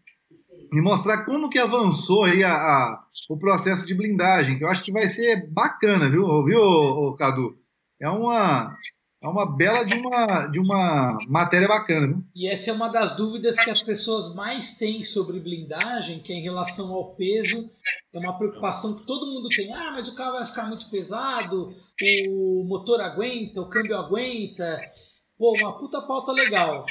E 0.73 0.81
mostrar 0.81 1.25
como 1.25 1.49
que 1.49 1.61
avançou 1.61 2.25
aí 2.25 2.43
a, 2.43 2.53
a, 2.53 3.05
o 3.31 3.39
processo 3.39 3.87
de 3.87 3.95
blindagem, 3.95 4.59
que 4.59 4.65
eu 4.65 4.69
acho 4.69 4.83
que 4.83 4.93
vai 4.93 5.09
ser 5.09 5.49
bacana, 5.49 6.11
viu, 6.11 6.45
viu 6.45 7.15
Cadu? 7.15 7.57
É 8.01 8.09
uma, 8.11 8.77
é 9.23 9.29
uma 9.29 9.47
bela 9.47 9.85
de 9.85 9.95
uma, 9.95 10.47
de 10.49 10.59
uma 10.59 11.17
matéria 11.29 11.69
bacana. 11.69 12.09
Viu? 12.09 12.25
E 12.35 12.49
essa 12.49 12.71
é 12.71 12.73
uma 12.73 12.89
das 12.89 13.17
dúvidas 13.17 13.57
que 13.57 13.71
as 13.71 13.81
pessoas 13.81 14.35
mais 14.35 14.73
têm 14.73 15.05
sobre 15.05 15.39
blindagem, 15.39 16.21
que 16.21 16.33
é 16.33 16.37
em 16.37 16.43
relação 16.43 16.93
ao 16.93 17.15
peso. 17.15 17.71
É 18.13 18.19
uma 18.19 18.37
preocupação 18.37 18.97
que 18.97 19.07
todo 19.07 19.33
mundo 19.33 19.49
tem. 19.49 19.73
Ah, 19.73 19.93
mas 19.93 20.09
o 20.09 20.17
carro 20.17 20.33
vai 20.33 20.45
ficar 20.45 20.65
muito 20.65 20.91
pesado, 20.91 21.73
o 22.29 22.65
motor 22.65 23.01
aguenta, 23.01 23.61
o 23.61 23.69
câmbio 23.69 23.97
aguenta. 23.97 24.81
Pô, 25.39 25.57
uma 25.57 25.79
puta 25.79 26.03
pauta 26.03 26.33
legal. 26.33 26.85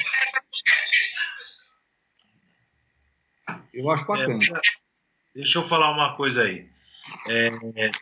Eu 3.74 3.90
acho 3.90 4.06
bacana. 4.06 4.42
É, 4.42 4.60
deixa 5.34 5.58
eu 5.58 5.62
falar 5.62 5.90
uma 5.90 6.16
coisa 6.16 6.44
aí. 6.44 6.66
É, 7.28 7.50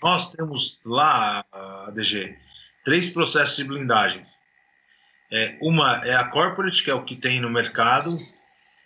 nós 0.02 0.30
temos 0.30 0.78
lá, 0.84 1.44
ADG, 1.88 2.36
três 2.84 3.10
processos 3.10 3.56
de 3.56 3.64
blindagens. 3.64 4.38
É, 5.32 5.56
uma 5.60 6.02
é 6.04 6.14
a 6.14 6.24
corporate, 6.24 6.82
que 6.82 6.90
é 6.90 6.94
o 6.94 7.04
que 7.04 7.16
tem 7.16 7.40
no 7.40 7.50
mercado, 7.50 8.18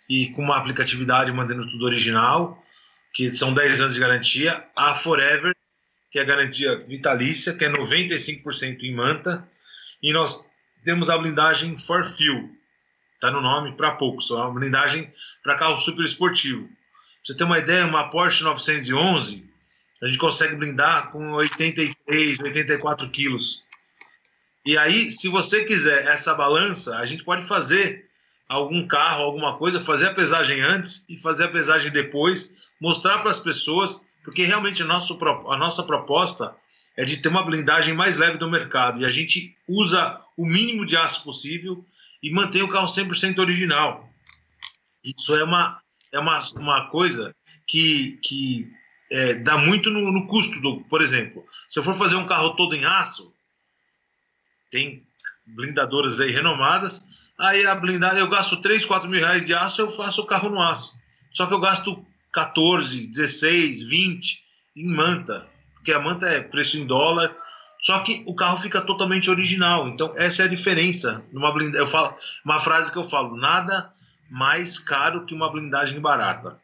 e 0.07 0.27
com 0.31 0.43
uma 0.43 0.57
aplicatividade 0.57 1.31
mantendo 1.31 1.69
tudo 1.69 1.85
original, 1.85 2.63
que 3.13 3.33
são 3.33 3.53
10 3.53 3.81
anos 3.81 3.93
de 3.95 3.99
garantia. 3.99 4.63
A 4.75 4.93
Forever, 4.93 5.55
que 6.11 6.19
é 6.19 6.21
a 6.21 6.25
garantia 6.25 6.77
vitalícia, 6.85 7.53
que 7.53 7.65
é 7.65 7.69
95% 7.69 8.83
em 8.83 8.93
manta. 8.93 9.47
E 10.03 10.13
nós 10.13 10.47
temos 10.83 11.09
a 11.09 11.17
blindagem 11.17 11.77
For 11.77 12.03
Fuel, 12.03 12.49
está 13.15 13.31
no 13.31 13.41
nome 13.41 13.75
para 13.75 13.91
poucos, 13.91 14.29
é 14.29 14.35
uma 14.35 14.53
blindagem 14.53 15.11
para 15.43 15.55
carro 15.55 15.77
super 15.77 16.05
esportivo. 16.05 16.67
Pra 16.67 16.75
você 17.23 17.35
ter 17.35 17.43
uma 17.43 17.57
ideia, 17.57 17.87
uma 17.87 18.09
Porsche 18.09 18.43
911, 18.43 19.43
a 20.03 20.05
gente 20.05 20.19
consegue 20.19 20.55
blindar 20.55 21.09
com 21.09 21.31
83, 21.31 22.39
84 22.39 23.09
quilos 23.09 23.64
e 24.65 24.77
aí, 24.77 25.11
se 25.11 25.29
você 25.29 25.63
quiser 25.63 26.07
essa 26.07 26.33
balança, 26.33 26.97
a 26.97 27.05
gente 27.05 27.23
pode 27.23 27.45
fazer 27.45 28.09
algum 28.49 28.87
carro, 28.87 29.23
alguma 29.23 29.57
coisa, 29.57 29.79
fazer 29.79 30.07
a 30.07 30.13
pesagem 30.13 30.59
antes 30.61 31.05
e 31.07 31.17
fazer 31.17 31.45
a 31.45 31.51
pesagem 31.51 31.91
depois, 31.91 32.55
mostrar 32.81 33.19
para 33.19 33.29
as 33.29 33.39
pessoas, 33.39 34.03
porque 34.23 34.43
realmente 34.43 34.81
a 34.81 34.85
nossa, 34.85 35.13
a 35.13 35.57
nossa 35.57 35.83
proposta 35.83 36.55
é 36.97 37.05
de 37.05 37.17
ter 37.17 37.29
uma 37.29 37.43
blindagem 37.43 37.93
mais 37.93 38.17
leve 38.17 38.37
do 38.37 38.49
mercado 38.49 39.01
e 39.01 39.05
a 39.05 39.11
gente 39.11 39.55
usa 39.67 40.19
o 40.35 40.45
mínimo 40.45 40.85
de 40.85 40.97
aço 40.97 41.23
possível 41.23 41.85
e 42.23 42.31
mantém 42.31 42.63
o 42.63 42.67
carro 42.67 42.87
100% 42.87 43.37
original. 43.39 44.09
Isso 45.03 45.35
é 45.35 45.43
uma, 45.43 45.79
é 46.11 46.19
uma, 46.19 46.39
uma 46.55 46.89
coisa 46.89 47.35
que, 47.67 48.17
que 48.23 48.67
é, 49.11 49.35
dá 49.35 49.57
muito 49.57 49.91
no, 49.91 50.11
no 50.11 50.25
custo 50.27 50.59
do, 50.59 50.81
por 50.85 51.01
exemplo, 51.01 51.45
se 51.69 51.77
eu 51.77 51.83
for 51.83 51.93
fazer 51.93 52.15
um 52.15 52.25
carro 52.25 52.55
todo 52.55 52.75
em 52.75 52.85
aço, 52.85 53.34
tem 54.71 55.03
blindadoras 55.45 56.19
aí 56.19 56.31
renomadas. 56.31 57.01
Aí 57.37 57.65
a 57.65 57.75
blindada, 57.75 58.19
eu 58.19 58.29
gasto 58.29 58.61
3, 58.61 58.85
4 58.85 59.09
mil 59.09 59.19
reais 59.19 59.45
de 59.45 59.53
aço, 59.53 59.81
eu 59.81 59.89
faço 59.89 60.21
o 60.21 60.25
carro 60.25 60.49
no 60.49 60.61
aço. 60.61 60.93
Só 61.33 61.45
que 61.45 61.53
eu 61.53 61.59
gasto 61.59 62.05
14, 62.31 63.07
16, 63.07 63.83
20 63.83 64.43
em 64.75 64.87
manta. 64.87 65.47
porque 65.75 65.93
a 65.93 65.99
manta 65.99 66.27
é 66.27 66.41
preço 66.41 66.77
em 66.77 66.85
dólar, 66.85 67.35
só 67.81 67.99
que 67.99 68.23
o 68.25 68.33
carro 68.33 68.57
fica 68.59 68.81
totalmente 68.81 69.29
original. 69.29 69.87
Então, 69.87 70.11
essa 70.15 70.41
é 70.41 70.45
a 70.45 70.49
diferença. 70.49 71.23
Numa 71.31 71.51
blindagem, 71.51 71.81
eu 71.81 71.87
falo, 71.87 72.15
uma 72.43 72.59
frase 72.59 72.91
que 72.91 72.97
eu 72.97 73.03
falo: 73.03 73.37
nada 73.37 73.93
mais 74.29 74.79
caro 74.79 75.25
que 75.25 75.35
uma 75.35 75.51
blindagem 75.51 75.99
barata. 75.99 76.59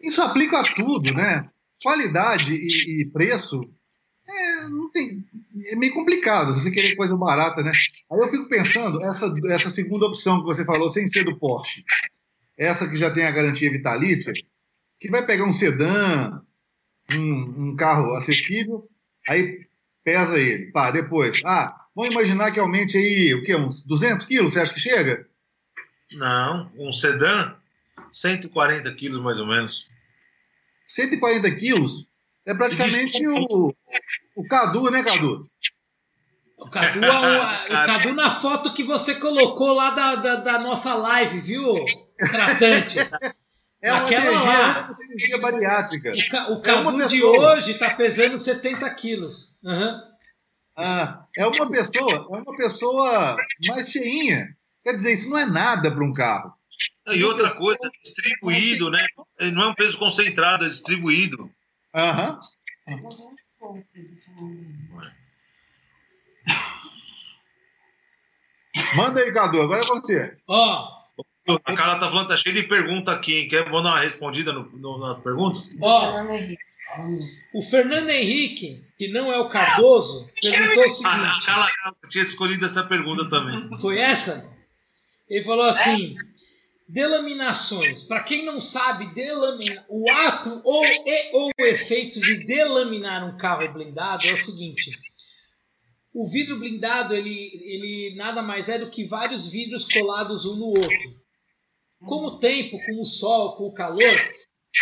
Isso 0.00 0.22
aplica 0.22 0.60
a 0.60 0.62
tudo, 0.62 1.12
né? 1.12 1.50
Qualidade 1.82 2.54
e, 2.54 3.02
e 3.02 3.06
preço 3.06 3.68
é, 4.28 4.68
não 4.68 4.90
tem, 4.90 5.24
é 5.72 5.76
meio 5.76 5.94
complicado 5.94 6.54
você 6.54 6.70
querer 6.70 6.96
coisa 6.96 7.16
barata, 7.16 7.62
né? 7.62 7.72
Aí 8.10 8.18
eu 8.18 8.30
fico 8.30 8.48
pensando, 8.48 9.02
essa, 9.02 9.34
essa 9.50 9.70
segunda 9.70 10.06
opção 10.06 10.40
que 10.40 10.46
você 10.46 10.64
falou, 10.64 10.88
sem 10.88 11.06
ser 11.08 11.24
do 11.24 11.38
Porsche, 11.38 11.84
essa 12.56 12.88
que 12.88 12.96
já 12.96 13.10
tem 13.10 13.24
a 13.24 13.30
garantia 13.30 13.70
vitalícia, 13.70 14.32
que 14.98 15.10
vai 15.10 15.24
pegar 15.24 15.44
um 15.44 15.52
sedã, 15.52 16.40
um, 17.12 17.70
um 17.70 17.76
carro 17.76 18.14
acessível, 18.14 18.88
aí 19.28 19.66
pesa 20.04 20.38
ele. 20.38 20.70
Pá, 20.72 20.90
depois, 20.90 21.40
ah, 21.44 21.86
vamos 21.94 22.12
imaginar 22.12 22.50
que 22.50 22.60
aumente 22.60 22.96
aí, 22.96 23.34
o 23.34 23.42
quê? 23.42 23.54
Uns 23.54 23.82
200 23.84 24.26
quilos, 24.26 24.52
você 24.52 24.60
acha 24.60 24.74
que 24.74 24.80
chega? 24.80 25.26
Não, 26.12 26.70
um 26.78 26.92
sedã, 26.92 27.54
140 28.12 28.92
quilos 28.94 29.22
mais 29.22 29.38
ou 29.38 29.46
menos. 29.46 29.88
140 30.86 31.50
quilos? 31.56 32.08
É 32.46 32.54
praticamente 32.54 33.26
o, 33.26 33.74
o 34.36 34.48
Cadu, 34.48 34.90
né, 34.90 35.02
Cadu? 35.02 35.46
O 36.56 36.70
Cadu, 36.70 37.04
é 37.04 37.10
o, 37.10 37.74
o 37.74 37.86
Cadu 37.86 38.14
na 38.14 38.40
foto 38.40 38.72
que 38.72 38.84
você 38.84 39.16
colocou 39.16 39.72
lá 39.72 39.90
da, 39.90 40.14
da, 40.14 40.36
da 40.36 40.58
nossa 40.60 40.94
live, 40.94 41.40
viu, 41.40 41.74
tratante? 42.18 42.98
É 43.82 43.92
uma 43.92 44.06
Aquela 44.06 44.92
cirurgia 44.92 45.38
bariátrica. 45.38 46.12
O, 46.12 46.30
ca, 46.30 46.50
o 46.50 46.58
é 46.58 46.60
Cadu 46.62 47.02
é 47.02 47.06
de 47.06 47.22
hoje 47.22 47.72
está 47.72 47.90
pesando 47.90 48.38
70 48.38 48.88
quilos. 48.94 49.54
Uhum. 49.62 50.00
Ah, 50.76 51.24
é 51.36 51.46
uma 51.46 51.70
pessoa, 51.70 52.12
é 52.12 52.36
uma 52.36 52.56
pessoa 52.56 53.36
mais 53.68 53.90
cheinha. 53.90 54.48
Quer 54.82 54.92
dizer, 54.94 55.12
isso 55.12 55.28
não 55.28 55.38
é 55.38 55.46
nada 55.46 55.90
para 55.90 56.04
um 56.04 56.12
carro. 56.12 56.54
E 57.08 57.22
outra 57.22 57.54
coisa, 57.54 57.88
distribuído, 58.02 58.90
né? 58.90 59.06
Não 59.52 59.64
é 59.64 59.66
um 59.68 59.74
peso 59.74 59.96
concentrado, 59.98 60.64
é 60.64 60.68
distribuído. 60.68 61.50
Aham. 61.96 62.38
Manda 68.94 69.20
aí, 69.20 69.32
Cadu, 69.32 69.62
agora 69.62 69.82
é 69.82 69.86
você. 69.86 70.36
Ó. 70.46 70.92
Oh. 71.48 71.56
A 71.64 71.76
Carla 71.76 71.98
tá 71.98 72.10
falando, 72.10 72.28
tá 72.28 72.36
cheio 72.36 72.54
de 72.54 72.64
pergunta 72.64 73.12
aqui, 73.12 73.34
hein? 73.34 73.48
Quer 73.48 73.70
vou 73.70 73.82
dar 73.82 73.90
uma 73.90 74.00
respondida 74.00 74.52
no, 74.52 74.64
no, 74.76 74.98
nas 74.98 75.20
perguntas? 75.20 75.74
Ó, 75.80 76.20
oh. 76.20 77.58
o 77.58 77.62
Fernando 77.62 78.10
Henrique, 78.10 78.84
que 78.98 79.08
não 79.08 79.32
é 79.32 79.38
o 79.38 79.48
Cardoso, 79.48 80.28
perguntou 80.42 80.84
o 80.84 80.90
seguinte. 80.90 81.06
Ah, 81.06 81.30
a 81.30 81.46
Carla, 81.46 81.96
tinha 82.10 82.24
escolhido 82.24 82.66
essa 82.66 82.82
pergunta 82.82 83.30
também. 83.30 83.70
Foi 83.80 83.98
essa? 83.98 84.44
Ele 85.30 85.44
falou 85.44 85.66
assim: 85.66 86.14
Delaminações. 86.88 88.02
Para 88.04 88.22
quem 88.22 88.44
não 88.44 88.60
sabe, 88.60 89.12
delaminar, 89.12 89.84
o 89.88 90.08
ato 90.10 90.60
ou, 90.64 90.84
e, 90.84 91.30
ou 91.32 91.50
o 91.58 91.64
efeito 91.64 92.20
de 92.20 92.44
delaminar 92.44 93.26
um 93.26 93.36
carro 93.36 93.72
blindado 93.72 94.26
é 94.28 94.32
o 94.32 94.44
seguinte. 94.44 94.92
O 96.14 96.28
vidro 96.28 96.58
blindado, 96.58 97.14
ele, 97.14 97.50
ele 97.64 98.14
nada 98.16 98.40
mais 98.40 98.68
é 98.68 98.78
do 98.78 98.90
que 98.90 99.04
vários 99.04 99.50
vidros 99.50 99.84
colados 99.92 100.46
um 100.46 100.56
no 100.56 100.68
outro. 100.68 101.26
Com 101.98 102.24
o 102.24 102.38
tempo, 102.38 102.78
com 102.86 103.02
o 103.02 103.04
sol, 103.04 103.56
com 103.56 103.64
o 103.64 103.74
calor, 103.74 104.34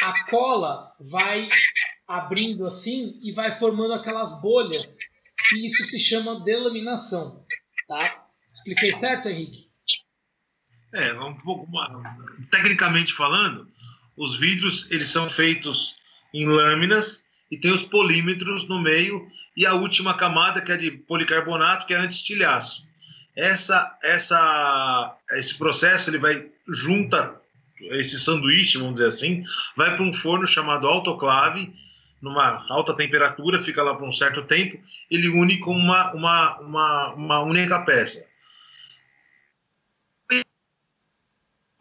a 0.02 0.30
cola 0.30 0.92
vai 1.00 1.48
abrindo 2.06 2.66
assim 2.66 3.18
e 3.22 3.32
vai 3.32 3.58
formando 3.58 3.94
aquelas 3.94 4.40
bolhas. 4.40 4.96
E 5.54 5.66
isso 5.66 5.84
se 5.84 5.98
chama 5.98 6.44
delaminação. 6.44 7.44
Tá? 7.88 8.26
Expliquei 8.54 8.92
certo, 8.92 9.28
Henrique? 9.28 9.73
É, 10.94 11.12
um 11.12 11.34
pouco 11.34 11.68
tecnicamente 12.52 13.12
falando, 13.12 13.68
os 14.16 14.36
vidros 14.36 14.88
eles 14.92 15.10
são 15.10 15.28
feitos 15.28 15.96
em 16.32 16.46
lâminas 16.46 17.26
e 17.50 17.58
tem 17.58 17.72
os 17.72 17.82
polímetros 17.82 18.68
no 18.68 18.80
meio 18.80 19.28
e 19.56 19.66
a 19.66 19.74
última 19.74 20.14
camada 20.14 20.60
que 20.60 20.70
é 20.70 20.76
de 20.76 20.92
policarbonato 20.92 21.86
que 21.86 21.94
é 21.94 21.96
anti-estilhaço. 21.96 22.86
Essa, 23.34 23.98
essa, 24.04 25.16
esse 25.32 25.58
processo 25.58 26.10
ele 26.10 26.18
vai 26.18 26.46
junta 26.68 27.40
esse 27.90 28.20
sanduíche, 28.20 28.78
vamos 28.78 28.94
dizer 28.94 29.08
assim, 29.08 29.44
vai 29.76 29.96
para 29.96 30.04
um 30.04 30.12
forno 30.12 30.46
chamado 30.46 30.86
autoclave, 30.86 31.74
numa 32.22 32.64
alta 32.70 32.94
temperatura, 32.94 33.58
fica 33.58 33.82
lá 33.82 33.94
por 33.94 34.08
um 34.08 34.12
certo 34.12 34.42
tempo, 34.44 34.80
ele 35.10 35.28
une 35.28 35.58
com 35.58 35.74
uma, 35.74 36.12
uma, 36.12 36.58
uma, 36.60 37.14
uma 37.14 37.40
única 37.40 37.84
peça. 37.84 38.24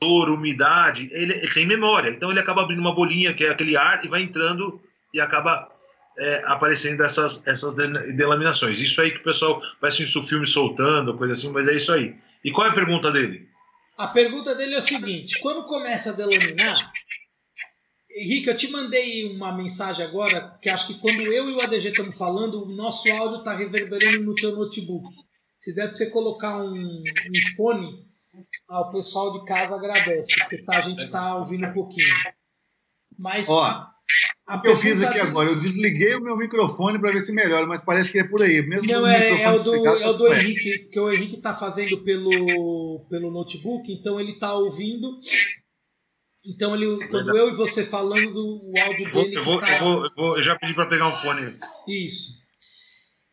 Calor, 0.04 0.30
umidade, 0.30 1.10
ele, 1.12 1.34
tem 1.48 1.66
memória. 1.66 2.10
Então 2.10 2.30
ele 2.30 2.40
acaba 2.40 2.62
abrindo 2.62 2.80
uma 2.80 2.94
bolinha, 2.94 3.34
que 3.34 3.46
é 3.46 3.50
aquele 3.50 3.78
ar, 3.78 4.04
e 4.04 4.08
vai 4.10 4.22
entrando 4.22 4.82
e 5.14 5.22
acaba 5.22 5.72
é, 6.18 6.44
aparecendo 6.46 7.04
essas, 7.04 7.46
essas 7.48 7.74
delaminações. 7.76 8.80
Isso 8.80 9.00
aí 9.02 9.12
que 9.12 9.20
o 9.20 9.24
pessoal 9.24 9.62
assistir 9.82 10.18
o 10.18 10.22
filme 10.22 10.46
soltando, 10.46 11.18
coisa 11.18 11.34
assim, 11.34 11.52
mas 11.52 11.68
é 11.68 11.76
isso 11.76 11.92
aí. 11.92 12.16
E 12.44 12.52
qual 12.52 12.68
é 12.68 12.70
a 12.70 12.74
pergunta 12.74 13.12
dele? 13.12 13.48
A 13.98 14.08
pergunta 14.08 14.54
dele 14.54 14.76
é 14.76 14.80
o 14.80 14.82
seguinte: 14.82 15.40
quando 15.40 15.66
começa 15.66 16.10
a 16.10 16.14
delaminar, 16.14 16.74
Henrique, 18.16 18.50
eu 18.50 18.58
te 18.58 18.70
mandei 18.70 19.32
uma 19.36 19.56
mensagem 19.56 20.06
agora, 20.06 20.58
que 20.62 20.70
acho 20.70 20.88
que 20.88 21.00
quando 21.00 21.22
eu 21.22 21.50
e 21.50 21.54
o 21.54 21.62
ADG 21.62 21.90
estamos 21.90 22.18
falando, 22.18 22.64
o 22.64 22.76
nosso 22.76 23.12
áudio 23.12 23.40
está 23.40 23.56
reverberando 23.56 24.24
no 24.24 24.36
teu 24.36 24.56
notebook. 24.56 25.08
Se 25.60 25.74
der 25.74 25.88
para 25.88 25.96
você 25.96 26.10
colocar 26.10 26.58
um, 26.58 26.76
um 26.76 27.56
fone 27.56 28.13
ah, 28.70 28.82
o 28.82 28.92
pessoal 28.92 29.40
de 29.40 29.46
casa 29.46 29.76
agradece, 29.76 30.36
porque 30.40 30.58
tá, 30.64 30.78
a 30.78 30.82
gente 30.82 31.04
está 31.04 31.36
ouvindo 31.36 31.68
um 31.68 31.74
pouquinho. 31.74 32.14
Mas. 33.18 33.48
Ó, 33.48 33.86
o 34.50 34.62
que 34.62 34.68
eu 34.68 34.76
fiz 34.76 35.02
aqui 35.02 35.20
agora? 35.20 35.50
Eu 35.50 35.60
desliguei 35.60 36.16
o 36.16 36.22
meu 36.22 36.36
microfone 36.36 37.00
para 37.00 37.12
ver 37.12 37.22
se 37.22 37.32
melhora, 37.32 37.66
mas 37.66 37.84
parece 37.84 38.12
que 38.12 38.20
é 38.20 38.28
por 38.28 38.42
aí. 38.42 38.62
Mesmo 38.62 38.92
Não, 38.92 39.08
é, 39.08 39.42
é, 39.42 39.52
o 39.52 39.64
do, 39.64 39.74
é 39.74 40.10
o 40.10 40.14
do 40.14 40.28
tá 40.28 40.38
Henrique, 40.38 40.90
que 40.92 41.00
o 41.00 41.12
Henrique 41.12 41.38
está 41.38 41.56
fazendo 41.56 42.04
pelo, 42.04 43.06
pelo 43.10 43.32
notebook, 43.32 43.92
então 43.92 44.20
ele 44.20 44.34
está 44.34 44.54
ouvindo. 44.54 45.20
Então, 46.46 46.76
ele, 46.76 47.08
quando 47.08 47.38
eu 47.38 47.54
e 47.54 47.56
você 47.56 47.86
falamos, 47.86 48.36
o, 48.36 48.62
o 48.66 48.74
áudio 48.84 49.12
dele. 49.14 49.38
Eu, 49.38 49.46
vou, 49.46 49.62
tá... 49.62 49.78
eu, 49.78 49.80
vou, 49.80 50.04
eu, 50.04 50.12
vou, 50.16 50.38
eu 50.38 50.44
já 50.44 50.58
pedi 50.58 50.74
para 50.74 50.88
pegar 50.88 51.08
um 51.08 51.14
fone. 51.14 51.58
Isso. 51.88 52.43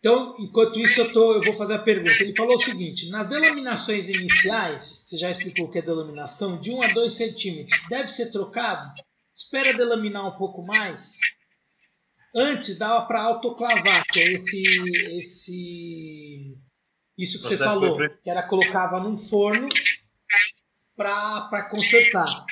Então, 0.01 0.35
enquanto 0.39 0.81
isso, 0.81 0.99
eu, 0.99 1.13
tô, 1.13 1.35
eu 1.35 1.43
vou 1.43 1.55
fazer 1.55 1.75
a 1.75 1.79
pergunta. 1.79 2.23
Ele 2.23 2.35
falou 2.35 2.55
o 2.55 2.59
seguinte: 2.59 3.11
nas 3.11 3.29
delaminações 3.29 4.09
iniciais, 4.09 5.03
você 5.05 5.19
já 5.19 5.31
explicou 5.31 5.67
o 5.67 5.71
que 5.71 5.79
é 5.79 5.83
delaminação, 5.83 6.59
de 6.59 6.71
1 6.71 6.83
a 6.83 6.87
2 6.89 7.13
centímetros, 7.13 7.79
deve 7.89 8.09
ser 8.09 8.31
trocado? 8.31 8.93
Espera 9.35 9.77
delaminar 9.77 10.27
um 10.27 10.39
pouco 10.39 10.63
mais? 10.63 11.19
Antes 12.35 12.79
dava 12.79 13.07
para 13.07 13.23
autoclavar, 13.23 14.07
que 14.11 14.21
é 14.21 14.33
esse, 14.33 14.63
esse, 15.17 16.57
isso 17.19 17.43
que 17.43 17.49
você 17.49 17.57
falou, 17.59 17.99
que 18.23 18.31
era 18.31 18.43
colocava 18.43 19.01
num 19.01 19.19
forno 19.29 19.69
para 20.97 21.69
consertar. 21.71 22.47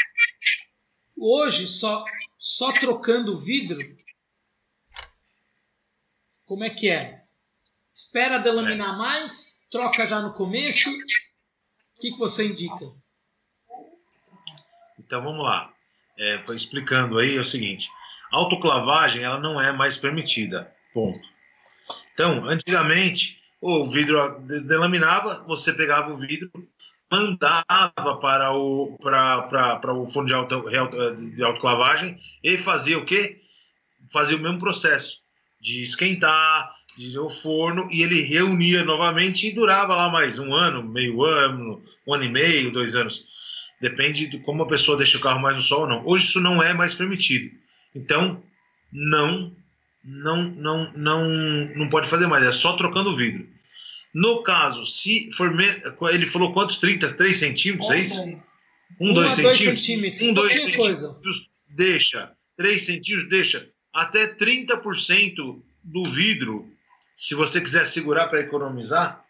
Hoje, 1.17 1.67
só, 1.69 2.05
só 2.39 2.73
trocando 2.73 3.35
o 3.35 3.39
vidro, 3.39 3.79
como 6.45 6.65
é 6.65 6.71
que 6.71 6.91
é? 6.91 7.28
Espera 7.99 8.39
delaminar 8.39 8.95
é. 8.95 8.97
mais? 8.97 9.59
Troca 9.73 10.07
já 10.07 10.23
no 10.23 10.33
começo? 10.33 10.89
O 10.89 12.01
que, 12.01 12.13
que 12.13 12.19
você 12.19 12.47
indica? 12.47 12.87
Então 14.97 15.21
vamos 15.21 15.45
lá. 15.45 15.73
É, 16.17 16.41
explicando 16.55 17.19
aí 17.19 17.37
é 17.37 17.41
o 17.41 17.45
seguinte: 17.45 17.91
autoclavagem 18.31 19.25
ela 19.25 19.41
não 19.41 19.61
é 19.61 19.73
mais 19.73 19.97
permitida. 19.97 20.73
Ponto. 20.95 21.29
Então, 22.15 22.49
antigamente, 22.49 23.43
o 23.61 23.85
vidro 23.91 24.41
delaminava, 24.41 25.45
você 25.45 25.73
pegava 25.73 26.13
o 26.13 26.19
vidro, 26.19 26.51
mandava 27.11 28.17
para 28.21 28.53
o, 28.53 28.97
para, 29.03 29.43
para, 29.43 29.77
para 29.77 29.93
o 29.93 30.09
forno 30.09 30.29
de, 30.29 30.35
auto, 30.35 30.63
de 31.35 31.43
autoclavagem 31.43 32.21
e 32.45 32.59
fazia 32.59 32.97
o 32.97 33.05
quê? 33.05 33.43
Fazia 34.13 34.37
o 34.37 34.41
mesmo 34.41 34.61
processo 34.61 35.21
de 35.61 35.83
esquentar, 35.83 36.78
de 36.99 37.17
o 37.17 37.31
forno 37.31 37.89
e 37.93 38.03
ele 38.03 38.23
reunia 38.23 38.83
novamente 38.83 39.47
e 39.47 39.53
durava 39.53 39.95
lá 39.95 40.11
mais 40.11 40.37
um 40.39 40.53
ano, 40.53 40.83
meio 40.83 41.23
ano, 41.23 41.81
um 42.05 42.13
ano 42.13 42.25
e 42.25 42.29
meio, 42.29 42.73
dois 42.73 42.97
anos. 42.97 43.25
Depende 43.81 44.27
de 44.27 44.41
como 44.41 44.65
a 44.65 44.69
pessoa 44.69 44.97
deixa 44.97 45.17
o 45.17 45.21
carro 45.21 45.41
mais 45.41 45.55
no 45.55 45.63
sol 45.63 45.83
ou 45.83 45.89
não. 45.89 46.05
Hoje 46.05 46.27
isso 46.27 46.41
não 46.41 46.61
é 46.61 46.75
mais 46.75 46.95
permitido. 46.95 47.55
Então, 47.95 48.43
não, 48.93 49.55
não, 50.05 50.43
não, 50.51 50.93
não, 50.93 51.29
não 51.77 51.89
pode 51.89 52.09
fazer 52.09 52.27
mais. 52.27 52.45
É 52.45 52.51
só 52.51 52.73
trocando 52.73 53.11
o 53.11 53.17
vidro. 53.17 53.47
No 54.13 54.43
caso, 54.43 54.85
se 54.85 55.31
for. 55.31 55.55
Ele 56.13 56.27
falou 56.27 56.53
quantos? 56.53 56.79
30, 56.79 57.13
3 57.13 57.37
centímetros, 57.37 57.89
um, 57.89 57.93
é 57.93 58.01
isso? 58.01 58.17
Dois. 58.17 58.49
Um, 59.01 59.15
dois, 59.15 59.33
centímetros? 59.35 59.81
centímetros? 59.81 60.29
Um, 60.29 60.35
dois 60.35 60.53
centímetros. 60.53 60.87
Coisa. 60.87 61.21
Deixa. 61.69 62.33
3 62.57 62.83
centímetros, 62.83 63.31
deixa. 63.31 63.69
Até 63.95 64.35
30% 64.35 65.63
do 65.85 66.05
vidro, 66.05 66.69
se 67.19 67.35
você 67.35 67.61
quiser 67.61 67.85
segurar 67.85 68.29
para 68.29 68.39
economizar, 68.39 69.25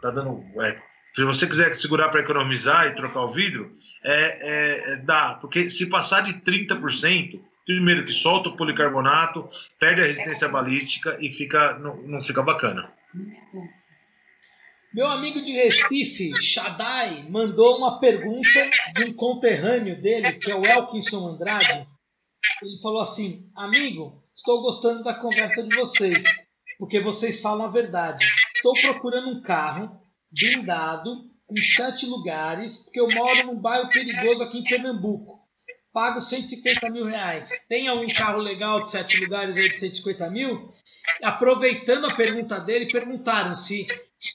tá 0.00 0.10
dando. 0.10 0.42
É, 0.62 0.80
se 1.14 1.22
você 1.22 1.46
quiser 1.46 1.76
segurar 1.76 2.08
para 2.08 2.20
economizar 2.20 2.86
e 2.86 2.94
trocar 2.94 3.24
o 3.24 3.28
vidro, 3.28 3.76
é, 4.02 4.12
é, 4.12 4.92
é, 4.92 4.96
dá. 4.96 5.34
Porque 5.34 5.68
se 5.68 5.90
passar 5.90 6.22
de 6.22 6.32
30%, 6.40 7.38
primeiro 7.66 8.06
que 8.06 8.12
solta 8.12 8.48
o 8.48 8.56
policarbonato, 8.56 9.46
perde 9.78 10.00
a 10.00 10.06
resistência 10.06 10.48
balística 10.48 11.18
e 11.20 11.30
fica, 11.30 11.78
não, 11.78 11.96
não 12.04 12.22
fica 12.22 12.42
bacana. 12.42 12.90
Meu 14.94 15.06
amigo 15.06 15.44
de 15.44 15.52
Recife, 15.52 16.32
Shaddai, 16.42 17.28
mandou 17.28 17.76
uma 17.76 18.00
pergunta 18.00 18.70
de 18.94 19.04
um 19.04 19.12
conterrâneo 19.12 20.00
dele, 20.00 20.32
que 20.32 20.50
é 20.50 20.56
o 20.56 20.64
Elkinson 20.64 21.34
Andrade. 21.34 21.86
Ele 22.62 22.80
falou 22.82 23.02
assim: 23.02 23.46
Amigo, 23.54 24.24
estou 24.34 24.62
gostando 24.62 25.04
da 25.04 25.14
conversa 25.14 25.62
de 25.62 25.76
vocês, 25.76 26.24
porque 26.80 26.98
vocês 26.98 27.42
falam 27.42 27.66
a 27.66 27.70
verdade. 27.70 28.26
Estou 28.56 28.72
procurando 28.72 29.28
um 29.28 29.42
carro 29.42 30.00
blindado, 30.32 31.30
com 31.46 31.54
sete 31.56 32.06
lugares, 32.06 32.84
porque 32.84 32.98
eu 32.98 33.08
moro 33.14 33.46
num 33.48 33.60
bairro 33.60 33.90
perigoso 33.90 34.42
aqui 34.42 34.58
em 34.58 34.62
Pernambuco. 34.62 35.38
Pago 35.92 36.22
150 36.22 36.88
mil 36.88 37.04
reais. 37.04 37.50
Tem 37.68 37.86
algum 37.86 38.08
carro 38.08 38.38
legal 38.38 38.82
de 38.82 38.92
sete 38.92 39.20
lugares 39.20 39.58
aí 39.58 39.68
de 39.68 39.78
150 39.78 40.30
mil? 40.30 40.72
Aproveitando 41.22 42.06
a 42.06 42.14
pergunta 42.14 42.58
dele, 42.58 42.86
perguntaram 42.86 43.54
se 43.54 43.86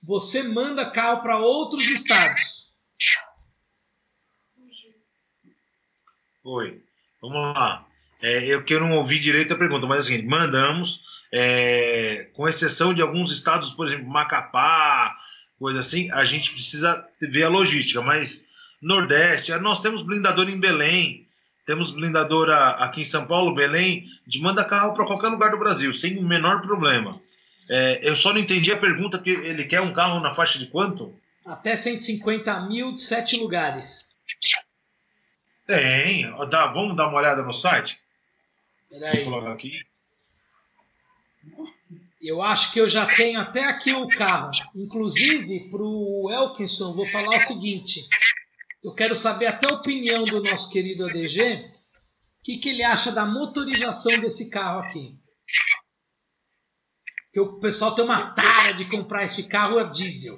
você 0.03 0.43
manda 0.43 0.85
carro 0.91 1.23
para 1.23 1.39
outros 1.39 1.87
estados. 1.89 2.65
Oi, 6.43 6.83
vamos 7.19 7.55
lá. 7.55 7.87
É, 8.21 8.45
eu 8.45 8.63
que 8.63 8.73
eu 8.73 8.81
não 8.81 8.97
ouvi 8.97 9.17
direito 9.17 9.53
a 9.53 9.57
pergunta, 9.57 9.87
mas 9.87 10.05
assim, 10.05 10.21
mandamos, 10.27 11.01
é, 11.37 12.29
com 12.33 12.47
exceção 12.47 12.93
de 12.93 13.01
alguns 13.01 13.29
estados, 13.29 13.73
por 13.73 13.87
exemplo, 13.87 14.07
Macapá, 14.07 15.13
coisa 15.59 15.81
assim, 15.81 16.09
a 16.11 16.23
gente 16.23 16.53
precisa 16.53 17.05
ver 17.21 17.43
a 17.43 17.49
logística, 17.49 18.01
mas 18.01 18.47
Nordeste, 18.81 19.51
nós 19.57 19.81
temos 19.81 20.01
blindador 20.01 20.47
em 20.47 20.57
Belém, 20.57 21.27
temos 21.65 21.91
blindadora 21.91 22.69
aqui 22.69 23.01
em 23.01 23.05
São 23.05 23.27
Paulo, 23.27 23.53
Belém, 23.53 24.05
de 24.25 24.39
manda 24.39 24.63
carro 24.63 24.93
para 24.93 25.05
qualquer 25.05 25.27
lugar 25.27 25.51
do 25.51 25.59
Brasil, 25.59 25.93
sem 25.93 26.17
o 26.17 26.23
menor 26.23 26.61
problema. 26.61 27.21
É, 27.69 27.99
eu 28.01 28.15
só 28.15 28.31
não 28.31 28.39
entendi 28.39 28.71
a 28.71 28.77
pergunta 28.77 29.19
que 29.19 29.31
ele 29.31 29.65
quer 29.65 29.81
um 29.81 29.91
carro 29.91 30.21
na 30.21 30.33
faixa 30.33 30.57
de 30.57 30.67
quanto? 30.67 31.13
Até 31.45 31.75
150 31.75 32.61
mil 32.61 32.93
de 32.93 33.01
sete 33.01 33.37
lugares. 33.37 33.99
Tem. 35.67 36.31
Dá, 36.49 36.67
vamos 36.67 36.95
dar 36.95 37.09
uma 37.09 37.17
olhada 37.17 37.41
no 37.41 37.53
site? 37.53 37.99
Peraí. 38.89 39.23
Vou 39.23 39.33
colocar 39.33 39.51
aqui. 39.51 39.85
Eu 42.25 42.41
acho 42.41 42.73
que 42.73 42.79
eu 42.79 42.89
já 42.89 43.05
tenho 43.05 43.39
até 43.39 43.63
aqui 43.65 43.93
o 43.93 44.07
carro. 44.07 44.51
Inclusive, 44.75 45.69
para 45.69 45.83
o 45.83 46.31
Elkinson, 46.31 46.95
vou 46.95 47.05
falar 47.05 47.29
o 47.29 47.41
seguinte. 47.41 48.07
Eu 48.83 48.93
quero 48.93 49.15
saber 49.15 49.45
até 49.47 49.71
a 49.71 49.77
opinião 49.77 50.23
do 50.23 50.41
nosso 50.41 50.69
querido 50.71 51.05
ADG. 51.05 51.71
O 52.39 52.43
que, 52.43 52.57
que 52.57 52.69
ele 52.69 52.83
acha 52.83 53.11
da 53.11 53.25
motorização 53.25 54.19
desse 54.19 54.49
carro 54.49 54.79
aqui? 54.79 55.17
que 57.35 57.39
o 57.41 57.59
pessoal 57.59 57.93
tem 57.93 58.05
uma 58.05 58.31
tara 58.33 58.71
de 58.71 58.85
comprar 58.85 59.23
esse 59.23 59.49
carro 59.49 59.77
a 59.77 59.83
diesel. 59.83 60.37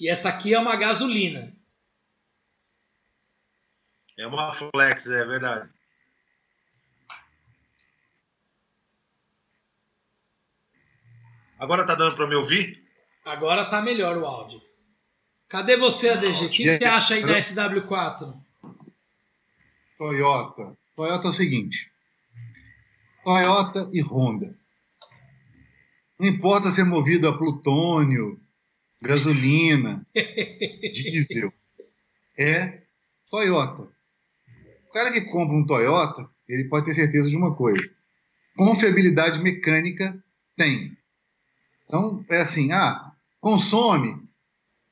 E 0.00 0.08
essa 0.08 0.30
aqui 0.30 0.54
é 0.54 0.58
uma 0.58 0.76
gasolina. 0.76 1.54
É 4.16 4.26
uma 4.26 4.54
flex, 4.54 5.06
é 5.08 5.26
verdade. 5.26 5.70
Agora 11.58 11.84
tá 11.84 11.94
dando 11.94 12.14
para 12.14 12.26
me 12.26 12.36
ouvir? 12.36 12.82
Agora 13.24 13.64
tá 13.66 13.82
melhor 13.82 14.16
o 14.16 14.24
áudio. 14.24 14.60
Cadê 15.48 15.76
você, 15.76 16.10
ADG? 16.10 16.44
O 16.44 16.50
que 16.50 16.64
você 16.64 16.84
acha 16.84 17.14
aí 17.14 17.22
da 17.24 17.38
SW4? 17.38 18.34
Toyota. 19.96 20.76
Toyota 20.94 21.26
é 21.26 21.30
o 21.30 21.34
seguinte. 21.34 21.90
Toyota 23.24 23.88
e 23.92 24.00
Honda. 24.02 24.56
Não 26.18 26.28
importa 26.28 26.70
se 26.70 26.80
é 26.80 26.84
movido 26.84 27.28
a 27.28 27.36
plutônio, 27.36 28.40
gasolina, 29.00 30.04
diesel. 30.92 31.52
É 32.36 32.82
Toyota. 33.30 33.88
O 34.88 34.92
cara 34.92 35.12
que 35.12 35.22
compra 35.22 35.56
um 35.56 35.66
Toyota, 35.66 36.28
ele 36.48 36.64
pode 36.64 36.86
ter 36.86 36.94
certeza 36.94 37.30
de 37.30 37.36
uma 37.36 37.54
coisa. 37.54 37.88
Confiabilidade 38.56 39.40
mecânica 39.40 40.22
tem. 40.56 40.97
Então, 41.88 42.22
é 42.28 42.42
assim, 42.42 42.70
ah, 42.70 43.12
consome. 43.40 44.22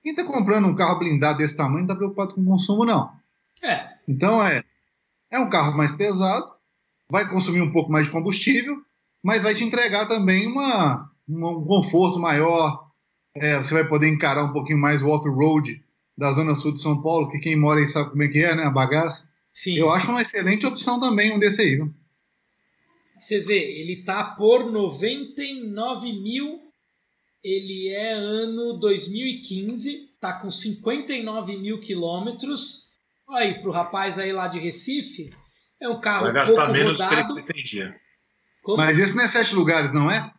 Quem 0.02 0.12
está 0.12 0.24
comprando 0.24 0.66
um 0.66 0.74
carro 0.74 0.98
blindado 0.98 1.38
desse 1.38 1.54
tamanho 1.54 1.78
não 1.78 1.84
está 1.84 1.94
preocupado 1.94 2.34
com 2.34 2.40
o 2.40 2.46
consumo, 2.46 2.84
não. 2.84 3.12
É. 3.62 3.96
Então, 4.08 4.44
é, 4.44 4.64
é 5.30 5.38
um 5.38 5.50
carro 5.50 5.76
mais 5.76 5.94
pesado, 5.94 6.50
vai 7.10 7.28
consumir 7.28 7.60
um 7.60 7.72
pouco 7.72 7.92
mais 7.92 8.06
de 8.06 8.12
combustível, 8.12 8.82
mas 9.22 9.42
vai 9.42 9.54
te 9.54 9.62
entregar 9.62 10.06
também 10.06 10.46
uma, 10.46 11.10
um 11.28 11.64
conforto 11.64 12.18
maior. 12.18 12.90
É, 13.34 13.58
você 13.58 13.74
vai 13.74 13.86
poder 13.86 14.08
encarar 14.08 14.44
um 14.44 14.52
pouquinho 14.52 14.78
mais 14.78 15.02
o 15.02 15.08
off-road 15.08 15.84
da 16.16 16.32
zona 16.32 16.56
sul 16.56 16.72
de 16.72 16.80
São 16.80 17.02
Paulo, 17.02 17.28
que 17.28 17.38
quem 17.38 17.56
mora 17.56 17.80
aí 17.80 17.86
sabe 17.86 18.10
como 18.10 18.22
é 18.22 18.28
que 18.28 18.42
é, 18.42 18.54
né? 18.54 18.62
A 18.62 18.70
bagaça. 18.70 19.28
Sim. 19.52 19.76
Eu 19.76 19.90
acho 19.90 20.10
uma 20.10 20.22
excelente 20.22 20.66
opção 20.66 20.98
também 20.98 21.34
um 21.34 21.38
desse 21.38 21.60
aí. 21.60 21.76
Viu? 21.76 21.94
Você 23.18 23.40
vê, 23.40 23.58
ele 23.80 24.04
tá 24.04 24.22
por 24.22 24.70
99 24.70 26.12
mil. 26.12 26.65
Ele 27.42 27.88
é 27.88 28.12
ano 28.12 28.74
2015, 28.74 30.10
tá 30.20 30.32
com 30.34 30.50
59 30.50 31.56
mil 31.56 31.80
quilômetros. 31.80 32.86
Olha 33.28 33.44
aí, 33.44 33.60
pro 33.60 33.70
rapaz 33.70 34.18
aí 34.18 34.32
lá 34.32 34.48
de 34.48 34.58
Recife, 34.58 35.32
é 35.80 35.88
um 35.88 36.00
carro 36.00 36.24
Vai 36.24 36.32
gastar 36.32 36.72
menos 36.72 36.98
rodado. 36.98 37.14
do 37.14 37.26
que 37.26 37.32
ele 37.32 37.42
pretendia. 37.42 38.00
Como? 38.62 38.78
Mas 38.78 38.98
esse 38.98 39.14
não 39.14 39.24
é 39.24 39.28
sete 39.28 39.54
lugares, 39.54 39.92
não 39.92 40.10
é? 40.10 40.32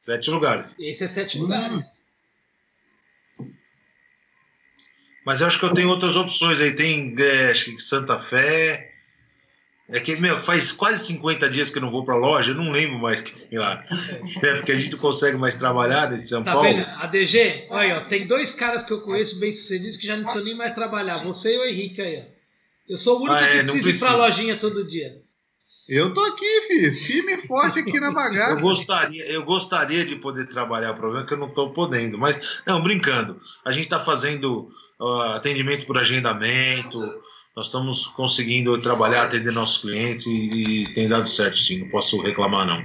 Sete 0.00 0.30
lugares. 0.30 0.78
Esse 0.78 1.04
é 1.04 1.08
sete 1.08 1.38
hum. 1.38 1.42
lugares. 1.42 1.84
Mas 5.24 5.40
eu 5.40 5.46
acho 5.46 5.58
que 5.58 5.64
eu 5.64 5.72
tenho 5.72 5.88
outras 5.88 6.16
opções 6.16 6.60
aí. 6.60 6.74
Tem 6.74 7.14
é, 7.18 7.50
acho 7.50 7.64
que 7.64 7.80
Santa 7.80 8.20
Fé. 8.20 8.93
É 9.88 10.00
que, 10.00 10.16
meu, 10.16 10.42
faz 10.42 10.72
quase 10.72 11.06
50 11.06 11.48
dias 11.50 11.70
que 11.70 11.76
eu 11.76 11.82
não 11.82 11.90
vou 11.90 12.04
pra 12.04 12.16
loja, 12.16 12.52
eu 12.52 12.54
não 12.54 12.72
lembro 12.72 12.98
mais 12.98 13.20
que 13.20 13.38
tem 13.38 13.58
lá. 13.58 13.84
É 14.42 14.54
porque 14.54 14.72
a 14.72 14.76
gente 14.78 14.92
não 14.92 14.98
consegue 14.98 15.36
mais 15.36 15.54
trabalhar 15.54 16.10
nesse 16.10 16.28
São 16.28 16.42
tá 16.42 16.52
Paulo. 16.52 16.68
Vendo? 16.68 16.86
ADG, 16.86 17.66
olha, 17.68 17.98
ó, 17.98 18.00
tem 18.00 18.26
dois 18.26 18.50
caras 18.50 18.82
que 18.82 18.92
eu 18.92 19.02
conheço 19.02 19.38
bem 19.38 19.52
sucedidos 19.52 19.98
que 19.98 20.06
já 20.06 20.16
não 20.16 20.24
precisam 20.24 20.46
nem 20.46 20.56
mais 20.56 20.74
trabalhar. 20.74 21.22
Você 21.24 21.54
e 21.54 21.58
o 21.58 21.64
Henrique 21.64 22.00
aí, 22.00 22.24
ó. 22.26 22.34
Eu 22.88 22.96
sou 22.96 23.18
o 23.18 23.20
único 23.20 23.34
ah, 23.34 23.42
é, 23.42 23.64
que 23.64 23.72
precisa 23.72 23.90
ir 23.90 23.98
pra 23.98 24.16
lojinha 24.16 24.56
todo 24.56 24.86
dia. 24.86 25.22
Eu 25.88 26.14
tô 26.14 26.24
aqui, 26.24 26.62
filho, 26.62 26.94
firme 26.94 27.34
e 27.34 27.46
forte 27.46 27.78
aqui 27.78 28.00
na 28.00 28.10
bagaça. 28.12 28.54
eu 28.54 28.60
gostaria, 28.60 29.24
eu 29.26 29.42
gostaria 29.44 30.04
de 30.04 30.16
poder 30.16 30.48
trabalhar, 30.48 30.92
o 30.92 30.96
problema 30.96 31.24
é 31.24 31.26
que 31.26 31.34
eu 31.34 31.38
não 31.38 31.48
estou 31.48 31.74
podendo. 31.74 32.16
Mas, 32.16 32.38
não, 32.66 32.82
brincando. 32.82 33.38
A 33.64 33.70
gente 33.70 33.84
está 33.84 34.00
fazendo 34.00 34.70
uh, 34.98 35.34
atendimento 35.34 35.86
por 35.86 35.98
agendamento, 35.98 37.00
nós 37.56 37.66
estamos 37.66 38.06
conseguindo 38.08 38.80
trabalhar, 38.82 39.24
atender 39.24 39.52
nossos 39.52 39.78
clientes 39.78 40.26
e, 40.26 40.30
e 40.32 40.94
tem 40.94 41.08
dado 41.08 41.28
certo, 41.28 41.58
sim, 41.58 41.80
não 41.80 41.88
posso 41.88 42.20
reclamar, 42.20 42.66
não. 42.66 42.82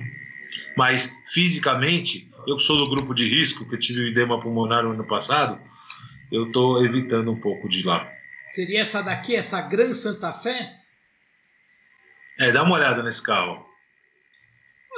Mas, 0.78 1.12
fisicamente, 1.34 2.30
eu 2.48 2.58
que 2.58 2.64
sou 2.64 2.78
do 2.78 2.90
grupo 2.90 3.14
de 3.14 3.28
risco, 3.28 3.68
que 3.68 3.76
eu 3.76 3.80
tive 3.80 4.02
o 4.02 4.08
edema 4.08 4.40
pulmonar 4.40 4.84
no 4.84 4.92
ano 4.92 5.06
passado, 5.06 5.60
eu 6.32 6.48
estou 6.48 6.86
evitando 6.86 7.32
um 7.32 7.40
pouco 7.40 7.68
de 7.68 7.84
lá. 7.84 8.08
Seria 8.54 8.82
essa 8.82 9.02
daqui, 9.02 9.36
essa 9.36 9.60
Gran 9.62 9.94
Santa 9.94 10.32
Fé? 10.32 10.76
É, 12.40 12.52
dá 12.52 12.64
uma 12.64 12.76
olhada 12.76 13.02
nesse 13.02 13.22
carro. 13.22 13.68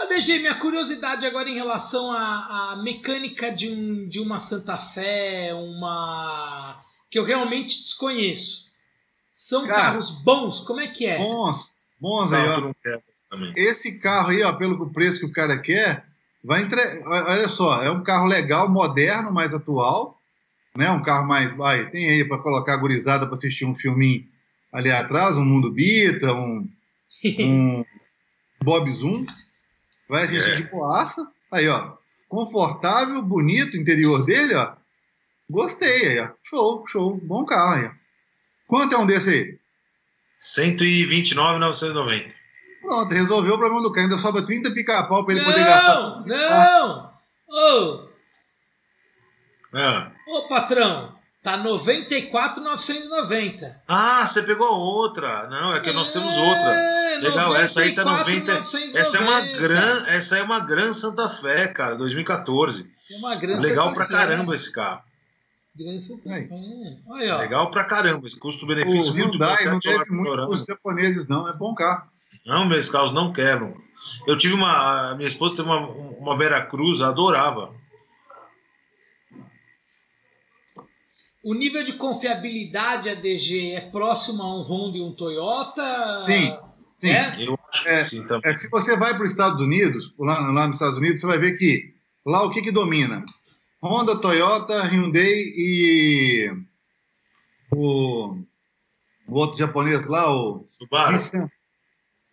ADG, 0.02 0.40
minha 0.40 0.56
curiosidade 0.56 1.26
agora 1.26 1.48
em 1.48 1.56
relação 1.56 2.12
à, 2.12 2.72
à, 2.74 2.84
mecânica 2.84 3.52
de, 3.52 3.70
um, 3.70 4.10
de 4.10 4.20
uma 4.20 4.40
Santa 4.40 4.78
Fé, 4.78 5.54
uma. 5.54 6.84
que 7.10 7.20
eu 7.20 7.24
realmente 7.24 7.80
desconheço. 7.80 8.61
São 9.48 9.68
Cara, 9.68 9.82
carros 9.82 10.12
bons? 10.24 10.60
Como 10.62 10.80
é 10.80 10.88
que 10.88 11.06
é? 11.06 11.18
Bons, 11.18 11.76
bons 12.00 12.34
aí, 12.34 12.48
ó. 12.48 12.72
Esse 13.56 14.00
carro 14.00 14.30
aí, 14.30 14.44
ó, 14.44 14.54
pelo 14.54 14.90
preço 14.92 15.20
que 15.20 15.26
o 15.26 15.32
cara 15.32 15.58
quer, 15.58 16.06
vai 16.44 16.62
entre... 16.62 16.82
Olha 17.06 17.48
só, 17.48 17.84
é 17.84 17.90
um 17.90 18.04
carro 18.04 18.26
legal, 18.26 18.70
moderno, 18.70 19.32
mais 19.32 19.54
atual 19.54 20.22
né? 20.76 20.90
Um 20.92 21.02
carro 21.02 21.28
mais. 21.28 21.52
Vai, 21.52 21.90
tem 21.90 22.10
aí 22.10 22.26
para 22.26 22.40
colocar 22.40 22.74
a 22.74 22.78
gurizada 22.78 23.26
para 23.26 23.36
assistir 23.36 23.66
um 23.66 23.76
filminho 23.76 24.26
ali 24.72 24.92
atrás, 24.92 25.38
um 25.38 25.46
Mundo 25.46 25.72
Bita, 25.72 26.34
um, 26.34 26.68
um 27.40 27.86
Bob 28.64 28.90
Zoom. 28.92 29.26
Vai 30.08 30.24
assistir 30.24 30.52
é. 30.52 30.56
de 30.56 30.64
boaça. 30.64 31.30
Aí, 31.52 31.68
ó. 31.68 31.94
Confortável, 32.28 33.22
bonito 33.22 33.74
o 33.74 33.78
interior 33.78 34.26
dele, 34.26 34.56
ó. 34.56 34.74
Gostei 35.50 36.08
aí, 36.08 36.20
ó. 36.20 36.30
Show, 36.44 36.86
show. 36.88 37.18
Bom 37.18 37.46
carro 37.46 37.74
aí, 37.74 37.86
ó. 37.86 38.01
Quanto 38.72 38.96
é 38.96 38.98
um 38.98 39.06
desse 39.06 39.30
aí? 39.30 39.60
129,990. 40.40 42.34
Pronto, 42.82 43.14
resolveu 43.14 43.56
o 43.56 43.58
problema 43.58 43.84
do 43.84 43.92
cara. 43.92 44.06
Ainda 44.08 44.18
sobra 44.18 44.42
30 44.46 44.72
pica-pau 44.72 45.26
pra 45.26 45.36
ele 45.36 45.44
poder 45.44 45.66
gastar. 45.66 46.24
Não, 46.26 46.26
não! 46.26 47.12
Ô, 47.50 48.08
Ah. 49.74 50.10
ô 50.26 50.48
patrão, 50.48 51.14
tá 51.44 51.58
94,990. 51.58 53.76
Ah, 53.90 54.26
você 54.26 54.42
pegou 54.42 54.70
outra. 54.70 55.48
Não, 55.50 55.76
é 55.76 55.82
que 55.82 55.92
nós 55.92 56.08
temos 56.08 56.34
outra. 56.34 56.74
É, 56.74 57.18
Legal, 57.20 57.54
essa 57.56 57.82
aí 57.82 57.94
tá 57.94 58.06
90. 58.06 58.54
94,990. 58.54 59.00
Essa 59.00 59.18
é 59.18 59.20
uma 59.20 59.42
gran, 59.42 60.06
essa 60.08 60.38
é 60.38 60.44
uma 60.44 60.60
Gran 60.62 60.94
Santa 60.94 61.28
Fé, 61.30 61.68
cara, 61.68 61.96
2014. 61.96 62.90
É 63.12 63.18
uma 63.18 63.36
grande 63.36 63.62
Legal 63.62 63.92
pra 63.92 64.06
satisfação. 64.06 64.30
caramba 64.30 64.56
esse 64.56 64.72
carro. 64.72 65.02
Grande 65.76 66.02
satisfação. 66.02 66.58
Aí. 67.16 67.30
Ó. 67.32 67.38
Legal 67.38 67.72
pra 67.72 67.84
caramba. 67.86 68.28
Esse 68.28 68.38
custo-benefício 68.38 69.14
O 69.14 69.16
muito 69.18 69.32
Hyundai 69.34 69.66
não 69.66 69.80
teve 69.80 69.98
muito 69.98 70.14
melhorando. 70.14 70.52
os 70.52 70.66
japoneses, 70.66 71.28
não. 71.28 71.48
É 71.48 71.54
bom 71.54 71.74
carro. 71.74 72.10
Não, 72.46 72.66
meus 72.66 72.90
carros 72.90 73.14
não 73.14 73.32
quebram. 73.32 73.74
Eu 74.28 74.38
tive 74.38 74.54
uma. 74.54 75.12
A 75.12 75.16
minha 75.16 75.28
esposa 75.28 75.56
teve 75.56 75.70
uma, 75.70 75.80
uma 75.88 76.38
Vera 76.38 76.66
Cruz, 76.66 77.02
adorava. 77.02 77.74
O 81.44 81.54
nível 81.56 81.84
de 81.84 81.94
confiabilidade 81.94 83.10
ADG 83.10 83.72
é 83.74 83.82
próximo 83.82 84.44
a 84.44 84.56
um 84.56 84.62
Honda 84.62 84.98
e 84.98 85.02
um 85.02 85.12
Toyota? 85.12 86.24
Sim, 86.28 86.56
sim. 86.98 87.10
É? 87.10 87.36
Eu 87.40 87.58
acho 87.72 87.84
que 87.84 87.90
É, 87.90 88.04
sim 88.04 88.28
também. 88.28 88.52
É, 88.52 88.54
se 88.54 88.70
você 88.70 88.96
vai 88.96 89.16
para 89.16 89.24
os 89.24 89.32
Estados 89.32 89.60
Unidos, 89.60 90.14
lá, 90.20 90.40
lá 90.52 90.68
nos 90.68 90.76
Estados 90.76 91.00
Unidos, 91.00 91.20
você 91.20 91.28
vai 91.28 91.40
ver 91.40 91.58
que 91.58 91.96
lá 92.26 92.44
o 92.44 92.52
que, 92.52 92.62
que 92.62 92.72
domina? 92.72 93.26
Honda, 93.82 94.20
Toyota, 94.20 94.84
Hyundai 94.84 95.26
e 95.26 96.54
o, 97.72 98.38
o 99.28 99.34
outro 99.34 99.58
japonês 99.58 100.06
lá, 100.06 100.32
o 100.32 100.66
Subaru. 100.78 101.14
Nissan. 101.14 101.50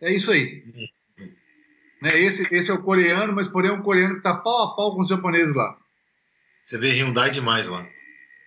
É 0.01 0.13
isso 0.13 0.31
aí. 0.31 0.63
Né, 2.03 2.17
esse, 2.21 2.47
esse 2.55 2.71
é 2.71 2.75
o 2.75 2.83
coreano, 2.83 3.33
mas 3.33 3.49
porém 3.49 3.71
é 3.71 3.75
um 3.75 3.83
coreano 3.83 4.13
que 4.13 4.21
está 4.21 4.35
pau 4.35 4.65
a 4.65 4.77
pau 4.77 4.95
com 4.95 5.03
os 5.03 5.09
japoneses 5.09 5.55
lá. 5.55 5.77
Você 6.63 6.79
vê 6.79 6.93
Hyundai 6.93 7.31
demais 7.31 7.67
lá. 7.67 7.89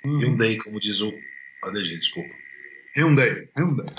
Hyundai, 0.06 0.58
como 0.58 0.80
diz 0.80 1.02
o 1.02 1.12
ADG, 1.64 1.98
desculpa. 1.98 2.30
Hyundai, 2.96 3.50
Hyundai. 3.58 3.94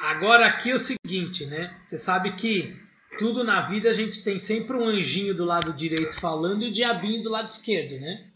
Agora 0.00 0.46
aqui 0.46 0.70
é 0.70 0.74
o 0.74 0.80
seguinte, 0.80 1.46
né? 1.46 1.78
Você 1.86 1.98
sabe 1.98 2.34
que 2.36 2.76
tudo 3.18 3.44
na 3.44 3.62
vida 3.62 3.90
a 3.90 3.94
gente 3.94 4.22
tem 4.22 4.38
sempre 4.38 4.76
um 4.76 4.86
anjinho 4.86 5.34
do 5.34 5.44
lado 5.44 5.72
direito 5.72 6.18
falando 6.20 6.62
e 6.64 6.68
o 6.68 6.72
diabinho 6.72 7.22
do 7.22 7.30
lado 7.30 7.48
esquerdo, 7.48 7.98
né? 8.00 8.30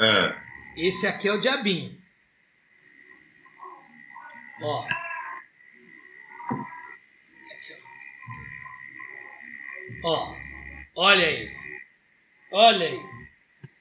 É. 0.00 0.34
Esse 0.76 1.06
aqui 1.06 1.28
é 1.28 1.32
o 1.32 1.40
diabinho. 1.40 1.96
Ó. 4.62 4.84
Aqui, 7.50 7.76
ó. 10.04 10.08
Ó. 10.08 10.36
Olha 10.96 11.26
aí. 11.26 11.50
Olha 12.50 12.86
aí. 12.86 13.00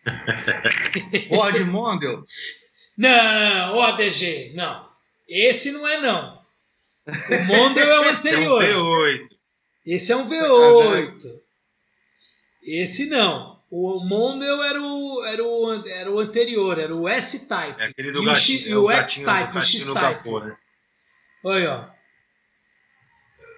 Ford 1.30 1.60
Mondeo, 1.66 2.26
Não, 2.98 3.76
o 3.76 3.82
ADG, 3.82 4.54
não. 4.56 4.90
Esse 5.28 5.72
não 5.72 5.88
é 5.88 6.02
não. 6.02 6.42
O 7.08 7.44
Mondeo 7.46 7.84
é 7.84 8.00
o 8.00 8.04
Esse 8.04 8.30
é 8.30 8.38
um 8.38 8.58
anterior. 8.58 8.64
V8. 9.06 9.31
Esse 9.86 10.12
é 10.12 10.16
um 10.16 10.28
V8. 10.30 11.40
Esse 12.64 13.06
não. 13.08 13.60
O 13.70 14.04
Mondeo 14.04 14.62
era 14.62 14.82
o, 14.82 15.24
era 15.24 15.44
o, 15.44 15.88
era 15.88 16.12
o 16.12 16.20
anterior, 16.20 16.78
era 16.78 16.94
o 16.94 17.08
S-Type. 17.08 17.82
É 17.82 17.86
aquele 17.86 18.12
do 18.12 18.20
E 18.20 18.22
o 18.22 18.26
gatinho. 18.26 18.68
e 18.68 18.72
é 18.72 18.78
o 18.78 18.92
X-Type, 18.92 19.58
o 19.58 19.62
X-Type. 19.62 20.30
né? 20.30 20.58
Olha, 21.44 21.74
ó. 21.74 22.02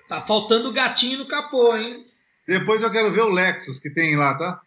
Tá 0.08 0.22
faltando 0.22 0.72
gatinho 0.72 1.18
no 1.20 1.28
capô, 1.28 1.76
hein? 1.76 2.06
depois 2.48 2.82
eu 2.84 2.92
quero 2.92 3.10
ver 3.12 3.22
o 3.22 3.30
Lexus 3.30 3.80
que 3.80 3.90
tem 3.90 4.16
lá, 4.16 4.38
tá? 4.38 4.62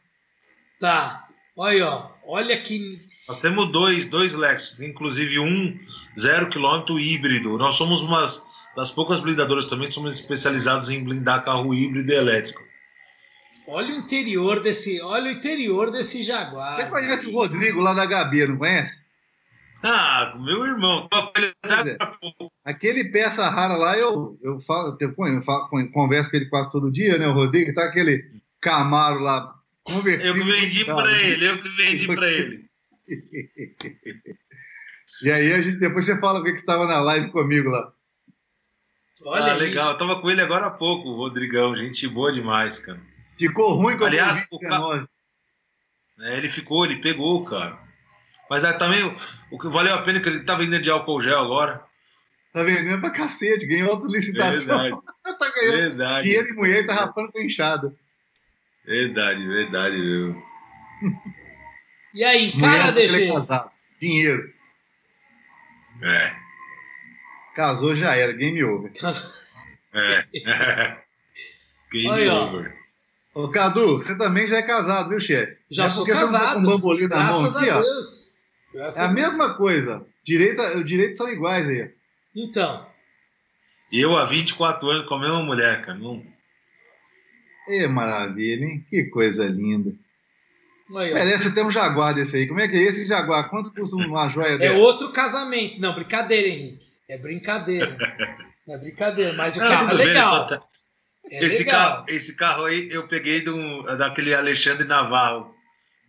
Tá. 0.80 1.28
Olha, 1.56 1.86
ó. 1.88 2.10
Olha 2.26 2.60
que. 2.60 3.00
Nós 3.28 3.38
temos 3.38 3.70
dois, 3.70 4.08
dois 4.08 4.34
Lexus, 4.34 4.80
inclusive 4.80 5.38
um 5.38 5.78
zero 6.18 6.48
quilômetro 6.50 6.98
híbrido. 6.98 7.56
Nós 7.56 7.76
somos 7.76 8.02
umas 8.02 8.44
das 8.76 8.90
poucas 8.90 9.20
blindadoras 9.20 9.66
também, 9.66 9.90
somos 9.90 10.14
especializados 10.20 10.90
em 10.90 11.02
blindar 11.02 11.44
carro 11.44 11.72
híbrido 11.74 12.12
e 12.12 12.14
elétrico. 12.14 12.62
Olha 13.68 13.94
o 13.94 13.98
interior 13.98 14.62
desse. 14.62 15.00
Olha 15.00 15.32
o 15.32 15.34
interior 15.34 15.90
desse 15.90 16.18
Você 16.18 16.24
Jaguar. 16.24 16.88
conhece 16.90 17.26
o 17.26 17.32
Rodrigo 17.32 17.80
lá 17.80 17.92
da 17.94 18.06
Gabi, 18.06 18.46
não 18.46 18.58
conhece? 18.58 19.04
Ah, 19.82 20.34
meu 20.38 20.64
irmão, 20.66 21.08
é. 21.64 21.96
pouco. 22.20 22.52
Aquele 22.64 23.04
peça 23.10 23.48
rara 23.48 23.74
lá, 23.76 23.96
eu, 23.96 24.38
eu, 24.42 24.58
falo, 24.60 24.96
eu, 25.00 25.14
eu 25.18 25.42
falo- 25.42 25.68
converso 25.92 26.30
com 26.30 26.36
ele 26.36 26.46
quase 26.48 26.70
todo 26.70 26.90
dia, 26.92 27.18
né? 27.18 27.26
O 27.28 27.32
Rodrigo, 27.34 27.74
tá 27.74 27.84
aquele 27.84 28.24
Camaro 28.60 29.20
lá, 29.20 29.54
Eu 29.86 29.94
conversível. 29.94 30.34
que 30.34 30.42
vendi 30.52 30.84
Tá, 30.84 30.94
pra 30.94 31.04
né? 31.04 31.28
ele, 31.28 31.48
eu 31.48 31.60
que 31.62 31.68
vendi 31.70 32.06
pra 32.06 32.30
ele. 32.30 32.66
E 35.22 35.30
aí, 35.30 35.50
a 35.54 35.62
gente, 35.62 35.78
depois 35.78 36.04
você 36.04 36.18
fala 36.20 36.40
o 36.40 36.44
que 36.44 36.52
que 36.52 36.58
estava 36.58 36.84
na 36.86 37.00
live 37.00 37.30
comigo 37.30 37.70
lá. 37.70 37.90
Olha 39.26 39.52
ah, 39.52 39.56
legal. 39.56 39.90
Eu 39.90 39.98
tava 39.98 40.20
com 40.20 40.30
ele 40.30 40.40
agora 40.40 40.66
há 40.66 40.70
pouco, 40.70 41.08
o 41.08 41.16
Rodrigão. 41.16 41.76
Gente 41.76 42.06
boa 42.06 42.32
demais, 42.32 42.78
cara. 42.78 43.00
Ficou 43.36 43.74
ruim 43.74 43.98
com 43.98 44.04
a 44.04 44.06
Aliás, 44.06 44.46
o 44.50 44.58
2019. 44.58 45.08
É, 46.20 46.36
ele 46.36 46.48
ficou, 46.48 46.84
ele 46.84 46.96
pegou, 46.96 47.44
cara. 47.44 47.76
Mas 48.48 48.64
aí 48.64 48.72
também 48.78 49.04
o, 49.50 49.58
que 49.58 49.68
valeu 49.68 49.94
a 49.94 50.02
pena 50.02 50.18
é 50.18 50.22
que 50.22 50.28
ele 50.28 50.44
tá 50.44 50.54
vendendo 50.54 50.82
de 50.82 50.90
álcool 50.90 51.20
gel 51.20 51.40
agora. 51.40 51.82
Tá 52.52 52.62
vendendo 52.62 53.00
pra 53.00 53.10
cacete, 53.10 53.66
ganhou 53.66 53.90
outra 53.90 54.08
licitação. 54.08 54.52
Verdade. 54.52 54.96
tá 55.38 55.52
ganhando 55.54 55.76
Verdade. 55.76 56.24
dinheiro 56.24 56.48
e 56.48 56.52
mulher 56.52 56.84
e 56.84 56.86
tá 56.86 56.94
rapando 56.94 57.32
com 57.32 57.42
enxada. 57.42 57.92
Verdade, 58.84 59.44
verdade. 59.44 59.96
Viu? 59.96 60.42
E 62.14 62.24
aí, 62.24 62.58
cara, 62.58 62.92
DG? 62.92 63.28
é. 63.28 63.64
Dinheiro. 64.00 64.54
É. 66.00 66.45
Casou 67.56 67.94
já 67.94 68.14
era, 68.14 68.32
game 68.32 68.62
over. 68.62 68.92
É. 69.94 70.26
Game 71.90 72.08
Olha, 72.08 72.34
ó. 72.34 72.46
over. 72.48 72.74
Ô, 73.34 73.48
Cadu, 73.48 73.96
você 73.96 74.16
também 74.16 74.46
já 74.46 74.58
é 74.58 74.62
casado, 74.62 75.08
viu, 75.08 75.18
chefe? 75.20 75.56
Já 75.70 75.86
é 75.86 75.88
sou 75.88 76.04
porque 76.04 76.12
você 76.18 76.24
não 76.26 76.32
tá 76.32 76.38
casado. 76.38 76.54
com 76.54 76.60
um 76.60 76.66
bambolim 76.66 77.06
na 77.06 77.22
mão 77.24 77.44
aqui, 77.46 77.70
a 77.70 77.78
ó. 77.78 77.80
Deus. 77.80 78.30
Graças 78.74 78.96
É 78.96 79.04
a 79.04 79.08
mesma 79.08 79.54
coisa. 79.54 80.06
Direito, 80.24 80.60
os 80.62 80.84
direitos 80.84 81.16
são 81.16 81.30
iguais 81.32 81.66
aí. 81.66 81.90
Então, 82.34 82.86
Eu 83.90 84.16
há 84.16 84.26
24 84.26 84.90
anos 84.90 85.08
com 85.08 85.14
a 85.14 85.20
mesma 85.20 85.42
mulher, 85.42 85.80
cara. 85.82 85.96
Não... 85.98 86.22
Ê, 87.68 87.86
maravilha, 87.86 88.64
hein? 88.66 88.84
Que 88.90 89.04
coisa 89.04 89.46
linda. 89.46 89.92
aí, 90.96 91.10
ó. 91.12 91.14
Merece 91.14 91.54
ter 91.54 91.64
um 91.64 91.70
Jaguar 91.70 92.14
desse 92.14 92.36
aí. 92.36 92.46
Como 92.46 92.60
é 92.60 92.68
que 92.68 92.76
é 92.76 92.82
esse 92.82 93.06
Jaguar? 93.06 93.48
Quanto 93.48 93.72
custa 93.72 93.96
uma 93.96 94.28
joia 94.28 94.54
É 94.54 94.58
dessa? 94.58 94.74
outro 94.78 95.12
casamento. 95.12 95.80
Não, 95.80 95.94
brincadeira, 95.94 96.48
Henrique. 96.48 96.85
É 97.08 97.16
brincadeira. 97.18 97.96
É 98.68 98.76
brincadeira, 98.78 99.32
mas 99.34 99.56
o 99.56 99.60
Não, 99.60 99.68
carro 99.68 99.92
é 99.92 99.96
bem, 99.96 100.06
legal. 100.08 100.34
só 100.34 100.44
tá- 100.44 100.62
É 101.30 101.44
esse, 101.44 101.58
legal. 101.64 101.74
carro, 101.94 102.04
esse 102.08 102.36
carro 102.36 102.64
aí 102.66 102.88
eu 102.90 103.06
peguei 103.08 103.40
de 103.40 103.50
um- 103.50 103.82
daquele 103.96 104.34
Alexandre 104.34 104.86
Navarro, 104.86 105.54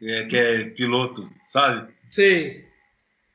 é, 0.02 0.24
que 0.26 0.36
é 0.38 0.64
piloto, 0.66 1.32
sabe? 1.44 1.92
Sei. 2.12 2.66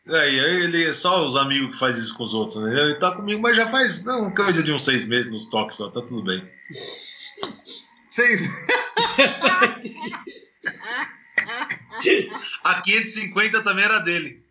Aí, 0.08 0.40
aí 0.40 0.62
ele 0.64 0.92
só 0.94 1.24
os 1.24 1.36
amigos 1.36 1.72
que 1.72 1.78
faz 1.78 1.96
isso 1.98 2.14
com 2.16 2.24
os 2.24 2.34
outros, 2.34 2.60
né? 2.62 2.72
Ele 2.80 2.94
tá 2.96 3.12
comigo, 3.12 3.40
mas 3.40 3.56
já 3.56 3.68
faz 3.68 4.02
não, 4.04 4.32
coisa 4.34 4.62
de 4.62 4.72
uns 4.72 4.84
seis 4.84 5.06
meses 5.06 5.30
nos 5.30 5.48
toques 5.48 5.76
só, 5.76 5.88
tá 5.90 6.00
tudo 6.00 6.22
bem. 6.24 6.42
Seis. 8.10 8.40
A 12.64 12.80
550 12.82 13.62
também 13.62 13.84
era 13.84 13.98
dele. 13.98 14.41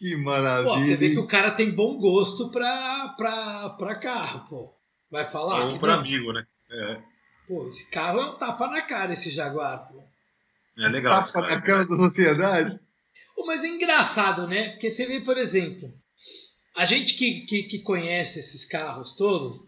Que 0.00 0.16
Pô, 0.16 0.22
maravilha. 0.22 0.86
você 0.86 0.96
vê 0.96 1.08
hein? 1.08 1.12
que 1.12 1.18
o 1.20 1.26
cara 1.26 1.50
tem 1.50 1.70
bom 1.70 1.98
gosto 1.98 2.50
pra, 2.50 3.08
pra, 3.18 3.68
pra 3.78 3.94
carro, 3.96 4.48
pô. 4.48 4.74
Vai 5.10 5.30
falar? 5.30 5.66
Ou 5.66 5.78
para 5.78 5.96
não? 5.96 6.00
amigo, 6.00 6.32
né? 6.32 6.46
É, 6.70 7.02
Pô, 7.46 7.68
esse 7.68 7.90
carro 7.90 8.18
é 8.20 8.30
um 8.30 8.38
tapa 8.38 8.66
na 8.68 8.80
cara, 8.80 9.12
esse 9.12 9.28
Jaguar, 9.30 9.88
pô. 9.88 10.02
é 10.78 10.88
legal. 10.88 11.12
Tapa 11.20 11.32
cara, 11.32 11.54
na 11.54 11.60
cara 11.60 11.84
da 11.84 11.96
sociedade. 11.96 12.80
Pô, 13.36 13.44
mas 13.44 13.62
é 13.62 13.66
engraçado, 13.66 14.48
né? 14.48 14.70
Porque 14.70 14.88
você 14.88 15.04
vê, 15.06 15.20
por 15.20 15.36
exemplo, 15.36 15.92
a 16.74 16.86
gente 16.86 17.14
que, 17.14 17.42
que, 17.42 17.64
que 17.64 17.82
conhece 17.82 18.38
esses 18.38 18.64
carros 18.64 19.14
todos. 19.16 19.58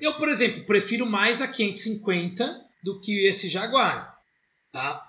Eu, 0.00 0.14
por 0.14 0.28
exemplo, 0.30 0.64
prefiro 0.64 1.04
mais 1.04 1.42
a 1.42 1.48
550 1.48 2.62
do 2.82 2.98
que 3.00 3.26
esse 3.26 3.48
Jaguar. 3.48 4.16
Tá? 4.72 5.04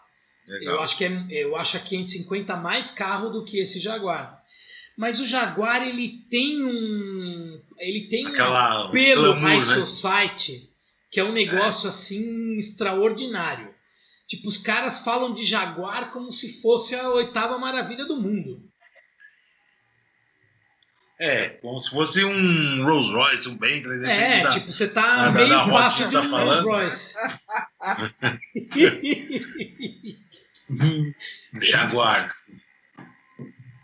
Legal. 0.47 0.75
Eu 0.75 0.81
acho, 0.81 0.97
que 0.97 1.05
é, 1.05 1.25
eu 1.29 1.55
acho 1.55 1.77
a 1.77 1.79
550 1.79 2.55
mais 2.55 2.91
carro 2.91 3.29
do 3.29 3.45
que 3.45 3.59
esse 3.59 3.79
Jaguar. 3.79 4.41
Mas 4.97 5.19
o 5.19 5.25
Jaguar 5.25 5.87
ele 5.87 6.25
tem 6.29 6.63
um. 6.63 7.61
Ele 7.77 8.07
tem 8.07 8.27
Aquela 8.27 8.87
um 8.87 8.91
pelo 8.91 9.33
glamour, 9.33 9.41
High 9.41 9.65
né? 9.79 9.85
Society 9.85 10.69
que 11.15 11.21
é 11.21 11.23
um 11.23 11.31
negócio 11.31 11.87
assim 11.87 12.57
extraordinário. 12.57 13.73
Tipo, 14.27 14.49
os 14.49 14.57
caras 14.57 14.99
falam 14.99 15.33
de 15.33 15.45
Jaguar 15.45 16.11
como 16.11 16.29
se 16.29 16.61
fosse 16.61 16.93
a 16.93 17.09
oitava 17.09 17.57
maravilha 17.57 18.05
do 18.05 18.19
mundo. 18.19 18.61
É, 21.17 21.51
como 21.61 21.79
se 21.79 21.89
fosse 21.89 22.21
um 22.25 22.83
Rolls 22.83 23.13
Royce, 23.13 23.47
um 23.47 23.57
Bentley. 23.57 24.05
É, 24.05 24.43
da- 24.43 24.49
tipo, 24.49 24.73
você 24.73 24.89
tá 24.89 25.31
meio 25.31 25.47
que 25.47 25.53
de 25.53 25.55
tá 25.55 25.65
um 25.65 25.69
Rolls 25.69 26.29
falando. 26.29 26.65
Royce. 26.65 27.15
um 30.69 31.13
Jaguar. 31.61 32.35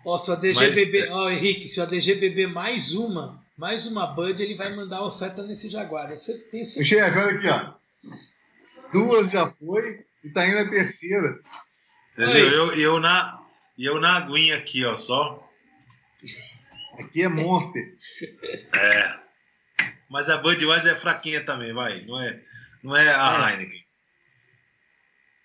Ó, 0.06 0.18
se 0.18 0.30
o 0.32 0.34
ADG 0.34 0.54
Mas- 0.56 0.76
beber. 0.76 1.12
Ó, 1.12 1.30
Henrique, 1.30 1.68
se 1.70 1.80
o 1.80 1.84
ADG 1.84 2.16
beber 2.16 2.48
mais 2.48 2.92
uma, 2.94 3.44
mais 3.58 3.86
uma 3.86 4.08
Bud, 4.08 4.42
ele 4.42 4.56
vai 4.56 4.76
mandar 4.76 4.98
a 4.98 5.06
oferta 5.06 5.44
nesse 5.44 5.70
Jaguar. 5.70 6.16
Certeza. 6.16 6.84
Chefe, 6.84 7.18
olha 7.20 7.32
aqui, 7.38 7.48
ó. 7.48 7.74
Duas 8.92 9.30
já 9.30 9.48
foi 9.48 10.04
e 10.24 10.30
tá 10.30 10.46
indo 10.48 10.60
a 10.60 10.70
terceira. 10.70 11.40
Entendeu? 12.14 12.66
Oi. 12.66 12.74
Eu, 12.76 12.80
eu, 12.80 13.00
na, 13.00 13.42
e 13.78 13.86
eu 13.86 14.00
na 14.02 14.18
aguinha 14.18 14.58
aqui, 14.58 14.84
ó, 14.84 14.98
só. 14.98 15.48
Aqui 17.00 17.22
é 17.24 17.30
Monster. 17.30 17.96
É. 18.74 19.16
Mas 20.10 20.30
a 20.30 20.38
Budweiser 20.38 20.94
é 20.94 21.00
fraquinha 21.00 21.44
também, 21.46 21.74
vai. 21.74 22.02
Não 22.02 22.20
é, 22.20 22.40
não 22.84 22.96
é 22.96 23.14
a 23.14 23.50
É. 23.50 23.54
Heineken. 23.54 23.86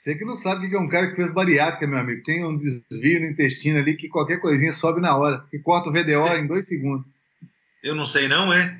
Você 0.07 0.14
que 0.14 0.24
não 0.24 0.36
sabe 0.36 0.66
o 0.66 0.70
que 0.70 0.76
é 0.76 0.78
um 0.78 0.88
cara 0.88 1.09
que 1.09 1.16
fez 1.16 1.32
bariátrica, 1.32 1.84
meu 1.84 1.98
amigo. 1.98 2.22
Tem 2.22 2.44
um 2.46 2.57
desvio 2.57 3.18
no 3.18 3.26
intestino 3.26 3.80
ali 3.80 3.96
que 3.96 4.09
qualquer 4.09 4.40
coisinha 4.40 4.72
sobe 4.72 5.00
na 5.00 5.16
hora. 5.16 5.44
E 5.52 5.59
corta 5.59 5.88
o 5.88 5.92
VDO 5.92 6.28
em 6.36 6.46
dois 6.46 6.68
segundos. 6.68 7.04
Eu 7.82 7.92
não 7.96 8.07
sei 8.07 8.28
não, 8.28 8.52
é? 8.52 8.78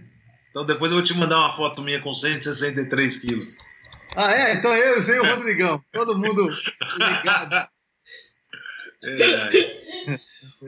Então 0.51 0.65
depois 0.65 0.93
eu 0.93 0.99
vou 0.99 1.05
te 1.05 1.13
mandar 1.15 1.41
uma 1.41 1.53
foto 1.53 1.83
minha 1.83 2.01
com 2.01 2.15
163 2.15 3.17
quilos. 3.19 3.57
Ah, 4.15 4.31
é? 4.35 4.53
Então 4.55 4.73
eu 4.73 5.03
sei 5.03 5.19
o 5.19 5.27
Rodrigão. 5.27 5.83
Todo 5.93 6.17
mundo 6.17 6.49
ligado. 6.97 7.69
É, 9.03 10.21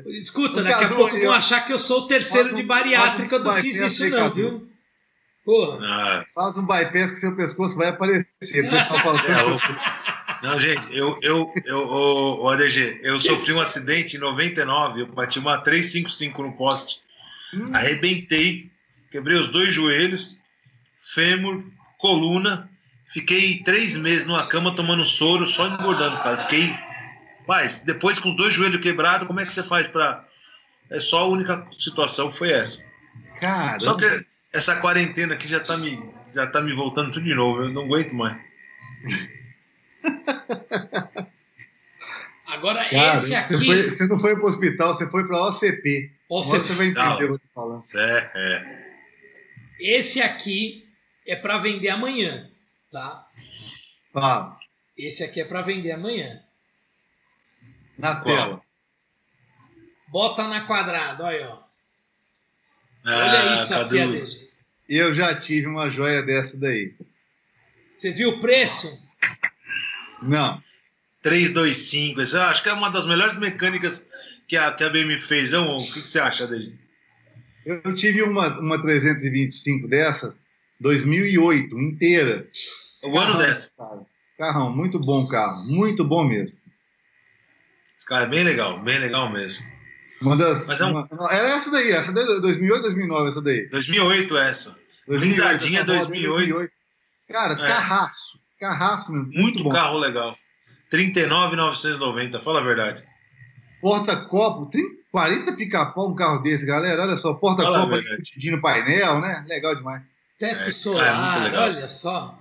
Escuta, 0.08 0.58
O 0.60 0.64
daqui 0.64 0.74
a 0.74 0.78
Cadu, 0.80 0.96
pouco 0.96 1.16
eu- 1.16 1.22
vão 1.22 1.32
achar 1.32 1.60
que 1.64 1.72
eu 1.72 1.78
sou 1.78 2.00
o 2.00 2.06
terceiro 2.08 2.50
um- 2.52 2.54
de 2.56 2.64
bariátrica, 2.64 3.36
eu 3.36 3.44
não 3.44 3.52
um 3.52 3.60
fiz 3.60 3.76
isso 3.76 4.08
não, 4.10 4.18
Cadu. 4.18 4.34
viu? 4.34 4.68
Porra. 5.44 5.78
ah, 5.82 6.24
Faz 6.34 6.58
um 6.58 6.66
bypass 6.66 7.12
que 7.12 7.16
seu 7.18 7.34
pescoço 7.36 7.76
vai 7.76 7.88
aparecer. 7.88 8.26
O 8.42 8.70
pessoal 8.70 8.98
fala 9.00 9.20
É, 9.20 10.07
não, 10.42 10.60
gente, 10.60 10.96
eu, 10.96 11.18
eu, 11.22 11.52
eu, 11.64 11.78
o, 11.78 12.44
o 12.44 12.48
ADG, 12.48 13.00
eu 13.02 13.18
sofri 13.20 13.52
um 13.52 13.60
acidente 13.60 14.16
em 14.16 14.20
99, 14.20 15.00
eu 15.00 15.06
bati 15.06 15.38
uma 15.38 15.58
355 15.58 16.42
no 16.42 16.52
poste, 16.52 17.00
Hum. 17.54 17.70
arrebentei, 17.72 18.70
quebrei 19.10 19.38
os 19.38 19.48
dois 19.48 19.72
joelhos, 19.72 20.38
fêmur, 21.14 21.64
coluna, 21.98 22.68
fiquei 23.12 23.62
três 23.62 23.96
meses 23.96 24.26
numa 24.26 24.46
cama 24.46 24.74
tomando 24.74 25.04
soro, 25.04 25.46
só 25.46 25.66
engordando, 25.66 26.16
cara. 26.22 26.38
Fiquei. 26.38 26.74
Mas 27.46 27.78
depois 27.80 28.18
com 28.18 28.28
os 28.28 28.36
dois 28.36 28.52
joelhos 28.52 28.82
quebrados, 28.82 29.26
como 29.26 29.40
é 29.40 29.46
que 29.46 29.52
você 29.52 29.62
faz 29.62 29.86
pra. 29.86 30.24
É 30.90 31.00
só 31.00 31.20
a 31.20 31.26
única 31.26 31.66
situação 31.78 32.30
foi 32.30 32.50
essa. 32.52 32.86
Cara, 33.40 33.80
Só 33.80 33.94
que 33.94 34.24
essa 34.52 34.76
quarentena 34.76 35.34
aqui 35.34 35.48
já 35.48 35.60
tá 35.60 35.76
me, 35.76 36.02
já 36.34 36.46
tá 36.46 36.60
me 36.60 36.72
voltando 36.72 37.12
tudo 37.12 37.24
de 37.24 37.34
novo, 37.34 37.62
eu 37.62 37.68
não 37.70 37.82
aguento 37.84 38.14
mais. 38.14 38.36
Agora 42.46 42.88
cara 42.88 43.18
esse 43.18 43.26
você, 43.28 43.34
aqui. 43.34 43.66
foi- 43.66 43.90
você 43.90 44.06
não 44.06 44.18
foi 44.18 44.34
pro 44.34 44.46
hospital, 44.46 44.94
você 44.94 45.08
foi 45.10 45.26
pra 45.26 45.46
OCP. 45.48 46.10
Ó, 46.30 46.40
Agora 46.42 46.60
você- 46.60 46.66
você 46.68 46.74
vai 46.74 46.86
entender 46.86 47.04
Não. 47.08 47.14
o 47.14 47.18
que 47.18 47.24
eu 47.24 47.38
tô 47.38 47.44
falando. 47.54 47.82
É, 47.94 48.30
é. 48.34 48.88
Esse 49.78 50.20
aqui 50.20 50.86
é 51.26 51.36
para 51.36 51.58
vender 51.58 51.88
amanhã, 51.90 52.50
tá? 52.90 53.26
Fala, 54.12 54.58
Esse 54.96 55.22
aqui 55.22 55.40
é 55.40 55.44
para 55.44 55.62
vender 55.62 55.92
amanhã. 55.92 56.42
na 57.96 58.16
Qual? 58.16 58.24
tela. 58.36 58.62
Bota 60.08 60.48
na 60.48 60.66
quadrada, 60.66 61.24
olha, 61.24 61.50
ó. 61.50 61.62
Ah, 63.04 63.16
Olha 63.18 63.62
isso 63.62 63.74
aqui. 63.74 64.48
Eu 64.88 65.12
já 65.14 65.34
tive 65.38 65.66
uma 65.66 65.90
joia 65.90 66.22
dessa 66.22 66.56
daí. 66.56 66.94
Você 67.96 68.10
viu 68.12 68.30
o 68.30 68.40
preço? 68.40 69.06
Não. 70.22 70.62
325. 71.22 72.20
Essa 72.20 72.46
acho 72.46 72.62
que 72.62 72.68
é 72.68 72.72
uma 72.72 72.90
das 72.90 73.06
melhores 73.06 73.36
mecânicas 73.38 74.02
que 74.48 74.56
a, 74.56 74.72
que 74.72 74.84
a 74.84 74.88
BM 74.90 75.18
fez. 75.18 75.50
Não? 75.50 75.76
O 75.76 75.92
que, 75.92 76.02
que 76.02 76.08
você 76.10 76.20
acha, 76.20 76.46
Deji? 76.46 76.78
Eu 77.66 77.94
tive 77.94 78.22
uma, 78.22 78.58
uma 78.60 78.80
325 78.80 79.88
dessa, 79.88 80.34
2008, 80.80 81.78
inteira. 81.78 82.48
O 83.02 83.18
ano 83.18 83.36
dessa. 83.38 83.70
Cara. 83.76 84.00
Carrão, 84.38 84.74
muito 84.74 84.98
bom 85.00 85.26
carro, 85.26 85.64
muito 85.64 86.04
bom 86.04 86.24
mesmo. 86.24 86.56
Esse 87.98 88.06
cara 88.06 88.24
é 88.24 88.28
bem 88.28 88.44
legal, 88.44 88.80
bem 88.82 88.98
legal 88.98 89.30
mesmo. 89.30 89.64
Uma 90.22 90.36
das. 90.36 90.66
Mas 90.66 90.80
é 90.80 90.84
um- 90.84 90.90
uma- 90.92 91.32
era 91.32 91.48
essa 91.48 91.70
daí, 91.70 91.90
essa 91.90 92.12
daí, 92.12 92.24
2008, 92.24 92.82
2009, 92.82 93.28
essa 93.30 93.42
daí. 93.42 93.68
2008 93.68 94.36
essa. 94.36 94.78
2008, 95.06 95.20
Blindadinha, 95.36 95.80
essa 95.80 95.92
roda, 95.92 96.06
2008. 96.06 96.72
Cara, 97.28 97.54
É. 97.54 97.68
carraço, 97.68 98.37
carraço 98.58 99.12
mesmo. 99.12 99.30
Muito, 99.32 99.62
bom. 99.62 99.70
carro 99.70 99.98
legal. 99.98 100.36
39,990, 100.90 102.40
fala 102.42 102.60
a 102.60 102.64
verdade. 102.64 103.04
Porta-copo, 103.80 104.66
30, 104.66 105.04
40 105.12 105.52
pica-pau 105.54 106.10
um 106.10 106.14
carro 106.14 106.42
desse, 106.42 106.66
galera. 106.66 107.02
Olha 107.02 107.16
só, 107.16 107.34
porta-copo 107.34 107.94
ali, 107.94 108.50
no 108.50 108.60
painel, 108.60 109.20
né? 109.20 109.44
Legal 109.48 109.74
demais. 109.74 110.02
Teto 110.38 110.68
É, 110.68 110.72
solar, 110.72 111.04
cara, 111.04 111.16
é 111.16 111.30
muito 111.30 111.44
legal. 111.44 111.62
olha 111.64 111.88
só. 111.88 112.38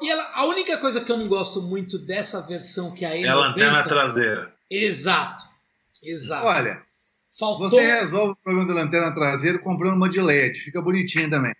E 0.00 0.10
ela, 0.10 0.32
a 0.34 0.44
única 0.46 0.78
coisa 0.78 1.00
que 1.04 1.10
eu 1.10 1.16
não 1.16 1.28
gosto 1.28 1.62
muito 1.62 1.98
dessa 1.98 2.40
versão 2.42 2.92
que 2.92 3.04
a 3.04 3.16
É 3.16 3.28
a 3.28 3.34
lanterna 3.34 3.84
E90 3.84 3.88
traseira. 3.88 4.54
Exato. 4.70 5.44
Exato. 6.02 6.46
Olha, 6.46 6.82
Faltou 7.38 7.70
você 7.70 7.80
resolve 7.80 8.32
o 8.32 8.36
problema 8.36 8.66
da 8.68 8.74
lanterna 8.74 9.14
traseira 9.14 9.58
comprando 9.58 9.94
uma 9.94 10.08
de 10.08 10.20
LED. 10.20 10.60
Fica 10.60 10.82
bonitinha 10.82 11.30
também. 11.30 11.54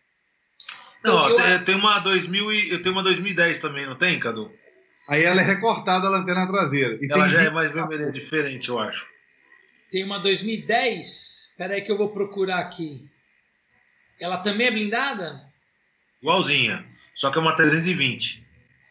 Não, 1.05 1.28
Eu- 1.30 1.36
tem, 1.36 1.64
tem 1.64 1.74
uma 1.74 1.98
2000 1.98 2.53
e, 2.53 2.70
eu 2.70 2.82
tenho 2.82 2.94
uma 2.94 3.03
2010 3.03 3.59
também, 3.59 3.86
não 3.86 3.96
tem, 3.96 4.18
Cadu? 4.20 4.53
Aí 5.09 5.24
ela 5.24 5.40
é 5.40 5.44
recortada 5.44 6.07
a 6.07 6.11
lanterna 6.11 6.46
traseira. 6.46 6.96
E 7.00 7.07
Ela 7.11 7.24
tem 7.24 7.30
já 7.32 7.42
é 7.42 7.50
mais 7.50 7.72
vermelha, 7.72 8.12
diferente, 8.12 8.68
eu 8.68 8.78
acho. 8.78 9.05
Tem 9.90 10.05
uma 10.05 10.18
2010. 10.20 11.48
Espera 11.50 11.74
aí 11.74 11.82
que 11.82 11.90
eu 11.90 11.98
vou 11.98 12.11
procurar 12.11 12.59
aqui. 12.61 13.05
Ela 14.20 14.38
também 14.38 14.68
é 14.68 14.70
blindada? 14.70 15.42
Igualzinha. 16.22 16.86
Só 17.14 17.30
que 17.30 17.38
é 17.38 17.40
uma 17.40 17.55
320. 17.55 18.42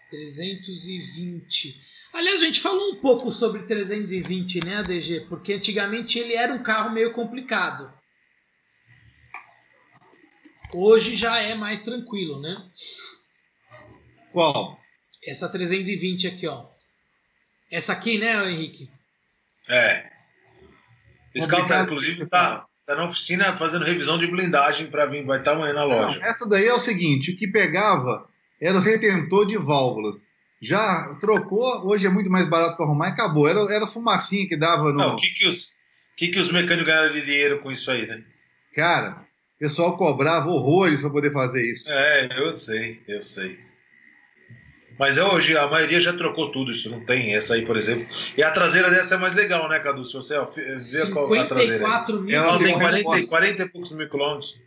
320. 0.09 1.75
Aliás, 2.13 2.41
a 2.41 2.45
gente 2.45 2.59
falou 2.59 2.91
um 2.91 2.95
pouco 2.97 3.31
sobre 3.31 3.63
320, 3.63 4.63
né, 4.65 4.77
ADG? 4.79 5.21
Porque 5.29 5.53
antigamente 5.53 6.19
ele 6.19 6.33
era 6.33 6.53
um 6.53 6.61
carro 6.61 6.91
meio 6.91 7.13
complicado. 7.13 7.91
Hoje 10.73 11.15
já 11.15 11.37
é 11.39 11.55
mais 11.55 11.81
tranquilo, 11.81 12.41
né? 12.41 12.55
Qual? 14.31 14.79
Essa 15.25 15.49
320 15.49 16.27
aqui, 16.27 16.47
ó. 16.47 16.65
Essa 17.69 17.93
aqui, 17.93 18.17
né, 18.17 18.49
Henrique? 18.49 18.89
É. 19.67 20.09
Esse 21.33 21.47
carro, 21.47 21.67
tá, 21.67 21.83
inclusive, 21.83 22.25
tá, 22.25 22.65
tá 22.85 22.95
na 22.95 23.05
oficina 23.05 23.55
fazendo 23.57 23.85
revisão 23.85 24.17
de 24.17 24.27
blindagem 24.27 24.87
para 24.87 25.05
vir, 25.05 25.25
vai 25.25 25.39
estar 25.39 25.53
amanhã 25.53 25.73
na 25.73 25.83
loja. 25.83 26.19
Não, 26.19 26.25
essa 26.25 26.47
daí 26.49 26.67
é 26.67 26.73
o 26.73 26.79
seguinte: 26.79 27.31
o 27.31 27.35
que 27.35 27.47
pegava 27.47 28.27
era 28.61 28.77
o 28.77 28.81
retentor 28.81 29.45
de 29.45 29.57
válvulas. 29.57 30.27
Já 30.61 31.15
trocou, 31.19 31.87
hoje 31.87 32.05
é 32.05 32.09
muito 32.09 32.29
mais 32.29 32.47
barato 32.47 32.77
para 32.77 32.85
arrumar 32.85 33.07
e 33.07 33.11
acabou. 33.11 33.47
Era, 33.47 33.61
era 33.73 33.87
fumacinha 33.87 34.47
que 34.47 34.57
dava 34.57 34.91
no. 34.91 34.97
Não, 34.97 35.15
o 35.15 35.17
que 35.17 35.29
que 35.31 35.47
os, 35.47 35.69
que 36.15 36.27
que 36.27 36.39
os 36.39 36.51
mecânicos 36.51 36.85
ganharam 36.85 37.11
de 37.11 37.21
dinheiro 37.21 37.59
com 37.61 37.71
isso 37.71 37.89
aí, 37.89 38.05
né? 38.05 38.23
Cara, 38.75 39.25
pessoal 39.61 39.95
cobrava 39.95 40.49
horrores 40.49 40.99
para 41.01 41.09
poder 41.11 41.31
fazer 41.31 41.71
isso. 41.71 41.89
É, 41.89 42.27
eu 42.37 42.53
sei, 42.55 42.99
eu 43.07 43.21
sei. 43.21 43.57
Mas 44.97 45.17
é 45.17 45.23
hoje, 45.23 45.55
a 45.57 45.67
maioria 45.67 46.01
já 46.01 46.11
trocou 46.13 46.51
tudo, 46.51 46.71
isso 46.71 46.89
não 46.89 47.05
tem 47.05 47.33
essa 47.35 47.53
aí, 47.53 47.65
por 47.65 47.77
exemplo. 47.77 48.05
E 48.35 48.43
a 48.43 48.51
traseira 48.51 48.89
dessa 48.89 49.15
é 49.15 49.17
mais 49.17 49.33
legal, 49.35 49.69
né, 49.69 49.79
Cadu? 49.79 50.03
Se 50.03 50.13
você 50.13 50.35
vê 50.35 50.41
qual 51.11 51.31
a 51.33 51.45
traseira. 51.45 51.73
aí. 51.73 51.79
54 51.79 52.21
mil 52.21 52.35
Ela 52.35 52.47
Ela 52.47 52.57
tem 52.57 52.67
tem 52.67 52.75
quilômetros. 52.77 53.03
40, 53.03 53.13
reforço. 53.13 53.29
40 53.29 53.63
e 53.63 53.69
poucos 53.69 53.91
mil 53.91 54.09
quilômetros. 54.09 54.59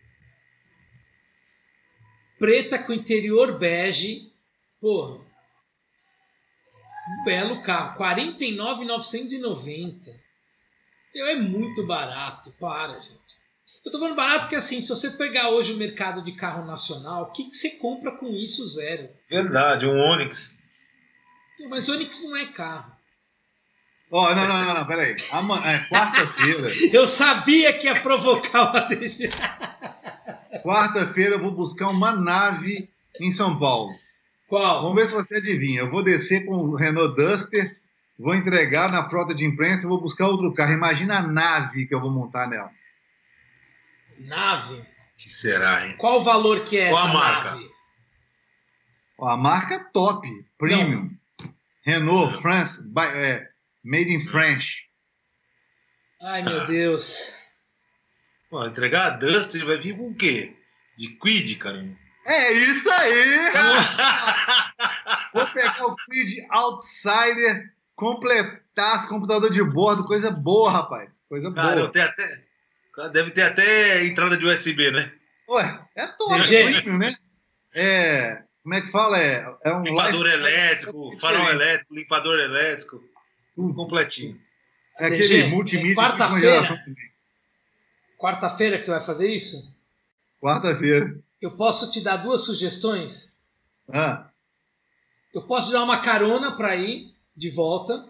Preta 2.38 2.78
com 2.78 2.92
interior 2.92 3.58
bege. 3.58 4.30
Porra. 4.80 5.20
Um 7.20 7.24
belo 7.24 7.62
carro. 7.62 7.96
49,990. 7.96 10.10
Meu, 11.14 11.26
É 11.26 11.36
muito 11.36 11.86
barato. 11.86 12.52
Para, 12.58 12.94
gente. 13.00 13.23
Eu 13.84 13.92
tô 13.92 13.98
falando 13.98 14.16
barato 14.16 14.40
porque 14.42 14.56
assim, 14.56 14.80
se 14.80 14.88
você 14.88 15.10
pegar 15.10 15.50
hoje 15.50 15.72
o 15.72 15.76
mercado 15.76 16.22
de 16.22 16.32
carro 16.32 16.64
nacional, 16.66 17.24
o 17.24 17.32
que, 17.32 17.50
que 17.50 17.56
você 17.56 17.70
compra 17.70 18.12
com 18.12 18.26
isso? 18.28 18.66
Zero. 18.66 19.08
Verdade, 19.30 19.86
um 19.86 19.98
Onix. 19.98 20.56
Mas 21.68 21.88
Onix 21.88 22.22
não 22.22 22.36
é 22.36 22.46
carro. 22.46 22.92
Ó, 24.10 24.34
não, 24.34 24.46
não, 24.46 24.64
não, 24.64 24.74
não, 24.74 24.86
peraí. 24.86 25.16
Ama- 25.32 25.62
é, 25.70 25.88
Quarta-feira. 25.88 26.70
Eu 26.92 27.06
sabia 27.06 27.76
que 27.78 27.86
ia 27.86 28.00
provocar 28.00 28.72
o 28.72 28.76
ADG. 28.76 29.30
Quarta-feira 30.62 31.34
eu 31.34 31.40
vou 31.42 31.50
buscar 31.50 31.88
uma 31.88 32.12
nave 32.14 32.88
em 33.20 33.32
São 33.32 33.58
Paulo. 33.58 33.92
Qual? 34.48 34.82
Vamos 34.82 34.96
ver 34.96 35.08
se 35.08 35.14
você 35.14 35.36
adivinha. 35.36 35.80
Eu 35.80 35.90
vou 35.90 36.02
descer 36.02 36.46
com 36.46 36.54
o 36.54 36.76
Renault 36.76 37.16
Duster 37.16 37.76
vou 38.18 38.34
entregar 38.34 38.90
na 38.90 39.08
frota 39.08 39.34
de 39.34 39.44
imprensa 39.44 39.84
e 39.84 39.88
vou 39.88 40.00
buscar 40.00 40.28
outro 40.28 40.52
carro. 40.54 40.72
Imagina 40.72 41.18
a 41.18 41.22
nave 41.22 41.86
que 41.86 41.94
eu 41.94 42.00
vou 42.00 42.10
montar 42.10 42.46
nela. 42.48 42.70
Nave? 44.18 44.84
que 45.16 45.28
será, 45.28 45.86
hein? 45.86 45.96
Qual 45.96 46.20
o 46.20 46.24
valor 46.24 46.64
que 46.64 46.76
é 46.78 46.90
Qual 46.90 47.02
a 47.04 47.08
essa 47.08 47.14
marca? 47.14 47.50
nave? 47.52 47.70
A 49.20 49.36
marca 49.36 49.90
top, 49.92 50.28
premium. 50.58 51.10
Renault, 51.84 52.40
France, 52.42 52.82
by- 52.82 53.02
é, 53.14 53.48
made 53.84 54.12
in 54.12 54.20
French. 54.26 54.88
Ai, 56.20 56.42
meu 56.42 56.62
Ah. 56.62 56.64
Deus. 56.64 57.18
Pô, 58.50 58.64
entregar 58.66 59.06
a 59.06 59.16
Duster 59.16 59.64
vai 59.64 59.76
vir 59.78 59.96
com 59.96 60.08
o 60.08 60.14
quê? 60.14 60.56
De 60.98 61.08
Quid, 61.08 61.56
cara. 61.56 61.84
É 62.26 62.52
isso 62.52 62.90
aí! 62.90 63.50
Vou 65.34 65.46
pegar 65.48 65.84
o 65.86 65.94
Creed 65.96 66.30
Outsider, 66.50 67.72
completar 67.94 68.96
esse 68.96 69.08
computador 69.08 69.50
de 69.50 69.62
bordo, 69.62 70.04
coisa 70.06 70.30
boa, 70.30 70.70
rapaz. 70.70 71.12
Coisa 71.28 71.52
Cara, 71.52 71.76
eu 71.76 71.80
boa. 71.80 71.92
tenho 71.92 72.06
até. 72.06 72.43
Deve 73.12 73.30
ter 73.32 73.42
até 73.42 74.04
entrada 74.04 74.36
de 74.36 74.44
USB, 74.44 74.90
né? 74.90 75.12
Ué, 75.48 75.80
é 75.96 76.06
top, 76.06 76.42
Gente. 76.42 76.82
premium, 76.82 76.98
né? 76.98 77.14
É, 77.74 78.42
como 78.62 78.74
é 78.74 78.80
que 78.80 78.90
fala? 78.90 79.18
É, 79.18 79.44
é 79.64 79.72
um 79.74 79.82
Limpador 79.82 80.26
elétrico, 80.26 81.12
é 81.12 81.16
farol 81.16 81.50
elétrico, 81.50 81.94
limpador 81.94 82.38
elétrico. 82.38 83.02
Tudo 83.54 83.74
completinho. 83.74 84.40
É 84.98 85.06
aquele 85.06 85.42
DG, 85.42 85.48
multimídia 85.48 85.92
é 85.92 85.96
quarta-feira. 85.96 86.84
Quarta-feira 88.18 88.78
que 88.78 88.84
você 88.84 88.90
vai 88.92 89.04
fazer 89.04 89.28
isso? 89.28 89.56
Quarta-feira. 90.40 91.18
Eu 91.42 91.56
posso 91.56 91.90
te 91.90 92.00
dar 92.00 92.16
duas 92.18 92.44
sugestões? 92.44 93.34
Ah, 93.92 94.30
Eu 95.34 95.42
posso 95.46 95.66
te 95.66 95.72
dar 95.72 95.82
uma 95.82 96.00
carona 96.00 96.56
para 96.56 96.74
ir 96.76 97.12
de 97.36 97.50
volta. 97.50 98.08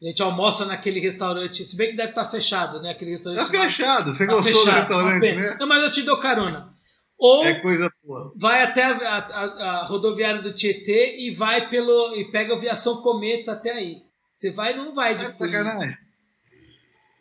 A 0.00 0.04
gente 0.06 0.22
almoça 0.22 0.64
naquele 0.64 1.00
restaurante. 1.00 1.66
Se 1.66 1.76
bem 1.76 1.90
que 1.90 1.96
deve 1.96 2.10
estar 2.10 2.28
fechado, 2.30 2.80
né? 2.80 2.90
Aquele 2.90 3.10
restaurante. 3.12 3.50
tá 3.50 3.60
fechado. 3.62 4.14
Você 4.14 4.26
Tá 4.26 4.32
gostou 4.32 4.52
do 4.52 4.58
fechado, 4.60 4.94
uma 4.94 5.10
restaurante, 5.12 5.34
né? 5.34 5.56
Não, 5.58 5.66
mas 5.66 5.82
eu 5.82 5.90
te 5.92 6.02
dou 6.02 6.20
carona. 6.20 6.72
Ou 7.18 7.44
É 7.44 7.54
coisa 7.54 7.90
boa. 8.04 8.32
vai 8.36 8.62
até 8.62 8.84
a, 8.84 8.92
a- 8.92 9.80
a- 9.80 9.86
rodoviária 9.86 10.40
do 10.40 10.52
Tietê 10.52 11.16
e 11.18 11.34
vai 11.34 11.68
pelo 11.68 12.14
e 12.14 12.30
pega 12.30 12.54
a 12.54 12.56
aviação 12.56 13.02
Cometa 13.02 13.52
até 13.52 13.72
aí. 13.72 13.96
Você 14.38 14.52
vai 14.52 14.78
ou 14.78 14.84
não 14.84 14.94
vai 14.94 15.16
de 15.16 15.24
É 15.24 15.32
sacanagem. 15.32 15.96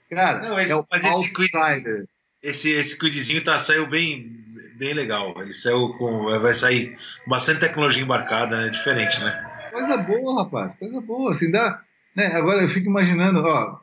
Cara, 0.10 0.40
Não, 0.48 0.60
esse- 0.60 0.72
é 0.72 0.76
o 0.76 0.86
mas 0.90 1.04
esse 1.04 1.14
Outsider. 1.14 2.06
Esse, 2.44 2.72
esse 2.72 2.98
Quidzinho 2.98 3.44
tá, 3.44 3.58
saiu 3.58 3.88
bem, 3.88 4.30
bem 4.78 4.94
legal. 4.94 5.34
Ele 5.42 5.52
saiu 5.54 5.94
com. 5.98 6.26
Vai 6.40 6.54
sair 6.54 6.96
com 7.26 7.32
bastante 7.32 7.60
tecnologia 7.60 8.04
embarcada, 8.04 8.56
né? 8.56 8.70
Diferente, 8.70 9.20
né? 9.20 9.70
Coisa 9.72 9.98
boa, 9.98 10.44
rapaz. 10.44 10.76
Coisa 10.76 11.02
boa. 11.02 11.32
Assim, 11.32 11.50
dá, 11.52 11.82
né? 12.18 12.26
Agora 12.36 12.62
eu 12.64 12.70
fico 12.70 12.88
imaginando, 12.90 13.40
ó. 13.46 13.80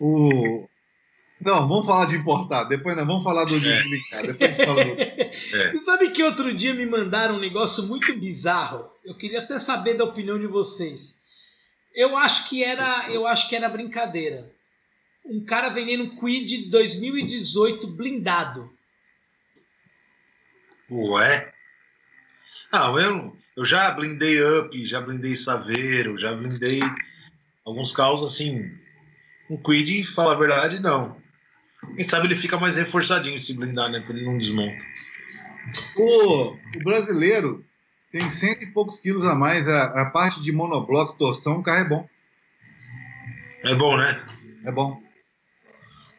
O. 0.00 0.68
Não, 1.40 1.68
vamos 1.68 1.84
falar 1.84 2.06
de 2.06 2.16
importado. 2.16 2.68
Depois 2.68 2.96
nós 2.96 3.06
vamos 3.06 3.24
falar 3.24 3.44
do 3.44 3.56
É. 3.56 3.58
desligar. 3.58 4.26
Depois 4.26 4.50
a 4.50 4.54
gente 4.54 4.66
fala 4.66 4.84
do. 4.84 4.96
Você 5.72 5.84
sabe 5.84 6.10
que 6.10 6.22
outro 6.22 6.54
dia 6.54 6.72
me 6.72 6.86
mandaram 6.86 7.34
um 7.36 7.40
negócio 7.40 7.82
muito 7.82 8.14
bizarro? 8.18 8.88
Eu 9.04 9.14
queria 9.16 9.40
até 9.40 9.58
saber 9.58 9.94
da 9.94 10.04
opinião 10.04 10.38
de 10.38 10.46
vocês. 10.46 11.18
Eu 11.94 12.16
acho 12.16 12.48
que 12.48 12.64
era, 12.64 13.08
eu 13.10 13.26
acho 13.26 13.48
que 13.48 13.54
era 13.56 13.68
brincadeira. 13.68 14.50
Um 15.24 15.44
cara 15.44 15.68
vendendo 15.68 16.04
um 16.04 16.16
Quid 16.16 16.70
2018 16.70 17.88
blindado. 17.88 18.70
Ué? 20.90 21.52
Ah, 22.72 22.90
eu, 22.98 23.36
eu 23.56 23.64
já 23.64 23.90
blindei 23.90 24.42
Up, 24.42 24.84
já 24.84 25.00
blindei 25.00 25.36
Saveiro, 25.36 26.18
já 26.18 26.32
blindei 26.34 26.80
alguns 27.64 27.92
carros 27.92 28.22
assim. 28.22 28.72
Um 29.48 29.56
Quid, 29.56 30.04
fala 30.14 30.32
a 30.32 30.38
verdade, 30.38 30.80
não. 30.80 31.16
Quem 31.94 32.04
sabe 32.04 32.26
ele 32.26 32.36
fica 32.36 32.58
mais 32.58 32.76
reforçadinho 32.76 33.38
se 33.38 33.52
blindar, 33.54 33.90
né? 33.90 34.00
Porque 34.00 34.12
ele 34.12 34.24
não 34.24 34.38
desmonta. 34.38 34.82
O, 35.96 36.52
o 36.52 36.84
brasileiro 36.84 37.64
tem 38.10 38.28
cento 38.30 38.62
e 38.64 38.72
poucos 38.72 39.00
quilos 39.00 39.24
a 39.24 39.34
mais. 39.34 39.68
A, 39.68 40.02
a 40.02 40.10
parte 40.10 40.40
de 40.40 40.52
monobloco, 40.52 41.18
torção, 41.18 41.58
o 41.58 41.62
carro 41.62 41.84
é 41.84 41.88
bom. 41.88 42.08
É 43.62 43.74
bom, 43.74 43.96
né? 43.96 44.22
É 44.64 44.70
bom. 44.70 45.02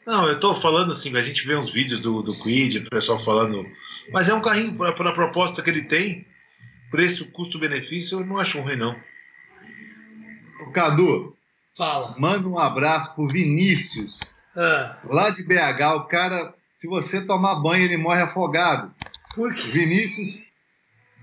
Não, 0.06 0.28
eu 0.28 0.39
tô 0.39 0.54
falando 0.54 0.91
assim, 0.91 1.16
a 1.18 1.24
gente 1.24 1.48
vê 1.48 1.56
uns 1.56 1.70
vídeos 1.70 2.00
do, 2.00 2.22
do 2.22 2.38
Quid, 2.39 2.78
o 2.78 2.89
pessoal 2.89 3.20
falando. 3.20 3.66
Mas 4.12 4.30
é 4.30 4.34
um 4.34 4.41
carrinho, 4.41 4.76
para 4.76 5.10
a 5.10 5.14
proposta 5.14 5.64
que 5.64 5.70
ele 5.70 5.84
tem, 5.84 6.28
preço, 6.91 7.26
custo-benefício, 7.32 8.20
eu 8.20 8.26
não 8.26 8.38
acho 8.38 8.60
ruim, 8.60 8.76
não. 8.76 8.96
O 10.62 10.72
Cadu, 10.72 11.35
Fala. 11.78 12.16
manda 12.18 12.48
um 12.48 12.58
abraço 12.60 13.14
pro 13.16 13.28
Vinícius, 13.28 14.20
Ah, 14.56 14.98
lá 15.06 15.30
de 15.30 15.44
BH. 15.44 15.96
O 15.98 16.04
cara, 16.06 16.54
se 16.76 16.88
você 16.88 17.22
tomar 17.22 17.56
banho, 17.56 17.84
ele 17.84 17.98
morre 17.98 18.22
afogado. 18.22 18.94
por 19.36 19.54
quê? 19.54 19.70
Vinícius, 19.72 20.40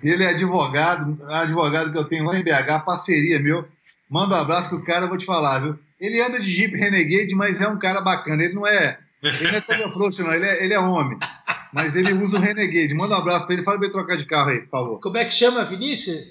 ele 0.02 0.24
é 0.24 0.28
advogado, 0.30 1.18
advogado 1.30 1.90
que 1.92 1.98
eu 1.98 2.04
tenho 2.04 2.24
lá 2.24 2.36
em 2.38 2.42
BH, 2.44 2.84
parceria 2.84 3.40
meu. 3.40 3.66
Manda 4.10 4.34
um 4.36 4.40
abraço 4.40 4.68
que 4.68 4.74
o 4.74 4.84
cara, 4.84 5.06
eu 5.06 5.08
vou 5.08 5.16
te 5.16 5.24
falar, 5.24 5.60
viu? 5.60 5.78
Ele 5.98 6.20
anda 6.20 6.38
de 6.40 6.50
Jeep 6.50 6.76
Renegade, 6.76 7.34
mas 7.34 7.60
é 7.60 7.68
um 7.68 7.78
cara 7.78 8.00
bacana. 8.02 8.42
Ele 8.42 8.52
não 8.54 8.66
é. 8.66 8.98
Ele 9.22 9.52
não 9.52 9.54
é 9.56 9.60
todo 9.60 9.90
frouxo, 9.92 10.22
não. 10.24 10.32
Ele 10.34 10.44
é, 10.44 10.64
ele 10.64 10.74
é 10.74 10.78
homem. 10.80 11.16
Mas 11.72 11.94
ele 11.96 12.12
usa 12.12 12.36
o 12.36 12.40
Renegade. 12.40 12.92
Manda 12.92 13.14
um 13.14 13.18
abraço 13.18 13.46
pra 13.46 13.54
ele. 13.54 13.62
Fala 13.62 13.78
pra 13.78 13.86
ele 13.86 13.92
trocar 13.94 14.16
de 14.16 14.26
carro 14.26 14.50
aí, 14.50 14.60
por 14.62 14.68
favor. 14.70 15.00
Como 15.00 15.16
é 15.16 15.24
que 15.24 15.30
chama, 15.32 15.64
Vinícius? 15.64 16.24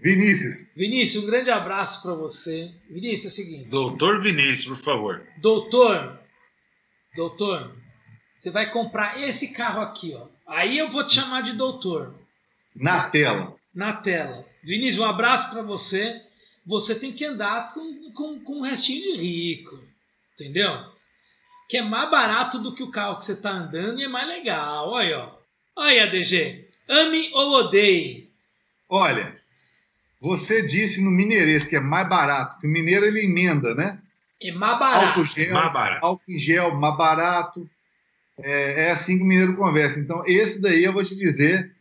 Vinícius, 0.00 0.66
Vinícius, 0.76 1.24
um 1.24 1.26
grande 1.26 1.50
abraço 1.50 2.02
para 2.02 2.14
você. 2.14 2.72
Vinícius, 2.88 3.24
é 3.24 3.28
o 3.28 3.30
seguinte. 3.30 3.68
Doutor 3.68 4.22
Vinícius, 4.22 4.76
por 4.76 4.84
favor. 4.84 5.26
Doutor, 5.38 6.18
doutor, 7.16 7.76
você 8.38 8.50
vai 8.50 8.70
comprar 8.70 9.20
esse 9.20 9.48
carro 9.48 9.80
aqui, 9.80 10.14
ó. 10.14 10.28
Aí 10.46 10.78
eu 10.78 10.90
vou 10.90 11.04
te 11.04 11.14
chamar 11.14 11.42
de 11.42 11.52
doutor, 11.52 12.14
na 12.74 13.10
tela. 13.10 13.56
na 13.74 13.92
tela. 13.92 14.46
Vinícius, 14.62 15.00
um 15.00 15.04
abraço 15.04 15.50
para 15.50 15.62
você. 15.62 16.22
Você 16.64 16.94
tem 16.94 17.12
que 17.12 17.24
andar 17.24 17.72
com, 17.74 18.12
com, 18.12 18.38
com 18.40 18.58
um 18.58 18.62
restinho 18.62 19.02
de 19.02 19.22
rico, 19.22 19.82
entendeu? 20.34 20.84
Que 21.68 21.78
é 21.78 21.82
mais 21.82 22.10
barato 22.10 22.58
do 22.58 22.74
que 22.74 22.82
o 22.82 22.90
carro 22.90 23.18
que 23.18 23.24
você 23.24 23.34
tá 23.34 23.50
andando 23.50 24.00
e 24.00 24.04
é 24.04 24.08
mais 24.08 24.28
legal. 24.28 24.90
Olha, 24.90 25.18
ó. 25.18 25.38
Olha, 25.76 26.06
DG. 26.06 26.68
Ame 26.88 27.30
ou 27.32 27.52
odeie. 27.52 28.30
Olha, 28.88 29.37
você 30.20 30.62
disse 30.66 31.00
no 31.02 31.10
Mineirês 31.10 31.64
que 31.64 31.76
é 31.76 31.80
mais 31.80 32.08
barato, 32.08 32.58
que 32.58 32.66
o 32.66 32.70
mineiro 32.70 33.04
ele 33.06 33.24
emenda, 33.24 33.74
né? 33.74 34.00
É 34.42 34.52
mais 34.52 34.78
barato. 34.78 35.06
Álcool 35.06 35.24
gel, 35.24 35.52
Mais 35.54 35.72
barato. 35.72 36.06
álcool 36.06 36.38
gel, 36.38 36.74
mais 36.76 36.96
barato. 36.96 37.70
É, 38.40 38.86
é 38.86 38.90
assim 38.90 39.16
que 39.16 39.22
o 39.24 39.26
mineiro 39.26 39.56
conversa. 39.56 39.98
Então, 39.98 40.22
esse 40.26 40.60
daí 40.60 40.84
eu 40.84 40.92
vou 40.92 41.02
te 41.04 41.16
dizer 41.16 41.74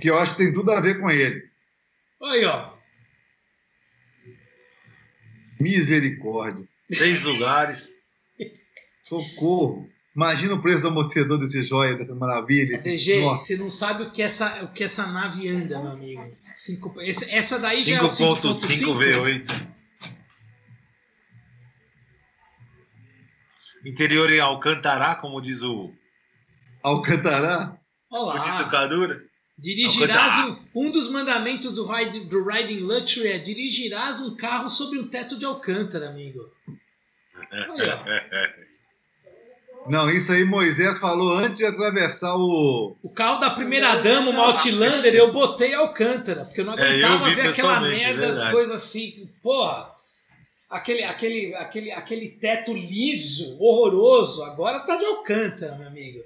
que 0.00 0.08
eu 0.10 0.16
acho 0.18 0.34
que 0.36 0.44
tem 0.44 0.52
tudo 0.54 0.70
a 0.72 0.80
ver 0.80 0.98
com 1.00 1.10
ele. 1.10 1.42
Olha, 2.20 2.50
ó. 2.50 2.74
Misericórdia. 5.60 6.66
Seis 6.90 7.22
lugares. 7.22 7.88
Socorro. 9.02 9.88
Imagina 10.14 10.54
o 10.54 10.62
preço 10.62 10.82
do 10.82 10.88
amortecedor 10.88 11.38
desse 11.38 11.64
joia, 11.64 11.96
dessa 11.96 12.14
maravilha. 12.14 12.78
DG, 12.78 13.20
Nossa. 13.20 13.46
você 13.46 13.56
não 13.56 13.68
sabe 13.68 14.04
o 14.04 14.10
que 14.12 14.22
essa, 14.22 14.62
o 14.62 14.68
que 14.68 14.84
essa 14.84 15.06
nave 15.06 15.48
anda, 15.48 15.76
meu 15.80 15.90
amigo. 15.90 16.36
Cinco, 16.54 16.94
esse- 17.00 17.28
essa 17.28 17.58
daí 17.58 17.82
já 17.82 17.96
é 17.96 18.02
o 18.02 18.08
5.5 18.08 18.94
V8. 18.96 19.74
Interior 23.84 24.30
em 24.32 24.40
Alcantará, 24.40 25.14
como 25.16 25.40
diz 25.40 25.62
o, 25.62 25.92
Alcantará? 26.82 27.76
o 28.10 28.16
Olá. 28.16 28.56
dito 28.56 28.70
Cadura. 28.70 29.22
Dirigirás 29.58 30.48
um, 30.48 30.86
um 30.86 30.90
dos 30.90 31.10
mandamentos 31.10 31.74
do, 31.74 31.86
ride, 31.86 32.20
do 32.20 32.44
Riding 32.44 32.80
Luxury 32.80 33.28
é 33.28 33.38
dirigirás 33.38 34.20
um 34.20 34.34
carro 34.36 34.68
sobre 34.68 34.98
um 34.98 35.08
teto 35.08 35.38
de 35.38 35.44
Alcântara, 35.44 36.08
amigo. 36.08 36.40
Olha, 37.70 38.00
ó. 38.00 38.63
Não, 39.86 40.10
isso 40.10 40.32
aí 40.32 40.44
Moisés 40.44 40.98
falou 40.98 41.36
antes 41.36 41.58
de 41.58 41.66
atravessar 41.66 42.34
o. 42.36 42.96
o 43.02 43.10
carro 43.10 43.38
da 43.38 43.50
primeira 43.50 43.96
dama, 43.96 44.30
o 44.30 44.40
Outlander, 44.40 45.14
eu 45.14 45.30
botei 45.30 45.74
Alcântara, 45.74 46.44
porque 46.46 46.62
eu 46.62 46.64
não 46.64 46.78
É, 46.78 47.02
eu 47.02 47.06
aguentava 47.06 47.34
ver 47.34 47.48
aquela 47.48 47.76
é 47.76 47.90
merda, 47.90 48.26
verdade. 48.28 48.52
coisa 48.52 48.74
assim. 48.74 49.28
Porra, 49.42 49.90
aquele, 50.70 51.04
aquele, 51.04 51.54
aquele, 51.54 51.92
aquele 51.92 52.28
teto 52.30 52.72
liso, 52.72 53.58
horroroso, 53.60 54.42
agora 54.44 54.80
tá 54.80 54.96
de 54.96 55.04
Alcântara, 55.04 55.76
meu 55.76 55.88
amigo. 55.88 56.22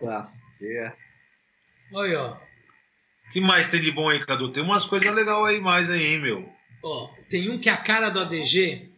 Tá 0.00 0.24
certo. 0.58 0.98
Olha, 1.92 2.22
ó. 2.22 2.32
O 3.28 3.32
que 3.32 3.40
mais 3.40 3.68
tem 3.68 3.80
de 3.80 3.92
bom 3.92 4.08
aí, 4.08 4.24
Cadu? 4.24 4.50
Tem 4.52 4.62
umas 4.62 4.84
coisas 4.84 5.12
legais 5.14 5.44
aí 5.44 5.60
mais 5.60 5.88
aí, 5.88 6.04
hein, 6.04 6.20
meu? 6.20 6.52
Ó, 6.82 7.08
tem 7.28 7.48
um 7.50 7.58
que 7.60 7.68
é 7.68 7.72
a 7.72 7.76
cara 7.76 8.08
do 8.08 8.18
ADG, 8.18 8.89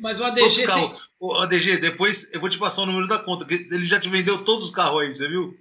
mas 0.00 0.18
o 0.18 0.24
ADG 0.24 0.66
tem... 0.66 0.96
Ô, 1.20 1.34
ADG, 1.34 1.76
depois 1.76 2.28
eu 2.32 2.40
vou 2.40 2.48
te 2.48 2.58
passar 2.58 2.82
o 2.82 2.86
número 2.86 3.06
da 3.06 3.18
conta, 3.18 3.44
que 3.44 3.54
ele 3.54 3.86
já 3.86 4.00
te 4.00 4.08
vendeu 4.08 4.42
todos 4.42 4.66
os 4.66 4.74
carros 4.74 5.02
aí, 5.02 5.14
você 5.14 5.28
viu? 5.28 5.56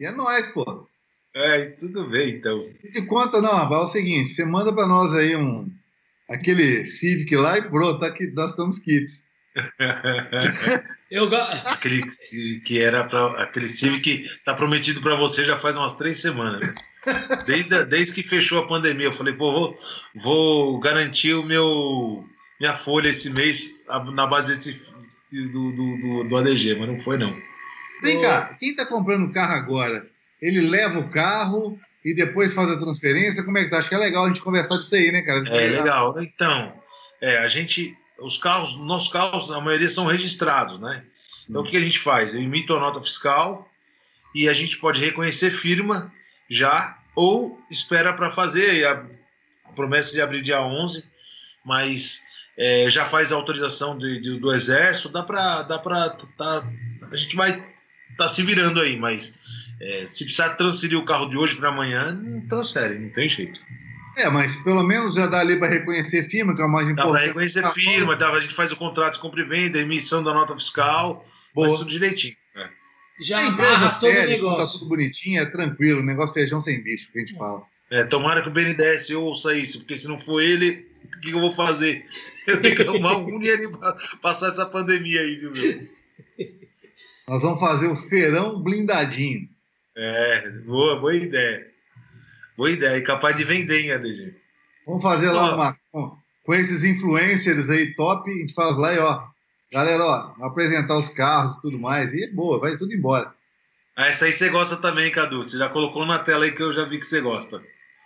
E 0.00 0.06
é 0.06 0.10
nóis, 0.10 0.46
pô. 0.48 0.88
É, 1.34 1.66
tudo 1.66 2.08
bem, 2.08 2.30
então. 2.30 2.66
De 2.92 3.02
conta, 3.02 3.42
não, 3.42 3.72
é 3.72 3.78
o 3.78 3.86
seguinte: 3.86 4.32
você 4.32 4.44
manda 4.44 4.74
para 4.74 4.86
nós 4.86 5.12
aí 5.12 5.36
um 5.36 5.70
aquele 6.28 6.86
Civic 6.86 7.36
lá 7.36 7.58
e 7.58 7.68
pronto, 7.68 8.00
tá 8.00 8.06
aqui, 8.06 8.26
nós 8.28 8.50
estamos 8.50 8.78
kits. 8.78 9.24
Eu 11.10 11.28
go... 11.28 11.36
aquele 11.36 12.02
que 12.64 12.80
era 12.80 13.04
para 13.04 13.42
aquele 13.42 13.68
Civic 13.68 14.00
que 14.00 14.44
tá 14.44 14.54
prometido 14.54 15.00
para 15.00 15.14
você 15.14 15.44
já 15.44 15.58
faz 15.58 15.76
umas 15.76 15.94
três 15.94 16.20
semanas. 16.20 16.74
Desde, 17.46 17.84
desde 17.84 18.14
que 18.14 18.22
fechou 18.22 18.58
a 18.58 18.66
pandemia, 18.66 19.06
eu 19.06 19.12
falei, 19.12 19.32
pô, 19.32 19.52
vou, 19.52 19.78
vou 20.14 20.80
garantir 20.80 21.34
o 21.34 21.42
meu 21.42 22.28
minha 22.58 22.74
folha 22.74 23.08
esse 23.08 23.30
mês 23.30 23.70
na 24.12 24.26
base 24.26 24.56
desse 24.56 24.72
do, 25.30 25.72
do, 25.72 25.72
do, 25.72 26.28
do 26.28 26.36
ADG, 26.36 26.76
mas 26.76 26.88
não 26.88 27.00
foi 27.00 27.18
não. 27.18 27.34
Vem 28.02 28.20
cá, 28.20 28.56
quem 28.58 28.70
está 28.70 28.84
comprando 28.86 29.24
o 29.24 29.32
carro 29.32 29.54
agora, 29.54 30.06
ele 30.40 30.60
leva 30.60 30.98
o 30.98 31.08
carro 31.08 31.78
e 32.04 32.14
depois 32.14 32.52
faz 32.52 32.70
a 32.70 32.78
transferência? 32.78 33.42
Como 33.42 33.58
é 33.58 33.64
que 33.64 33.70
tá? 33.70 33.78
Acho 33.78 33.88
que 33.88 33.94
é 33.94 33.98
legal 33.98 34.24
a 34.24 34.28
gente 34.28 34.42
conversar 34.42 34.76
disso 34.78 34.94
aí, 34.94 35.10
né, 35.10 35.22
cara? 35.22 35.40
É 35.48 35.68
legal. 35.68 36.22
Então, 36.22 36.72
é, 37.20 37.38
a 37.38 37.48
gente, 37.48 37.96
os 38.18 38.38
carros, 38.38 38.78
nossos 38.78 39.08
carros, 39.08 39.50
a 39.50 39.60
maioria 39.60 39.88
são 39.88 40.06
registrados, 40.06 40.78
né? 40.78 41.04
Então, 41.48 41.62
hum. 41.62 41.64
o 41.64 41.68
que 41.68 41.76
a 41.76 41.80
gente 41.80 41.98
faz? 41.98 42.34
Eu 42.34 42.42
emito 42.42 42.74
a 42.74 42.80
nota 42.80 43.00
fiscal 43.02 43.68
e 44.34 44.48
a 44.48 44.54
gente 44.54 44.76
pode 44.76 45.00
reconhecer 45.00 45.50
firma 45.50 46.12
já 46.48 46.98
ou 47.14 47.60
espera 47.70 48.12
para 48.12 48.30
fazer 48.30 48.86
a 48.86 49.02
promessa 49.74 50.12
de 50.12 50.20
abrir 50.20 50.42
dia 50.42 50.60
11, 50.60 51.04
mas 51.64 52.20
é, 52.56 52.88
já 52.88 53.06
faz 53.06 53.32
a 53.32 53.36
autorização 53.36 53.98
de, 53.98 54.20
de, 54.20 54.38
do 54.38 54.52
exército, 54.52 55.08
dá 55.08 55.22
para 55.22 55.62
dá 55.62 55.78
para 55.78 56.10
tá, 56.10 56.66
a 57.10 57.16
gente 57.16 57.36
vai 57.36 57.62
tá 58.16 58.28
se 58.28 58.42
virando 58.42 58.80
aí, 58.80 58.96
mas 58.96 59.38
é, 59.80 60.06
se 60.06 60.24
precisar 60.24 60.50
transferir 60.50 60.98
o 60.98 61.04
carro 61.04 61.28
de 61.28 61.36
hoje 61.36 61.54
para 61.54 61.68
amanhã, 61.68 62.12
não 62.12 62.40
transfere, 62.40 62.98
não 62.98 63.10
tem 63.10 63.28
jeito. 63.28 63.60
É, 64.16 64.30
mas 64.30 64.56
pelo 64.62 64.82
menos 64.82 65.14
já 65.14 65.26
dá 65.26 65.40
ali 65.40 65.58
para 65.58 65.68
reconhecer 65.68 66.22
firma, 66.30 66.56
que 66.56 66.62
é 66.62 66.64
o 66.64 66.68
mais 66.70 66.88
importante. 66.88 67.12
Dá 67.12 67.18
para 67.18 67.26
reconhecer 67.26 67.60
tá 67.60 67.70
firma, 67.72 68.16
dá, 68.16 68.30
a 68.30 68.40
gente 68.40 68.54
faz 68.54 68.72
o 68.72 68.76
contrato 68.76 69.14
de 69.14 69.20
compra 69.20 69.42
e 69.42 69.44
venda, 69.44 69.78
emissão 69.78 70.24
da 70.24 70.32
nota 70.32 70.54
fiscal, 70.54 71.26
Boa. 71.54 71.68
faz 71.68 71.80
tudo 71.80 71.90
direitinho. 71.90 72.34
É. 72.56 72.66
Já 73.20 73.38
a 73.38 73.44
empresa 73.44 73.90
séria, 73.90 74.40
tá 74.40 74.66
tudo 74.66 74.88
bonitinho, 74.88 75.42
é 75.42 75.44
tranquilo, 75.44 76.02
negócio 76.02 76.32
feijão 76.32 76.62
sem 76.62 76.82
bicho, 76.82 77.12
que 77.12 77.18
a 77.18 77.20
gente 77.20 77.34
fala. 77.34 77.62
É, 77.90 78.04
tomara 78.04 78.40
que 78.42 78.48
o 78.48 78.50
BNDES 78.50 79.10
ouça 79.10 79.54
isso, 79.54 79.80
porque 79.80 79.96
se 79.96 80.08
não 80.08 80.18
for 80.18 80.40
ele, 80.40 80.88
o 81.04 81.08
que, 81.08 81.30
que 81.30 81.30
eu 81.30 81.40
vou 81.40 81.52
fazer? 81.52 82.06
Eu 82.46 82.62
tenho 82.62 82.76
que 82.76 82.82
arrumar 82.82 83.10
algum 83.10 83.38
dinheiro 83.38 83.76
para 83.76 83.96
passar 84.22 84.48
essa 84.48 84.64
pandemia 84.64 85.20
aí, 85.20 85.36
viu, 85.36 85.50
meu? 85.50 85.88
Nós 87.28 87.42
vamos 87.42 87.58
fazer 87.58 87.88
o 87.88 87.96
feirão 87.96 88.62
blindadinho. 88.62 89.48
É, 89.96 90.48
boa, 90.64 91.00
boa 91.00 91.14
ideia. 91.14 91.66
Boa 92.56 92.70
ideia. 92.70 92.96
E 92.98 93.02
capaz 93.02 93.36
de 93.36 93.44
vender, 93.44 93.80
hein, 93.80 93.92
ADG? 93.92 94.34
Vamos 94.86 95.02
fazer 95.02 95.30
lá 95.30 95.54
uma. 95.54 95.76
Com, 95.90 96.16
com 96.44 96.54
esses 96.54 96.84
influencers 96.84 97.68
aí 97.68 97.94
top, 97.94 98.30
a 98.30 98.36
gente 98.36 98.54
faz 98.54 98.76
lá 98.76 98.94
e 98.94 98.98
ó. 98.98 99.24
Galera, 99.72 100.04
ó, 100.04 100.46
apresentar 100.46 100.96
os 100.96 101.08
carros 101.08 101.56
e 101.56 101.60
tudo 101.60 101.78
mais. 101.78 102.14
E 102.14 102.24
é 102.24 102.30
boa, 102.30 102.60
vai 102.60 102.76
tudo 102.76 102.94
embora. 102.94 103.34
Ah, 103.96 104.06
essa 104.06 104.26
aí 104.26 104.32
você 104.32 104.48
gosta 104.48 104.76
também, 104.76 105.10
Cadu. 105.10 105.42
Você 105.42 105.58
já 105.58 105.68
colocou 105.68 106.06
na 106.06 106.20
tela 106.20 106.44
aí 106.44 106.52
que 106.52 106.62
eu 106.62 106.72
já 106.72 106.84
vi 106.84 107.00
que 107.00 107.06
você 107.06 107.20
gosta. 107.20 107.60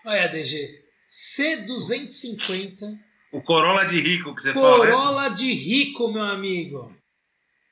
Olha, 0.07 0.29
DG. 0.29 0.81
C250 1.11 2.97
o 3.33 3.41
Corolla 3.41 3.85
de 3.85 4.01
rico 4.01 4.35
que 4.35 4.43
você 4.43 4.53
Corolla 4.53 4.87
fala. 4.87 4.97
Corolla 4.97 5.31
né? 5.31 5.37
de 5.37 5.53
rico, 5.53 6.13
meu 6.13 6.23
amigo. 6.23 6.95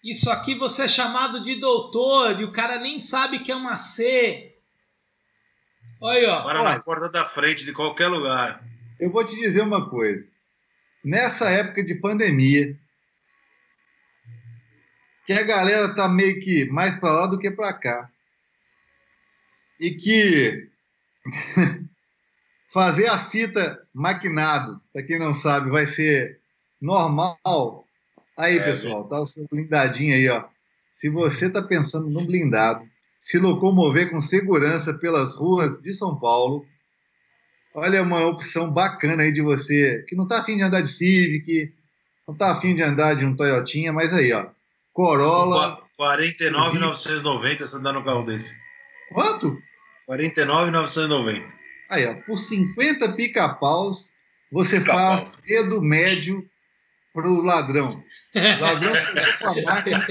Isso 0.02 0.30
aqui 0.30 0.54
você 0.54 0.82
é 0.82 0.88
chamado 0.88 1.42
de 1.42 1.56
doutor 1.56 2.40
e 2.40 2.44
o 2.44 2.52
cara 2.52 2.78
nem 2.78 3.00
sabe 3.00 3.40
que 3.40 3.50
é 3.50 3.56
uma 3.56 3.78
C. 3.78 4.54
Olha 6.00 6.18
aí, 6.18 6.26
ó. 6.26 6.42
Para 6.42 6.62
na 6.62 6.80
porta 6.80 7.08
da 7.08 7.24
frente 7.24 7.64
de 7.64 7.72
qualquer 7.72 8.06
lugar. 8.06 8.62
Eu 9.00 9.10
vou 9.10 9.24
te 9.24 9.34
dizer 9.34 9.62
uma 9.62 9.88
coisa. 9.88 10.28
Nessa 11.04 11.50
época 11.50 11.84
de 11.84 11.96
pandemia, 11.96 12.76
que 15.26 15.32
a 15.32 15.42
galera 15.42 15.94
tá 15.94 16.08
meio 16.08 16.40
que 16.40 16.64
mais 16.66 16.96
para 16.96 17.10
lá 17.10 17.26
do 17.26 17.38
que 17.38 17.50
para 17.50 17.72
cá. 17.72 18.10
E 19.80 19.90
que 19.92 20.68
Fazer 22.68 23.06
a 23.06 23.18
fita 23.18 23.82
maquinado, 23.94 24.80
para 24.92 25.02
quem 25.02 25.18
não 25.18 25.32
sabe, 25.32 25.70
vai 25.70 25.86
ser 25.86 26.38
normal. 26.80 27.84
Aí, 28.36 28.58
é, 28.58 28.62
pessoal, 28.62 29.08
tá 29.08 29.20
o 29.20 29.26
seu 29.26 29.46
blindadinho 29.50 30.14
aí, 30.14 30.28
ó. 30.28 30.44
Se 30.92 31.08
você 31.08 31.46
está 31.46 31.62
pensando 31.62 32.10
num 32.10 32.26
blindado, 32.26 32.84
se 33.20 33.38
locomover 33.38 34.10
com 34.10 34.20
segurança 34.20 34.92
pelas 34.92 35.34
ruas 35.34 35.80
de 35.80 35.94
São 35.94 36.18
Paulo, 36.18 36.66
olha 37.74 38.02
uma 38.02 38.26
opção 38.26 38.70
bacana 38.70 39.22
aí 39.22 39.32
de 39.32 39.40
você 39.40 40.04
que 40.06 40.14
não 40.14 40.24
está 40.24 40.40
afim 40.40 40.56
de 40.56 40.62
andar 40.62 40.82
de 40.82 40.92
Civic, 40.92 41.72
não 42.26 42.34
está 42.34 42.52
afim 42.52 42.74
de 42.74 42.82
andar 42.82 43.14
de 43.14 43.24
um 43.24 43.34
Toyotinha, 43.34 43.92
mas 43.92 44.12
aí, 44.12 44.32
ó, 44.32 44.46
Corolla. 44.92 45.82
49,990 45.96 47.66
você 47.66 47.76
andar 47.76 47.92
no 47.92 48.04
carro 48.04 48.24
desse. 48.24 48.54
Quanto? 49.12 49.58
49,990. 50.06 51.57
Aí, 51.88 52.06
ó, 52.06 52.14
por 52.26 52.36
50 52.36 53.12
pica-paus, 53.12 54.12
você 54.52 54.78
pica 54.78 54.92
faz 54.92 55.30
dedo 55.46 55.80
médio 55.80 56.46
pro 57.14 57.40
ladrão. 57.40 58.02
O 58.34 58.60
ladrão 58.60 58.92
com 59.40 59.48
a 59.48 59.62
máquina, 59.62 60.06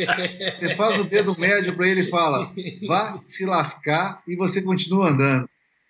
você 0.59 0.75
faz 0.75 0.99
o 0.99 1.03
dedo 1.03 1.37
médio 1.37 1.75
para 1.75 1.87
ele 1.87 2.01
e 2.01 2.09
fala, 2.09 2.51
vá 2.87 3.21
se 3.27 3.45
lascar 3.45 4.21
e 4.27 4.35
você 4.35 4.61
continua 4.61 5.09
andando. 5.09 5.47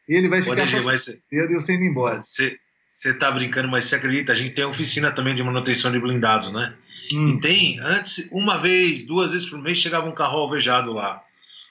E 0.09 0.15
ele 0.15 0.27
vai 0.27 0.41
ficar 0.41 0.69
com 0.69 0.83
mas... 0.83 1.05
dedo 1.05 1.51
e 1.51 1.55
você 1.55 1.75
indo 1.75 1.85
embora. 1.85 2.21
Você, 2.21 2.57
você 2.89 3.13
tá 3.13 3.31
brincando, 3.31 3.69
mas 3.69 3.85
você 3.85 3.95
acredita? 3.95 4.33
A 4.33 4.35
gente 4.35 4.53
tem 4.53 4.65
oficina 4.65 5.11
também 5.11 5.35
de 5.35 5.43
manutenção 5.43 5.91
de 5.91 5.99
blindados, 5.99 6.51
né? 6.51 6.73
Hum. 7.13 7.29
E 7.29 7.39
tem, 7.39 7.79
antes, 7.79 8.27
uma 8.31 8.57
vez, 8.57 9.05
duas 9.05 9.31
vezes 9.31 9.49
por 9.49 9.61
mês, 9.61 9.77
chegava 9.77 10.07
um 10.07 10.13
carro 10.13 10.39
alvejado 10.39 10.91
lá. 10.91 11.23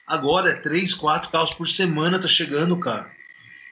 Agora 0.07 0.51
é 0.51 0.55
três, 0.55 0.93
quatro 0.93 1.29
carros 1.29 1.53
por 1.53 1.67
semana 1.67 2.19
tá 2.19 2.27
chegando, 2.27 2.77
cara 2.77 3.16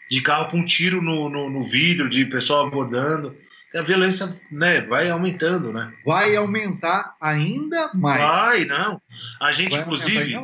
de 0.10 0.22
carro 0.22 0.52
com 0.52 0.58
um 0.58 0.66
tiro 0.66 1.02
no, 1.02 1.30
no, 1.30 1.50
no 1.50 1.62
vidro, 1.62 2.10
de 2.10 2.26
pessoal 2.26 2.68
abordando. 2.68 3.36
A 3.74 3.82
violência 3.82 4.40
né, 4.52 4.82
vai 4.82 5.10
aumentando, 5.10 5.74
né? 5.74 5.92
Vai 6.06 6.36
aumentar 6.36 7.16
ainda 7.20 7.92
mais. 7.94 8.22
Vai, 8.22 8.66
não. 8.66 9.02
A 9.42 9.52
gente, 9.52 9.72
vai 9.72 9.82
inclusive, 9.82 10.40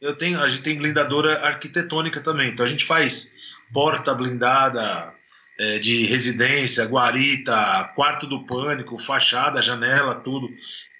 eu 0.00 0.14
tenho, 0.14 0.40
a 0.42 0.48
gente 0.48 0.62
tem 0.62 0.76
blindadora 0.76 1.40
arquitetônica 1.46 2.20
também. 2.20 2.50
Então 2.50 2.66
a 2.66 2.68
gente 2.68 2.84
faz 2.84 3.34
porta 3.72 4.14
blindada 4.14 5.12
é, 5.58 5.78
de 5.78 6.04
residência, 6.04 6.84
guarita, 6.84 7.92
quarto 7.94 8.26
do 8.26 8.44
pânico, 8.44 8.98
fachada, 8.98 9.62
janela, 9.62 10.14
tudo. 10.16 10.50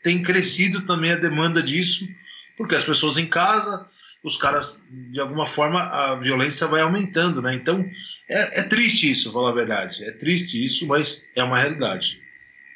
Tem 0.03 0.23
crescido 0.23 0.83
também 0.83 1.13
a 1.13 1.17
demanda 1.17 1.63
disso, 1.63 2.09
porque 2.57 2.75
as 2.75 2.85
pessoas 2.85 3.19
em 3.19 3.27
casa 3.27 3.87
os 4.27 4.37
caras, 4.37 4.85
de 4.91 5.21
alguma 5.21 5.47
forma, 5.47 5.81
a 5.83 6.17
violência 6.17 6.67
vai 6.67 6.81
aumentando, 6.81 7.41
né? 7.41 7.55
Então, 7.55 7.89
é, 8.29 8.61
é 8.61 8.63
triste 8.65 9.09
isso, 9.09 9.33
falar 9.33 9.51
a 9.51 9.55
verdade. 9.55 10.03
É 10.05 10.11
triste 10.11 10.63
isso, 10.63 10.85
mas 10.85 11.29
é 11.37 11.45
uma 11.45 11.61
realidade. 11.61 12.21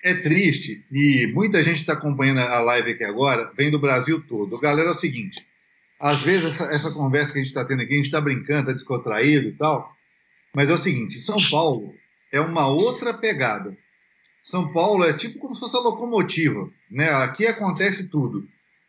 É 0.04 0.14
triste, 0.14 0.82
e 0.92 1.26
muita 1.34 1.62
gente 1.62 1.80
está 1.80 1.94
acompanhando 1.94 2.38
a 2.38 2.60
live 2.60 2.92
aqui 2.92 3.02
agora, 3.02 3.52
vem 3.56 3.68
do 3.68 3.80
Brasil 3.80 4.22
todo. 4.28 4.60
Galera, 4.60 4.88
é 4.88 4.92
o 4.92 4.94
seguinte, 4.94 5.44
às 5.98 6.22
vezes 6.22 6.46
essa, 6.46 6.72
essa 6.72 6.90
conversa 6.92 7.32
que 7.32 7.38
a 7.38 7.42
gente 7.42 7.48
está 7.48 7.64
tendo 7.64 7.82
aqui, 7.82 7.94
a 7.94 7.96
gente 7.96 8.06
está 8.06 8.20
brincando, 8.20 8.60
está 8.60 8.72
descontraído 8.72 9.48
e 9.48 9.52
tal, 9.52 9.92
mas 10.54 10.70
é 10.70 10.72
o 10.72 10.78
seguinte, 10.78 11.20
São 11.20 11.36
Paulo 11.50 11.94
é 12.32 12.40
uma 12.40 12.68
outra 12.68 13.12
pegada. 13.12 13.76
São 14.40 14.72
Paulo 14.72 15.04
é 15.04 15.12
tipo 15.12 15.38
como 15.38 15.54
se 15.54 15.60
fosse 15.60 15.76
a 15.76 15.80
locomotiva, 15.80 16.70
né? 16.90 17.10
Aqui 17.10 17.46
acontece 17.46 18.08
tudo. 18.08 18.48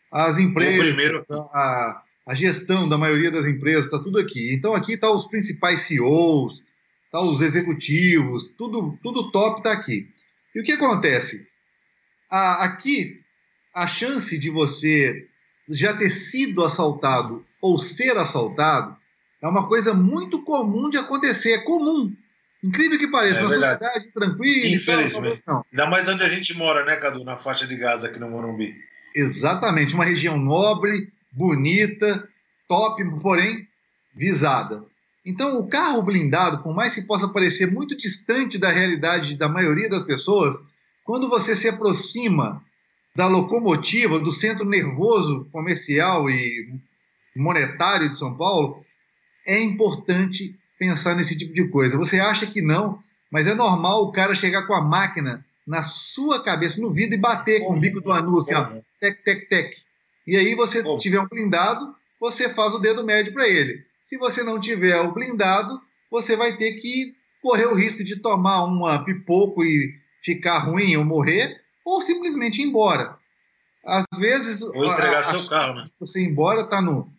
As 0.09 0.37
empresas, 0.37 0.95
a, 1.29 2.01
a 2.31 2.33
gestão 2.33 2.87
da 2.87 2.97
maioria 2.97 3.29
das 3.29 3.45
empresas, 3.45 3.85
está 3.85 3.99
tudo 3.99 4.17
aqui. 4.17 4.53
Então 4.53 4.73
aqui 4.73 4.93
estão 4.93 5.09
tá 5.09 5.15
os 5.17 5.27
principais 5.27 5.81
CEOs, 5.81 6.63
tá 7.11 7.19
os 7.19 7.41
executivos, 7.41 8.47
tudo, 8.57 8.97
tudo 9.03 9.29
top 9.31 9.57
está 9.57 9.73
aqui. 9.73 10.07
E 10.55 10.61
o 10.61 10.63
que 10.63 10.71
acontece? 10.71 11.45
A, 12.29 12.63
aqui, 12.63 13.19
a 13.75 13.85
chance 13.85 14.37
de 14.37 14.49
você 14.49 15.27
já 15.67 15.93
ter 15.93 16.09
sido 16.09 16.63
assaltado 16.63 17.45
ou 17.61 17.77
ser 17.77 18.15
assaltado 18.15 18.95
é 19.41 19.47
uma 19.47 19.67
coisa 19.67 19.93
muito 19.93 20.41
comum 20.45 20.89
de 20.89 20.97
acontecer. 20.97 21.51
É 21.51 21.57
comum. 21.57 22.15
Incrível 22.63 22.97
que 22.97 23.09
pareça, 23.09 23.39
é, 23.39 23.41
uma 23.41 23.49
verdade. 23.49 23.83
sociedade 23.83 24.13
tranquila. 24.13 24.75
Infelizmente. 24.75 25.41
Tal, 25.45 25.65
Ainda 25.69 25.85
mais 25.87 26.07
onde 26.07 26.23
a 26.23 26.29
gente 26.29 26.53
mora, 26.53 26.85
né, 26.85 26.95
Cadu? 26.95 27.25
Na 27.25 27.35
faixa 27.35 27.67
de 27.67 27.75
Gaza 27.75 28.07
aqui 28.07 28.19
no 28.19 28.29
Morumbi. 28.29 28.73
Exatamente, 29.13 29.93
uma 29.93 30.05
região 30.05 30.37
nobre, 30.37 31.11
bonita, 31.31 32.27
top, 32.67 33.03
porém 33.21 33.67
visada. 34.13 34.83
Então, 35.25 35.59
o 35.59 35.67
carro 35.67 36.01
blindado, 36.01 36.63
por 36.63 36.73
mais 36.73 36.95
que 36.95 37.03
possa 37.03 37.27
parecer 37.27 37.71
muito 37.71 37.95
distante 37.95 38.57
da 38.57 38.69
realidade 38.69 39.37
da 39.37 39.47
maioria 39.47 39.89
das 39.89 40.03
pessoas, 40.03 40.55
quando 41.03 41.29
você 41.29 41.55
se 41.55 41.67
aproxima 41.67 42.63
da 43.15 43.27
locomotiva, 43.27 44.19
do 44.19 44.31
centro 44.31 44.65
nervoso 44.65 45.47
comercial 45.51 46.29
e 46.29 46.79
monetário 47.35 48.09
de 48.09 48.17
São 48.17 48.35
Paulo, 48.35 48.83
é 49.45 49.59
importante 49.61 50.55
pensar 50.79 51.15
nesse 51.15 51.37
tipo 51.37 51.53
de 51.53 51.67
coisa. 51.67 51.97
Você 51.97 52.19
acha 52.19 52.47
que 52.47 52.61
não, 52.61 52.99
mas 53.31 53.45
é 53.47 53.53
normal 53.53 54.03
o 54.03 54.11
cara 54.11 54.33
chegar 54.33 54.63
com 54.63 54.73
a 54.73 54.81
máquina 54.81 55.45
na 55.67 55.83
sua 55.83 56.41
cabeça, 56.41 56.81
no 56.81 56.91
vidro, 56.91 57.15
e 57.15 57.19
bater 57.19 57.61
com 57.61 57.75
o 57.75 57.79
bico 57.79 58.01
do 58.01 58.11
assim, 58.11 58.53
ó, 58.53 58.65
tec, 58.99 59.23
tec, 59.23 59.47
tec. 59.47 59.75
E 60.25 60.37
aí 60.37 60.55
você 60.55 60.83
tiver 60.97 61.19
um 61.19 61.27
blindado, 61.27 61.95
você 62.19 62.49
faz 62.49 62.73
o 62.73 62.79
dedo 62.79 63.03
médio 63.03 63.33
para 63.33 63.47
ele. 63.47 63.83
Se 64.03 64.17
você 64.17 64.43
não 64.43 64.59
tiver 64.59 64.99
o 64.99 65.13
blindado, 65.13 65.81
você 66.09 66.35
vai 66.35 66.57
ter 66.57 66.73
que 66.73 67.15
correr 67.41 67.65
o 67.65 67.75
risco 67.75 68.03
de 68.03 68.17
tomar 68.17 68.63
uma 68.63 69.03
pipoco 69.03 69.63
e 69.63 69.99
ficar 70.23 70.59
ruim 70.59 70.95
ou 70.95 71.03
morrer, 71.03 71.59
ou 71.83 72.01
simplesmente 72.01 72.61
ir 72.61 72.65
embora. 72.65 73.17
Às 73.83 74.05
vezes. 74.17 74.61
Ou 74.61 74.85
entregar 74.85 75.21
a, 75.21 75.23
seu 75.23 75.47
carro, 75.47 75.75
né? 75.75 75.85
Você 75.99 76.21
ir 76.21 76.27
embora, 76.27 76.63
tá 76.63 76.79
no, 76.79 77.11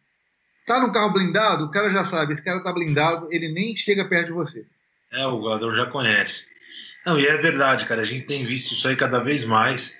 tá 0.66 0.81
no 0.81 0.93
carro 0.93 1.12
blindado, 1.12 1.65
o 1.65 1.70
cara 1.70 1.91
já 1.91 2.05
sabe, 2.05 2.33
esse 2.33 2.45
cara 2.45 2.62
tá 2.62 2.73
blindado, 2.73 3.27
ele 3.31 3.49
nem 3.49 3.74
chega 3.74 4.05
perto 4.05 4.27
de 4.27 4.33
você. 4.33 4.65
É, 5.11 5.27
o 5.27 5.43
jogador 5.43 5.74
já 5.74 5.87
conhece. 5.87 6.47
Não, 7.05 7.19
e 7.19 7.27
é 7.27 7.37
verdade, 7.37 7.85
cara, 7.85 8.03
a 8.03 8.05
gente 8.05 8.27
tem 8.27 8.47
visto 8.47 8.74
isso 8.74 8.87
aí 8.87 8.95
cada 8.95 9.19
vez 9.19 9.45
mais. 9.45 9.97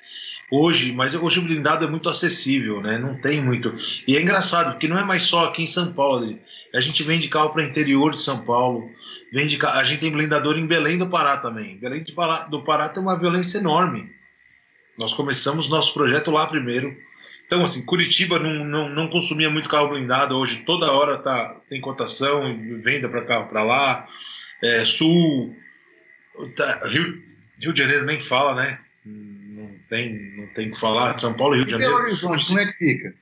Hoje, 0.55 0.93
mas 0.93 1.15
hoje 1.15 1.39
o 1.39 1.43
blindado 1.43 1.83
é 1.83 1.89
muito 1.89 2.11
acessível, 2.11 2.83
né? 2.83 2.99
Não 2.99 3.19
tem 3.19 3.41
muito. 3.41 3.74
E 4.07 4.19
é 4.19 4.20
engraçado, 4.20 4.73
porque 4.73 4.87
não 4.87 4.99
é 4.99 5.03
mais 5.03 5.23
só 5.23 5.47
aqui 5.47 5.62
em 5.62 5.66
São 5.66 5.95
Paulo. 5.95 6.39
A 6.74 6.81
gente 6.83 7.03
vende 7.03 7.27
carro 7.27 7.49
para 7.49 7.62
o 7.62 7.66
interior 7.66 8.11
de 8.11 8.20
São 8.20 8.45
Paulo. 8.45 8.87
Vende, 9.33 9.59
a 9.65 9.83
gente 9.83 10.01
tem 10.01 10.12
blindador 10.12 10.59
em 10.59 10.66
Belém 10.66 10.99
do 10.99 11.09
Pará 11.09 11.39
também. 11.39 11.79
Belém 11.79 12.03
do 12.03 12.12
Pará, 12.12 12.41
do 12.45 12.62
Pará 12.62 12.91
tem 12.91 13.03
uma 13.03 13.19
violência 13.19 13.57
enorme. 13.57 14.11
Nós 14.99 15.15
começamos 15.15 15.70
nosso 15.70 15.95
projeto 15.95 16.31
lá 16.31 16.47
primeiro. 16.47 16.95
Então, 17.47 17.65
assim, 17.65 17.83
Curitiba 17.87 18.39
não, 18.39 18.62
não, 18.62 18.89
não 18.91 19.09
consumia 19.09 19.49
muito 19.49 19.70
carro 19.70 19.89
blindado. 19.89 20.37
Hoje, 20.37 20.65
toda 20.66 20.93
hora 20.93 21.16
tá, 21.16 21.57
tem 21.66 21.81
cotação 21.81 22.47
e 22.47 22.74
venda 22.74 23.09
para 23.09 23.24
cá, 23.24 23.45
para 23.45 23.62
lá. 23.62 24.07
É, 24.62 24.85
Sul, 24.85 25.57
tá, 26.55 26.87
Rio, 26.89 27.23
Rio 27.59 27.73
de 27.73 27.81
Janeiro 27.81 28.05
nem 28.05 28.20
fala, 28.20 28.55
né? 28.55 28.79
Não 29.93 29.98
tem, 29.98 30.36
não 30.36 30.47
tem 30.47 30.70
que 30.70 30.81
falar. 30.81 31.19
São 31.19 31.35
Paulo 31.35 31.55
e 31.55 31.59
Rio 31.59 31.66
de 31.66 31.70
Janeiro. 31.73 31.94
Belo 31.94 32.06
Horizonte, 32.06 32.47
como 32.47 32.59
é 32.60 32.66
que 32.66 32.73
fica? 32.73 33.14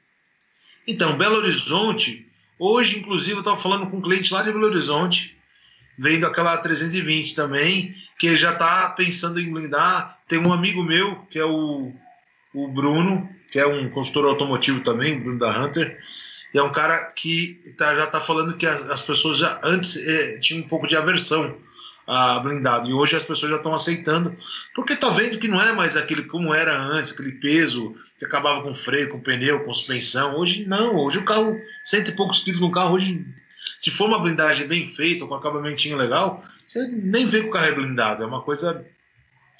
Então, 0.86 1.18
Belo 1.18 1.38
Horizonte, 1.38 2.26
hoje, 2.58 2.98
inclusive, 2.98 3.32
eu 3.32 3.40
estava 3.40 3.56
falando 3.56 3.88
com 3.88 3.96
um 3.96 4.00
cliente 4.00 4.32
lá 4.32 4.42
de 4.42 4.52
Belo 4.52 4.66
Horizonte 4.66 5.36
vendo 5.98 6.26
aquela 6.26 6.56
320 6.56 7.34
também, 7.34 7.94
que 8.18 8.34
já 8.36 8.52
está 8.52 8.88
pensando 8.90 9.40
em 9.40 9.52
blindar. 9.52 10.18
Tem 10.28 10.38
um 10.38 10.52
amigo 10.52 10.82
meu, 10.82 11.16
que 11.28 11.38
é 11.38 11.44
o, 11.44 11.92
o 12.54 12.68
Bruno, 12.68 13.28
que 13.50 13.58
é 13.58 13.66
um 13.66 13.90
consultor 13.90 14.26
automotivo 14.26 14.80
também, 14.80 15.18
Bruno 15.18 15.38
da 15.38 15.50
Hunter, 15.60 15.98
e 16.54 16.58
é 16.58 16.62
um 16.62 16.72
cara 16.72 17.04
que 17.06 17.74
tá, 17.76 17.94
já 17.94 18.04
está 18.04 18.20
falando 18.20 18.56
que 18.56 18.66
as 18.66 19.02
pessoas 19.02 19.38
já 19.38 19.60
antes 19.62 19.96
é, 19.96 20.38
tinham 20.38 20.64
um 20.64 20.68
pouco 20.68 20.86
de 20.86 20.96
aversão 20.96 21.58
a 22.06 22.38
blindado, 22.40 22.88
e 22.88 22.92
hoje 22.92 23.16
as 23.16 23.22
pessoas 23.22 23.50
já 23.50 23.56
estão 23.56 23.74
aceitando, 23.74 24.36
porque 24.74 24.96
tá 24.96 25.10
vendo 25.10 25.38
que 25.38 25.46
não 25.46 25.60
é 25.60 25.72
mais 25.72 25.96
aquele 25.96 26.24
como 26.24 26.52
era 26.52 26.76
antes, 26.76 27.12
aquele 27.12 27.32
peso 27.32 27.94
que 28.18 28.24
acabava 28.24 28.62
com 28.62 28.74
freio, 28.74 29.08
com 29.08 29.20
pneu, 29.20 29.60
com 29.60 29.72
suspensão. 29.72 30.36
Hoje 30.36 30.64
não, 30.66 30.96
hoje 30.96 31.18
o 31.18 31.24
carro, 31.24 31.56
cento 31.84 32.10
e 32.10 32.16
poucos 32.16 32.40
quilos 32.40 32.60
no 32.60 32.72
carro, 32.72 32.94
hoje 32.94 33.24
se 33.78 33.90
for 33.90 34.08
uma 34.08 34.18
blindagem 34.18 34.66
bem 34.66 34.88
feita, 34.88 35.26
com 35.26 35.34
acabamentinho 35.34 35.96
legal, 35.96 36.44
você 36.66 36.86
nem 36.88 37.26
vê 37.26 37.40
que 37.40 37.48
o 37.48 37.50
carro 37.50 37.66
é 37.66 37.74
blindado, 37.74 38.22
é 38.22 38.26
uma 38.26 38.42
coisa 38.42 38.84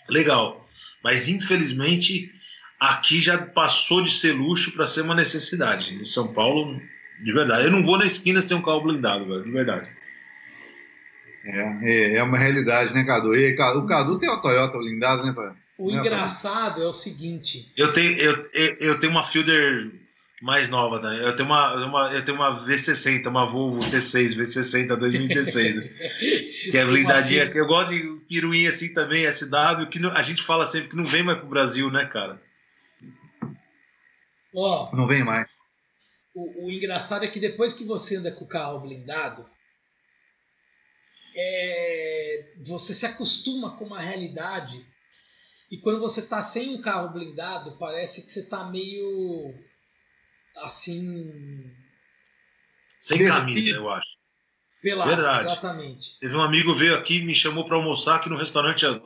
legal. 0.08 0.68
Mas 1.02 1.28
infelizmente 1.28 2.32
aqui 2.78 3.20
já 3.20 3.38
passou 3.38 4.02
de 4.02 4.10
ser 4.10 4.32
luxo 4.32 4.72
para 4.72 4.86
ser 4.86 5.02
uma 5.02 5.14
necessidade. 5.14 5.94
Em 5.94 6.04
São 6.04 6.32
Paulo, 6.32 6.80
de 7.22 7.32
verdade. 7.32 7.64
Eu 7.64 7.70
não 7.70 7.82
vou 7.82 7.98
na 7.98 8.06
esquina 8.06 8.40
se 8.40 8.48
tem 8.48 8.56
um 8.56 8.62
carro 8.62 8.80
blindado, 8.80 9.26
velho, 9.26 9.44
de 9.44 9.50
verdade. 9.50 9.99
É, 11.44 11.60
é, 11.82 12.16
é 12.16 12.22
uma 12.22 12.38
realidade, 12.38 12.92
né, 12.92 13.04
Cadu? 13.04 13.34
E, 13.34 13.54
o 13.54 13.86
Cadu 13.86 14.18
tem 14.18 14.28
uma 14.28 14.42
Toyota 14.42 14.78
blindada, 14.78 15.22
né, 15.22 15.32
pai? 15.32 15.54
O 15.78 15.90
né, 15.90 15.98
engraçado 15.98 16.82
é 16.82 16.86
o 16.86 16.92
seguinte. 16.92 17.72
Eu 17.76 17.92
tenho, 17.92 18.18
eu, 18.18 18.46
eu, 18.52 18.76
eu 18.80 19.00
tenho 19.00 19.12
uma 19.12 19.24
Fielder 19.24 19.90
mais 20.42 20.68
nova, 20.68 21.00
né? 21.00 21.26
Eu 21.26 21.36
tenho 21.36 21.48
uma, 21.48 21.74
uma, 21.86 22.12
eu 22.12 22.24
tenho 22.24 22.36
uma 22.36 22.64
V60, 22.64 23.26
uma 23.26 23.46
Volvo 23.46 23.80
T6 23.80 24.36
V60 24.36 24.96
2016, 24.96 26.70
que 26.70 26.76
é 26.76 26.84
blindadinha. 26.84 27.50
Que 27.50 27.58
eu 27.58 27.66
gosto 27.66 27.90
de 27.90 28.02
piruinha 28.28 28.70
assim 28.70 28.92
também, 28.92 29.30
SW, 29.30 29.86
que 29.90 30.04
a 30.06 30.22
gente 30.22 30.42
fala 30.42 30.66
sempre 30.66 30.88
que 30.88 30.96
não 30.96 31.04
vem 31.04 31.22
mais 31.22 31.38
pro 31.38 31.48
Brasil, 31.48 31.90
né, 31.90 32.06
cara? 32.06 32.40
Ó, 34.54 34.94
não 34.94 35.06
vem 35.06 35.22
mais. 35.22 35.46
O, 36.34 36.66
o, 36.66 36.70
engraçado 36.70 37.24
é 37.24 37.28
que 37.28 37.40
depois 37.40 37.72
que 37.72 37.84
você 37.84 38.16
anda 38.16 38.32
com 38.32 38.44
o 38.44 38.48
carro 38.48 38.80
blindado, 38.80 39.44
é, 41.40 42.52
você 42.66 42.94
se 42.94 43.06
acostuma 43.06 43.76
com 43.76 43.84
uma 43.84 44.00
realidade. 44.00 44.84
E 45.70 45.78
quando 45.78 46.00
você 46.00 46.26
tá 46.26 46.44
sem 46.44 46.74
um 46.74 46.80
carro 46.80 47.12
blindado, 47.12 47.76
parece 47.78 48.26
que 48.26 48.32
você 48.32 48.42
tá 48.42 48.64
meio 48.64 49.54
assim. 50.56 51.70
Sem 52.98 53.26
camisa, 53.26 53.76
eu 53.76 53.88
acho. 53.88 54.10
Pelado, 54.82 55.10
Verdade. 55.10 55.46
exatamente. 55.46 56.18
Teve 56.18 56.34
um 56.34 56.40
amigo 56.40 56.74
veio 56.74 56.94
aqui, 56.94 57.22
me 57.22 57.34
chamou 57.34 57.64
para 57.64 57.76
almoçar 57.76 58.16
aqui 58.16 58.28
no 58.28 58.36
restaurante 58.36 58.86
a 58.86 59.00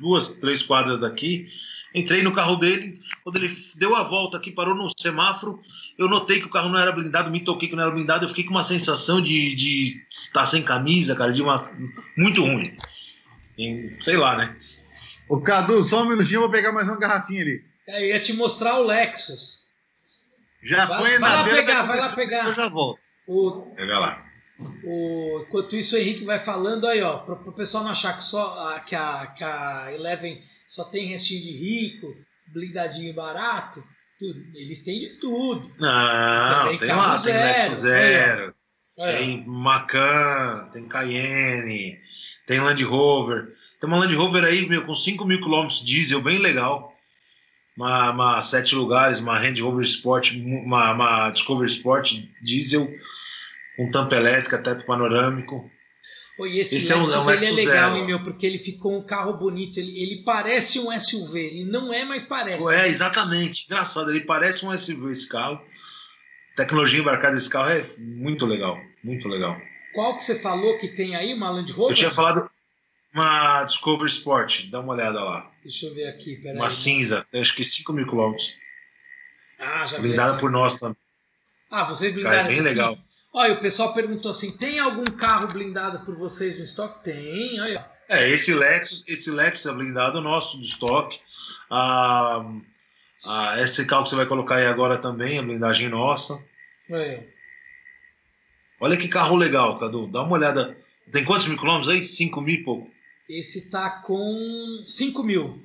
duas, 0.00 0.38
três 0.38 0.62
quadras 0.62 1.00
daqui. 1.00 1.48
Entrei 1.94 2.24
no 2.24 2.34
carro 2.34 2.56
dele, 2.56 2.98
quando 3.22 3.36
ele 3.36 3.56
deu 3.76 3.94
a 3.94 4.02
volta 4.02 4.36
aqui, 4.36 4.50
parou 4.50 4.74
no 4.74 4.90
semáforo, 4.98 5.62
eu 5.96 6.08
notei 6.08 6.40
que 6.40 6.46
o 6.46 6.50
carro 6.50 6.68
não 6.68 6.78
era 6.78 6.90
blindado, 6.90 7.30
me 7.30 7.38
toquei 7.38 7.68
que 7.68 7.76
não 7.76 7.84
era 7.84 7.92
blindado, 7.92 8.24
eu 8.24 8.28
fiquei 8.28 8.42
com 8.42 8.50
uma 8.50 8.64
sensação 8.64 9.20
de, 9.20 9.54
de 9.54 10.04
estar 10.10 10.44
sem 10.46 10.62
camisa, 10.62 11.14
cara, 11.14 11.32
de 11.32 11.40
uma 11.40 11.70
muito 12.16 12.42
ruim. 12.42 12.76
E, 13.56 13.96
sei 14.00 14.16
lá, 14.16 14.36
né? 14.36 14.56
Ô 15.28 15.40
Cadu, 15.40 15.84
só 15.84 16.02
um 16.02 16.08
minutinho, 16.08 16.38
eu 16.38 16.42
vou 16.42 16.50
pegar 16.50 16.72
mais 16.72 16.88
uma 16.88 16.98
garrafinha 16.98 17.42
ali. 17.42 17.64
É, 17.86 18.02
eu 18.02 18.08
ia 18.08 18.20
te 18.20 18.32
mostrar 18.32 18.80
o 18.80 18.82
Lexus. 18.82 19.62
Já 20.64 20.86
vai, 20.86 20.98
põe 20.98 21.10
vai 21.18 21.18
na 21.18 21.42
lá 21.42 21.44
pegar, 21.44 21.82
vai 21.82 21.98
lá 22.00 22.08
pegar. 22.08 22.46
Eu 22.46 22.54
já 22.54 22.68
volto. 22.68 22.98
O, 23.26 23.72
Pega 23.76 23.98
lá. 24.00 24.26
O, 24.82 25.44
enquanto 25.46 25.76
isso, 25.76 25.94
o 25.94 25.98
Henrique 25.98 26.24
vai 26.24 26.40
falando 26.40 26.86
aí, 26.88 27.02
ó, 27.02 27.18
para 27.18 27.34
o 27.34 27.52
pessoal 27.52 27.84
não 27.84 27.92
achar 27.92 28.16
que, 28.16 28.24
só, 28.24 28.68
a, 28.68 28.80
que, 28.80 28.96
a, 28.96 29.26
que 29.26 29.44
a 29.44 29.92
Eleven 29.92 30.42
só 30.74 30.84
tem 30.84 31.06
restinho 31.06 31.42
de 31.42 31.52
rico, 31.52 32.16
blindadinho 32.52 33.14
barato. 33.14 33.82
Tudo. 34.18 34.40
Eles 34.54 34.82
têm 34.82 35.00
de 35.00 35.20
tudo. 35.20 35.70
Não, 35.78 36.68
tem, 36.68 36.78
tem 36.78 36.88
lá, 36.88 37.16
zero, 37.16 37.38
tem 37.38 37.44
Lexus 37.44 37.78
Zero, 37.78 38.54
aí, 38.98 39.16
tem 39.18 39.46
Macan, 39.46 40.70
tem 40.72 40.88
Cayenne, 40.88 41.98
tem 42.46 42.60
Land 42.60 42.82
Rover. 42.84 43.54
Tem 43.80 43.88
uma 43.88 43.98
Land 43.98 44.14
Rover 44.14 44.44
aí, 44.44 44.66
meu, 44.68 44.84
com 44.84 44.94
5 44.94 45.24
mil 45.24 45.38
quilômetros 45.38 45.84
diesel, 45.84 46.22
bem 46.22 46.38
legal 46.38 46.94
uma, 47.76 48.10
uma 48.10 48.42
sete 48.42 48.74
lugares, 48.74 49.18
uma 49.18 49.38
Range 49.38 49.60
Rover 49.60 49.84
Sport, 49.84 50.32
uma, 50.32 50.92
uma 50.92 51.30
Discovery 51.30 51.70
Sport 51.70 52.14
diesel 52.42 52.88
com 53.76 53.90
tampa 53.90 54.16
elétrica, 54.16 54.58
teto 54.58 54.86
panorâmico. 54.86 55.70
Esse, 56.40 56.76
esse 56.76 56.92
é 56.92 56.96
um, 56.96 57.08
é 57.12 57.18
um 57.18 57.30
ele 57.30 57.46
é 57.46 57.50
legal, 57.52 57.96
hein, 57.96 58.06
meu, 58.06 58.22
porque 58.22 58.44
ele 58.44 58.58
ficou 58.58 58.98
um 58.98 59.02
carro 59.02 59.34
bonito. 59.34 59.78
Ele, 59.78 60.02
ele 60.02 60.22
parece 60.24 60.80
um 60.80 60.90
SUV, 61.00 61.38
ele 61.38 61.64
não 61.64 61.92
é, 61.92 62.04
mas 62.04 62.22
parece. 62.22 62.66
É, 62.72 62.88
exatamente. 62.88 63.66
Engraçado, 63.66 64.10
ele 64.10 64.20
parece 64.20 64.66
um 64.66 64.76
SUV 64.76 65.12
esse 65.12 65.28
carro. 65.28 65.60
A 66.52 66.56
tecnologia 66.56 67.00
embarcada 67.00 67.36
desse 67.36 67.48
carro 67.48 67.70
é 67.70 67.84
muito 67.98 68.46
legal, 68.46 68.78
muito 69.02 69.28
legal. 69.28 69.56
Qual 69.92 70.16
que 70.16 70.24
você 70.24 70.40
falou 70.40 70.76
que 70.78 70.88
tem 70.88 71.14
aí, 71.14 71.32
uma 71.32 71.50
Land 71.50 71.72
Rover? 71.72 71.92
Eu 71.92 71.96
tinha 71.96 72.10
falado 72.10 72.50
uma 73.12 73.62
Discovery 73.62 74.10
Sport, 74.10 74.66
dá 74.70 74.80
uma 74.80 74.92
olhada 74.92 75.22
lá. 75.22 75.50
Deixa 75.62 75.86
eu 75.86 75.94
ver 75.94 76.08
aqui, 76.08 76.36
peraí. 76.36 76.56
Uma 76.56 76.68
cinza, 76.68 77.24
tem 77.30 77.40
acho 77.40 77.54
que 77.54 77.64
5 77.64 77.92
mil 77.92 78.06
quilômetros. 78.06 78.54
Ah, 79.58 79.86
já 79.86 79.98
Blindada 79.98 80.38
por 80.38 80.50
nós 80.50 80.74
também. 80.74 80.96
Ah, 81.70 81.84
vocês 81.84 82.12
blindaram 82.12 82.36
Cara, 82.36 82.52
é 82.52 82.54
bem 82.54 82.60
legal. 82.60 82.98
Olha, 83.34 83.54
o 83.54 83.60
pessoal 83.60 83.92
perguntou 83.92 84.30
assim: 84.30 84.56
tem 84.56 84.78
algum 84.78 85.04
carro 85.04 85.48
blindado 85.48 86.04
por 86.06 86.16
vocês 86.16 86.56
no 86.56 86.64
estoque? 86.64 87.02
Tem, 87.02 87.60
olha. 87.60 87.84
É, 88.08 88.30
esse 88.30 88.54
Lexus, 88.54 89.02
esse 89.08 89.28
Lexus 89.28 89.66
é 89.66 89.72
blindado 89.72 90.20
nosso 90.20 90.56
de 90.60 90.66
estoque. 90.66 91.18
Ah, 91.68 92.44
ah, 93.24 93.60
esse 93.60 93.84
carro 93.86 94.04
que 94.04 94.10
você 94.10 94.16
vai 94.16 94.26
colocar 94.26 94.56
aí 94.56 94.66
agora 94.66 94.98
também, 94.98 95.38
a 95.38 95.42
blindagem 95.42 95.88
nossa. 95.88 96.40
É. 96.88 97.24
Olha 98.78 98.96
que 98.96 99.08
carro 99.08 99.34
legal, 99.34 99.80
Cadu. 99.80 100.06
Dá 100.06 100.22
uma 100.22 100.36
olhada. 100.36 100.76
Tem 101.10 101.24
quantos 101.24 101.46
mil 101.46 101.58
quilômetros 101.58 101.88
aí? 101.88 102.04
5 102.04 102.40
mil 102.40 102.54
e 102.54 102.62
pouco. 102.62 102.88
Esse 103.28 103.68
tá 103.68 103.90
com 104.06 104.84
5 104.86 105.22
mil, 105.24 105.60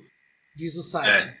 diz 0.56 0.74
o 0.74 0.82
site. 0.82 1.08
É. 1.08 1.36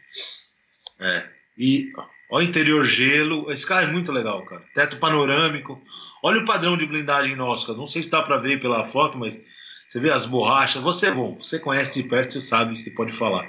é. 1.00 1.28
E 1.58 1.90
olha 2.30 2.46
o 2.46 2.48
interior 2.48 2.84
gelo. 2.84 3.50
Esse 3.50 3.66
carro 3.66 3.88
é 3.88 3.90
muito 3.90 4.12
legal, 4.12 4.44
cara. 4.44 4.62
Teto 4.74 4.98
panorâmico. 4.98 5.82
Olha 6.22 6.40
o 6.40 6.44
padrão 6.44 6.76
de 6.76 6.86
blindagem 6.86 7.34
nosso, 7.36 7.66
cara. 7.66 7.78
Não 7.78 7.88
sei 7.88 8.02
se 8.02 8.10
dá 8.10 8.22
para 8.22 8.36
ver 8.36 8.60
pela 8.60 8.84
foto, 8.84 9.16
mas 9.16 9.40
você 9.86 9.98
vê 9.98 10.10
as 10.10 10.26
borrachas. 10.26 10.82
Você 10.82 11.06
é 11.06 11.10
bom. 11.12 11.36
Você 11.36 11.58
conhece 11.58 12.02
de 12.02 12.08
perto, 12.08 12.32
você 12.32 12.40
sabe, 12.40 12.76
você 12.76 12.90
pode 12.90 13.12
falar. 13.12 13.48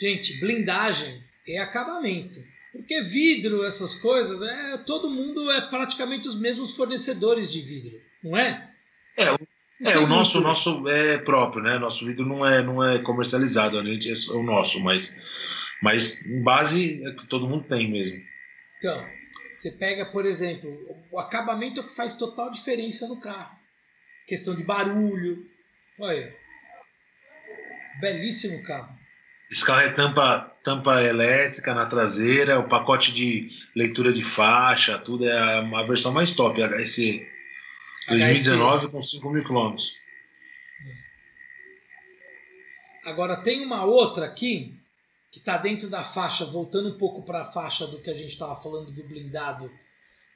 Gente, 0.00 0.38
blindagem 0.40 1.22
é 1.46 1.58
acabamento. 1.58 2.38
Porque 2.72 3.02
vidro, 3.02 3.64
essas 3.64 3.94
coisas, 3.96 4.40
é, 4.40 4.78
todo 4.78 5.10
mundo 5.10 5.50
é 5.50 5.60
praticamente 5.60 6.26
os 6.26 6.40
mesmos 6.40 6.74
fornecedores 6.74 7.52
de 7.52 7.60
vidro, 7.60 8.00
não 8.24 8.36
é? 8.36 8.70
É, 9.14 9.30
o, 9.30 9.38
é, 9.84 9.98
o 9.98 10.06
nosso, 10.06 10.40
nosso 10.40 10.88
é 10.88 11.18
próprio, 11.18 11.62
né? 11.62 11.78
Nosso 11.78 12.06
vidro 12.06 12.24
não 12.24 12.46
é, 12.46 12.62
não 12.62 12.82
é 12.82 12.98
comercializado, 12.98 13.78
a 13.78 13.84
gente 13.84 14.10
é 14.10 14.32
o 14.32 14.42
nosso, 14.42 14.80
mas, 14.80 15.14
mas 15.82 16.24
em 16.24 16.42
base 16.42 17.06
é 17.06 17.10
que 17.10 17.26
todo 17.26 17.46
mundo 17.46 17.66
tem 17.68 17.90
mesmo. 17.90 18.18
Então, 18.78 19.04
você 19.62 19.70
pega, 19.70 20.06
por 20.06 20.26
exemplo, 20.26 20.68
o 21.12 21.20
acabamento 21.20 21.84
que 21.84 21.94
faz 21.94 22.14
total 22.14 22.50
diferença 22.50 23.06
no 23.06 23.20
carro. 23.20 23.56
Questão 24.26 24.56
de 24.56 24.64
barulho. 24.64 25.46
Olha. 26.00 26.34
Belíssimo 28.00 28.60
carro. 28.64 28.92
Esse 29.48 29.64
carro 29.64 29.82
é 29.82 29.92
tampa, 29.92 30.52
tampa 30.64 31.00
elétrica 31.04 31.72
na 31.74 31.86
traseira, 31.86 32.58
o 32.58 32.68
pacote 32.68 33.12
de 33.12 33.50
leitura 33.76 34.12
de 34.12 34.24
faixa, 34.24 34.98
tudo 34.98 35.28
é 35.28 35.38
a 35.38 35.82
versão 35.84 36.10
mais 36.10 36.32
top, 36.32 36.60
HSE. 36.60 37.24
2019 38.08 38.90
com 38.90 39.00
5 39.00 39.30
mil 39.30 39.44
quilômetros. 39.44 39.92
Agora 43.04 43.36
tem 43.36 43.64
uma 43.64 43.84
outra 43.84 44.26
aqui 44.26 44.74
que 45.32 45.38
está 45.38 45.56
dentro 45.56 45.88
da 45.88 46.04
faixa, 46.04 46.44
voltando 46.44 46.90
um 46.90 46.98
pouco 46.98 47.22
para 47.22 47.42
a 47.42 47.52
faixa 47.52 47.86
do 47.86 47.98
que 47.98 48.10
a 48.10 48.14
gente 48.14 48.32
estava 48.32 48.54
falando 48.62 48.92
do 48.92 49.08
blindado 49.08 49.70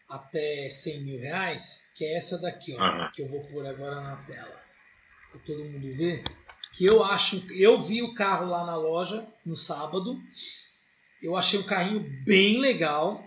até 0.09 0.69
100 0.71 1.01
mil 1.03 1.21
reais, 1.21 1.85
que 1.95 2.05
é 2.05 2.17
essa 2.17 2.39
daqui, 2.39 2.75
ó, 2.77 2.83
uhum. 2.83 3.11
que 3.13 3.23
eu 3.23 3.29
vou 3.29 3.45
pôr 3.45 3.67
agora 3.67 4.01
na 4.01 4.17
tela, 4.17 4.61
para 5.31 5.41
todo 5.41 5.65
mundo 5.65 5.97
ver 5.97 6.25
que 6.77 6.85
eu 6.85 7.03
acho, 7.03 7.43
eu 7.51 7.83
vi 7.83 8.03
o 8.03 8.15
carro 8.15 8.47
lá 8.47 8.65
na 8.65 8.77
loja 8.77 9.27
no 9.45 9.57
sábado, 9.57 10.19
eu 11.23 11.35
achei 11.35 11.59
um 11.59 11.63
carrinho 11.63 12.01
bem 12.25 12.61
legal. 12.61 13.25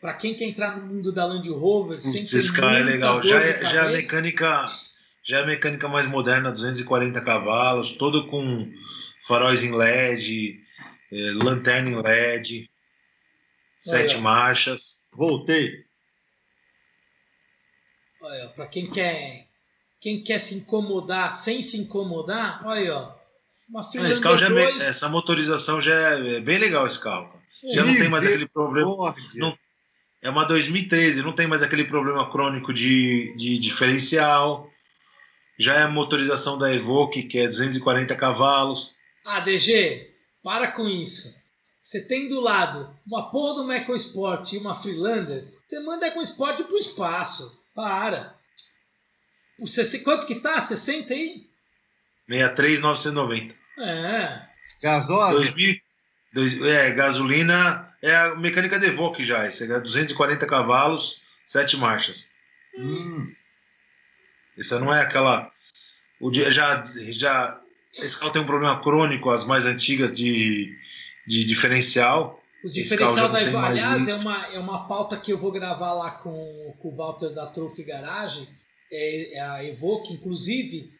Para 0.00 0.14
quem 0.14 0.34
quer 0.34 0.44
entrar 0.44 0.76
no 0.76 0.86
mundo 0.86 1.10
da 1.10 1.24
Land 1.24 1.48
Rover, 1.48 2.00
sem 2.00 2.22
esse 2.22 2.52
carro 2.52 2.76
é 2.76 2.82
legal. 2.82 3.22
Já 3.22 3.40
é, 3.40 3.58
já 3.60 3.84
é 3.84 3.86
a 3.86 3.88
mecânica, 3.88 4.66
já 5.24 5.38
é 5.38 5.42
a 5.42 5.46
mecânica 5.46 5.88
mais 5.88 6.06
moderna, 6.06 6.52
240 6.52 7.20
cavalos, 7.22 7.92
todo 7.94 8.28
com 8.28 8.70
faróis 9.26 9.64
em 9.64 9.74
LED, 9.74 10.60
lanterna 11.34 11.90
em 11.90 12.02
LED, 12.02 12.70
sete 13.80 14.16
marchas. 14.16 15.04
Voltei. 15.12 15.84
Olha, 18.20 18.48
para 18.48 18.66
quem 18.66 18.90
quer 18.90 19.46
quem 20.00 20.22
quer 20.22 20.38
se 20.38 20.54
incomodar 20.54 21.34
sem 21.34 21.62
se 21.62 21.78
incomodar, 21.78 22.66
olha 22.66 22.94
ó. 22.94 23.24
Uma 23.68 23.80
ah, 23.94 24.10
esse 24.10 24.20
carro 24.20 24.36
já 24.36 24.48
é, 24.48 24.88
essa 24.88 25.08
motorização 25.08 25.80
já 25.80 25.94
é, 25.94 26.36
é, 26.36 26.40
bem 26.40 26.58
legal 26.58 26.86
esse 26.86 27.00
carro. 27.00 27.32
Já 27.72 27.82
não 27.82 27.94
tem 27.94 28.10
mais 28.10 28.24
aquele 28.24 28.46
problema. 28.46 29.14
Não, 29.34 29.56
é 30.20 30.28
uma 30.28 30.44
2013, 30.44 31.22
não 31.22 31.32
tem 31.32 31.46
mais 31.46 31.62
aquele 31.62 31.84
problema 31.84 32.30
crônico 32.30 32.74
de, 32.74 33.34
de 33.36 33.58
diferencial. 33.58 34.70
Já 35.58 35.76
é 35.76 35.82
a 35.82 35.88
motorização 35.88 36.58
da 36.58 36.74
Evoque, 36.74 37.22
que 37.22 37.38
é 37.38 37.46
240 37.46 38.14
cavalos. 38.16 38.94
Ah, 39.24 39.40
DG, 39.40 40.13
para 40.44 40.70
com 40.70 40.88
isso. 40.88 41.34
Você 41.82 42.00
tem 42.00 42.28
do 42.28 42.38
lado 42.38 42.94
uma 43.06 43.30
porra 43.30 43.62
do 43.62 43.72
EcoSport 43.72 44.52
e 44.52 44.58
uma 44.58 44.80
Freelander, 44.80 45.52
você 45.66 45.80
manda 45.80 46.06
a 46.06 46.08
EcoSport 46.08 46.62
pro 46.64 46.76
espaço. 46.76 47.60
Para. 47.74 48.34
Quanto 50.04 50.26
que 50.26 50.36
tá? 50.36 50.64
60 50.64 51.12
aí? 51.12 51.48
63,990. 52.28 53.54
É. 53.78 54.48
Gasóleo? 54.80 55.38
2000, 55.38 55.80
dois, 56.32 56.62
é, 56.62 56.92
gasolina 56.92 57.92
é 58.00 58.14
a 58.14 58.34
mecânica 58.34 58.78
de 58.78 58.86
Evoque 58.86 59.24
já. 59.24 59.46
Esse 59.46 59.70
é 59.70 59.80
240 59.80 60.46
cavalos, 60.46 61.20
7 61.46 61.76
marchas. 61.76 62.28
Hum. 62.78 63.32
Essa 64.58 64.78
não 64.78 64.92
é 64.92 65.00
aquela. 65.00 65.50
O 66.20 66.30
dia 66.30 66.52
já, 66.52 66.84
já. 66.84 67.60
Esse 67.98 68.18
carro 68.18 68.32
tem 68.32 68.42
um 68.42 68.46
problema 68.46 68.80
crônico, 68.82 69.30
as 69.30 69.44
mais 69.44 69.66
antigas 69.66 70.12
de, 70.12 70.76
de 71.26 71.44
diferencial. 71.44 72.40
O 72.64 72.68
diferencial 72.68 73.28
da 73.28 73.42
Evoque, 73.42 73.66
aliás, 73.66 74.08
é 74.08 74.14
uma, 74.16 74.46
é 74.46 74.58
uma 74.58 74.88
pauta 74.88 75.16
que 75.16 75.32
eu 75.32 75.38
vou 75.38 75.52
gravar 75.52 75.92
lá 75.92 76.10
com, 76.10 76.74
com 76.78 76.88
o 76.88 76.96
Walter 76.96 77.28
da 77.30 77.46
Trophy 77.46 77.82
Garage 77.82 78.48
é, 78.94 79.34
é 79.34 79.40
a 79.40 79.64
Evoque, 79.64 80.12
inclusive, 80.14 80.90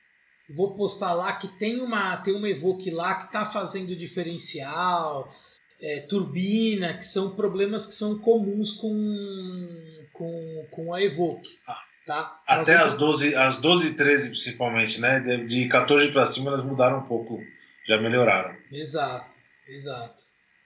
vou 0.51 0.75
postar 0.75 1.15
lá 1.15 1.33
que 1.35 1.49
tem 1.59 1.81
uma, 1.81 2.17
tem 2.19 2.35
uma 2.35 2.49
Evoque 2.49 2.91
lá 2.91 3.15
que 3.15 3.27
está 3.27 3.47
fazendo 3.47 3.95
diferencial, 3.97 5.33
é, 5.81 6.01
turbina, 6.01 6.99
que 6.99 7.07
são 7.07 7.35
problemas 7.35 7.87
que 7.87 7.95
são 7.95 8.19
comuns 8.19 8.73
com, 8.73 9.67
com, 10.13 10.67
com 10.71 10.95
a 10.95 11.03
Evoque. 11.03 11.49
Ah, 11.67 11.81
tá? 12.07 12.41
Até 12.47 12.77
as 12.77 12.95
12, 12.95 13.35
as 13.35 13.57
12 13.57 13.89
e 13.89 13.95
13 13.95 14.29
principalmente, 14.31 15.01
né? 15.01 15.21
De, 15.21 15.47
de 15.47 15.69
14 15.69 16.13
para 16.13 16.27
cima 16.27 16.49
elas 16.51 16.65
mudaram 16.65 16.99
um 16.99 17.07
pouco, 17.07 17.41
já 17.87 17.99
melhoraram. 17.99 18.55
Exato, 18.71 19.27
exato. 19.69 20.15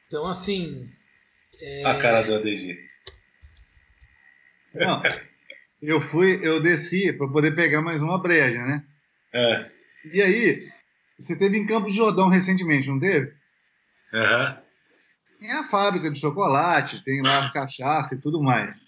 Então 0.06 0.26
assim. 0.26 0.90
É... 1.60 1.84
A 1.84 2.00
cara 2.00 2.22
do 2.22 2.34
ADG. 2.36 2.78
Não, 4.74 5.02
eu 5.82 6.00
fui, 6.00 6.38
eu 6.42 6.60
desci 6.60 7.12
para 7.12 7.28
poder 7.28 7.54
pegar 7.54 7.82
mais 7.82 8.02
uma 8.02 8.20
breja, 8.20 8.64
né? 8.64 8.84
É. 9.32 9.70
E 10.12 10.22
aí, 10.22 10.68
você 11.18 11.36
teve 11.36 11.58
em 11.58 11.66
Campos 11.66 11.92
de 11.92 11.98
Jordão 11.98 12.28
recentemente, 12.28 12.88
não 12.88 13.00
teve? 13.00 13.32
Uhum. 14.12 14.56
Tem 15.40 15.52
a 15.52 15.64
fábrica 15.64 16.10
de 16.10 16.18
chocolate, 16.18 17.02
tem 17.04 17.22
lá 17.22 17.44
as 17.44 17.50
cachaças 17.50 18.12
e 18.12 18.20
tudo 18.20 18.42
mais. 18.42 18.87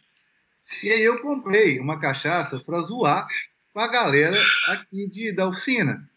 E 0.82 0.90
aí 0.90 1.02
eu 1.02 1.20
comprei 1.20 1.78
uma 1.78 1.98
cachaça 1.98 2.60
para 2.64 2.80
zoar 2.80 3.26
com 3.72 3.80
a 3.80 3.88
galera 3.88 4.40
aqui 4.68 5.08
de, 5.08 5.32
da 5.32 5.48
oficina. 5.48 6.08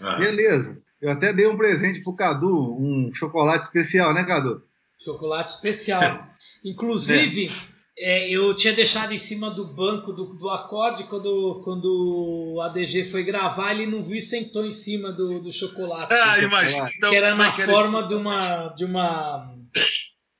Uhum. 0.00 0.18
Beleza. 0.18 0.82
Eu 1.00 1.10
até 1.10 1.32
dei 1.32 1.46
um 1.46 1.56
presente 1.56 2.02
pro 2.02 2.16
Cadu, 2.16 2.76
um 2.78 3.12
chocolate 3.12 3.64
especial, 3.64 4.14
né, 4.14 4.24
Cadu? 4.24 4.62
Chocolate 5.04 5.52
especial. 5.52 6.26
Inclusive, 6.64 7.46
é. 7.46 7.76
É, 7.98 8.28
eu 8.28 8.54
tinha 8.54 8.74
deixado 8.74 9.12
em 9.12 9.18
cima 9.18 9.50
do 9.50 9.64
banco 9.64 10.12
do, 10.12 10.34
do 10.34 10.50
acorde 10.50 11.04
quando, 11.04 11.62
quando 11.64 12.54
o 12.54 12.60
ADG 12.60 13.06
foi 13.06 13.24
gravar, 13.24 13.72
ele 13.72 13.86
não 13.86 14.02
viu 14.02 14.16
e 14.16 14.20
sentou 14.20 14.66
em 14.66 14.72
cima 14.72 15.10
do, 15.10 15.40
do 15.40 15.50
chocolate. 15.50 16.12
Ah, 16.12 16.38
imagina. 16.38 16.90
Então, 16.94 17.10
que 17.10 17.16
era 17.16 17.34
na 17.34 17.52
que 17.52 17.62
forma 17.64 18.06
de 18.06 18.14
uma, 18.14 18.68
de 18.68 18.84
uma. 18.84 19.54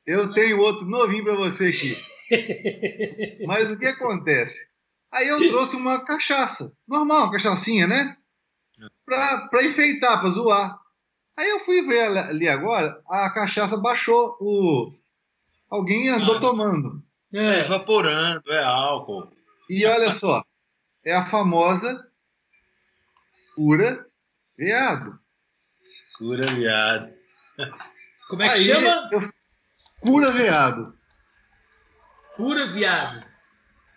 Eu 0.06 0.32
tenho 0.34 0.60
outro 0.60 0.84
novinho 0.84 1.24
para 1.24 1.34
você 1.34 1.68
aqui. 1.68 1.96
Mas 3.46 3.70
o 3.70 3.78
que 3.78 3.86
acontece? 3.86 4.66
Aí 5.10 5.28
eu 5.28 5.38
trouxe 5.48 5.76
uma 5.76 6.04
cachaça, 6.04 6.72
normal, 6.86 7.24
uma 7.24 7.32
cachaçinha, 7.32 7.86
né? 7.86 8.16
Pra, 9.04 9.48
pra 9.48 9.64
enfeitar, 9.64 10.20
pra 10.20 10.30
zoar. 10.30 10.78
Aí 11.36 11.48
eu 11.48 11.60
fui 11.60 11.82
ver 11.82 12.02
ali 12.18 12.48
agora, 12.48 13.00
a 13.08 13.30
cachaça 13.30 13.76
baixou, 13.76 14.36
o 14.40 14.92
alguém 15.70 16.08
andou 16.08 16.36
ah. 16.36 16.40
tomando. 16.40 17.02
É, 17.32 17.60
evaporando, 17.60 18.52
é 18.52 18.62
álcool. 18.62 19.30
E 19.68 19.84
olha 19.84 20.10
só, 20.12 20.42
é 21.04 21.14
a 21.14 21.24
famosa 21.24 22.06
cura 23.54 24.06
veado. 24.56 25.18
Cura 26.18 26.46
veado. 26.46 27.12
Como 28.28 28.42
é 28.42 28.48
que 28.48 28.54
Aí, 28.54 28.64
chama? 28.64 29.08
Eu... 29.12 29.32
Cura 30.00 30.30
veado. 30.30 30.95
Cura 32.36 32.66
veado. 32.68 33.24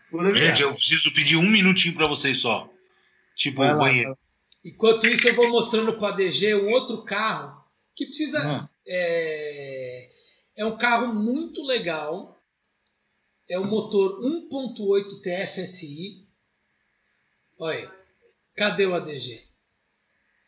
Cura 0.10 0.32
veado. 0.32 0.38
Gente, 0.38 0.62
eu 0.62 0.74
preciso 0.74 1.14
pedir 1.14 1.38
um 1.38 1.50
minutinho 1.50 1.94
para 1.94 2.08
vocês 2.08 2.40
só. 2.40 2.70
Tipo, 3.36 3.64
o 3.64 3.78
banheiro. 3.78 4.18
Enquanto 4.64 5.08
isso, 5.08 5.28
eu 5.28 5.36
vou 5.36 5.50
mostrando 5.50 5.98
para 5.98 6.14
a 6.14 6.18
DG 6.18 6.56
um 6.56 6.72
outro 6.72 7.04
carro 7.04 7.64
que 7.96 8.06
precisa. 8.06 8.46
Uhum. 8.46 8.68
É, 8.88 10.10
é 10.58 10.66
um 10.66 10.78
carro 10.78 11.14
muito 11.14 11.62
legal 11.64 12.40
é 13.50 13.58
o 13.58 13.66
motor 13.66 14.22
1.8 14.22 15.22
TFSI. 15.24 16.28
Olha, 17.58 17.92
cadê 18.56 18.86
o 18.86 18.96
ADG? 18.96 19.44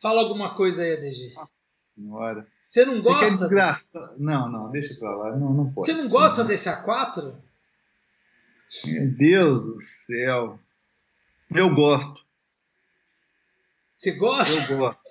Fala 0.01 0.22
alguma 0.22 0.53
coisa 0.53 0.84
aí, 0.84 0.93
ADG. 0.93 1.34
Senhora. 1.95 2.47
Você 2.69 2.85
não 2.85 3.01
gosta? 3.01 3.26
Você 3.26 3.31
quer 3.31 3.38
desgraça? 3.38 4.15
Não, 4.18 4.49
não, 4.49 4.72
deixa 4.72 4.93
pra 4.95 5.13
lá. 5.15 5.35
Não, 5.35 5.53
não 5.53 5.73
pode. 5.73 5.91
Você 5.91 5.97
não 5.97 6.09
gosta 6.09 6.43
desse 6.43 6.69
A4? 6.69 7.35
Meu 8.85 9.15
Deus 9.15 9.65
do 9.65 9.81
céu. 9.81 10.60
Eu 11.53 11.73
gosto. 11.73 12.26
Você 13.98 14.11
gosta? 14.11 14.53
Eu 14.53 14.77
gosto. 14.77 15.02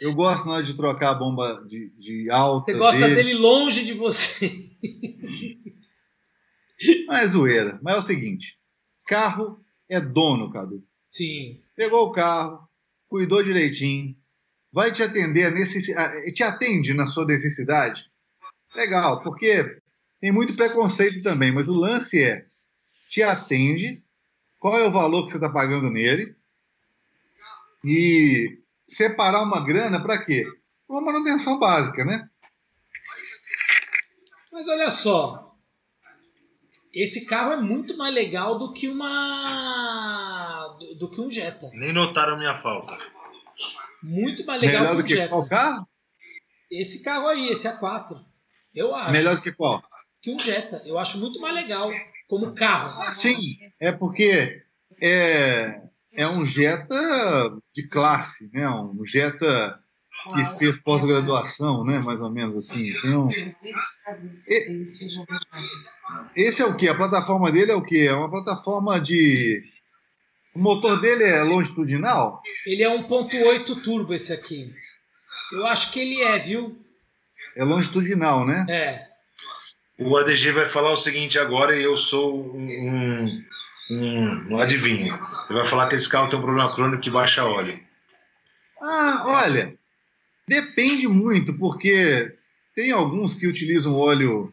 Eu 0.00 0.14
gosto 0.14 0.46
na 0.46 0.54
hora 0.54 0.62
de 0.62 0.76
trocar 0.76 1.10
a 1.10 1.14
bomba 1.14 1.64
de, 1.66 1.90
de 1.90 2.30
alta. 2.30 2.72
Você 2.72 2.78
gosta 2.78 3.00
dele, 3.00 3.14
dele 3.14 3.34
longe 3.34 3.84
de 3.84 3.94
você. 3.94 4.70
Não 7.06 7.16
é 7.16 7.26
zoeira. 7.26 7.78
Mas 7.82 7.96
é 7.96 7.98
o 7.98 8.02
seguinte: 8.02 8.58
carro 9.06 9.60
é 9.88 10.00
dono, 10.00 10.50
Cadu. 10.50 10.84
Sim. 11.10 11.60
Pegou 11.74 12.06
o 12.06 12.12
carro, 12.12 12.68
cuidou 13.08 13.42
direitinho, 13.42 14.16
vai 14.72 14.92
te 14.92 15.02
atender 15.02 15.46
a 15.46 15.50
necessidade. 15.50 16.32
Te 16.32 16.42
atende 16.42 16.94
na 16.94 17.06
sua 17.06 17.24
necessidade. 17.24 18.04
Legal, 18.74 19.22
porque 19.22 19.80
tem 20.20 20.30
muito 20.30 20.54
preconceito 20.54 21.22
também, 21.22 21.52
mas 21.52 21.68
o 21.68 21.74
lance 21.74 22.22
é: 22.22 22.46
te 23.08 23.22
atende, 23.22 24.02
qual 24.58 24.78
é 24.78 24.86
o 24.86 24.90
valor 24.90 25.24
que 25.24 25.32
você 25.32 25.36
está 25.38 25.50
pagando 25.50 25.90
nele, 25.90 26.36
e 27.84 28.60
separar 28.86 29.42
uma 29.42 29.64
grana 29.64 30.02
para 30.02 30.22
quê? 30.24 30.44
Uma 30.88 31.00
manutenção 31.00 31.58
básica, 31.58 32.04
né? 32.04 32.28
Mas 34.52 34.66
olha 34.66 34.90
só, 34.90 35.54
esse 36.92 37.26
carro 37.26 37.52
é 37.52 37.56
muito 37.56 37.96
mais 37.96 38.12
legal 38.14 38.58
do 38.58 38.72
que 38.72 38.88
uma 38.88 40.76
do, 40.78 40.94
do 40.96 41.10
que 41.10 41.20
um 41.20 41.30
Jetta. 41.30 41.70
Nem 41.72 41.92
notaram 41.92 42.36
minha 42.36 42.56
falta. 42.56 42.96
Muito 44.02 44.44
mais 44.46 44.60
legal 44.60 44.82
Melhor 44.82 44.90
que 44.90 44.96
do 44.96 45.02
um 45.02 45.06
que 45.06 45.14
Jetta. 45.14 45.28
qual 45.28 45.48
carro? 45.48 45.88
Esse 46.70 47.02
carro 47.02 47.28
aí, 47.28 47.48
esse 47.50 47.68
A4. 47.68 48.24
Eu 48.74 48.94
acho 48.94 49.12
Melhor 49.12 49.36
do 49.36 49.42
que 49.42 49.52
qual? 49.52 49.82
que 50.20 50.30
um 50.30 50.38
Jetta. 50.38 50.82
Eu 50.84 50.98
acho 50.98 51.18
muito 51.18 51.40
mais 51.40 51.54
legal 51.54 51.90
como 52.28 52.54
carro. 52.54 53.00
Ah, 53.00 53.12
sim, 53.12 53.56
é 53.80 53.90
porque 53.90 54.62
é, 55.00 55.80
é 56.12 56.28
um 56.28 56.44
Jetta 56.44 56.94
de 57.74 57.88
classe, 57.88 58.50
né? 58.52 58.68
Um 58.68 59.04
Jetta 59.04 59.80
que 60.34 60.58
fez 60.58 60.76
pós-graduação, 60.76 61.84
né? 61.84 61.98
Mais 61.98 62.20
ou 62.20 62.30
menos 62.30 62.56
assim. 62.56 62.90
Então, 62.90 63.30
esse 66.36 66.62
é 66.62 66.66
o 66.66 66.76
que? 66.76 66.88
A 66.88 66.94
plataforma 66.94 67.50
dele 67.50 67.72
é 67.72 67.74
o 67.74 67.82
que? 67.82 68.06
É 68.06 68.12
uma 68.12 68.30
plataforma 68.30 69.00
de. 69.00 69.62
O 70.54 70.58
motor 70.58 71.00
dele 71.00 71.24
é 71.24 71.42
longitudinal? 71.42 72.42
Ele 72.66 72.82
é 72.82 72.88
1.8 72.88 73.82
turbo 73.82 74.12
esse 74.12 74.32
aqui. 74.32 74.66
Eu 75.52 75.66
acho 75.66 75.92
que 75.92 76.00
ele 76.00 76.20
é, 76.20 76.38
viu? 76.38 76.76
É 77.56 77.64
longitudinal, 77.64 78.44
né? 78.44 78.66
É. 78.68 79.07
O 79.98 80.16
ADG 80.16 80.52
vai 80.52 80.68
falar 80.68 80.92
o 80.92 80.96
seguinte 80.96 81.38
agora 81.40 81.76
e 81.76 81.82
eu 81.82 81.96
sou 81.96 82.54
um, 82.54 83.44
um, 83.90 84.48
um, 84.50 84.58
adivinho. 84.58 85.12
Ele 85.50 85.58
vai 85.58 85.68
falar 85.68 85.88
que 85.88 85.96
esse 85.96 86.08
carro 86.08 86.30
tem 86.30 86.38
um 86.38 86.42
problema 86.42 86.72
crônico 86.72 87.02
que 87.02 87.10
baixa 87.10 87.44
óleo. 87.44 87.80
Ah, 88.80 89.22
olha, 89.26 89.74
depende 90.46 91.08
muito, 91.08 91.52
porque 91.54 92.32
tem 92.76 92.92
alguns 92.92 93.34
que 93.34 93.48
utilizam 93.48 93.92
óleo 93.96 94.52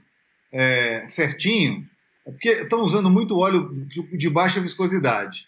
é, 0.52 1.08
certinho, 1.08 1.88
porque 2.24 2.50
estão 2.50 2.82
usando 2.82 3.08
muito 3.08 3.38
óleo 3.38 3.86
de, 3.86 4.02
de 4.18 4.30
baixa 4.32 4.60
viscosidade. 4.60 5.48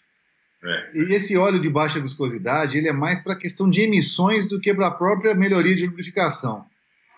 É. 0.62 0.90
E 0.94 1.12
esse 1.12 1.36
óleo 1.36 1.60
de 1.60 1.68
baixa 1.68 1.98
viscosidade, 1.98 2.78
ele 2.78 2.88
é 2.88 2.92
mais 2.92 3.20
para 3.20 3.34
questão 3.34 3.68
de 3.68 3.80
emissões 3.80 4.46
do 4.46 4.60
que 4.60 4.72
para 4.72 4.86
a 4.86 4.92
própria 4.92 5.34
melhoria 5.34 5.74
de 5.74 5.86
lubrificação. 5.86 6.64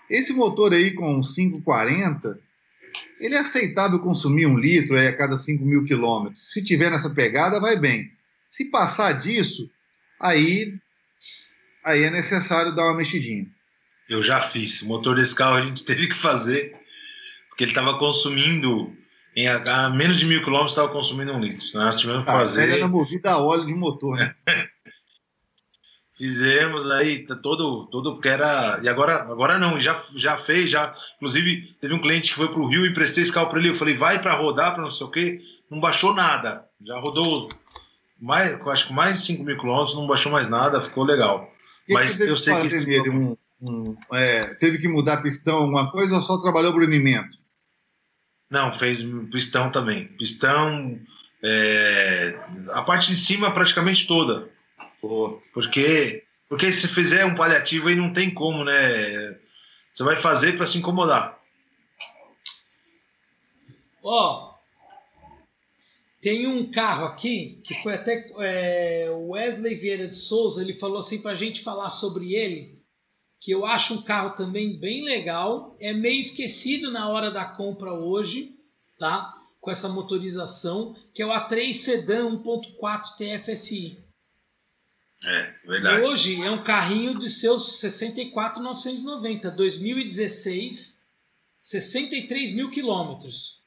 Esse 0.08 0.32
motor 0.32 0.72
aí 0.72 0.92
com 0.92 1.20
540, 1.20 2.40
ele 3.18 3.34
é 3.34 3.38
aceitável 3.38 3.98
consumir 3.98 4.46
um 4.46 4.58
litro 4.58 4.96
aí 4.96 5.06
a 5.08 5.16
cada 5.16 5.36
5 5.36 5.64
mil 5.64 5.84
quilômetros. 5.84 6.52
Se 6.52 6.62
tiver 6.64 6.90
nessa 6.90 7.10
pegada, 7.10 7.60
vai 7.60 7.76
bem. 7.76 8.10
Se 8.48 8.64
passar 8.66 9.12
disso, 9.12 9.70
aí, 10.18 10.74
aí 11.84 12.02
é 12.02 12.10
necessário 12.10 12.74
dar 12.74 12.84
uma 12.84 12.96
mexidinha. 12.96 13.46
Eu 14.08 14.22
já 14.22 14.40
fiz. 14.40 14.82
O 14.82 14.86
motor 14.88 15.14
desse 15.16 15.34
carro 15.34 15.56
a 15.56 15.62
gente 15.62 15.84
teve 15.86 16.08
que 16.08 16.16
fazer, 16.16 16.74
porque 17.48 17.64
ele 17.64 17.70
estava 17.70 17.96
consumindo, 17.98 18.92
em 19.36 19.46
a, 19.46 19.86
a 19.86 19.90
menos 19.90 20.18
de 20.18 20.26
mil 20.26 20.42
quilômetros, 20.42 20.72
estava 20.72 20.88
consumindo 20.88 21.32
um 21.32 21.38
litro. 21.40 21.64
Nós 21.74 21.96
tivemos 21.96 22.24
que 22.24 22.30
Ah, 22.30 22.32
fazer. 22.32 22.66
pega 22.68 22.78
na 22.80 22.88
movida 22.88 23.30
a 23.30 23.38
óleo 23.38 23.66
de 23.66 23.74
motor, 23.74 24.16
né? 24.16 24.34
Fizemos 26.20 26.90
aí 26.90 27.24
tá 27.24 27.34
todo 27.34 27.86
todo 27.86 28.20
que 28.20 28.28
era 28.28 28.78
e 28.82 28.88
agora 28.90 29.22
agora 29.22 29.58
não 29.58 29.80
já 29.80 29.98
já 30.14 30.36
fez 30.36 30.70
já 30.70 30.94
inclusive 31.16 31.74
teve 31.80 31.94
um 31.94 31.98
cliente 31.98 32.28
que 32.28 32.36
foi 32.36 32.48
para 32.48 32.60
o 32.60 32.68
Rio 32.68 32.84
e 32.84 32.92
prestei 32.92 33.22
esse 33.22 33.32
carro 33.32 33.48
para 33.48 33.58
ele 33.58 33.70
eu 33.70 33.74
falei 33.74 33.96
vai 33.96 34.20
para 34.20 34.34
rodar 34.34 34.74
para 34.74 34.82
não 34.82 34.90
sei 34.90 35.06
o 35.06 35.10
que 35.10 35.40
não 35.70 35.80
baixou 35.80 36.12
nada 36.12 36.66
já 36.84 36.98
rodou 36.98 37.48
mais 38.20 38.60
acho 38.68 38.88
que 38.88 38.92
mais 38.92 39.16
de 39.16 39.24
5 39.28 39.44
mil 39.44 39.58
quilômetros 39.58 39.96
não 39.96 40.06
baixou 40.06 40.30
mais 40.30 40.46
nada 40.46 40.82
ficou 40.82 41.04
legal 41.04 41.50
que 41.86 41.94
Mas 41.94 42.16
que 42.16 42.24
eu 42.24 42.36
sei 42.36 42.54
que 42.60 42.66
esse 42.66 42.86
nele? 42.86 43.08
Um, 43.08 43.36
um, 43.62 43.96
é, 44.12 44.54
teve 44.56 44.76
que 44.76 44.88
mudar 44.88 45.22
pistão, 45.22 45.56
alguma 45.56 45.90
coisa, 45.90 46.16
ou 46.16 46.20
só 46.20 46.36
trabalhou 46.36 46.74
brunimento? 46.74 47.34
não 48.50 48.70
fez 48.74 49.02
pistão 49.32 49.70
também 49.70 50.04
pistão 50.18 51.00
é, 51.42 52.38
a 52.72 52.82
parte 52.82 53.08
de 53.08 53.16
cima 53.16 53.50
praticamente 53.52 54.06
toda 54.06 54.50
Porque, 55.00 56.24
porque 56.48 56.72
se 56.72 56.88
fizer 56.88 57.24
um 57.24 57.34
paliativo 57.34 57.88
aí 57.88 57.96
não 57.96 58.12
tem 58.12 58.32
como, 58.32 58.64
né? 58.64 59.38
Você 59.92 60.04
vai 60.04 60.16
fazer 60.16 60.56
para 60.56 60.66
se 60.66 60.78
incomodar. 60.78 61.38
Ó, 64.02 64.50
tem 66.20 66.46
um 66.46 66.70
carro 66.70 67.06
aqui 67.06 67.60
que 67.64 67.74
foi 67.82 67.94
até 67.94 68.30
é, 68.38 69.10
Wesley 69.10 69.74
Vieira 69.74 70.06
de 70.06 70.16
Souza. 70.16 70.60
Ele 70.60 70.78
falou 70.78 70.98
assim 70.98 71.20
para 71.20 71.32
a 71.32 71.36
gente 71.36 71.62
falar 71.62 71.90
sobre 71.90 72.34
ele, 72.34 72.78
que 73.40 73.50
eu 73.50 73.64
acho 73.64 73.94
um 73.94 74.02
carro 74.02 74.36
também 74.36 74.78
bem 74.78 75.02
legal. 75.02 75.76
É 75.80 75.94
meio 75.94 76.20
esquecido 76.20 76.90
na 76.90 77.08
hora 77.08 77.30
da 77.30 77.46
compra 77.46 77.94
hoje, 77.94 78.54
tá? 78.98 79.34
Com 79.60 79.70
essa 79.70 79.88
motorização, 79.88 80.94
que 81.14 81.22
é 81.22 81.26
o 81.26 81.30
A3 81.30 81.72
Sedan 81.72 82.38
1.4 82.42 83.16
TFSI. 83.16 83.98
É, 85.22 85.52
E 85.64 85.68
verdade. 85.68 86.02
hoje 86.02 86.42
é 86.42 86.50
um 86.50 86.64
carrinho 86.64 87.18
de 87.18 87.28
seus 87.28 87.78
64,990, 87.80 89.50
2016, 89.50 91.00
63 91.62 92.54
mil 92.54 92.70
quilômetros. 92.70 93.58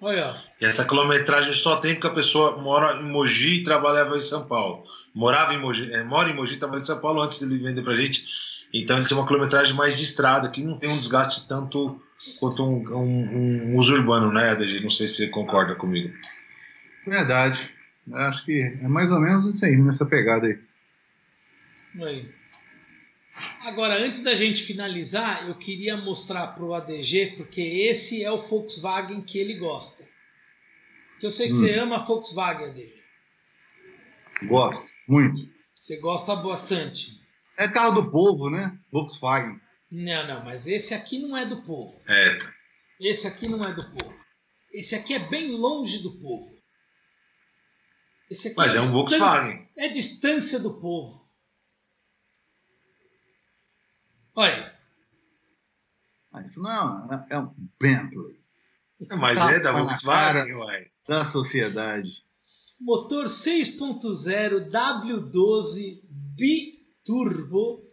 Olha. 0.00 0.40
E 0.60 0.64
essa 0.64 0.84
quilometragem 0.84 1.52
só 1.54 1.76
tem 1.76 1.94
porque 1.94 2.06
a 2.06 2.10
pessoa 2.14 2.56
mora 2.62 3.00
em 3.00 3.10
Mogi 3.10 3.54
e 3.60 3.64
trabalhava 3.64 4.16
em 4.16 4.20
São 4.20 4.46
Paulo. 4.46 4.84
Morava 5.12 5.52
em 5.52 5.58
Mogi, 5.60 5.92
é, 5.92 6.04
mora 6.04 6.30
em 6.30 6.34
Mogi 6.36 6.54
e 6.54 6.58
trabalha 6.58 6.82
em 6.82 6.86
São 6.86 7.00
Paulo 7.00 7.20
antes 7.20 7.40
dele 7.40 7.58
vender 7.58 7.82
pra 7.82 7.96
gente. 7.96 8.24
Então 8.72 8.96
ele 8.98 9.08
tem 9.08 9.16
uma 9.16 9.26
quilometragem 9.26 9.74
mais 9.74 9.96
de 9.96 10.04
estrada, 10.04 10.48
que 10.50 10.62
não 10.62 10.78
tem 10.78 10.90
um 10.90 10.98
desgaste 10.98 11.48
tanto 11.48 12.00
quanto 12.38 12.62
um, 12.64 12.96
um- 12.96 13.72
um 13.74 13.76
uso 13.78 13.92
urbano, 13.94 14.30
né, 14.32 14.50
ADG? 14.50 14.80
Não 14.80 14.90
sei 14.90 15.08
se 15.08 15.16
você 15.16 15.26
concorda 15.28 15.74
comigo. 15.74 16.14
verdade. 17.04 17.70
Acho 18.12 18.44
que 18.44 18.60
é 18.82 18.88
mais 18.88 19.10
ou 19.10 19.20
menos 19.20 19.46
isso 19.46 19.64
aí, 19.64 19.76
nessa 19.76 20.06
pegada 20.06 20.46
aí. 20.46 20.58
Aí. 22.02 22.28
Agora, 23.64 23.94
antes 24.02 24.20
da 24.22 24.34
gente 24.34 24.64
finalizar, 24.64 25.46
eu 25.48 25.54
queria 25.54 25.96
mostrar 25.96 26.48
para 26.48 26.64
o 26.64 26.74
ADG, 26.74 27.34
porque 27.36 27.60
esse 27.60 28.22
é 28.24 28.30
o 28.32 28.38
Volkswagen 28.38 29.20
que 29.20 29.38
ele 29.38 29.54
gosta. 29.54 30.04
Que 31.20 31.26
eu 31.26 31.30
sei 31.30 31.48
que 31.48 31.54
Hum. 31.54 31.58
você 31.60 31.74
ama 31.78 32.04
Volkswagen, 32.04 32.66
ADG. 32.66 32.94
Gosto, 34.44 34.86
muito. 35.08 35.48
Você 35.76 35.96
gosta 35.96 36.34
bastante. 36.36 37.18
É 37.56 37.66
carro 37.68 38.00
do 38.02 38.10
povo, 38.10 38.48
né? 38.50 38.78
Volkswagen. 38.92 39.60
Não, 39.90 40.26
não, 40.26 40.44
mas 40.44 40.66
esse 40.66 40.94
aqui 40.94 41.18
não 41.18 41.36
é 41.36 41.46
do 41.46 41.62
povo. 41.62 41.98
É, 42.06 42.38
Esse 43.00 43.26
aqui 43.26 43.48
não 43.48 43.64
é 43.64 43.72
do 43.72 43.82
povo. 43.90 44.14
Esse 44.72 44.94
aqui 44.94 45.14
é 45.14 45.18
bem 45.18 45.52
longe 45.52 45.98
do 45.98 46.12
povo. 46.18 46.50
Esse 48.30 48.48
aqui 48.48 48.56
mas 48.56 48.74
é 48.74 48.80
um 48.80 48.82
distância- 48.82 48.92
Volkswagen. 48.92 49.68
É 49.76 49.88
distância 49.88 50.58
do 50.58 50.74
povo. 50.80 51.26
Olha, 54.34 54.76
Ah, 56.32 56.42
isso 56.42 56.60
não 56.62 56.70
é, 57.12 57.26
é 57.30 57.38
um 57.40 57.54
Bentley 57.80 58.38
Mas 59.18 59.38
Tá 59.38 59.52
é 59.52 59.60
da 59.60 59.72
Volkswagen, 59.72 60.54
uai. 60.54 60.90
da 61.08 61.24
sociedade. 61.24 62.22
motor 62.78 63.26
6.0 63.28 64.70
W12 64.70 66.00
biturbo. 66.04 67.84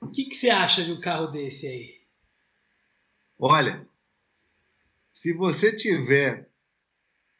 O 0.00 0.08
que, 0.10 0.26
que 0.26 0.36
você 0.36 0.50
acha 0.50 0.84
de 0.84 0.92
um 0.92 1.00
carro 1.00 1.28
desse 1.28 1.66
aí? 1.66 2.00
Olha, 3.38 3.88
se 5.12 5.32
você 5.32 5.74
tiver 5.74 6.48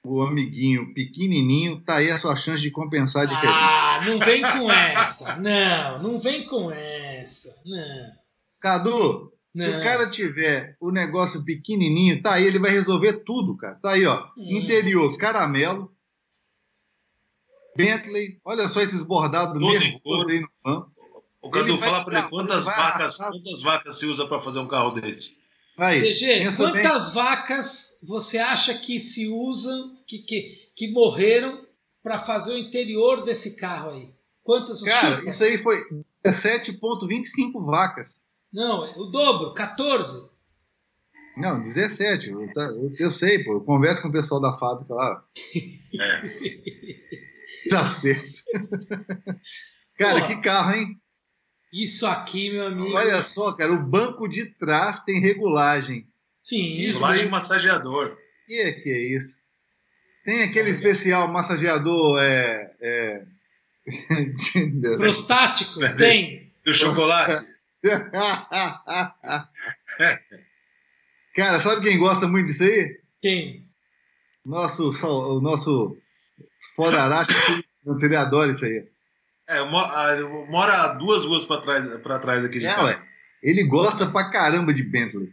o 0.04 0.20
amiguinho 0.20 0.92
pequenininho, 0.92 1.80
tá 1.80 1.96
aí 1.96 2.10
a 2.10 2.18
sua 2.18 2.36
chance 2.36 2.60
de 2.60 2.70
compensar 2.70 3.22
a 3.22 3.24
diferença. 3.26 3.58
Ah, 3.58 4.02
não 4.04 4.18
vem 4.18 4.42
com 4.42 4.70
essa. 4.70 5.36
Não, 5.36 6.02
não 6.02 6.20
vem 6.20 6.46
com 6.46 6.70
essa. 6.70 7.56
Não. 7.64 8.12
Cadu, 8.60 9.32
se 9.56 9.66
Não. 9.66 9.80
o 9.80 9.82
cara 9.82 10.10
tiver 10.10 10.76
o 10.78 10.90
negócio 10.90 11.42
pequenininho, 11.42 12.22
tá 12.22 12.34
aí, 12.34 12.44
ele 12.44 12.58
vai 12.58 12.70
resolver 12.70 13.24
tudo, 13.24 13.56
cara. 13.56 13.76
Tá 13.76 13.92
aí, 13.92 14.04
ó. 14.04 14.26
Hum. 14.36 14.58
Interior, 14.58 15.16
caramelo. 15.16 15.90
Bentley, 17.74 18.38
olha 18.44 18.68
só 18.68 18.82
esses 18.82 19.02
bordados 19.02 19.60
couro. 20.02 20.30
aí 20.30 20.40
no 20.40 20.48
banco. 20.62 20.92
O 21.40 21.50
Cadu, 21.50 21.76
fala 21.78 22.04
pra 22.04 22.20
ele 22.20 22.28
quantas 22.28 22.64
vacas, 22.64 23.16
quantas 23.16 23.62
vacas 23.62 23.98
se 23.98 24.06
usa 24.06 24.26
para 24.26 24.40
fazer 24.40 24.60
um 24.60 24.68
carro 24.68 24.92
desse? 24.92 25.42
Aí, 25.76 26.00
DG, 26.00 26.26
pensa 26.44 26.70
bem. 26.70 26.82
quantas 26.82 27.12
vacas 27.12 27.93
você 28.04 28.38
acha 28.38 28.74
que 28.78 29.00
se 29.00 29.28
usam, 29.28 29.96
que, 30.06 30.18
que, 30.18 30.70
que 30.76 30.90
morreram 30.92 31.66
para 32.02 32.24
fazer 32.24 32.54
o 32.54 32.58
interior 32.58 33.24
desse 33.24 33.56
carro 33.56 33.90
aí? 33.90 34.14
Quantas 34.42 34.80
você 34.80 34.90
Cara, 34.90 35.28
isso 35.28 35.42
aí 35.42 35.58
foi 35.58 35.78
17,25 36.24 37.64
vacas. 37.64 38.16
Não, 38.52 38.82
o 39.00 39.06
dobro, 39.06 39.54
14. 39.54 40.30
Não, 41.36 41.60
17. 41.60 42.30
Eu, 42.30 42.52
tá- 42.52 42.66
eu, 42.76 42.92
eu 42.98 43.10
sei, 43.10 43.42
pô. 43.42 43.54
Eu 43.54 43.60
converso 43.62 44.02
com 44.02 44.08
o 44.08 44.12
pessoal 44.12 44.40
da 44.40 44.56
fábrica 44.58 44.94
lá. 44.94 45.24
É. 46.00 46.22
Tá 47.70 47.86
certo. 47.86 48.40
Cara, 49.96 50.20
Porra. 50.20 50.26
que 50.26 50.42
carro, 50.42 50.72
hein? 50.74 51.00
Isso 51.72 52.06
aqui, 52.06 52.50
meu 52.50 52.66
amigo. 52.66 52.94
Olha 52.94 53.22
só, 53.22 53.52
cara, 53.52 53.72
o 53.72 53.82
banco 53.82 54.28
de 54.28 54.46
trás 54.46 55.00
tem 55.04 55.20
regulagem. 55.20 56.06
Sim, 56.44 56.76
isso. 56.76 56.90
Isolagem 56.98 57.28
massageador. 57.28 58.16
Que 58.46 58.72
que 58.74 58.90
é 58.90 59.16
isso? 59.16 59.36
Tem 60.24 60.42
aquele 60.44 60.70
especial 60.70 61.26
massageador 61.28 62.20
é, 62.22 62.70
é... 62.80 63.22
de- 64.32 64.96
Prostático? 64.96 65.80
Tem. 65.96 66.52
Do 66.64 66.72
chocolate. 66.72 67.46
Cara, 71.34 71.58
sabe 71.60 71.82
quem 71.82 71.98
gosta 71.98 72.26
muito 72.28 72.46
disso 72.46 72.62
aí? 72.62 72.98
Tem. 73.20 73.64
Nosso, 74.44 74.90
o 75.06 75.40
nosso 75.40 75.96
foda 76.76 77.02
aracha, 77.02 77.32
ele 78.02 78.16
adora 78.16 78.52
isso 78.52 78.64
aí. 78.64 78.86
É, 79.48 79.58
ah, 79.58 80.16
eu 80.18 80.46
moro 80.46 80.72
a 80.72 80.88
duas 80.94 81.24
ruas 81.24 81.44
pra 81.44 81.58
trás, 81.60 81.86
pra 82.00 82.18
trás 82.18 82.44
aqui 82.44 82.58
de 82.58 82.66
É, 82.66 82.70
casa. 82.70 82.82
ué. 82.84 83.02
Ele 83.42 83.62
gosta 83.64 84.06
pra 84.06 84.30
caramba 84.30 84.72
de 84.72 84.82
Bentley. 84.82 85.30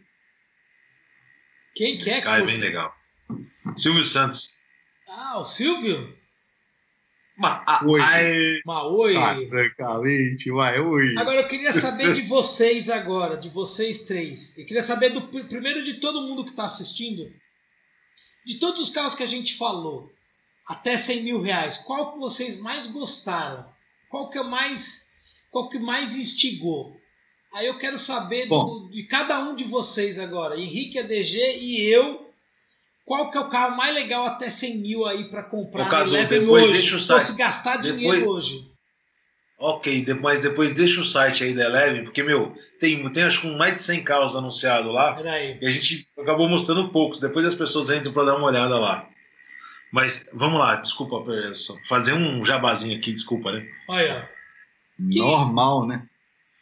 Quem 1.76 1.98
que 1.98 2.10
é? 2.10 2.22
Cara 2.22 2.44
é 2.44 2.46
bem 2.46 2.58
legal. 2.58 2.94
Silvio 3.78 4.04
Santos. 4.04 4.50
Ah, 5.08 5.40
o 5.40 5.44
Silvio? 5.44 6.18
Ma- 7.38 7.64
Oi. 7.86 8.02
ai- 8.02 8.62
oi. 8.68 9.16
Ah, 9.18 9.36
francamente, 9.50 10.52
vai, 10.52 10.80
ui. 10.80 11.18
Agora 11.18 11.42
eu 11.42 11.48
queria 11.48 11.74
saber 11.74 12.14
de 12.14 12.22
vocês 12.28 12.90
agora, 12.90 13.38
de 13.38 13.50
vocês 13.50 14.02
três. 14.06 14.56
Eu 14.58 14.66
queria 14.66 14.84
saber 14.84 15.10
do 15.10 15.22
pr- 15.24 15.46
primeiro 15.48 15.84
de 15.84 15.96
todo 15.96 16.22
mundo 16.28 16.44
que 16.44 16.52
está 16.52 16.66
assistindo, 16.66 17.32
de 18.46 18.60
todos 18.60 18.80
os 18.82 18.90
carros 18.90 19.16
que 19.16 19.24
a 19.24 19.28
gente 19.28 19.56
falou, 19.58 20.12
até 20.68 20.98
100 20.98 21.24
mil 21.24 21.42
reais, 21.42 21.78
qual 21.78 22.14
que 22.14 22.20
vocês 22.20 22.60
mais 22.60 22.86
gostaram? 22.86 23.66
Qual 24.10 24.30
que 24.30 24.38
é 24.38 24.44
mais, 24.44 25.02
qual 25.50 25.70
que 25.70 25.80
mais 25.80 26.16
instigou? 26.16 26.96
Aí 27.54 27.68
eu 27.68 27.78
quero 27.78 27.98
saber 27.98 28.48
do- 28.48 28.90
de 28.92 29.04
cada 29.04 29.40
um 29.40 29.56
de 29.56 29.64
vocês 29.66 30.18
agora, 30.18 30.58
Henrique 30.60 31.00
ADG 31.00 31.58
e 31.60 31.82
eu. 31.94 32.30
Qual 33.06 33.30
que 33.32 33.38
é 33.38 33.42
o 33.42 33.50
carro 33.50 33.76
mais 33.76 33.94
legal 33.94 34.26
até 34.26 34.50
100 34.50 34.78
mil 34.78 35.06
aí 35.06 35.26
para 35.30 35.44
comprar 35.44 35.90
Cadu, 35.90 36.10
Eleven 36.16 36.40
depois 36.40 36.64
hoje? 36.66 36.74
deixa 36.80 36.96
o 36.96 37.00
Se 37.00 37.06
site. 37.08 37.22
fosse 37.22 37.38
gastar 37.38 37.78
Depois- 37.78 38.00
dinheiro 38.00 38.30
hoje. 38.30 38.72
Ok, 39.60 40.06
mas 40.22 40.42
depois 40.42 40.74
deixa 40.74 41.02
o 41.02 41.06
site 41.06 41.44
aí 41.44 41.54
da 41.54 41.66
Eleven, 41.66 42.04
porque, 42.06 42.24
meu, 42.24 42.56
tem, 42.80 43.08
tem 43.12 43.24
acho 43.24 43.42
que 43.42 43.48
mais 43.56 43.76
de 43.76 43.84
100 43.84 44.04
carros 44.04 44.36
anunciados 44.36 44.92
lá. 44.94 45.14
Peraí. 45.16 45.58
E 45.62 45.68
a 45.68 45.72
gente 45.72 46.08
acabou 46.18 46.48
mostrando 46.50 46.90
poucos. 46.90 47.20
Depois 47.20 47.46
as 47.46 47.54
pessoas 47.54 47.90
entram 47.90 48.14
para 48.14 48.26
dar 48.26 48.36
uma 48.38 48.48
olhada 48.48 48.78
lá. 48.80 49.08
Mas 49.92 50.26
vamos 50.34 50.58
lá, 50.60 50.76
desculpa, 50.78 51.22
só 51.54 51.76
fazer 51.88 52.14
um 52.14 52.44
jabazinho 52.46 52.98
aqui, 52.98 53.12
desculpa, 53.12 53.52
né? 53.52 53.68
Olha, 53.90 54.26
ó. 54.26 54.42
Normal, 55.00 55.86
né? 55.86 56.08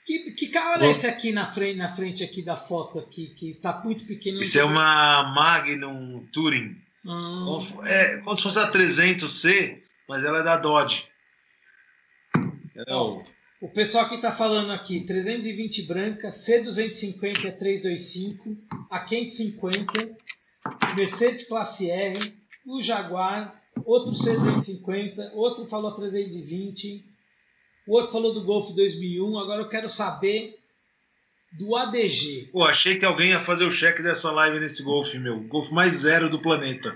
Que, 0.09 0.31
que 0.31 0.47
carro 0.47 0.83
é 0.83 0.89
esse 0.89 1.05
aqui 1.05 1.31
na 1.31 1.45
frente, 1.53 1.77
na 1.77 1.95
frente 1.95 2.23
aqui 2.23 2.41
da 2.41 2.55
foto 2.55 2.97
aqui, 2.97 3.27
que 3.27 3.53
tá 3.53 3.79
muito 3.85 4.05
pequeno? 4.05 4.41
Isso 4.41 4.57
é 4.57 4.63
uma 4.63 5.21
Magnum 5.35 6.25
Touring. 6.33 6.75
Hum, 7.05 7.45
Como- 7.45 7.85
É 7.85 8.17
como 8.17 8.35
se 8.35 8.41
fosse 8.41 8.57
a 8.57 8.71
300C, 8.71 9.83
mas 10.09 10.23
ela 10.23 10.39
é 10.39 10.43
da 10.43 10.57
Dodge. 10.57 11.05
É 12.87 12.95
o- 12.95 13.21
o 13.61 13.69
pessoal 13.69 14.09
que 14.09 14.17
tá 14.19 14.31
falando 14.35 14.71
aqui, 14.71 15.01
320 15.01 15.83
branca, 15.85 16.29
C250 16.31 17.45
é 17.47 17.51
325, 17.51 18.57
a 18.89 19.01
550, 19.01 20.17
Mercedes 20.97 21.47
Classe 21.47 21.87
R, 21.91 22.17
o 22.65 22.81
Jaguar, 22.81 23.61
outro 23.85 24.13
C250, 24.15 25.31
outro 25.33 25.67
falou 25.67 25.91
320, 25.93 27.05
o 27.89 27.93
outro 27.93 28.11
falou 28.11 28.31
do 28.31 28.43
Golf 28.43 28.69
2001, 28.75 29.39
agora 29.39 29.63
eu 29.63 29.67
quero 29.67 29.89
saber 29.89 30.55
do 31.57 31.75
ADG. 31.75 32.49
Pô, 32.51 32.63
achei 32.63 32.99
que 32.99 33.05
alguém 33.05 33.29
ia 33.31 33.41
fazer 33.41 33.65
o 33.65 33.71
cheque 33.71 34.03
dessa 34.03 34.31
live 34.31 34.59
nesse 34.59 34.83
Golf, 34.83 35.11
meu. 35.15 35.39
Golf 35.39 35.71
mais 35.71 35.95
zero 35.95 36.29
do 36.29 36.37
planeta. 36.37 36.95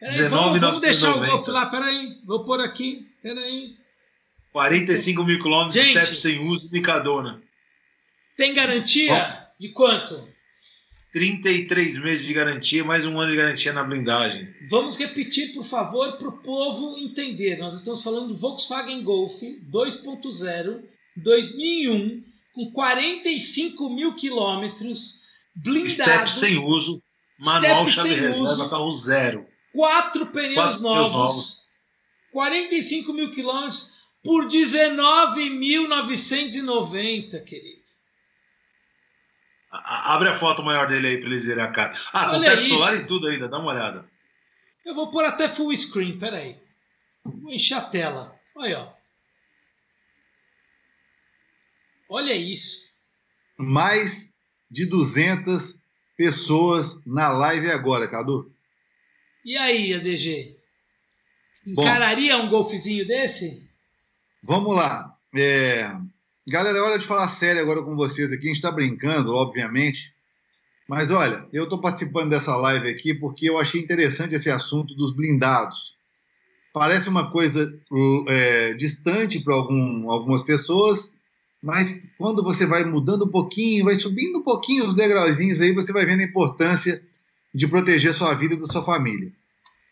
Peraí, 0.00 0.28
vamos, 0.28 0.58
vamos 0.58 0.80
deixar 0.80 1.16
o 1.16 1.20
19.990. 1.20 1.26
Golf 1.28 1.48
lá, 1.48 1.66
peraí, 1.66 2.18
vou 2.24 2.46
pôr 2.46 2.60
aqui, 2.60 3.06
peraí. 3.22 3.74
45 4.52 5.22
mil 5.22 5.38
quilômetros, 5.38 5.84
step 5.84 6.16
sem 6.16 6.48
uso, 6.48 6.70
Nicadona. 6.72 7.42
Tem 8.38 8.54
garantia 8.54 9.46
de 9.60 9.68
quanto? 9.68 10.26
33 11.16 11.96
meses 12.02 12.26
de 12.26 12.34
garantia, 12.34 12.84
mais 12.84 13.06
um 13.06 13.18
ano 13.18 13.30
de 13.30 13.38
garantia 13.38 13.72
na 13.72 13.82
blindagem. 13.82 14.54
Vamos 14.68 14.98
repetir, 14.98 15.54
por 15.54 15.64
favor, 15.64 16.18
para 16.18 16.28
o 16.28 16.42
povo 16.42 16.98
entender. 16.98 17.56
Nós 17.56 17.72
estamos 17.72 18.04
falando 18.04 18.28
do 18.28 18.36
Volkswagen 18.36 19.02
Golf 19.02 19.40
2.0 19.40 20.82
2001 21.16 22.22
com 22.52 22.70
45 22.70 23.88
mil 23.88 24.14
quilômetros, 24.14 25.22
blindado, 25.54 26.28
Step 26.28 26.30
sem 26.30 26.58
uso, 26.58 27.02
manual 27.38 27.88
chave 27.88 28.10
sem 28.10 28.18
reserva, 28.18 28.52
uso. 28.52 28.68
carro 28.68 28.94
zero. 28.94 29.46
quatro 29.72 30.26
pneus 30.26 30.54
Quatro 30.54 30.82
novos, 30.82 31.12
novos. 31.12 31.56
45 32.30 33.14
mil 33.14 33.30
quilômetros 33.30 33.90
por 34.22 34.46
19.990, 34.48 37.42
querido. 37.42 37.75
Abre 39.84 40.28
a 40.28 40.38
foto 40.38 40.62
maior 40.62 40.86
dele 40.86 41.08
aí 41.08 41.18
pra 41.18 41.28
eles 41.28 41.44
verem 41.44 41.64
a 41.64 41.70
cara. 41.70 41.98
Ah, 42.12 42.26
com 42.26 42.36
Olha 42.36 42.50
teto 42.50 42.62
isso. 42.62 42.68
solar 42.70 42.96
e 42.96 43.06
tudo 43.06 43.28
ainda, 43.28 43.48
dá 43.48 43.58
uma 43.58 43.72
olhada. 43.72 44.04
Eu 44.84 44.94
vou 44.94 45.10
pôr 45.10 45.24
até 45.24 45.48
full 45.48 45.76
screen, 45.76 46.18
peraí. 46.18 46.56
Vou 47.24 47.52
encher 47.52 47.74
a 47.74 47.82
tela. 47.82 48.34
Olha, 48.54 48.80
ó. 48.80 48.92
Olha 52.08 52.34
isso. 52.34 52.84
Mais 53.56 54.32
de 54.70 54.86
200 54.86 55.78
pessoas 56.16 57.04
na 57.04 57.30
live 57.30 57.70
agora, 57.70 58.08
Cadu. 58.08 58.52
E 59.44 59.56
aí, 59.56 59.94
ADG? 59.94 60.56
Bom. 61.66 61.82
Encararia 61.82 62.36
um 62.38 62.48
golfezinho 62.48 63.06
desse? 63.06 63.68
Vamos 64.42 64.76
lá. 64.76 65.16
É, 65.34 65.90
Galera, 66.48 66.78
é 66.78 66.80
hora 66.80 66.96
de 66.96 67.04
falar 67.04 67.26
sério 67.26 67.60
agora 67.60 67.82
com 67.82 67.96
vocês 67.96 68.32
aqui. 68.32 68.44
A 68.44 68.46
gente 68.46 68.56
está 68.56 68.70
brincando, 68.70 69.34
obviamente. 69.34 70.14
Mas 70.88 71.10
olha, 71.10 71.44
eu 71.52 71.64
estou 71.64 71.80
participando 71.80 72.30
dessa 72.30 72.54
live 72.54 72.88
aqui 72.88 73.12
porque 73.12 73.50
eu 73.50 73.58
achei 73.58 73.80
interessante 73.80 74.36
esse 74.36 74.48
assunto 74.48 74.94
dos 74.94 75.12
blindados. 75.12 75.96
Parece 76.72 77.08
uma 77.08 77.32
coisa 77.32 77.76
é, 78.28 78.74
distante 78.74 79.40
para 79.40 79.54
algum, 79.54 80.08
algumas 80.08 80.42
pessoas, 80.42 81.12
mas 81.60 82.00
quando 82.16 82.44
você 82.44 82.64
vai 82.64 82.84
mudando 82.84 83.24
um 83.24 83.30
pouquinho, 83.30 83.86
vai 83.86 83.96
subindo 83.96 84.38
um 84.38 84.42
pouquinho 84.42 84.84
os 84.84 84.94
degrauzinhos 84.94 85.60
aí, 85.60 85.72
você 85.72 85.92
vai 85.92 86.06
vendo 86.06 86.20
a 86.20 86.26
importância 86.26 87.02
de 87.52 87.66
proteger 87.66 88.14
sua 88.14 88.34
vida 88.34 88.54
e 88.54 88.60
da 88.60 88.66
sua 88.66 88.84
família. 88.84 89.32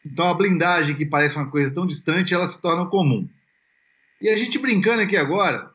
Então 0.06 0.28
a 0.28 0.34
blindagem, 0.34 0.94
que 0.94 1.04
parece 1.04 1.34
uma 1.34 1.50
coisa 1.50 1.74
tão 1.74 1.84
distante, 1.84 2.32
ela 2.32 2.46
se 2.46 2.60
torna 2.60 2.86
comum. 2.86 3.28
E 4.20 4.28
a 4.28 4.36
gente 4.36 4.58
brincando 4.58 5.02
aqui 5.02 5.16
agora, 5.16 5.73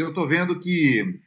eu 0.00 0.08
estou 0.08 0.26
vendo 0.26 0.58
que 0.58 1.20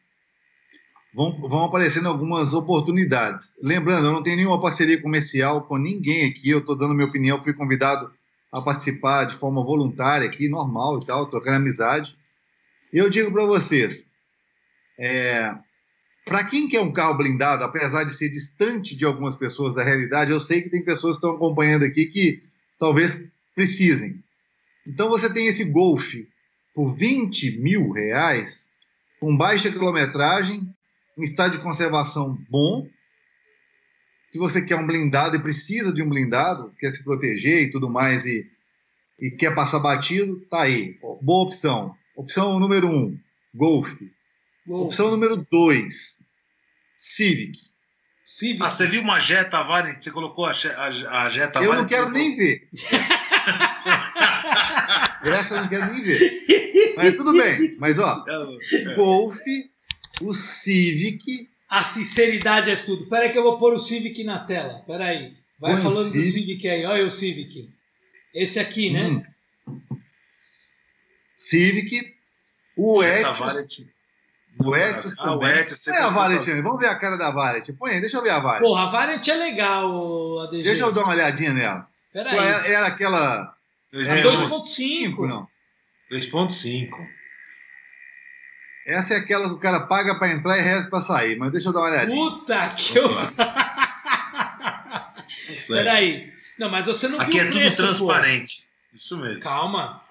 vão, 1.14 1.39
vão 1.48 1.65
aparecendo 1.65 2.07
algumas 2.07 2.53
oportunidades. 2.53 3.57
Lembrando, 3.61 4.07
eu 4.07 4.11
não 4.11 4.23
tenho 4.23 4.38
nenhuma 4.38 4.61
parceria 4.61 5.02
comercial 5.02 5.64
com 5.64 5.77
ninguém 5.77 6.26
aqui, 6.26 6.49
eu 6.49 6.60
estou 6.60 6.77
dando 6.77 6.94
minha 6.94 7.07
opinião, 7.07 7.41
fui 7.41 7.53
convidado 7.53 8.11
a 8.52 8.61
participar 8.61 9.26
de 9.26 9.35
forma 9.35 9.64
voluntária 9.64 10.27
aqui, 10.27 10.48
normal 10.48 11.02
e 11.02 11.06
tal, 11.06 11.26
trocando 11.27 11.57
amizade. 11.57 12.15
E 12.94 12.98
eu 12.98 13.10
digo 13.10 13.31
para 13.31 13.45
vocês, 13.45 14.07
é, 14.99 15.53
para 16.26 16.44
quem 16.44 16.68
quer 16.68 16.81
um 16.81 16.91
carro 16.91 17.18
blindado, 17.18 17.64
apesar 17.64 18.03
de 18.03 18.11
ser 18.11 18.30
distante 18.30 18.95
de 18.95 19.06
algumas 19.06 19.35
pessoas 19.35 19.73
da 19.73 19.84
realidade, 19.84 20.31
eu 20.31 20.39
sei 20.39 20.61
que 20.61 20.69
tem 20.69 20.84
pessoas 20.84 21.15
que 21.15 21.26
estão 21.26 21.35
acompanhando 21.35 21.84
aqui 21.84 22.06
que 22.06 22.44
talvez 22.77 23.23
precisem. 23.56 24.23
Então 24.85 25.10
você 25.10 25.31
tem 25.31 25.48
esse 25.48 25.65
Golf 25.65 26.15
por 26.78 26.95
20 26.95 27.58
mil 27.60 27.90
reais, 27.90 28.70
com 29.20 29.36
baixa 29.36 29.72
quilometragem, 29.72 30.72
um 31.18 31.24
estado 31.24 31.54
de 31.54 31.64
conservação 31.64 32.38
bom. 32.52 32.88
Se 34.32 34.38
você 34.38 34.62
quer 34.62 34.76
um 34.76 34.86
blindado 34.86 35.36
e 35.36 35.41
precisa 35.41 35.91
de 35.91 36.04
um 36.04 36.10
blindado, 36.10 36.72
quer 36.80 36.91
se 36.91 37.04
proteger 37.04 37.64
e 37.64 37.72
tudo 37.72 37.90
mais, 37.90 38.28
e, 38.28 38.48
e 39.20 39.32
quer 39.32 39.56
passar 39.56 39.80
batido, 39.80 40.40
tá 40.52 40.62
aí. 40.62 40.99
Boa 41.20 41.45
opção. 41.45 41.95
Opção 42.16 42.60
número 42.60 42.88
um, 42.88 43.18
Golf. 43.56 43.99
Golf. 44.68 44.86
Opção 44.86 45.10
número 45.10 45.36
dois, 45.49 46.20
Civic. 46.95 47.58
Civic. 48.24 48.62
Ah, 48.62 48.70
você 48.70 48.86
viu 48.86 49.02
uma 49.02 49.20
Jetta 49.20 49.64
Variant? 49.64 49.99
Você 49.99 50.12
colocou 50.12 50.45
a, 50.45 50.52
a, 50.52 51.24
a 51.24 51.30
Jetta 51.32 51.60
Eu 51.60 51.74
não 51.74 51.88
quero 51.88 52.12
nem 52.12 52.36
ver. 52.36 52.70
Essa 55.24 55.56
eu 55.56 55.62
não 55.62 55.70
quero 55.70 55.91
nem 55.91 56.02
ver. 56.04 56.45
Mas 56.98 57.15
tudo 57.15 57.34
bem. 57.34 57.76
Mas, 57.80 57.98
ó, 57.99 58.26
É, 58.28 58.38
o 58.40 58.95
Golf, 58.95 59.40
o 60.22 60.34
Civic. 60.34 61.49
A 61.69 61.86
sinceridade 61.90 62.69
é 62.72 62.76
tudo. 62.78 63.07
Pera 63.07 63.26
aí 63.26 63.32
que 63.32 63.38
eu 63.38 63.44
vou 63.44 63.57
pôr 63.57 63.74
o 63.74 63.80
Civic 63.80 64.24
na 64.24 64.40
tela. 64.40 64.84
Pera 64.88 65.06
aí. 65.06 65.34
Vai 65.60 65.74
Põe 65.74 65.82
falando 65.84 66.06
do 66.06 66.11
Civic. 66.11 66.30
Civic 66.32 66.69
aí. 66.69 66.86
Olha 66.86 67.06
o 67.06 67.10
Civic. 67.10 67.69
Esse 68.34 68.60
aqui, 68.60 68.90
né? 68.91 69.07
hum, 69.07 69.24
Civic, 71.36 72.14
o 72.76 73.03
Essa 73.03 73.30
Etios. 73.30 73.40
Valet- 73.40 73.88
O 74.60 74.76
Etios 74.76 75.15
Ah, 75.19 75.36
o. 75.36 75.45
Etios, 75.45 75.80
você 75.80 75.91
É 75.91 76.02
a 76.02 76.10
Valet, 76.10 76.49
aí. 76.52 76.61
vamos 76.61 76.80
ver 76.80 76.88
a 76.88 76.95
cara 76.95 77.15
da 77.18 77.30
Valet. 77.32 77.72
Põe 77.74 77.91
aí, 77.91 78.02
deixa 78.02 78.18
eu 78.18 78.24
ver 78.24 78.32
a 78.32 78.40
Valet. 78.40 78.61
Porra, 78.61 78.84
a 78.84 78.90
Variant 78.90 79.28
é 79.28 79.34
legal, 79.36 80.40
ADG. 80.41 80.64
Deixa 80.64 80.84
eu 80.84 80.91
dar 80.91 81.03
uma 81.03 81.14
olhadinha 81.14 81.53
nela. 81.53 81.88
Pera 82.11 82.32
Pô, 82.32 82.40
aí. 82.40 82.48
Era, 82.48 82.68
era 82.68 82.88
aquela. 82.88 83.56
É, 83.94 84.22
2.5. 84.24 85.28
não. 85.28 85.48
2.5. 86.12 86.90
Essa 88.86 89.16
é 89.16 89.18
aquela 89.18 89.48
que 89.50 89.56
o 89.56 89.60
cara 89.60 89.82
paga 89.82 90.16
pra 90.16 90.30
entrar 90.30 90.58
e 90.58 90.62
resta 90.62 90.90
pra 90.90 91.02
sair. 91.02 91.38
Mas 91.38 91.52
deixa 91.52 91.68
eu 91.70 91.74
dar 91.74 91.82
uma 91.82 91.90
olhadinha. 91.90 92.16
Puta 92.16 92.70
que 92.78 92.98
eu. 92.98 93.10
Vamos 93.10 93.34
Pera 95.68 95.94
aí. 95.94 96.32
Não, 96.58 96.70
mas 96.70 96.88
você 96.88 97.08
não 97.08 97.20
Aqui 97.20 97.32
viu 97.34 97.42
é 97.42 97.44
o 97.44 97.48
tudo 97.52 97.60
preço, 97.60 97.78
pô. 97.78 97.84
transparente. 97.84 98.64
Isso 98.94 99.18
mesmo. 99.18 99.42
Calma. 99.44 100.02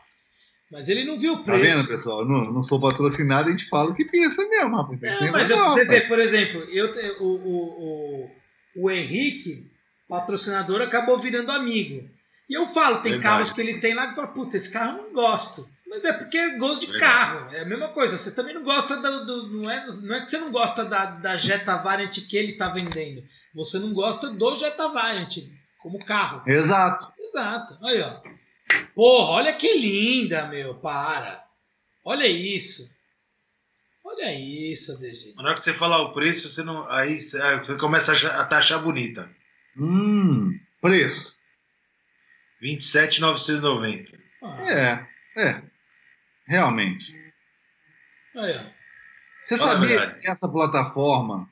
Mas 0.70 0.88
ele 0.88 1.04
não 1.04 1.18
viu 1.18 1.34
o 1.34 1.36
Tá 1.38 1.52
preço. 1.54 1.76
vendo, 1.76 1.88
pessoal? 1.88 2.24
Não, 2.26 2.52
não 2.52 2.62
sou 2.62 2.80
patrocinado, 2.80 3.48
a 3.48 3.50
gente 3.52 3.68
fala 3.68 3.90
o 3.90 3.94
que 3.94 4.04
pensa 4.04 4.46
mesmo, 4.48 4.76
rapaz. 4.76 5.00
Não, 5.00 5.32
mas 5.32 5.48
moral, 5.48 5.72
você 5.72 5.84
vê, 5.84 6.00
por 6.02 6.18
exemplo, 6.18 6.60
eu, 6.64 6.92
o, 7.20 7.24
o, 7.24 8.30
o, 8.74 8.82
o 8.84 8.90
Henrique, 8.90 9.64
patrocinador, 10.08 10.82
acabou 10.82 11.18
virando 11.20 11.50
amigo. 11.52 12.08
E 12.50 12.54
eu 12.54 12.68
falo, 12.68 12.96
tem 13.00 13.12
Verdade. 13.12 13.22
carros 13.34 13.52
que 13.52 13.60
ele 13.60 13.80
tem 13.80 13.94
lá 13.94 14.08
que 14.08 14.16
fala, 14.16 14.26
puta, 14.28 14.56
esse 14.56 14.68
carro 14.70 14.98
eu 14.98 15.02
não 15.04 15.12
gosto. 15.12 15.68
Mas 15.88 16.04
é 16.04 16.12
porque 16.12 16.36
é 16.36 16.56
gosto 16.58 16.80
de 16.80 16.98
carro. 16.98 17.54
É 17.54 17.60
a 17.60 17.64
mesma 17.64 17.88
coisa. 17.90 18.18
Você 18.18 18.32
também 18.34 18.54
não 18.54 18.64
gosta 18.64 18.96
do. 18.96 19.24
do- 19.26 19.48
não, 19.62 19.70
é, 19.70 19.86
não 19.86 20.14
é 20.16 20.24
que 20.24 20.30
você 20.30 20.38
não 20.38 20.50
gosta 20.50 20.84
da, 20.84 21.06
da 21.06 21.36
Jetta 21.36 21.76
Variant 21.76 22.12
que 22.28 22.36
ele 22.36 22.52
está 22.52 22.68
vendendo. 22.68 23.22
Você 23.54 23.78
não 23.78 23.92
gosta 23.92 24.28
do 24.30 24.56
Jetta 24.58 24.88
Variant 24.88 25.34
como 25.80 26.04
carro. 26.04 26.42
Exato. 26.46 27.12
Exato. 27.18 27.78
Aí, 27.84 28.00
ó. 28.00 28.20
Porra, 28.94 29.32
olha 29.34 29.52
que 29.52 29.78
linda, 29.78 30.46
meu. 30.48 30.74
Para. 30.74 31.44
Olha 32.04 32.26
isso. 32.26 32.82
Olha 34.04 34.32
isso, 34.32 34.92
ADG. 34.92 35.34
Na 35.36 35.42
hora 35.50 35.54
que 35.54 35.64
você 35.64 35.72
falar 35.74 36.00
o 36.00 36.12
preço, 36.12 36.48
você 36.48 36.62
não. 36.64 36.90
Aí 36.90 37.20
você 37.20 37.38
começa 37.78 38.12
a 38.12 38.14
achar- 38.14 38.40
a 38.40 38.44
taxar 38.44 38.82
bonita. 38.82 39.30
Hum, 39.76 40.50
preço. 40.80 41.34
27,990. 42.60 44.18
Ah, 44.42 44.56
É, 44.62 45.06
é. 45.42 45.62
Realmente. 46.46 47.14
Você 49.44 49.56
Fala 49.56 49.72
sabia 49.72 50.14
que 50.14 50.28
essa 50.28 50.48
plataforma 50.48 51.48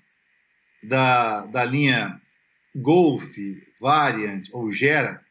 da, 0.82 1.46
da 1.46 1.64
linha 1.64 2.20
Golf, 2.74 3.36
Variant 3.80 4.48
ou 4.52 4.70
Gera 4.70 5.24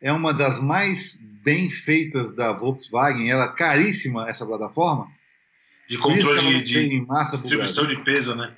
é 0.00 0.12
uma 0.12 0.34
das 0.34 0.60
mais 0.60 1.14
bem 1.20 1.70
feitas 1.70 2.34
da 2.34 2.52
Volkswagen? 2.52 3.30
Ela 3.30 3.44
é 3.44 3.52
caríssima, 3.52 4.28
essa 4.28 4.44
plataforma? 4.44 5.10
De 5.88 5.98
controle 5.98 6.62
de, 6.62 6.88
de 6.88 7.00
massa 7.02 7.36
distribuição 7.38 7.86
de 7.86 7.96
peso, 8.02 8.34
né? 8.34 8.54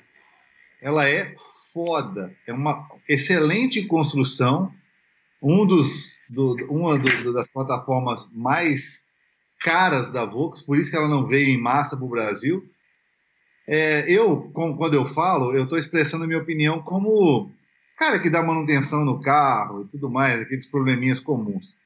Ela 0.81 1.07
é 1.07 1.35
foda. 1.73 2.35
É 2.47 2.53
uma 2.53 2.87
excelente 3.07 3.83
construção. 3.85 4.73
Um 5.41 5.65
dos, 5.65 6.17
do, 6.29 6.55
uma 6.71 6.97
do- 6.97 7.33
das 7.33 7.47
plataformas 7.47 8.27
mais 8.31 9.04
caras 9.59 10.09
da 10.09 10.25
Volks, 10.25 10.61
por 10.61 10.77
isso 10.77 10.91
que 10.91 10.97
ela 10.97 11.07
não 11.07 11.25
veio 11.25 11.49
em 11.49 11.61
massa 11.61 11.95
para 11.95 12.05
o 12.05 12.09
Brasil. 12.09 12.63
É, 13.67 14.09
eu, 14.11 14.51
quando 14.53 14.93
eu 14.93 15.05
falo, 15.05 15.53
eu 15.55 15.63
estou 15.63 15.77
expressando 15.77 16.23
a 16.23 16.27
minha 16.27 16.39
opinião 16.39 16.81
como 16.81 17.51
cara 17.97 18.19
que 18.19 18.29
dá 18.29 18.43
manutenção 18.43 19.03
no 19.03 19.19
carro 19.21 19.81
e 19.81 19.85
tudo 19.87 20.09
mais, 20.09 20.39
aqueles 20.41 20.67
probleminhas 20.67 21.19
comuns. 21.19 21.77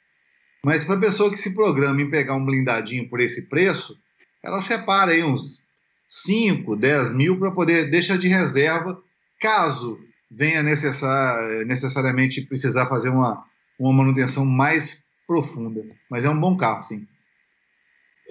Mas 0.63 0.83
para 0.83 0.95
a 0.95 0.99
pessoa 0.99 1.29
que 1.29 1.37
se 1.37 1.53
programa 1.53 2.01
em 2.01 2.09
pegar 2.09 2.35
um 2.35 2.45
blindadinho 2.45 3.09
por 3.09 3.21
esse 3.21 3.43
preço, 3.43 3.97
ela 4.43 4.61
separa 4.61 5.11
aí 5.11 5.23
uns 5.23 5.63
5, 6.07 6.75
10 6.75 7.13
mil 7.13 7.39
para 7.39 7.51
poder 7.51 7.89
deixar 7.89 8.17
de 8.17 8.27
reserva 8.27 9.01
caso 9.39 9.97
venha 10.29 10.61
necessar, 10.61 11.65
necessariamente 11.65 12.45
precisar 12.45 12.87
fazer 12.87 13.09
uma, 13.09 13.43
uma 13.79 13.93
manutenção 13.93 14.45
mais 14.45 15.03
profunda. 15.25 15.83
Mas 16.09 16.25
é 16.25 16.29
um 16.29 16.39
bom 16.39 16.57
carro, 16.57 16.81
sim. 16.81 17.07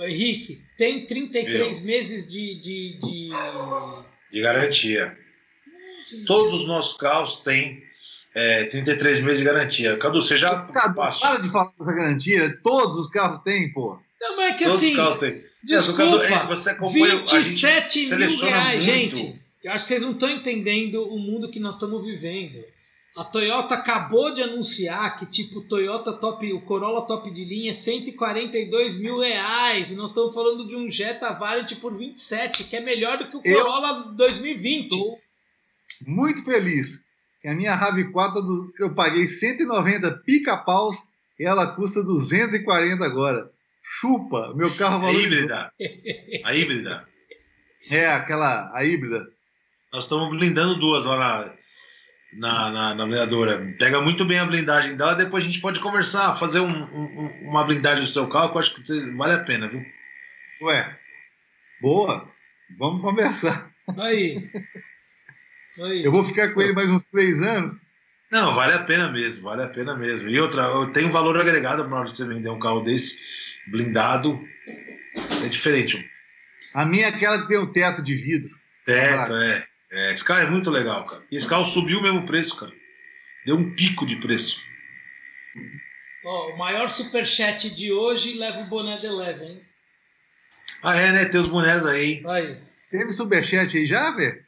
Henrique, 0.05 0.63
tem 0.77 1.07
33 1.07 1.83
meses 1.83 2.31
de. 2.31 2.55
de, 2.61 2.99
de... 2.99 3.31
De 4.33 4.41
garantia. 4.41 5.17
Todos 6.27 6.61
os 6.61 6.67
nossos 6.67 6.97
carros 6.97 7.41
têm 7.41 7.83
é, 8.35 8.65
33 8.65 9.21
meses 9.21 9.39
de 9.39 9.45
garantia. 9.45 9.97
Cadu, 9.97 10.23
você 10.23 10.37
já 10.37 10.67
Cadu, 10.67 10.95
passou? 10.95 11.29
para 11.29 11.41
de 11.41 11.51
falar 11.51 11.73
dessa 11.79 11.93
garantia. 11.93 12.59
Todos 12.63 12.99
os 12.99 13.09
carros 13.09 13.41
têm, 13.43 13.73
pô. 13.73 13.99
Não, 14.21 14.37
mas 14.37 14.55
é 14.55 14.59
que 14.59 14.65
Todos 14.65 14.79
assim. 14.79 14.91
os 14.91 14.97
carros 14.97 15.19
têm. 15.19 15.45
Desculpa. 15.63 16.25
É, 16.25 16.29
Cadu, 16.29 16.53
é, 16.53 16.57
você 16.57 16.71
acompanha, 16.71 17.15
a 17.15 17.17
gente 17.19 17.39
27 17.39 18.15
mil 18.15 18.39
reais, 18.39 18.87
muito. 18.87 19.17
gente. 19.17 19.43
Eu 19.63 19.73
acho 19.73 19.85
que 19.85 19.89
vocês 19.89 20.03
não 20.03 20.13
estão 20.13 20.31
entendendo 20.31 21.03
o 21.03 21.19
mundo 21.19 21.51
que 21.51 21.59
nós 21.59 21.75
estamos 21.75 22.05
vivendo. 22.05 22.65
A 23.19 23.25
Toyota 23.25 23.75
acabou 23.75 24.33
de 24.33 24.41
anunciar 24.43 25.19
que, 25.19 25.27
tipo, 25.27 25.59
o 25.59 25.63
Toyota 25.65 26.13
Top, 26.13 26.53
o 26.53 26.61
Corolla 26.61 27.05
Top 27.05 27.29
de 27.33 27.45
linha 27.45 27.73
é 27.73 27.75
142 27.75 28.97
mil 28.97 29.19
reais. 29.19 29.91
E 29.91 29.95
nós 29.97 30.11
estamos 30.11 30.33
falando 30.33 30.67
de 30.69 30.77
um 30.77 30.89
Jetta 30.89 31.33
Variant 31.33 31.75
por 31.81 31.97
27, 31.97 32.63
que 32.63 32.77
é 32.77 32.81
melhor 32.81 33.19
do 33.19 33.29
que 33.29 33.37
o 33.37 33.43
Eu 33.45 33.65
Corolla 33.65 34.13
2020. 34.15 34.85
Estou 34.85 35.19
muito 36.07 36.45
feliz 36.45 37.05
que 37.43 37.49
a 37.49 37.55
minha 37.57 37.77
RAV4 37.77 38.35
do- 38.35 38.73
que 38.77 38.85
eu 38.85 38.95
paguei 38.95 39.27
190 39.27 40.13
pica-paus 40.25 40.97
e 41.41 41.45
ela 41.45 41.67
custa 41.75 42.05
240 42.05 43.05
agora. 43.05 43.51
Chupa, 43.83 44.55
meu 44.55 44.77
carro 44.77 44.97
A 44.97 44.99
valorizou. 45.01 45.33
híbrida. 45.33 45.73
A 46.45 46.55
híbrida. 46.55 47.09
É, 47.91 48.07
aquela, 48.07 48.71
a 48.77 48.85
híbrida. 48.85 49.27
Nós 49.93 50.05
estamos 50.05 50.31
blindando 50.37 50.79
duas 50.79 51.05
lá 51.05 51.17
na, 51.17 51.53
na, 52.33 52.71
na, 52.71 52.95
na 52.95 53.07
blindadora. 53.07 53.75
Pega 53.79 54.01
muito 54.01 54.25
bem 54.25 54.39
a 54.39 54.45
blindagem 54.45 54.97
dela, 54.97 55.15
depois 55.15 55.43
a 55.45 55.47
gente 55.47 55.61
pode 55.61 55.81
conversar, 55.81 56.39
fazer 56.39 56.61
um- 56.61 56.85
um- 56.85 57.49
uma 57.49 57.65
blindagem 57.65 58.05
do 58.05 58.11
seu 58.11 58.27
carro, 58.29 58.51
que 58.51 58.57
eu 58.57 58.61
acho 58.61 58.75
que 58.75 59.17
vale 59.17 59.35
a 59.35 59.45
pena, 59.45 59.69
viu? 59.69 59.85
Ué, 60.63 60.97
boa, 61.81 62.31
vamos 62.79 63.01
conversar. 63.01 63.71
Aí. 63.97 64.51
Aí. 65.81 66.05
Eu 66.05 66.13
vou 66.13 66.25
ficar 66.25 66.53
com 66.53 66.61
ele 66.61 66.73
mais 66.73 66.91
uns 66.91 67.05
três 67.05 67.41
anos. 67.41 67.75
Não, 68.31 68.55
vale 68.55 68.75
a 68.75 68.81
pena 68.81 69.11
mesmo, 69.11 69.45
vale 69.45 69.63
a 69.63 69.69
pena 69.69 69.97
mesmo. 69.97 70.29
E 70.29 70.39
outra, 70.39 70.63
eu 70.65 70.93
tenho 70.93 71.11
valor 71.11 71.39
agregado 71.39 71.89
para 71.89 72.03
você 72.03 72.27
vender 72.27 72.51
um 72.51 72.59
carro 72.59 72.83
desse, 72.83 73.19
blindado. 73.71 74.39
É 75.43 75.49
diferente. 75.49 76.05
A 76.75 76.85
minha 76.85 77.07
é 77.07 77.09
aquela 77.09 77.41
que 77.41 77.49
tem 77.49 77.57
o 77.57 77.73
teto 77.73 78.03
de 78.03 78.15
vidro. 78.15 78.51
Teto, 78.85 79.35
é, 79.35 79.65
é. 79.91 80.13
Esse 80.13 80.25
carro 80.25 80.43
é 80.43 80.51
muito 80.51 80.71
legal, 80.71 81.07
cara. 81.07 81.23
E 81.31 81.37
esse 81.37 81.49
carro 81.49 81.67
subiu 81.67 81.99
o 81.99 82.03
mesmo 82.03 82.27
preço, 82.27 82.57
cara. 82.57 82.73
Deu 83.45 83.57
um 83.57 83.75
pico 83.75 84.07
de 84.07 84.17
preço. 84.17 84.61
Ó, 86.25 86.51
o 86.51 86.59
maior 86.59 86.91
superchat 86.91 87.71
de 87.71 87.93
hoje 87.93 88.35
leva 88.35 88.61
o 88.61 88.67
boné 88.67 88.97
de 88.97 89.09
leve, 89.09 89.45
hein? 89.45 89.63
Ah, 90.83 90.97
é, 90.97 91.13
né? 91.13 91.25
Tem 91.25 91.41
os 91.41 91.47
bonés 91.47 91.87
aí. 91.87 92.23
Aí. 92.27 92.57
Teve 92.91 93.13
superchat 93.13 93.77
aí 93.77 93.87
já, 93.87 94.11
velho? 94.11 94.47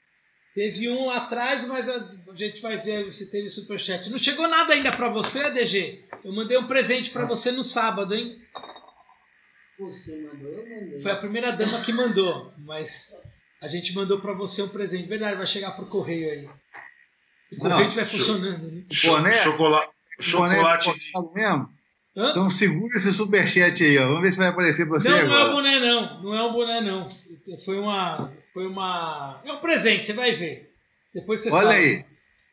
Teve 0.54 0.88
um 0.88 1.06
lá 1.06 1.18
atrás, 1.18 1.66
mas 1.66 1.88
a 1.88 2.10
gente 2.34 2.60
vai 2.60 2.76
ver 2.78 3.12
se 3.14 3.30
teve 3.30 3.48
superchat. 3.48 4.10
Não 4.10 4.18
chegou 4.18 4.48
nada 4.48 4.72
ainda 4.72 4.90
pra 4.92 5.08
você, 5.08 5.38
ADG? 5.40 6.04
Eu 6.24 6.32
mandei 6.32 6.58
um 6.58 6.66
presente 6.66 7.10
pra 7.10 7.24
você 7.24 7.52
no 7.52 7.62
sábado, 7.62 8.14
hein? 8.14 8.40
Você 9.78 10.16
mandou, 10.16 10.50
eu 10.50 10.68
mandei. 10.68 11.00
Foi 11.00 11.12
a 11.12 11.16
primeira 11.16 11.52
dama 11.52 11.80
que 11.82 11.92
mandou, 11.92 12.52
mas 12.58 13.10
a 13.60 13.68
gente 13.68 13.94
mandou 13.94 14.20
pra 14.20 14.32
você 14.32 14.62
um 14.62 14.68
presente. 14.68 15.08
Verdade, 15.08 15.36
vai 15.36 15.46
chegar 15.46 15.72
pro 15.72 15.86
correio 15.86 16.30
aí. 16.30 16.48
O 17.58 17.64
Não, 17.64 17.70
correio 17.70 17.90
show. 17.90 18.04
funcionando, 18.06 18.66
né? 18.70 18.82
Boné? 19.04 19.32
Chocolate, 19.32 19.90
chocolate 20.20 20.86
Boné 21.12 21.28
de... 21.28 21.34
mesmo? 21.34 21.68
Hã? 22.16 22.30
Então 22.30 22.50
segura 22.50 22.96
esse 22.96 23.12
superchat 23.12 23.82
aí, 23.84 23.98
ó. 23.98 24.08
Vamos 24.08 24.22
ver 24.22 24.32
se 24.32 24.38
vai 24.38 24.48
aparecer 24.48 24.88
pra 24.88 24.98
você 24.98 25.08
Não, 25.08 25.16
não 25.16 25.22
é 25.22 25.28
um 25.28 25.32
agora. 25.36 25.52
boné 25.52 25.80
não. 25.80 26.22
Não 26.22 26.34
é 26.34 26.42
um 26.42 26.52
boné 26.52 26.80
não. 26.80 27.08
Foi 27.64 27.78
uma. 27.78 28.32
Foi 28.52 28.66
uma. 28.66 29.40
É 29.44 29.52
um 29.52 29.60
presente, 29.60 30.06
você 30.06 30.12
vai 30.12 30.34
ver. 30.34 30.72
Depois 31.14 31.40
você 31.42 31.50
Olha 31.50 31.62
fala. 31.68 31.74
aí. 31.74 32.04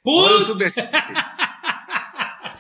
Olha 0.06 0.36
o 0.36 0.46
Putz! 0.46 0.48
superchat. 0.48 0.90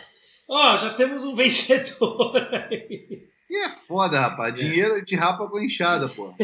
Ó, 0.49 0.77
já 0.77 0.93
temos 0.93 1.23
um 1.25 1.35
vencedor 1.35 2.35
aí. 2.53 3.27
E 3.49 3.65
é 3.65 3.69
foda, 3.69 4.19
rapaz. 4.19 4.55
Dinheiro 4.55 4.95
a 4.95 4.99
gente 4.99 5.15
rapa 5.15 5.47
com 5.49 5.59
enxada, 5.59 6.09
pô. 6.09 6.33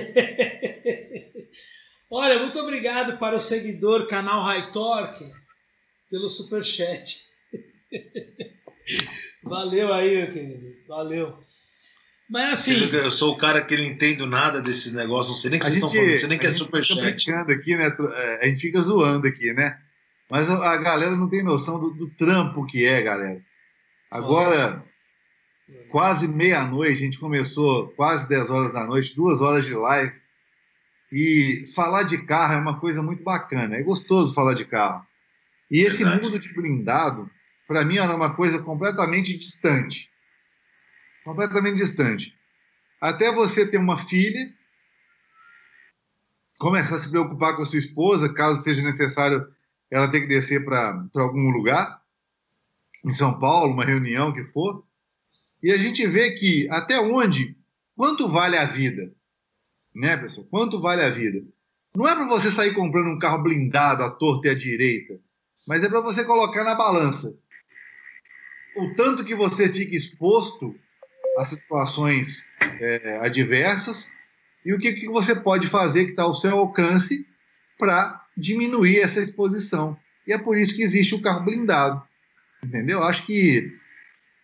Olha, 2.15 2.37
muito 2.37 2.59
obrigado 2.59 3.17
para 3.17 3.35
o 3.35 3.39
seguidor 3.39 4.07
canal 4.07 4.43
High 4.43 4.71
Torque 4.71 5.31
pelo 6.11 6.29
superchat. 6.29 7.23
Valeu 9.41 9.91
aí, 9.91 10.17
meu 10.17 10.31
querido. 10.31 10.75
Valeu. 10.87 11.39
Mas 12.29 12.59
assim. 12.59 12.87
Eu 12.91 13.09
sou 13.09 13.33
o 13.33 13.37
cara 13.37 13.65
que 13.65 13.75
não 13.75 13.83
entendo 13.83 14.27
nada 14.27 14.61
desses 14.61 14.93
negócios, 14.93 15.29
não 15.31 15.35
sei 15.35 15.49
nem 15.49 15.59
o 15.59 15.63
que 15.63 15.65
vocês 15.65 15.79
gente, 15.79 15.85
estão 15.85 15.99
falando, 15.99 16.11
não 16.11 16.19
sei 16.19 16.29
nem 16.29 16.37
o 16.37 16.39
que 16.39 16.45
a 16.45 16.49
é 16.49 16.53
gente 16.53 16.65
fica 16.65 16.83
superchat. 16.83 17.51
aqui, 17.51 17.75
né? 17.75 17.95
é, 18.15 18.45
A 18.45 18.47
gente 18.47 18.61
fica 18.61 18.79
zoando 18.79 19.27
aqui, 19.27 19.51
né? 19.51 19.75
Mas 20.29 20.47
a 20.51 20.77
galera 20.77 21.15
não 21.15 21.27
tem 21.27 21.43
noção 21.43 21.79
do, 21.79 21.89
do 21.95 22.11
trampo 22.11 22.63
que 22.67 22.85
é, 22.85 23.01
galera. 23.01 23.41
Agora, 24.11 24.85
quase 25.89 26.27
meia-noite, 26.27 26.93
a 26.93 27.05
gente 27.05 27.17
começou 27.17 27.87
quase 27.95 28.29
10 28.29 28.51
horas 28.51 28.71
da 28.71 28.83
noite, 28.85 29.15
duas 29.15 29.41
horas 29.41 29.65
de 29.65 29.73
live. 29.73 30.22
E 31.15 31.67
falar 31.75 32.01
de 32.01 32.25
carro 32.25 32.55
é 32.55 32.57
uma 32.57 32.79
coisa 32.79 33.03
muito 33.03 33.23
bacana. 33.23 33.75
É 33.75 33.83
gostoso 33.83 34.33
falar 34.33 34.55
de 34.55 34.65
carro. 34.65 35.05
E 35.69 35.81
esse 35.81 36.03
Verdade. 36.03 36.23
mundo 36.23 36.39
de 36.39 36.51
blindado, 36.51 37.29
para 37.67 37.85
mim, 37.85 37.97
era 37.97 38.15
uma 38.15 38.35
coisa 38.35 38.57
completamente 38.63 39.37
distante. 39.37 40.09
Completamente 41.23 41.75
distante. 41.75 42.35
Até 42.99 43.31
você 43.31 43.63
ter 43.63 43.77
uma 43.77 43.95
filha, 43.95 44.51
começar 46.57 46.95
a 46.95 46.99
se 46.99 47.09
preocupar 47.11 47.55
com 47.55 47.61
a 47.61 47.65
sua 47.67 47.77
esposa, 47.77 48.33
caso 48.33 48.63
seja 48.63 48.81
necessário 48.81 49.45
ela 49.91 50.07
ter 50.07 50.21
que 50.21 50.27
descer 50.27 50.65
para 50.65 51.07
algum 51.17 51.51
lugar, 51.51 52.01
em 53.05 53.13
São 53.13 53.37
Paulo, 53.37 53.71
uma 53.71 53.85
reunião 53.85 54.33
que 54.33 54.45
for. 54.45 54.83
E 55.61 55.71
a 55.71 55.77
gente 55.77 56.07
vê 56.07 56.31
que 56.31 56.67
até 56.71 56.99
onde, 56.99 57.55
quanto 57.95 58.27
vale 58.27 58.57
a 58.57 58.65
vida? 58.65 59.13
Né, 59.95 60.17
pessoal? 60.17 60.47
Quanto 60.49 60.81
vale 60.81 61.03
a 61.03 61.09
vida? 61.09 61.43
Não 61.95 62.07
é 62.07 62.15
para 62.15 62.27
você 62.27 62.49
sair 62.49 62.73
comprando 62.73 63.09
um 63.09 63.19
carro 63.19 63.43
blindado 63.43 64.03
à 64.03 64.09
torta 64.09 64.47
e 64.47 64.51
à 64.51 64.55
direita, 64.55 65.19
mas 65.67 65.83
é 65.83 65.89
para 65.89 66.01
você 66.01 66.23
colocar 66.23 66.63
na 66.63 66.73
balança 66.73 67.35
o 68.75 68.93
tanto 68.95 69.23
que 69.23 69.35
você 69.35 69.69
fica 69.69 69.95
exposto 69.95 70.75
a 71.37 71.45
situações 71.45 72.43
é, 72.59 73.19
adversas 73.21 74.09
e 74.65 74.73
o 74.73 74.79
que, 74.79 74.93
que 74.93 75.07
você 75.07 75.35
pode 75.35 75.67
fazer 75.67 76.05
que 76.05 76.11
está 76.11 76.23
ao 76.23 76.33
seu 76.33 76.57
alcance 76.57 77.25
para 77.77 78.25
diminuir 78.35 78.99
essa 78.99 79.21
exposição. 79.21 79.97
E 80.25 80.33
é 80.33 80.37
por 80.37 80.57
isso 80.57 80.75
que 80.75 80.81
existe 80.81 81.13
o 81.15 81.21
carro 81.21 81.45
blindado. 81.45 82.01
Entendeu? 82.63 83.03
Acho 83.03 83.25
que 83.25 83.77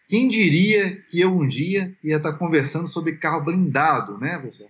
quem 0.07 0.27
diria 0.27 0.95
que 1.09 1.19
eu 1.19 1.35
um 1.35 1.47
dia 1.47 1.95
ia 2.03 2.17
estar 2.17 2.33
conversando 2.33 2.87
sobre 2.87 3.17
carro 3.17 3.45
blindado, 3.45 4.17
né, 4.17 4.37
pessoal? 4.39 4.69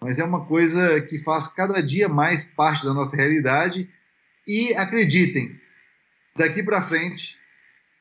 Mas 0.00 0.18
é 0.18 0.24
uma 0.24 0.46
coisa 0.46 1.00
que 1.02 1.18
faz 1.18 1.46
cada 1.46 1.82
dia 1.82 2.08
mais 2.08 2.44
parte 2.44 2.84
da 2.84 2.94
nossa 2.94 3.16
realidade 3.16 3.88
e 4.46 4.74
acreditem, 4.74 5.54
daqui 6.34 6.62
para 6.62 6.80
frente 6.80 7.36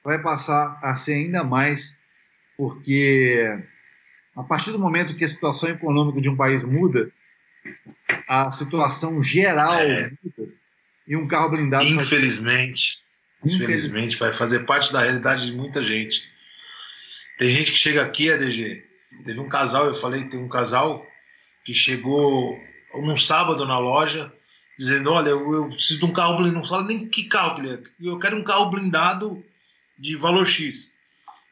vai 0.03 0.21
passar 0.21 0.80
a 0.81 0.95
ser 0.95 1.13
ainda 1.13 1.43
mais, 1.43 1.95
porque 2.57 3.61
a 4.35 4.43
partir 4.43 4.71
do 4.71 4.80
momento 4.80 5.15
que 5.15 5.26
a 5.26 5.30
situação 5.30 5.69
econômica 5.69 6.21
de 6.21 6.30
um 6.30 6.38
país 6.38 6.63
muda, 6.63 7.11
a 8.27 8.51
situação 8.51 9.21
geral 9.21 9.73
É. 9.73 10.11
muda 10.23 10.53
e 11.05 11.15
um 11.15 11.27
carro 11.27 11.49
blindado 11.49 11.85
Infelizmente, 11.85 12.99
infelizmente, 13.43 14.15
vai 14.15 14.31
fazer 14.31 14.59
parte 14.59 14.93
da 14.93 15.01
realidade 15.01 15.47
de 15.47 15.51
muita 15.51 15.84
gente. 15.84 16.23
Tem 17.38 17.49
gente 17.49 17.71
que 17.71 17.77
chega 17.77 18.03
aqui, 18.03 18.31
ADG. 18.31 18.85
Teve 19.26 19.39
um 19.39 19.49
casal, 19.49 19.88
eu 19.88 19.95
falei, 19.95 20.26
tem 20.26 20.39
um 20.39 20.47
casal 20.47 21.09
que 21.69 21.73
chegou 21.75 22.59
num 22.95 23.15
sábado 23.15 23.63
na 23.63 23.77
loja, 23.77 24.33
dizendo: 24.77 25.11
Olha, 25.11 25.29
eu, 25.29 25.53
eu 25.53 25.69
preciso 25.69 25.99
de 25.99 26.05
um 26.05 26.11
carro 26.11 26.37
blindado. 26.37 26.59
Não 26.59 26.67
fala 26.67 26.83
nem 26.85 27.07
que 27.07 27.25
carro 27.25 27.55
que 27.55 27.61
ele 27.61 27.73
é. 27.75 27.79
Eu 28.09 28.17
quero 28.17 28.35
um 28.37 28.43
carro 28.43 28.71
blindado 28.71 29.43
de 29.97 30.15
valor 30.15 30.47
X. 30.47 30.91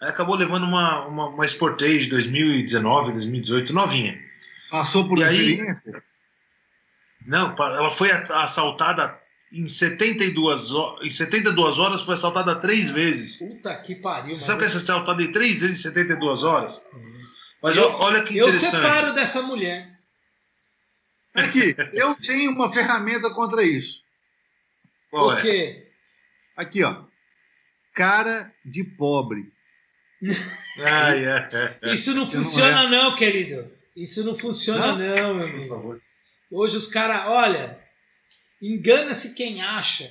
Aí 0.01 0.09
acabou 0.09 0.35
levando 0.35 0.63
uma, 0.63 1.05
uma, 1.05 1.27
uma 1.27 1.47
Sportage 1.47 2.07
2019, 2.07 3.11
2018, 3.11 3.73
novinha. 3.73 4.17
Passou 4.71 5.07
por 5.07 5.19
E 5.19 5.23
aí-? 5.23 5.59
Não, 7.25 7.55
ela 7.59 7.91
foi 7.91 8.09
assaltada 8.11 9.19
em 9.51 9.67
72, 9.67 10.71
ho- 10.71 10.99
em 11.03 11.09
72 11.11 11.77
horas, 11.79 12.01
foi 12.01 12.15
assaltada 12.15 12.55
três 12.55 12.89
vezes. 12.89 13.37
Puta 13.39 13.75
que 13.75 13.95
pariu. 13.95 14.33
Você 14.33 14.41
sabe 14.41 14.59
que 14.59 14.65
essa 14.65 14.77
assaltada 14.77 15.21
em 15.21 15.31
três 15.31 15.61
vezes 15.61 15.79
em 15.79 15.81
72 15.83 16.43
horas? 16.43 16.81
Mas 17.61 17.75
Eu- 17.75 17.91
olha 17.91 18.23
que 18.23 18.35
Eu 18.37 18.47
interessante. 18.49 18.71
separo 18.83 19.13
dessa 19.13 19.41
mulher. 19.41 19.96
Aqui, 21.37 21.75
eu 21.93 22.15
tenho 22.15 22.51
uma 22.51 22.71
ferramenta 22.71 23.29
contra 23.33 23.63
isso. 23.63 24.01
Qual 25.09 25.29
Por 25.29 25.37
é? 25.37 25.41
quê? 25.41 25.87
Aqui, 26.55 26.83
ó. 26.83 27.03
Cara 27.93 28.51
de 28.65 28.83
pobre. 28.83 29.51
É, 30.77 31.79
é. 31.89 31.93
Isso 31.93 32.13
não 32.13 32.25
Você 32.25 32.37
não 32.37 32.43
funciona 32.43 32.89
não, 32.89 33.15
querido. 33.15 33.71
Isso 33.95 34.23
não 34.23 34.37
funciona 34.37 34.95
não, 34.95 35.35
meu 35.35 35.47
Por 35.47 35.55
amigo. 35.55 35.75
favor. 35.75 36.01
Hoje 36.51 36.77
os 36.77 36.87
caras, 36.87 37.23
olha, 37.27 37.79
engana-se 38.61 39.33
quem 39.33 39.61
acha 39.61 40.09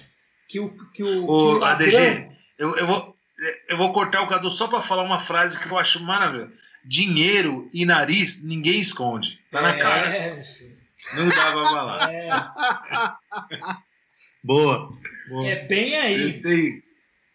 que 0.48 0.60
o 0.60 0.70
que 0.92 1.02
o, 1.02 1.24
Ô, 1.24 1.26
que 1.26 1.56
o 1.56 1.58
ladrão- 1.58 1.88
ADG, 1.88 2.30
Eu, 2.58 2.76
eu, 2.76 2.86
vou, 2.86 3.16
eu 3.68 3.76
vou 3.76 3.92
cortar 3.92 4.22
o 4.22 4.28
Cadu 4.28 4.50
só 4.50 4.68
para 4.68 4.80
falar 4.82 5.02
uma 5.02 5.20
frase 5.20 5.58
que 5.58 5.66
eu 5.70 5.78
acho 5.78 6.00
maravilhosa. 6.02 6.52
Dinheiro 6.84 7.68
e 7.72 7.84
nariz 7.84 8.40
ninguém 8.42 8.80
esconde. 8.80 9.40
Tá 9.50 9.60
na 9.60 9.70
é, 9.70 9.78
cara. 9.82 10.42
Não 11.14 11.28
dá 11.28 11.52
pra 11.52 11.64
falar. 11.66 12.12
É, 12.12 12.28
Boa. 14.42 14.92
boa. 15.28 15.46
é 15.46 15.66
bem 15.66 15.94
aí. 15.96 16.40
Tem- 16.40 16.82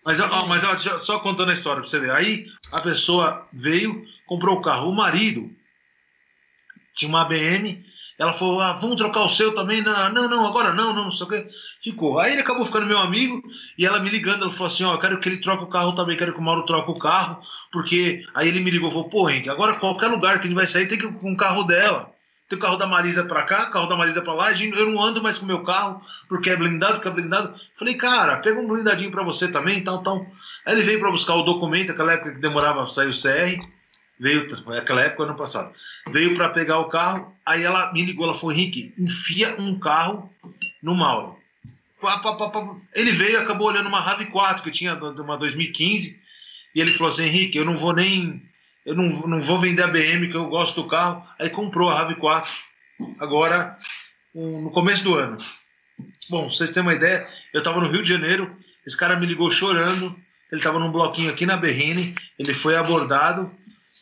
Mas, 0.06 0.20
ó, 0.20 0.46
mas 0.48 0.64
ó, 0.64 1.00
só 1.00 1.20
contando 1.20 1.52
a 1.52 1.54
história 1.54 1.82
pra 1.82 1.90
você 1.90 2.00
ver. 2.00 2.12
Aí 2.12 2.46
a 2.72 2.82
pessoa 2.82 3.48
veio, 3.54 4.04
comprou 4.26 4.58
o 4.58 4.62
carro. 4.62 4.90
O 4.90 4.96
marido 4.96 5.50
tinha 6.96 7.10
uma 7.10 7.26
BM. 7.26 7.84
Ela 8.18 8.34
falou: 8.34 8.62
ah, 8.62 8.74
vamos 8.74 8.98
trocar 8.98 9.22
o 9.22 9.30
seu 9.30 9.54
também? 9.54 9.82
Não, 9.82 10.10
não, 10.12 10.30
não, 10.30 10.48
agora 10.48 10.74
não, 10.74 10.94
não, 10.94 11.06
não 11.06 11.12
sei 11.12 11.26
o 11.26 11.30
quê. 11.30 11.50
Ficou. 11.84 12.20
Aí 12.20 12.32
ele 12.34 12.42
acabou 12.42 12.66
ficando 12.66 12.86
meu 12.86 13.00
amigo 13.00 13.42
e 13.78 13.86
ela 13.86 14.00
me 14.00 14.10
ligando. 14.10 14.44
Ela 14.44 14.52
falou 14.52 14.68
assim: 14.68 14.84
Ó, 14.84 14.94
eu 14.94 15.00
quero 15.00 15.20
que 15.20 15.28
ele 15.30 15.42
troque 15.42 15.64
o 15.64 15.70
carro 15.70 15.94
também, 15.94 16.18
quero 16.18 16.34
que 16.34 16.40
o 16.40 16.44
Mauro 16.44 16.66
troque 16.66 16.92
o 16.92 17.00
carro. 17.00 17.42
Porque 17.72 18.24
aí 18.34 18.48
ele 18.48 18.60
me 18.60 18.72
ligou 18.72 18.90
falou: 18.92 19.10
Pô, 19.10 19.30
Henrique, 19.30 19.50
agora 19.50 19.76
qualquer 19.80 20.08
lugar 20.08 20.40
que 20.40 20.46
a 20.46 20.48
gente 20.50 20.56
vai 20.56 20.68
sair 20.68 20.88
tem 20.88 20.98
que 20.98 21.06
ir 21.06 21.14
com 21.14 21.34
o 21.34 21.38
carro 21.38 21.64
dela. 21.64 22.12
Tem 22.52 22.58
o 22.58 22.62
carro 22.62 22.76
da 22.76 22.86
Marisa 22.86 23.24
pra 23.24 23.44
cá, 23.44 23.68
carro 23.68 23.88
da 23.88 23.96
Marisa 23.96 24.22
pra 24.22 24.34
lá. 24.34 24.52
Eu 24.52 24.92
não 24.92 25.02
ando 25.02 25.24
mais 25.24 25.38
com 25.38 25.46
meu 25.46 25.64
carro 25.64 26.02
porque 26.28 26.50
é 26.50 26.56
blindado, 26.58 26.96
porque 26.96 27.08
é 27.08 27.12
blindado. 27.12 27.56
Falei, 27.78 27.96
cara, 27.96 28.40
pega 28.40 28.60
um 28.60 28.68
blindadinho 28.68 29.10
pra 29.10 29.24
você 29.24 29.50
também, 29.50 29.82
tal, 29.82 30.04
tal. 30.04 30.28
Aí 30.66 30.74
ele 30.74 30.84
veio 30.84 31.00
pra 31.00 31.10
buscar 31.10 31.36
o 31.36 31.44
documento, 31.44 31.94
aquela 31.94 32.12
época 32.12 32.34
que 32.34 32.42
demorava 32.42 32.84
pra 32.84 32.92
sair 32.92 33.08
o 33.08 33.14
CR. 33.14 33.66
Veio, 34.20 34.50
aquela 34.78 35.00
época, 35.00 35.24
ano 35.24 35.36
passado. 35.36 35.74
Veio 36.10 36.36
pra 36.36 36.50
pegar 36.50 36.80
o 36.80 36.90
carro, 36.90 37.34
aí 37.46 37.64
ela 37.64 37.94
me 37.94 38.04
ligou, 38.04 38.26
ela 38.26 38.36
falou, 38.36 38.52
Henrique, 38.52 38.94
enfia 39.00 39.56
um 39.58 39.80
carro 39.80 40.30
no 40.84 40.94
Mauro. 40.94 41.40
Ele 42.94 43.14
veio 43.14 43.40
acabou 43.40 43.68
olhando 43.68 43.88
uma 43.88 44.04
RAV4 44.04 44.62
que 44.62 44.72
tinha 44.72 44.94
de 44.94 45.22
uma 45.22 45.38
2015. 45.38 46.20
E 46.76 46.82
ele 46.82 46.92
falou 46.92 47.14
assim, 47.14 47.24
Henrique, 47.24 47.58
eu 47.58 47.64
não 47.64 47.78
vou 47.78 47.94
nem. 47.94 48.46
Eu 48.86 48.96
não, 48.96 49.06
não 49.28 49.40
vou 49.40 49.60
vender 49.60 49.84
a 49.84 49.88
BM, 49.88 50.28
que 50.30 50.36
eu 50.36 50.48
gosto 50.48 50.82
do 50.82 50.88
carro. 50.88 51.26
Aí 51.40 51.50
comprou 51.50 51.90
a 51.90 52.10
RAV4. 52.10 52.48
Agora, 53.20 53.78
um- 54.34 54.62
no 54.64 54.72
começo 54.72 55.04
do 55.04 55.16
ano. 55.16 55.38
Bom, 56.30 56.50
vocês 56.50 56.72
terem 56.72 56.88
uma 56.88 56.96
ideia, 56.96 57.28
eu 57.54 57.60
estava 57.60 57.80
no 57.80 57.90
Rio 57.90 58.02
de 58.02 58.10
Janeiro, 58.10 58.56
esse 58.86 58.98
cara 58.98 59.20
me 59.20 59.26
ligou 59.26 59.52
chorando, 59.52 60.16
ele 60.52 60.60
estava 60.60 60.80
num 60.80 60.92
bloquinho 60.92 61.30
aqui 61.32 61.46
na 61.46 61.58
Berrine, 61.58 62.16
ele 62.40 62.54
foi 62.54 62.76
abordado, 62.76 63.52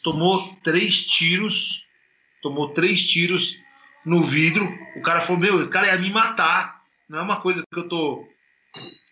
tomou 0.03 0.55
três 0.63 1.05
tiros, 1.05 1.83
tomou 2.41 2.69
três 2.69 3.05
tiros 3.05 3.55
no 4.05 4.23
vidro, 4.23 4.65
o 4.95 5.01
cara 5.01 5.21
falou, 5.21 5.41
meu, 5.41 5.63
o 5.63 5.67
cara 5.67 5.87
ia 5.87 5.97
me 5.97 6.09
matar, 6.09 6.79
não 7.09 7.19
é 7.19 7.21
uma 7.21 7.41
coisa 7.41 7.63
que 7.71 7.79
eu 7.79 7.87
tô... 7.89 8.25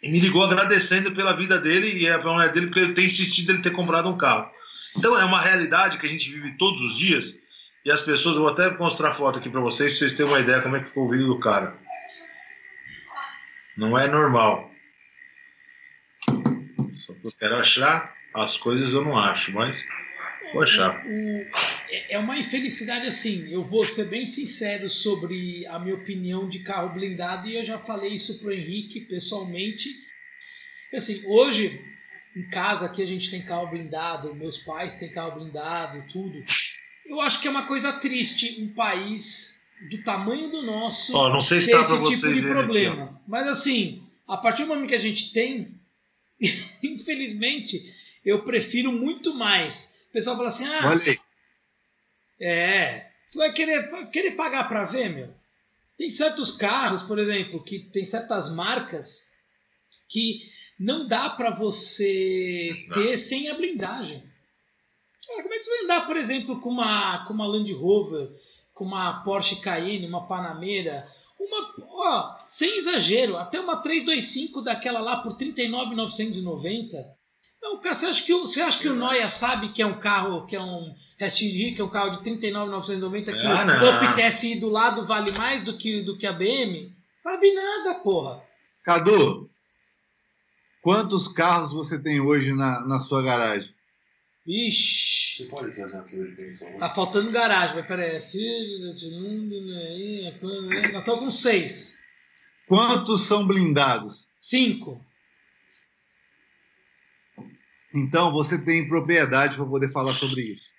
E 0.02 0.10
me 0.10 0.19
ligou 0.19 0.44
agradecendo 0.44 1.11
pela 1.11 1.34
vida 1.35 1.60
dele 1.60 1.98
e 1.99 2.07
a 2.07 2.19
mulher 2.19 2.53
dele, 2.53 2.68
porque 2.68 2.80
eu 2.80 2.94
tenho 2.94 3.07
insistido 3.07 3.49
ele 3.52 3.61
ter 3.64 3.72
comprado 3.72 4.07
um 4.07 4.18
carro. 4.18 4.49
Então 4.98 5.18
é 5.19 5.24
uma 5.24 5.41
realidade 5.41 5.98
que 5.98 6.06
a 6.06 6.10
gente 6.10 6.32
vive 6.32 6.57
todos 6.57 6.82
os 6.82 6.98
dias, 6.98 7.40
e 7.86 7.91
as 7.91 8.02
pessoas, 8.02 8.36
eu 8.36 8.41
vou 8.41 8.52
até 8.52 8.69
mostrar 8.78 9.10
a 9.10 9.14
foto 9.14 9.40
aqui 9.40 9.49
para 9.49 9.61
vocês, 9.61 9.91
pra 9.91 9.99
vocês 9.99 10.14
terem 10.14 10.32
uma 10.32 10.40
ideia 10.40 10.61
como 10.61 10.76
é 10.76 10.80
que 10.80 10.88
ficou 10.88 11.06
o 11.06 11.10
vídeo 11.10 11.28
do 11.28 11.40
cara. 11.40 11.74
Não 13.78 13.98
é 13.98 14.07
normal. 14.07 14.72
Só 16.26 17.14
que 17.14 17.26
eu 17.26 17.32
quero 17.40 17.56
achar 17.57 18.14
as 18.34 18.57
coisas 18.57 18.94
eu 18.94 19.03
não 19.03 19.18
acho, 19.18 19.52
mas 19.52 19.76
vou 20.52 20.64
achar. 20.64 21.02
É- 21.90 22.15
é 22.15 22.19
uma 22.19 22.38
infelicidade 22.38 23.07
assim. 23.07 23.48
Eu 23.49 23.64
vou 23.64 23.86
ser 23.86 24.06
bem 24.06 24.26
sincero 24.26 24.90
sobre 24.90 25.65
a 25.68 25.80
minha 25.80 25.95
opinião 25.95 26.49
de 26.49 26.60
carro 26.60 26.90
blindado 26.90 27.48
e 27.48 27.56
eu 27.56 27.64
já 27.64 27.78
falei 27.78 28.14
isso 28.14 28.40
pro 28.40 28.52
Henrique 28.52 29.02
pessoalmente. 29.02 29.90
Assim, 30.94 31.22
hoje 31.26 31.80
em 32.38 32.43
casa 32.49 32.85
aqui 32.85 33.01
a 33.01 33.05
gente 33.05 33.31
tem 33.31 33.41
carro 33.41 33.68
blindado, 33.68 34.35
meus 34.35 34.59
pais 34.59 34.95
têm 34.97 35.09
carro 35.09 35.39
blindado, 35.39 36.03
tudo. 36.11 36.43
Eu 37.07 37.19
acho 37.19 37.41
que 37.41 37.47
é 37.47 37.51
uma 37.51 37.65
coisa 37.65 37.91
triste 37.93 38.61
um 38.61 38.73
país 38.73 39.55
do 39.89 40.03
tamanho 40.03 40.49
do 40.49 40.61
nosso 40.61 41.15
Ó, 41.15 41.30
não 41.30 41.41
sei 41.41 41.61
se 41.61 41.72
ter 41.72 41.81
esse 41.81 42.03
tipo 42.03 42.34
de 42.34 42.41
problema. 42.43 43.05
aqui, 43.05 43.14
Mas 43.27 43.47
assim, 43.47 44.03
a 44.27 44.38
partir 44.38 44.64
do 44.64 44.69
momento 44.69 44.89
que 44.89 44.95
a 44.95 44.99
gente 44.99 45.34
tem, 45.34 45.73
infelizmente, 46.84 47.81
eu 48.23 48.43
prefiro 48.43 48.91
muito 48.91 49.34
mais. 49.34 49.95
O 50.09 50.14
pessoal 50.14 50.38
fala 50.38 50.49
assim, 50.49 50.65
ah. 50.65 50.95
É. 52.39 53.07
Você 53.27 53.38
vai 53.39 53.51
querer, 53.51 53.89
querer 54.11 54.31
pagar 54.31 54.68
para 54.68 54.84
ver, 54.85 55.09
meu? 55.09 55.34
Tem 55.97 56.09
certos 56.11 56.51
carros, 56.51 57.01
por 57.01 57.18
exemplo, 57.18 57.64
que 57.64 57.80
tem 57.80 58.05
certas 58.05 58.53
marcas 58.53 59.26
que 60.07 60.41
não 60.80 61.08
dá 61.08 61.30
para 61.30 61.49
você 61.52 62.86
Não. 62.88 62.94
ter 62.94 63.18
sem 63.18 63.49
a 63.49 63.56
blindagem. 63.56 64.24
Cara, 65.28 65.44
como 65.44 65.54
é 65.54 65.58
que 65.58 65.64
você 65.66 65.70
vai 65.72 65.84
andar, 65.84 66.06
por 66.08 66.16
exemplo, 66.18 66.60
com 66.62 66.70
uma, 66.70 67.26
com 67.26 67.34
uma 67.34 67.48
Land 67.48 67.74
Rover, 67.74 68.30
com 68.74 68.86
uma 68.86 69.22
Porsche 69.24 69.58
Cayenne, 69.58 70.08
uma 70.08 70.26
Panamera, 70.28 71.08
uma, 71.40 71.74
ó, 71.90 72.36
sem 72.48 72.78
exagero, 72.78 73.38
até 73.38 73.60
uma 73.60 73.78
325 73.78 74.62
daquela 74.62 74.99
lá 75.02 75.18
por 75.18 75.36
39,990. 75.36 77.06
Não, 77.62 77.78
cara, 77.80 77.95
você 77.95 78.06
acha 78.06 78.24
que 78.24 78.34
o, 78.34 78.41
você 78.48 78.62
acha 78.62 78.80
que 78.80 78.88
o 78.88 78.95
Noia 78.95 79.30
sabe 79.30 79.70
que 79.74 79.82
é 79.82 79.86
um 79.86 79.99
carro, 79.99 80.45
que 80.45 80.56
é 80.56 80.62
um 80.62 80.94
SUV, 81.20 81.74
que 81.76 81.82
é 81.82 81.84
um 81.84 81.90
carro 81.90 82.12
de 82.18 82.24
39,990 82.24 83.34
que 83.34 83.45
Ah, 83.45 83.64
o 83.64 83.66
não. 83.66 84.14
Up 84.14 84.22
TSI 84.22 84.60
do 84.60 84.70
lado 84.70 85.06
vale 85.06 85.32
mais 85.32 85.64
do 85.64 85.78
que, 85.78 86.02
do 86.04 86.18
que 86.18 86.26
a 86.28 86.32
BM? 86.32 86.91
Sabe 87.20 87.52
nada, 87.54 87.95
porra. 87.95 88.41
Cadu, 88.84 89.49
quantos 90.88 91.27
carros 91.27 91.73
você 91.73 91.99
tem 91.99 92.22
hoje 92.22 92.53
na, 92.53 92.80
na 92.88 92.97
sua 93.01 93.22
garagem? 93.22 93.73
Ixi, 94.47 95.43
Você 95.43 95.49
pode 95.49 95.76
trazer 95.76 96.01
por 96.01 96.57
favor? 96.59 96.80
tá 96.80 96.95
faltando 96.95 97.30
garagem, 97.30 97.76
mas 97.76 97.85
peraí. 97.85 98.22
Filho 98.22 98.95
de 98.95 99.11
mundo, 99.11 99.65
né? 99.65 100.31
Nós 100.93 101.01
estamos 101.01 101.19
com 101.26 101.31
seis. 101.31 101.93
Quantos 102.69 103.26
são 103.26 103.45
blindados? 103.45 104.30
Cinco. 104.39 105.05
Então 107.93 108.31
você 108.31 108.57
tem 108.57 108.88
propriedade 108.88 109.57
para 109.57 109.65
poder 109.65 109.91
falar 109.91 110.14
sobre 110.14 110.53
isso. 110.53 110.69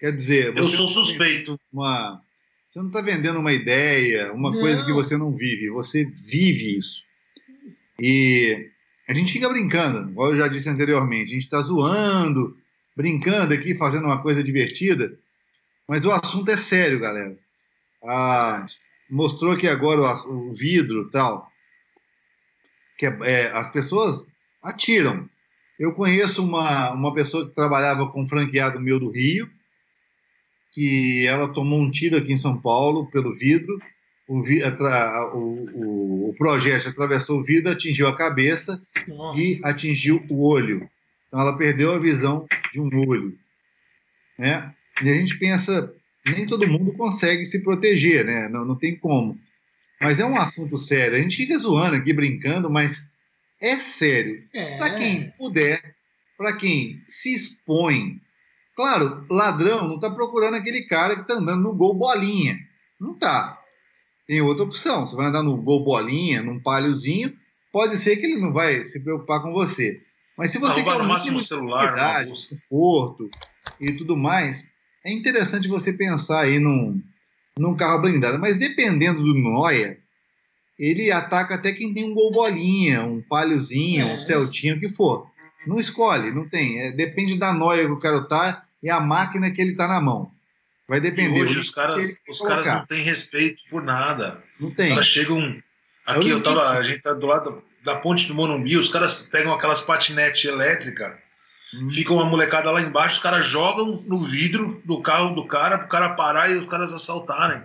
Quer 0.00 0.12
dizer, 0.14 0.54
Eu 0.54 0.68
sou 0.68 0.88
suspeito. 0.88 1.58
Uma, 1.72 2.20
você 2.68 2.78
não 2.78 2.88
está 2.88 3.00
vendendo 3.00 3.38
uma 3.38 3.54
ideia, 3.54 4.34
uma 4.34 4.50
Não. 4.50 4.60
coisa 4.60 4.84
que 4.84 4.92
você 4.92 5.16
não 5.16 5.32
vive. 5.34 5.70
Você 5.70 6.04
vive 6.04 6.76
isso. 6.76 7.02
E 7.98 8.73
a 9.08 9.12
gente 9.12 9.32
fica 9.32 9.48
brincando, 9.48 10.10
igual 10.10 10.32
eu 10.32 10.38
já 10.38 10.48
disse 10.48 10.68
anteriormente. 10.68 11.30
A 11.30 11.34
gente 11.34 11.44
está 11.44 11.60
zoando, 11.60 12.56
brincando 12.96 13.52
aqui, 13.52 13.74
fazendo 13.74 14.04
uma 14.04 14.22
coisa 14.22 14.42
divertida. 14.42 15.18
Mas 15.88 16.04
o 16.04 16.10
assunto 16.10 16.50
é 16.50 16.56
sério, 16.56 16.98
galera. 16.98 17.36
Ah, 18.02 18.64
mostrou 19.10 19.52
aqui 19.52 19.68
agora 19.68 20.00
o, 20.00 20.50
o 20.50 20.54
vidro 20.54 21.10
tal. 21.10 21.50
Que 22.98 23.06
é- 23.06 23.18
é, 23.22 23.52
as 23.52 23.70
pessoas 23.70 24.26
atiram. 24.62 25.28
Eu 25.78 25.92
conheço 25.92 26.42
uma, 26.42 26.92
uma 26.92 27.12
pessoa 27.12 27.46
que 27.46 27.54
trabalhava 27.54 28.10
com 28.10 28.22
um 28.22 28.28
franqueado 28.28 28.80
meu 28.80 28.98
do 28.98 29.10
Rio, 29.10 29.50
que 30.72 31.26
ela 31.26 31.52
tomou 31.52 31.80
um 31.80 31.90
tiro 31.90 32.16
aqui 32.16 32.32
em 32.32 32.36
São 32.36 32.60
Paulo 32.60 33.10
pelo 33.10 33.34
vidro. 33.34 33.78
O, 34.26 34.40
o, 34.40 35.38
o, 35.74 36.30
o 36.30 36.34
projétil 36.36 36.90
atravessou 36.90 37.38
o 37.38 37.42
vidro, 37.42 37.70
atingiu 37.70 38.08
a 38.08 38.16
cabeça 38.16 38.82
Nossa. 39.06 39.40
e 39.40 39.60
atingiu 39.62 40.24
o 40.30 40.46
olho. 40.46 40.88
Então 41.28 41.40
ela 41.40 41.58
perdeu 41.58 41.92
a 41.92 41.98
visão 41.98 42.46
de 42.72 42.80
um 42.80 42.88
olho. 43.06 43.36
Né? 44.38 44.72
E 45.02 45.10
a 45.10 45.14
gente 45.14 45.38
pensa, 45.38 45.92
nem 46.24 46.46
todo 46.46 46.66
mundo 46.66 46.92
consegue 46.94 47.44
se 47.44 47.62
proteger, 47.62 48.24
né? 48.24 48.48
não, 48.48 48.64
não 48.64 48.76
tem 48.76 48.96
como. 48.96 49.38
Mas 50.00 50.20
é 50.20 50.26
um 50.26 50.38
assunto 50.38 50.76
sério. 50.78 51.16
A 51.16 51.20
gente 51.20 51.36
fica 51.36 51.58
zoando 51.58 51.96
aqui, 51.96 52.12
brincando, 52.12 52.70
mas 52.70 53.02
é 53.60 53.76
sério. 53.76 54.42
É. 54.52 54.76
Para 54.78 54.94
quem 54.96 55.30
puder, 55.38 55.80
para 56.36 56.52
quem 56.52 57.00
se 57.06 57.34
expõe. 57.34 58.20
Claro, 58.76 59.24
ladrão 59.30 59.86
não 59.88 59.94
está 59.96 60.10
procurando 60.10 60.56
aquele 60.56 60.82
cara 60.82 61.14
que 61.14 61.22
está 61.22 61.34
andando 61.34 61.62
no 61.62 61.74
gol 61.74 61.94
bolinha. 61.94 62.58
Não 63.00 63.14
tá. 63.14 63.58
Tem 64.26 64.40
outra 64.40 64.64
opção. 64.64 65.06
Você 65.06 65.16
vai 65.16 65.26
andar 65.26 65.42
no 65.42 65.56
gol 65.56 65.84
bolinha, 65.84 66.42
num 66.42 66.60
palhozinho, 66.60 67.32
pode 67.72 67.96
ser 67.98 68.16
que 68.16 68.26
ele 68.26 68.40
não 68.40 68.52
vai 68.52 68.84
se 68.84 69.00
preocupar 69.00 69.42
com 69.42 69.52
você. 69.52 70.00
Mas 70.36 70.50
se 70.50 70.58
você 70.58 70.80
Roubar 70.80 70.96
quer 70.96 71.02
um 71.02 71.06
máximo 71.06 71.42
celular, 71.42 72.26
conforto 72.26 73.30
e 73.80 73.92
tudo 73.92 74.16
mais, 74.16 74.66
é 75.04 75.12
interessante 75.12 75.68
você 75.68 75.92
pensar 75.92 76.40
aí 76.40 76.58
num, 76.58 77.00
num 77.58 77.76
carro 77.76 78.00
blindado. 78.00 78.38
Mas 78.38 78.56
dependendo 78.56 79.22
do 79.22 79.34
Noia, 79.34 79.98
ele 80.78 81.12
ataca 81.12 81.54
até 81.54 81.72
quem 81.72 81.94
tem 81.94 82.10
um 82.10 82.14
gol 82.14 82.32
bolinha, 82.32 83.04
um 83.04 83.22
palhozinho, 83.22 84.08
É. 84.08 84.14
um 84.14 84.18
celtinho, 84.18 84.76
o 84.76 84.80
que 84.80 84.88
for. 84.88 85.30
Não 85.66 85.78
escolhe, 85.78 86.30
não 86.30 86.48
tem. 86.48 86.80
É, 86.80 86.92
depende 86.92 87.38
da 87.38 87.52
noia 87.52 87.86
que 87.86 87.92
o 87.92 88.00
cara 88.00 88.22
tá 88.22 88.64
e 88.82 88.90
a 88.90 89.00
máquina 89.00 89.50
que 89.50 89.62
ele 89.62 89.74
tá 89.74 89.88
na 89.88 90.00
mão. 90.00 90.30
Vai 90.88 90.98
E 90.98 91.02
depender. 91.02 91.42
hoje 91.42 91.58
o 91.58 91.60
os 91.62 91.70
caras, 91.70 92.20
os 92.28 92.40
caras 92.40 92.66
não 92.66 92.86
têm 92.86 93.02
respeito 93.02 93.62
por 93.70 93.82
nada. 93.82 94.42
Não 94.60 94.68
Os 94.68 94.74
tem. 94.74 94.90
caras 94.90 95.06
chegam. 95.06 95.40
É 96.06 96.12
o 96.12 96.20
Aqui 96.20 96.28
eu 96.28 96.42
tava. 96.42 96.70
A 96.70 96.82
gente 96.82 97.00
tá 97.02 97.12
do 97.14 97.26
lado 97.26 97.62
da 97.82 97.96
ponte 97.96 98.26
do 98.26 98.34
Morumbi, 98.34 98.76
os 98.76 98.88
caras 98.88 99.22
pegam 99.22 99.52
aquelas 99.54 99.80
patinetes 99.80 100.44
elétricas, 100.44 101.12
Hum. 101.74 101.90
fica 101.90 102.12
uma 102.12 102.24
molecada 102.24 102.70
lá 102.70 102.80
embaixo, 102.80 103.16
os 103.16 103.22
caras 103.22 103.44
jogam 103.46 104.00
no 104.06 104.22
vidro 104.22 104.80
do 104.84 105.00
carro 105.02 105.34
do 105.34 105.46
cara 105.46 105.78
pro 105.78 105.88
cara 105.88 106.10
parar 106.10 106.48
e 106.50 106.56
os 106.56 106.68
caras 106.68 106.92
assaltarem. 106.94 107.62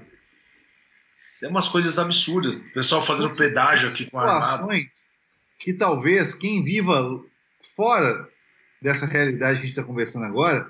É 1.44 1.48
umas 1.48 1.68
coisas 1.68 1.98
absurdas. 2.00 2.56
O 2.56 2.74
pessoal 2.74 3.02
fazendo 3.02 3.30
pedágio 3.36 3.88
aqui 3.88 4.06
com 4.10 4.20
armado. 4.20 4.68
que 5.58 5.74
talvez 5.74 6.34
quem 6.34 6.64
viva 6.64 7.22
fora 7.76 8.28
dessa 8.82 9.06
realidade 9.06 9.60
que 9.60 9.64
a 9.64 9.68
gente 9.68 9.78
está 9.78 9.84
conversando 9.84 10.26
agora 10.26 10.70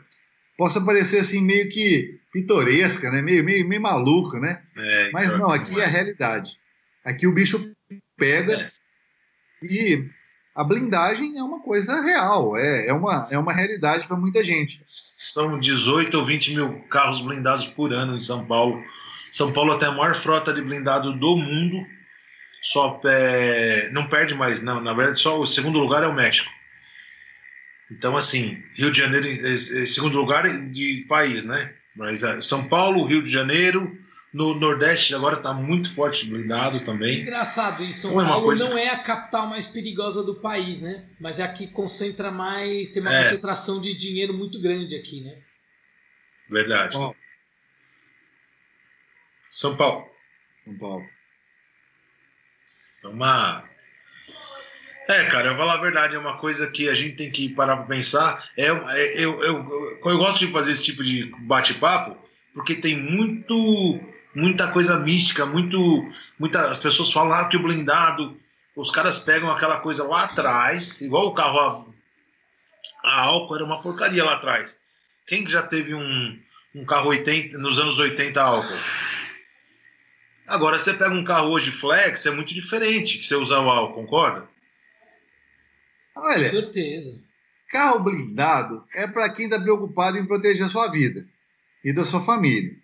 possa 0.58 0.82
parecer 0.82 1.20
assim 1.20 1.42
meio 1.42 1.70
que 1.70 2.19
pitoresca, 2.32 3.12
né? 3.12 3.22
Meio, 3.22 3.44
meio, 3.44 3.68
meio 3.68 3.82
maluco, 3.82 4.40
né? 4.40 4.62
É, 4.78 5.12
Mas 5.12 5.28
pior 5.28 5.40
não, 5.40 5.50
aqui 5.52 5.80
é 5.80 5.86
a 5.86 5.88
realidade. 5.88 6.58
Aqui 7.04 7.26
o 7.28 7.34
bicho 7.34 7.74
pega 8.18 8.54
É. 8.54 8.70
e 9.66 10.10
a 10.56 10.64
blindagem 10.64 11.38
é 11.38 11.44
uma 11.44 11.62
coisa 11.62 12.02
real, 12.02 12.58
é, 12.58 12.88
é, 12.88 12.94
uma, 12.94 13.28
é 13.32 13.38
uma 13.38 13.54
realidade 13.54 14.06
para 14.08 14.18
muita 14.18 14.44
gente. 14.44 14.82
São 14.86 15.60
18 15.60 16.18
ou 16.18 16.24
20 16.24 16.54
mil 16.56 16.80
carros 16.90 17.22
blindados 17.22 17.66
por 17.66 17.94
ano 17.94 18.18
em 18.18 18.22
São 18.22 18.46
Paulo. 18.46 18.84
São 19.32 19.54
Paulo 19.54 19.78
tem 19.80 19.88
a 19.88 19.92
maior 19.92 20.16
frota 20.16 20.54
de 20.54 20.62
blindado 20.62 21.14
do 21.18 21.38
mundo. 21.38 21.86
Só 22.62 23.00
é, 23.06 23.90
não 23.92 24.08
perde 24.10 24.34
mais, 24.36 24.62
não. 24.62 24.82
Na 24.82 24.94
verdade, 24.94 25.22
só 25.22 25.40
o 25.40 25.48
segundo 25.48 25.80
lugar 25.80 26.04
é 26.04 26.08
o 26.08 26.14
México. 26.14 26.50
Então, 27.92 28.18
assim, 28.18 28.62
Rio 28.76 28.92
de 28.92 29.00
Janeiro 29.00 29.28
é, 29.28 29.54
é 29.54 29.86
segundo 29.86 30.18
lugar 30.18 30.48
de 30.70 31.06
país, 31.08 31.44
né? 31.44 31.74
Mas 32.00 32.24
é, 32.24 32.40
São 32.40 32.66
Paulo, 32.70 33.04
Rio 33.06 33.22
de 33.22 33.30
Janeiro, 33.30 33.96
no 34.34 34.54
Nordeste 34.58 35.14
agora 35.14 35.36
está 35.36 35.54
muito 35.54 35.94
forte 35.94 36.26
blindado 36.26 36.80
também. 36.86 37.22
Engraçado, 37.24 37.84
e 37.84 37.94
São 37.94 38.12
Não 38.14 38.22
é 38.22 38.26
Paulo 38.26 38.46
coisa- 38.46 38.70
não 38.70 38.78
é 38.78 38.88
a 38.88 39.00
capital 39.04 39.48
mais 39.48 39.66
perigosa 39.66 40.24
do 40.24 40.36
país, 40.36 40.80
né? 40.80 41.10
Mas 41.20 41.40
é 41.40 41.44
a 41.44 41.52
que 41.52 41.68
concentra 41.68 42.32
mais, 42.32 42.92
tem 42.92 43.02
uma 43.02 43.14
É. 43.14 43.24
concentração 43.26 43.82
de 43.82 43.94
dinheiro 43.98 44.34
muito 44.34 44.62
grande 44.62 44.96
aqui, 44.96 45.20
né? 45.22 45.38
Verdade. 46.50 46.96
Ó. 46.96 47.14
São 49.50 49.76
Paulo. 49.76 50.08
São 50.64 50.78
Paulo. 50.78 51.06
É 53.04 53.08
uma. 53.08 53.69
É, 55.10 55.23
cara, 55.23 55.48
eu 55.48 55.56
vou 55.56 55.65
falar 55.65 55.80
a 55.80 55.81
verdade, 55.81 56.14
é 56.14 56.19
uma 56.19 56.38
coisa 56.38 56.69
que 56.69 56.88
a 56.88 56.94
gente 56.94 57.15
tem 57.15 57.31
que 57.31 57.49
parar 57.49 57.77
para 57.77 57.88
pensar. 57.88 58.48
É, 58.56 58.68
é- 58.68 59.14
eu, 59.15 59.41
eu, 59.41 59.41
eu, 59.41 59.99
eu 60.06 60.18
gosto 60.19 60.45
de 60.45 60.52
fazer 60.52 60.73
esse 60.73 60.84
tipo 60.84 61.03
de 61.03 61.34
bate-papo, 61.40 62.15
porque 62.53 62.76
tem 62.76 62.95
muito, 62.95 63.99
muita 64.36 64.68
coisa 64.68 64.99
mística, 64.99 65.48
muito, 65.48 66.07
muita, 66.38 66.69
as 66.69 66.77
pessoas 66.77 67.11
falam 67.11 67.34
ah, 67.34 67.45
que 67.45 67.57
o 67.57 67.64
blindado, 67.64 68.40
os 68.76 68.91
caras 68.91 69.18
pegam 69.18 69.49
aquela 69.52 69.80
coisa 69.80 70.03
lá 70.03 70.26
atrás, 70.26 71.02
igual 71.02 71.26
o 71.26 71.34
carro 71.34 71.60
a, 73.03 73.10
a 73.10 73.22
álcool 73.23 73.56
era 73.56 73.65
uma 73.65 73.81
porcaria 73.81 74.23
lá 74.23 74.36
atrás. 74.36 74.80
Quem 75.26 75.44
que 75.44 75.52
já 75.52 75.64
teve 75.64 75.95
um, 75.95 76.40
um 76.76 76.86
carro 76.86 77.10
80, 77.10 77.57
nos 77.57 77.80
anos 77.80 77.98
80 77.98 78.40
a 78.40 78.45
álcool? 78.45 78.77
Agora, 80.48 80.77
você 80.77 80.94
pega 80.94 81.15
um 81.15 81.23
carro 81.23 81.49
hoje 81.49 81.72
flex, 81.72 82.27
é 82.27 82.31
muito 82.31 82.53
diferente 82.53 83.18
que 83.18 83.26
você 83.26 83.36
usar 83.36 83.60
o 83.61 83.72
álcool, 83.72 84.03
concorda? 84.03 84.59
Com 86.20 86.28
Olha, 86.28 86.50
certeza. 86.50 87.18
carro 87.70 88.00
blindado 88.02 88.84
é 88.94 89.08
para 89.08 89.30
quem 89.30 89.46
está 89.46 89.60
preocupado 89.60 90.18
em 90.18 90.26
proteger 90.26 90.66
a 90.66 90.70
sua 90.70 90.88
vida 90.88 91.26
e 91.84 91.94
da 91.94 92.04
sua 92.04 92.22
família. 92.22 92.76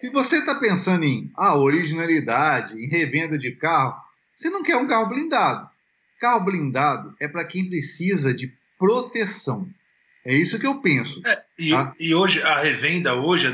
Se 0.00 0.10
você 0.10 0.36
está 0.36 0.54
pensando 0.56 1.04
em 1.04 1.30
ah, 1.36 1.56
originalidade, 1.56 2.74
em 2.74 2.88
revenda 2.88 3.38
de 3.38 3.52
carro, 3.52 3.94
você 4.34 4.50
não 4.50 4.62
quer 4.62 4.76
um 4.76 4.86
carro 4.86 5.08
blindado. 5.08 5.68
Carro 6.20 6.44
blindado 6.44 7.14
é 7.20 7.26
para 7.28 7.44
quem 7.44 7.68
precisa 7.68 8.34
de 8.34 8.52
proteção. 8.78 9.68
É 10.24 10.34
isso 10.34 10.58
que 10.58 10.66
eu 10.66 10.80
penso. 10.80 11.22
E, 11.58 11.74
Ah. 11.74 11.94
e 11.98 12.14
hoje, 12.14 12.42
a 12.42 12.60
revenda 12.60 13.14
hoje, 13.14 13.48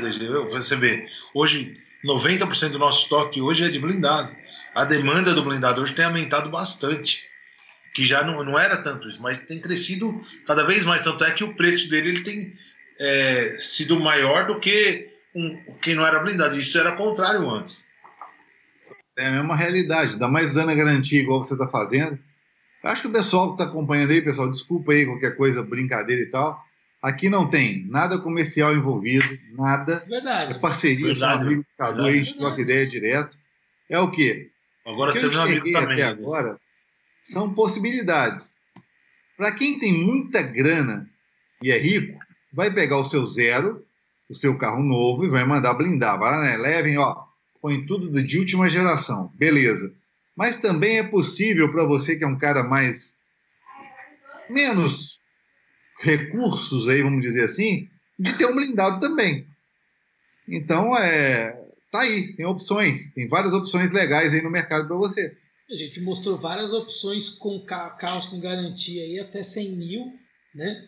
você 0.49 0.75
vê, 0.75 1.05
hoje 1.33 1.77
90% 2.03 2.71
do 2.71 2.79
nosso 2.79 3.03
estoque 3.03 3.41
hoje 3.41 3.63
é 3.63 3.69
de 3.69 3.79
blindado. 3.79 4.33
A 4.73 4.83
demanda 4.85 5.33
do 5.33 5.43
blindado 5.43 5.81
hoje 5.81 5.93
tem 5.93 6.05
aumentado 6.05 6.49
bastante. 6.49 7.29
Que 7.93 8.05
já 8.05 8.23
não, 8.23 8.43
não 8.43 8.57
era 8.57 8.77
tanto 8.77 9.09
isso, 9.09 9.21
mas 9.21 9.39
tem 9.39 9.59
crescido 9.59 10.23
cada 10.47 10.63
vez 10.63 10.85
mais. 10.85 11.01
Tanto 11.01 11.23
é 11.23 11.31
que 11.31 11.43
o 11.43 11.55
preço 11.55 11.89
dele 11.89 12.09
ele 12.09 12.23
tem 12.23 12.53
é, 12.99 13.57
sido 13.59 13.99
maior 13.99 14.47
do 14.47 14.59
que 14.59 15.09
um, 15.35 15.57
que 15.81 15.93
não 15.93 16.05
era 16.05 16.19
blindado. 16.19 16.57
Isso 16.57 16.77
era 16.77 16.95
contrário 16.95 17.49
antes. 17.49 17.85
É 19.17 19.27
a 19.27 19.31
mesma 19.31 19.55
realidade, 19.55 20.13
ainda 20.13 20.27
mais 20.27 20.53
dando 20.53 20.71
a 20.71 20.75
garantia 20.75 21.19
igual 21.19 21.43
você 21.43 21.53
está 21.53 21.67
fazendo. 21.67 22.17
Acho 22.83 23.03
que 23.03 23.07
o 23.09 23.11
pessoal 23.11 23.47
que 23.47 23.61
está 23.61 23.65
acompanhando 23.65 24.11
aí, 24.11 24.21
pessoal, 24.21 24.49
desculpa 24.49 24.93
aí 24.93 25.05
qualquer 25.05 25.35
coisa, 25.35 25.61
brincadeira 25.61 26.21
e 26.21 26.27
tal. 26.27 26.63
Aqui 27.01 27.29
não 27.29 27.47
tem 27.49 27.85
nada 27.87 28.17
comercial 28.17 28.73
envolvido, 28.73 29.27
nada. 29.51 30.03
Verdade. 30.07 30.53
É 30.53 30.59
parceria, 30.59 31.07
Verdade. 31.07 31.33
sou 31.33 31.41
amigo 31.41 31.61
do 31.61 31.67
Cadu, 31.77 32.05
aí, 32.05 32.09
a 32.09 32.11
gente 32.23 32.37
troca 32.37 32.61
ideia 32.61 32.87
direto. 32.87 33.37
É 33.89 33.99
o 33.99 34.09
quê? 34.09 34.49
Agora 34.85 35.11
O 35.11 35.13
que 35.13 35.19
você 35.19 35.25
é 35.25 35.29
eu 35.29 35.33
meu 35.33 35.41
amigo 35.41 35.71
também. 35.71 35.93
até 35.93 36.03
agora 36.03 36.59
são 37.21 37.53
possibilidades. 37.53 38.57
Para 39.37 39.51
quem 39.51 39.79
tem 39.79 39.93
muita 39.93 40.41
grana 40.41 41.09
e 41.61 41.71
é 41.71 41.77
rico, 41.77 42.19
vai 42.51 42.71
pegar 42.71 42.97
o 42.97 43.05
seu 43.05 43.25
zero, 43.25 43.85
o 44.29 44.33
seu 44.33 44.57
carro 44.57 44.83
novo 44.83 45.25
e 45.25 45.29
vai 45.29 45.43
mandar 45.45 45.73
blindar. 45.73 46.19
Vai 46.19 46.31
lá, 46.31 46.41
né? 46.41 46.57
Levem, 46.57 46.97
ó, 46.97 47.23
põe 47.61 47.85
tudo 47.85 48.11
de 48.23 48.39
última 48.39 48.69
geração. 48.69 49.31
Beleza. 49.35 49.93
Mas 50.35 50.57
também 50.57 50.97
é 50.97 51.03
possível 51.03 51.71
para 51.71 51.83
você 51.83 52.15
que 52.15 52.23
é 52.23 52.27
um 52.27 52.37
cara 52.37 52.63
mais 52.63 53.15
menos 54.49 55.19
recursos 55.99 56.89
aí, 56.89 57.01
vamos 57.01 57.21
dizer 57.21 57.45
assim, 57.45 57.89
de 58.17 58.33
ter 58.33 58.45
um 58.45 58.55
blindado 58.55 58.99
também. 58.99 59.47
Então, 60.47 60.97
é, 60.97 61.53
tá 61.91 62.01
aí, 62.01 62.35
tem 62.35 62.45
opções, 62.45 63.09
tem 63.13 63.27
várias 63.27 63.53
opções 63.53 63.91
legais 63.91 64.33
aí 64.33 64.41
no 64.41 64.49
mercado 64.49 64.87
para 64.87 64.97
você. 64.97 65.37
A 65.71 65.75
gente 65.75 66.01
mostrou 66.01 66.37
várias 66.37 66.73
opções 66.73 67.29
com 67.29 67.59
ca- 67.61 67.91
carros 67.91 68.25
com 68.25 68.39
garantia 68.39 69.03
aí 69.03 69.19
até 69.19 69.41
100 69.41 69.71
mil, 69.71 70.19
né? 70.53 70.87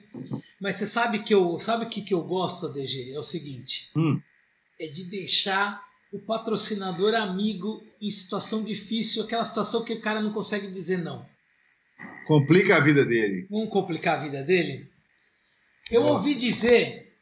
Mas 0.60 0.76
você 0.78 0.86
sabe 0.86 1.24
que 1.24 1.34
eu 1.34 1.58
sabe 1.60 1.86
o 1.86 1.90
que, 1.90 2.02
que 2.02 2.14
eu 2.14 2.22
gosto, 2.22 2.66
ADG? 2.68 3.14
É 3.14 3.20
o 3.20 3.24
seguinte: 3.24 3.90
Hum. 3.96 4.20
é 4.80 4.88
de 4.88 5.06
deixar 5.06 5.82
o 6.12 6.20
patrocinador 6.20 7.16
amigo 7.16 7.82
em 8.02 8.12
situação 8.12 8.64
difícil, 8.64 9.24
aquela 9.24 9.46
situação 9.46 9.84
que 9.86 9.94
o 9.94 10.02
cara 10.02 10.22
não 10.22 10.34
consegue 10.34 10.68
dizer 10.68 10.98
não. 10.98 11.26
Complica 12.28 12.76
a 12.78 12.80
vida 12.80 13.06
dele. 13.06 13.48
Vamos 13.50 13.70
complicar 13.70 14.20
a 14.20 14.24
vida 14.24 14.44
dele? 14.44 14.88
Eu 15.90 16.02
Nossa. 16.02 16.14
ouvi 16.16 16.36
dizer 16.36 17.14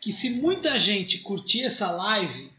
que 0.00 0.12
se 0.12 0.30
muita 0.30 0.78
gente 0.78 1.18
curtir 1.18 1.62
essa 1.62 1.90
live 1.90 2.50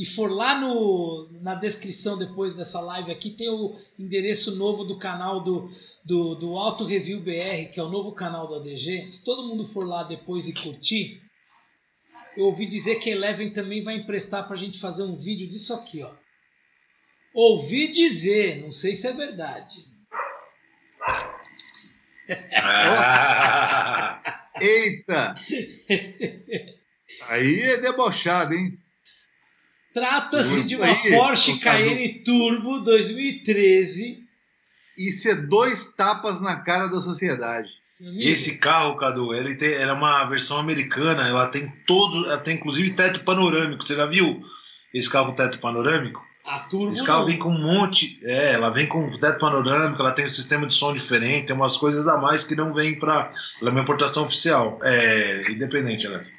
e 0.00 0.06
for 0.06 0.30
lá 0.32 0.58
no, 0.58 1.28
na 1.42 1.54
descrição 1.54 2.16
depois 2.16 2.54
dessa 2.54 2.80
live 2.80 3.12
aqui, 3.12 3.28
tem 3.28 3.50
o 3.50 3.78
endereço 3.98 4.56
novo 4.56 4.82
do 4.82 4.98
canal 4.98 5.44
do, 5.44 5.70
do, 6.02 6.34
do 6.36 6.56
Auto 6.56 6.86
Review 6.86 7.20
BR, 7.20 7.70
que 7.70 7.78
é 7.78 7.82
o 7.82 7.90
novo 7.90 8.12
canal 8.12 8.46
do 8.46 8.54
ADG. 8.54 9.06
Se 9.06 9.22
todo 9.22 9.46
mundo 9.46 9.66
for 9.66 9.86
lá 9.86 10.02
depois 10.02 10.48
e 10.48 10.54
curtir, 10.54 11.20
eu 12.34 12.46
ouvi 12.46 12.64
dizer 12.64 12.94
que 12.94 13.10
a 13.10 13.12
Eleven 13.12 13.50
também 13.50 13.84
vai 13.84 13.96
emprestar 13.96 14.46
para 14.46 14.56
a 14.56 14.58
gente 14.58 14.80
fazer 14.80 15.02
um 15.02 15.18
vídeo 15.18 15.46
disso 15.46 15.74
aqui, 15.74 16.02
ó. 16.02 16.10
Ouvi 17.34 17.92
dizer, 17.92 18.62
não 18.62 18.72
sei 18.72 18.96
se 18.96 19.06
é 19.06 19.12
verdade. 19.12 19.84
Ah, 22.54 24.48
Eita! 24.58 25.34
Aí 27.28 27.60
é 27.60 27.76
debochado, 27.76 28.54
hein? 28.54 28.79
Trata-se 29.92 30.68
de 30.68 30.76
uma 30.76 30.86
aí, 30.86 31.10
Porsche. 31.10 31.58
Cayenne 31.58 32.22
Turbo 32.24 32.80
2013. 32.80 34.20
Isso 34.96 35.28
é 35.28 35.34
dois 35.34 35.92
tapas 35.96 36.40
na 36.40 36.56
cara 36.56 36.86
da 36.86 37.00
sociedade. 37.00 37.70
Amigo, 38.00 38.22
Esse 38.22 38.56
carro, 38.56 38.96
Cadu, 38.96 39.34
ele 39.34 39.54
tem, 39.56 39.72
ela 39.72 39.92
é 39.92 39.94
uma 39.94 40.24
versão 40.24 40.58
americana, 40.58 41.28
ela 41.28 41.48
tem 41.48 41.70
todo, 41.86 42.26
ela 42.26 42.38
tem 42.38 42.56
inclusive 42.56 42.90
teto 42.92 43.20
panorâmico. 43.24 43.86
Você 43.86 43.94
já 43.94 44.06
viu 44.06 44.42
esse 44.94 45.08
carro 45.08 45.26
com 45.26 45.36
teto 45.36 45.58
panorâmico? 45.58 46.24
a 46.50 46.60
Turbo 46.60 46.92
Esse 46.92 47.04
carro 47.04 47.20
não. 47.20 47.26
vem 47.26 47.38
com 47.38 47.50
um 47.50 47.60
monte, 47.60 48.18
é, 48.24 48.54
ela 48.54 48.70
vem 48.70 48.86
com 48.86 49.08
teto 49.18 49.38
panorâmico, 49.38 50.00
ela 50.00 50.12
tem 50.12 50.26
um 50.26 50.30
sistema 50.30 50.66
de 50.66 50.74
som 50.74 50.92
diferente, 50.92 51.46
tem 51.46 51.56
umas 51.56 51.76
coisas 51.76 52.08
a 52.08 52.16
mais 52.16 52.42
que 52.42 52.56
não 52.56 52.72
vem 52.74 52.98
para, 52.98 53.32
ela 53.60 53.70
é 53.70 53.72
uma 53.72 53.82
importação 53.82 54.24
oficial, 54.24 54.78
é 54.82 55.50
independente, 55.50 56.06
aliás. 56.06 56.34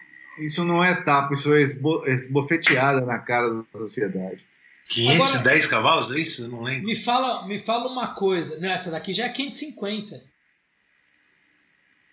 Isso 0.46 0.64
não 0.64 0.84
é 0.84 0.94
tapa, 0.96 1.34
isso 1.34 1.54
é 1.54 1.62
esbo- 1.62 2.06
esbofeteada 2.08 3.02
na 3.02 3.20
cara 3.20 3.50
da 3.50 3.64
sociedade. 3.74 4.44
510 4.90 5.68
cavalos, 5.68 6.12
é 6.12 6.20
isso? 6.20 6.44
Eu 6.44 6.48
não 6.50 6.64
lembro. 6.64 6.86
Me 6.88 6.96
fala, 6.96 7.48
me 7.48 7.60
fala 7.62 7.90
uma 7.90 8.14
coisa. 8.14 8.58
Não, 8.60 8.70
essa 8.70 8.92
daqui 8.92 9.14
já 9.14 9.26
é 9.26 9.30
550. 9.30 10.22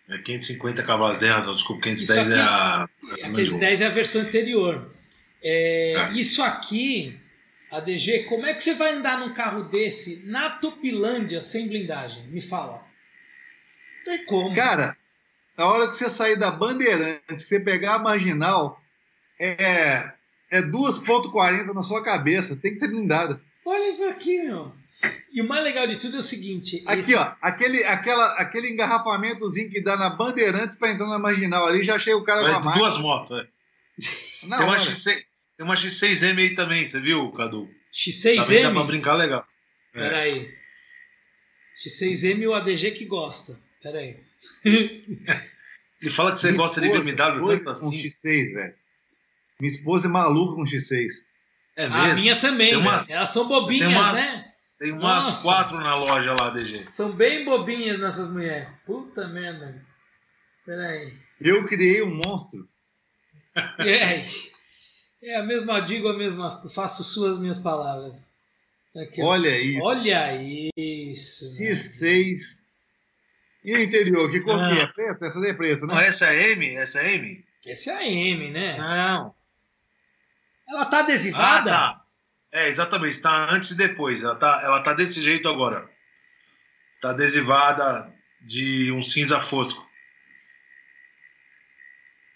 É 0.08 0.18
550 0.18 0.82
cavalos, 0.84 1.18
tem 1.18 1.28
razão, 1.28 1.54
desculpa, 1.54 1.82
510 1.82 2.26
Isso 2.28 2.32
é 2.32 2.40
aqui- 2.40 2.48
a. 2.48 2.88
Aqueles 3.28 3.56
10 3.58 3.80
é 3.80 3.86
a 3.86 3.90
versão 3.90 4.20
anterior. 4.22 4.90
É, 5.42 5.92
Tá. 5.96 6.10
Isso 6.12 6.42
aqui, 6.42 7.18
ADG, 7.70 8.24
como 8.24 8.46
é 8.46 8.54
que 8.54 8.62
você 8.64 8.74
vai 8.74 8.92
andar 8.94 9.18
num 9.20 9.34
carro 9.34 9.64
desse 9.64 10.22
na 10.26 10.50
Tupilândia 10.50 11.42
sem 11.42 11.68
blindagem? 11.68 12.22
Me 12.28 12.40
fala. 12.40 12.82
Não 14.06 14.16
tem 14.16 14.24
como. 14.24 14.54
Cara, 14.54 14.96
a 15.58 15.66
hora 15.66 15.88
que 15.88 15.94
você 15.94 16.08
sair 16.08 16.36
da 16.36 16.50
Bandeirante, 16.50 17.20
você 17.42 17.60
pegar 17.60 17.94
a 17.94 17.98
marginal, 17.98 18.80
é, 19.40 20.10
é 20.50 20.62
2,40 20.62 21.74
na 21.74 21.82
sua 21.82 22.02
cabeça, 22.02 22.56
tem 22.56 22.72
que 22.74 22.80
ser 22.80 22.88
blindada. 22.88 23.40
Olha 23.64 23.88
isso 23.88 24.04
aqui, 24.08 24.42
meu. 24.42 24.72
E 25.32 25.40
o 25.42 25.46
mais 25.46 25.62
legal 25.62 25.86
de 25.86 25.96
tudo 25.96 26.16
é 26.16 26.20
o 26.20 26.22
seguinte. 26.22 26.82
Aqui, 26.86 27.00
esse- 27.02 27.14
ó, 27.14 27.32
aquele, 27.42 27.84
aquela, 27.84 28.32
aquele 28.34 28.68
engarrafamentozinho 28.70 29.70
que 29.70 29.80
dá 29.80 29.96
na 29.96 30.10
Bandeirantes 30.10 30.76
para 30.76 30.90
entrar 30.90 31.06
na 31.06 31.18
marginal 31.18 31.66
ali, 31.66 31.84
já 31.84 31.96
achei 31.96 32.14
o 32.14 32.24
cara 32.24 32.40
com 32.40 32.46
a 32.46 32.50
É, 32.50 32.52
máquina. 32.54 32.74
duas 32.74 32.98
motos, 32.98 33.38
é. 33.38 33.46
Na 34.46 34.56
Tem 34.58 34.66
uma, 34.66 34.72
hora. 34.74 34.80
X6, 34.80 35.14
tem 35.56 35.66
uma 35.66 35.74
X6M 35.76 36.38
aí 36.38 36.54
também, 36.54 36.86
você 36.86 36.98
viu, 37.00 37.30
Cadu? 37.32 37.66
Também 37.66 38.38
X6M. 38.38 38.62
dá 38.62 38.70
pra 38.72 38.84
brincar 38.84 39.14
legal. 39.14 39.44
É. 39.94 40.00
Peraí. 40.08 40.54
X6M 41.84 42.38
e 42.40 42.46
o 42.48 42.54
ADG 42.54 42.90
que 42.92 43.04
gosta. 43.04 43.58
Peraí. 43.82 44.16
Ele 46.00 46.10
fala 46.10 46.32
que 46.32 46.40
você 46.40 46.48
Minha 46.52 46.58
gosta 46.58 46.80
de 46.80 46.86
esposa 46.86 47.04
BMW 47.04 47.22
é 47.22 47.40
doida 47.40 47.64
tanto 47.64 47.80
com 47.80 47.88
assim. 47.88 47.96
X6, 48.02 48.52
velho. 48.54 48.74
Minha 49.60 49.72
esposa 49.72 50.06
é 50.06 50.10
maluca 50.10 50.54
com 50.54 50.62
X6. 50.64 51.08
É 51.76 51.84
A 51.86 51.90
mesmo? 51.90 52.14
minha 52.20 52.40
também, 52.40 52.76
umas- 52.76 53.08
né? 53.08 53.16
Elas 53.16 53.30
são 53.30 53.48
bobinhas, 53.48 53.88
tem 53.88 53.96
umas, 53.96 54.14
né? 54.16 54.52
Tem 54.78 54.92
umas 54.92 55.24
Nossa. 55.24 55.42
quatro 55.42 55.76
na 55.78 55.96
loja 55.96 56.32
lá, 56.34 56.50
DG. 56.50 56.86
São 56.90 57.10
bem 57.10 57.44
bobinhas 57.44 57.98
nossas 57.98 58.28
mulheres. 58.30 58.68
Puta 58.86 59.26
merda. 59.26 59.84
Peraí. 60.64 61.12
Eu 61.40 61.66
criei 61.66 62.02
um 62.02 62.14
monstro. 62.14 62.68
É, 63.80 64.24
é 65.20 65.36
a 65.36 65.42
mesma, 65.42 65.80
digo 65.80 66.06
a 66.06 66.16
mesma, 66.16 66.62
faço 66.72 67.02
suas 67.02 67.40
minhas 67.40 67.58
palavras. 67.58 68.14
Aqui, 68.96 69.20
ó. 69.20 69.26
Olha 69.26 69.60
isso. 69.60 69.82
Olha 69.84 70.40
isso. 70.76 71.44
né? 71.60 71.70
X6. 71.70 72.38
E 73.68 73.74
o 73.76 73.82
interior, 73.82 74.30
que 74.30 74.40
cor 74.40 74.56
que 74.68 74.78
é? 74.78 74.82
Ah. 74.84 74.88
Preto? 74.88 75.24
Essa 75.24 75.40
daí 75.40 75.50
é 75.50 75.54
preta, 75.54 75.86
Não, 75.86 75.94
né? 75.94 76.06
essa 76.06 76.26
é 76.32 76.52
M? 76.52 76.74
Essa 76.76 77.00
é 77.00 77.14
M? 77.16 77.44
Essa 77.66 77.90
é 77.90 77.94
a 77.96 78.06
M, 78.08 78.50
né? 78.50 78.78
Não. 78.78 79.34
Ela 80.66 80.86
tá 80.86 80.98
Ah, 80.98 81.00
adesivada? 81.00 81.70
tá. 81.70 82.02
É, 82.50 82.68
exatamente. 82.68 83.20
Tá 83.20 83.50
antes 83.50 83.72
e 83.72 83.76
depois. 83.76 84.22
Ela 84.22 84.36
tá, 84.36 84.60
ela 84.62 84.82
tá 84.82 84.94
desse 84.94 85.20
jeito 85.22 85.48
agora. 85.48 85.86
Tá 87.02 87.10
adesivada 87.10 88.10
de 88.40 88.90
um 88.90 89.02
cinza 89.02 89.38
fosco. 89.40 89.86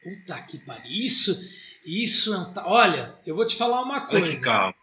Puta 0.03 0.43
que 0.43 0.59
pariu. 0.59 0.85
Isso, 0.91 1.35
isso 1.87 2.35
é 2.35 2.39
um 2.39 2.53
Olha, 2.67 3.15
eu 3.25 3.35
vou 3.37 3.47
te 3.47 3.57
falar 3.57 3.81
uma 3.83 3.95
Olha 4.07 4.07
que 4.07 4.21
coisa. 4.21 4.45
cara. 4.45 4.75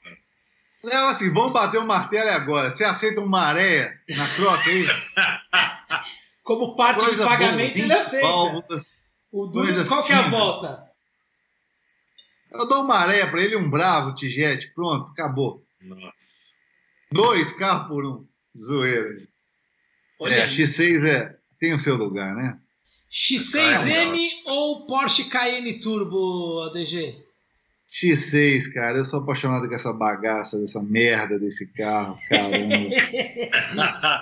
Léo, 0.83 1.07
assim, 1.09 1.31
vamos 1.33 1.51
bater 1.51 1.77
o 1.77 1.85
martelo 1.85 2.29
agora. 2.29 2.71
Você 2.71 2.83
aceita 2.85 3.19
uma 3.19 3.27
maré 3.41 3.99
na 4.09 4.27
troca 4.35 4.69
aí? 4.69 4.87
Como 6.49 6.75
parte 6.75 7.01
de 7.01 7.05
Coisa 7.05 7.25
boa, 7.25 7.37
pagamento, 7.37 7.75
20 7.75 7.83
ele 7.83 7.93
aceita. 7.93 8.85
O 9.31 9.51
coisa 9.51 9.85
qual 9.85 10.03
que 10.03 10.11
é 10.11 10.15
a 10.15 10.29
volta? 10.29 10.83
Eu 12.51 12.67
dou 12.67 12.79
uma 12.79 12.87
maré 12.87 13.23
pra 13.27 13.43
ele, 13.43 13.55
um 13.55 13.69
bravo, 13.69 14.15
Tigete. 14.15 14.73
Pronto, 14.73 15.11
acabou. 15.11 15.63
Nossa. 15.79 16.49
Dois 17.11 17.53
carros 17.53 17.87
por 17.87 18.03
um. 18.03 18.25
Zoeira. 18.57 19.15
Olha 20.19 20.33
é, 20.33 20.41
aí. 20.45 20.49
X6 20.49 21.05
é, 21.05 21.37
tem 21.59 21.75
o 21.75 21.79
seu 21.79 21.95
lugar, 21.95 22.33
né? 22.33 22.59
X6M 23.11 24.17
ou 24.47 24.87
Porsche 24.87 25.25
Cayenne 25.25 25.79
Turbo, 25.79 26.63
ADG? 26.63 27.28
X6, 27.91 28.71
cara, 28.71 28.99
eu 28.99 29.05
sou 29.05 29.19
apaixonado 29.19 29.67
com 29.67 29.73
essa 29.73 29.91
bagaça, 29.91 30.59
dessa 30.59 30.79
merda 30.79 31.39
desse 31.39 31.65
carro, 31.65 32.19
caramba. 32.29 32.95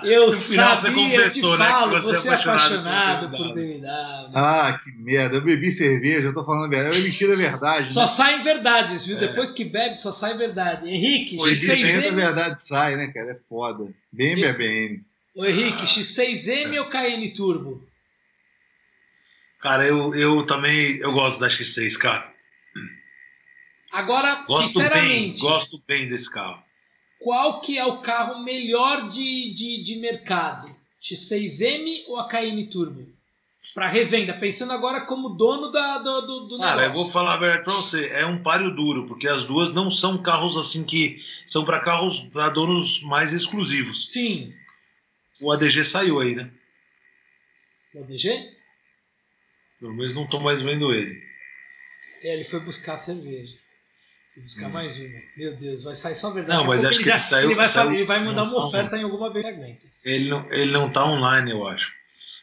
Eu 0.04 0.28
No 0.28 0.32
final 0.32 0.74
você 0.74 0.86
sabia, 0.86 1.16
eu 1.16 1.30
te 1.30 1.40
confessou, 1.40 1.58
né, 1.58 1.66
que 1.66 1.72
falo, 1.72 1.90
você 1.90 1.96
é 1.96 2.20
você 2.20 2.28
é 2.28 2.32
apaixonado 2.32 3.26
apaixonado 3.26 3.36
por 3.36 3.54
BMW. 3.54 4.32
Ah, 4.34 4.80
que 4.82 4.92
merda. 4.92 5.36
Eu 5.36 5.42
bebi 5.42 5.70
cerveja, 5.70 6.28
eu 6.28 6.34
tô 6.34 6.44
falando 6.44 6.64
a 6.64 6.68
verdade. 6.68 6.96
Eu 6.96 7.02
elixir 7.02 7.28
da 7.28 7.36
verdade. 7.36 7.92
Só 7.92 8.02
né? 8.02 8.08
saem 8.08 8.42
verdades, 8.42 9.04
viu? 9.04 9.16
É. 9.18 9.20
Depois 9.20 9.50
que 9.50 9.64
bebe, 9.64 9.96
só 9.96 10.12
sai 10.12 10.36
verdade. 10.36 10.88
Henrique, 10.88 11.36
Pô, 11.36 11.46
de 11.46 11.54
dentro 11.56 11.72
a 11.72 12.10
X6M. 12.10 12.14
verdade 12.14 12.58
sai, 12.66 12.96
né, 12.96 13.08
cara? 13.08 13.32
É 13.32 13.38
foda. 13.48 13.84
BM 14.10 14.44
é 14.44 14.52
BM. 14.54 15.02
Ô 15.36 15.44
Henrique, 15.44 15.84
X6M 15.84 16.78
ou 16.78 16.88
Cayenne 16.88 17.34
Turbo? 17.34 17.86
Cara, 19.60 19.86
eu, 19.86 20.14
eu 20.14 20.46
também 20.46 20.96
eu 20.98 21.12
gosto 21.12 21.38
da 21.38 21.48
X6, 21.48 21.96
cara. 21.98 22.37
Agora, 23.90 24.44
Gosto 24.46 24.68
sinceramente, 24.68 25.40
bem, 25.40 25.50
gosto 25.50 25.82
bem 25.86 26.08
desse 26.08 26.30
carro. 26.30 26.62
qual 27.18 27.60
que 27.60 27.78
é 27.78 27.84
o 27.86 27.98
carro 27.98 28.42
melhor 28.44 29.08
de, 29.08 29.52
de, 29.54 29.82
de 29.82 29.96
mercado? 29.96 30.74
X6M 31.02 32.04
ou 32.08 32.18
a 32.18 32.28
Cayenne 32.28 32.68
Turbo? 32.68 33.06
Para 33.74 33.88
revenda, 33.88 34.32
pensando 34.34 34.72
agora 34.72 35.02
como 35.02 35.30
dono 35.30 35.70
da, 35.70 35.98
do, 35.98 36.20
do, 36.22 36.40
do 36.48 36.58
Cara, 36.58 36.82
eu 36.84 36.88
negócio. 36.88 37.02
vou 37.04 37.12
falar 37.12 37.34
a 37.34 37.36
verdade 37.36 37.64
pra 37.64 37.74
você, 37.74 38.06
é 38.08 38.24
um 38.24 38.42
páreo 38.42 38.74
duro, 38.74 39.06
porque 39.06 39.28
as 39.28 39.44
duas 39.44 39.72
não 39.72 39.90
são 39.90 40.22
carros 40.22 40.56
assim 40.56 40.84
que 40.84 41.22
são 41.46 41.64
para 41.64 41.80
carros 41.80 42.18
para 42.32 42.48
donos 42.48 43.02
mais 43.02 43.32
exclusivos. 43.32 44.06
Sim. 44.10 44.54
O 45.40 45.52
ADG 45.52 45.84
saiu 45.84 46.18
aí, 46.18 46.34
né? 46.34 46.50
O 47.94 48.02
DG? 48.04 48.52
Pelo 49.80 49.94
menos 49.94 50.14
não 50.14 50.26
tô 50.26 50.40
mais 50.40 50.62
vendo 50.62 50.92
ele. 50.92 51.22
É, 52.22 52.34
ele 52.34 52.44
foi 52.44 52.60
buscar 52.60 52.98
cerveja. 52.98 53.56
Mais 54.72 54.98
uma. 54.98 55.20
Meu 55.36 55.56
Deus, 55.56 55.84
vai 55.84 55.94
sair 55.96 56.14
só 56.14 56.30
verdade. 56.30 56.58
Não, 56.58 56.66
mas 56.66 56.84
acho 56.84 56.98
que 56.98 57.08
ele 57.08 57.18
saiu- 57.18 57.48
Ele 57.48 57.54
vai, 57.56 57.68
saiu- 57.68 57.92
ele 57.94 58.04
vai 58.04 58.24
mandar 58.24 58.42
uma 58.44 58.66
oferta 58.66 58.96
em 58.96 59.02
alguma 59.02 59.32
vez. 59.32 59.44
Ele 60.04 60.28
não, 60.28 60.46
ele 60.50 60.70
não 60.72 60.90
tá 60.90 61.04
online, 61.04 61.50
eu 61.50 61.66
acho. 61.66 61.92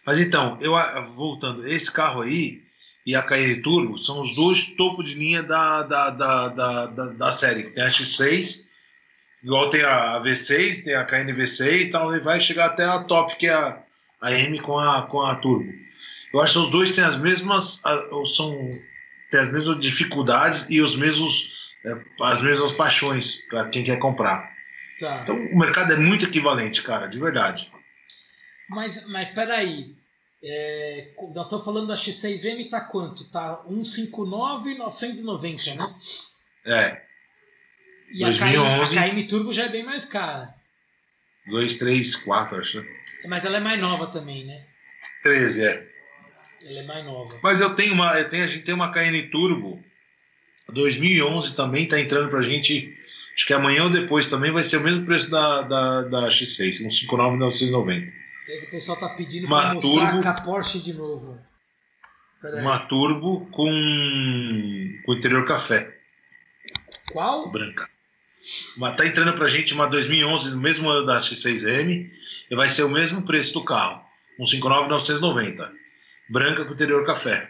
Mas 0.05 0.19
então, 0.19 0.57
eu 0.61 0.73
voltando, 1.15 1.67
esse 1.67 1.91
carro 1.91 2.21
aí 2.21 2.61
e 3.05 3.15
a 3.15 3.21
Cayenne 3.23 3.61
Turbo 3.61 3.97
são 3.97 4.21
os 4.21 4.35
dois 4.35 4.65
topo 4.77 5.03
de 5.03 5.13
linha 5.13 5.41
da, 5.43 5.83
da, 5.83 6.09
da, 6.09 6.47
da, 6.49 6.85
da, 6.87 7.05
da 7.13 7.31
série. 7.31 7.63
Tem 7.71 7.83
a 7.83 7.89
X6, 7.89 8.65
igual 9.43 9.69
tem 9.69 9.83
a 9.83 10.19
V6, 10.21 10.83
tem 10.83 10.93
a 10.95 11.03
Cayenne 11.05 11.33
V6 11.33 11.87
e 11.87 11.89
tal, 11.91 12.15
e 12.15 12.19
vai 12.19 12.39
chegar 12.41 12.65
até 12.67 12.83
a 12.85 13.03
top, 13.03 13.35
que 13.37 13.47
é 13.47 13.53
a, 13.53 13.79
a 14.21 14.31
M 14.33 14.59
com 14.59 14.77
a, 14.77 15.03
com 15.03 15.21
a 15.21 15.35
Turbo. 15.35 15.71
Eu 16.33 16.41
acho 16.41 16.53
que 16.53 16.59
os 16.59 16.69
dois 16.71 16.91
têm 16.91 17.03
as 17.03 17.17
mesmas, 17.17 17.81
são, 18.35 18.51
têm 19.31 19.39
as 19.39 19.51
mesmas 19.53 19.79
dificuldades 19.79 20.67
e 20.69 20.81
os 20.81 20.95
mesmos, 20.95 21.54
as 22.21 22.41
mesmas 22.41 22.71
paixões 22.71 23.45
para 23.47 23.69
quem 23.69 23.83
quer 23.83 23.99
comprar. 23.99 24.51
Tá. 24.99 25.21
Então 25.23 25.35
o 25.35 25.57
mercado 25.57 25.93
é 25.93 25.97
muito 25.97 26.25
equivalente, 26.25 26.81
cara, 26.81 27.07
de 27.07 27.19
verdade. 27.19 27.71
Mas, 28.69 29.05
mas 29.07 29.27
peraí. 29.29 29.93
É, 30.47 31.07
nós 31.33 31.47
estamos 31.47 31.65
falando 31.65 31.87
da 31.87 31.95
X6M, 31.95 32.69
tá 32.69 32.79
quanto? 32.81 33.29
Tá 33.31 33.63
159,990, 33.67 35.73
né? 35.75 35.95
É, 36.65 37.01
E 38.11 38.23
a 38.23 38.31
Cayenne, 38.37 38.57
2011. 38.57 38.97
a 38.97 39.01
Cayenne 39.01 39.27
Turbo 39.27 39.51
já 39.53 39.63
é 39.65 39.69
bem 39.69 39.83
mais 39.83 40.05
cara. 40.05 40.53
2, 41.47 41.75
3, 41.75 42.15
4, 42.17 42.59
acho. 42.59 42.79
né? 42.79 42.85
Mas 43.27 43.43
ela 43.45 43.57
é 43.57 43.59
mais 43.59 43.79
nova 43.81 44.05
também, 44.07 44.45
né? 44.45 44.63
13, 45.23 45.65
é. 45.65 45.87
Ela 46.63 46.79
é 46.79 46.83
mais 46.83 47.03
nova. 47.05 47.39
Mas 47.41 47.59
eu 47.59 47.73
tenho 47.75 47.93
uma, 47.93 48.17
eu 48.19 48.29
tenho, 48.29 48.43
a 48.43 48.47
gente 48.47 48.63
tem 48.63 48.73
uma 48.75 48.91
Cayenne 48.91 49.23
Turbo 49.29 49.83
2011 50.71 51.55
também 51.55 51.87
tá 51.87 51.99
entrando 51.99 52.29
pra 52.29 52.41
gente. 52.41 52.97
Acho 53.35 53.45
que 53.45 53.53
amanhã 53.53 53.83
ou 53.83 53.89
depois 53.89 54.27
também 54.27 54.51
vai 54.51 54.63
ser 54.63 54.77
o 54.77 54.81
mesmo 54.81 55.05
preço 55.05 55.29
da, 55.29 55.61
da, 55.61 56.01
da 56.03 56.27
X6, 56.29 56.85
uns 56.85 57.01
5.990. 57.05 58.03
E 58.47 58.51
aí 58.51 58.59
o 58.63 58.69
pessoal 58.69 58.97
tá 58.99 59.09
pedindo 59.09 59.47
Uma 59.47 59.61
pra 59.61 59.73
mostrar 59.73 60.11
Turbo. 60.11 60.23
com 60.23 60.29
a 60.29 60.33
Porsche 60.33 60.79
de 60.81 60.93
novo. 60.93 61.37
Peraí. 62.41 62.61
Uma 62.61 62.79
Turbo 62.79 63.45
com, 63.47 64.99
com 65.05 65.13
interior 65.13 65.45
café, 65.45 65.97
Qual? 67.11 67.49
branca. 67.51 67.89
Mas 68.77 68.95
tá 68.95 69.05
entrando 69.05 69.33
pra 69.33 69.47
gente 69.47 69.73
uma 69.73 69.87
2011, 69.87 70.51
no 70.51 70.57
mesmo 70.57 70.87
ano 70.87 71.05
da 71.05 71.19
X6M, 71.19 72.09
e 72.51 72.55
vai 72.55 72.69
ser 72.69 72.83
o 72.83 72.89
mesmo 72.89 73.23
preço 73.23 73.51
do 73.53 73.63
carro, 73.65 74.01
um 74.39 74.45
5.990. 74.45 75.69
Branca 76.29 76.63
com 76.65 76.73
interior 76.73 77.03
café. 77.05 77.49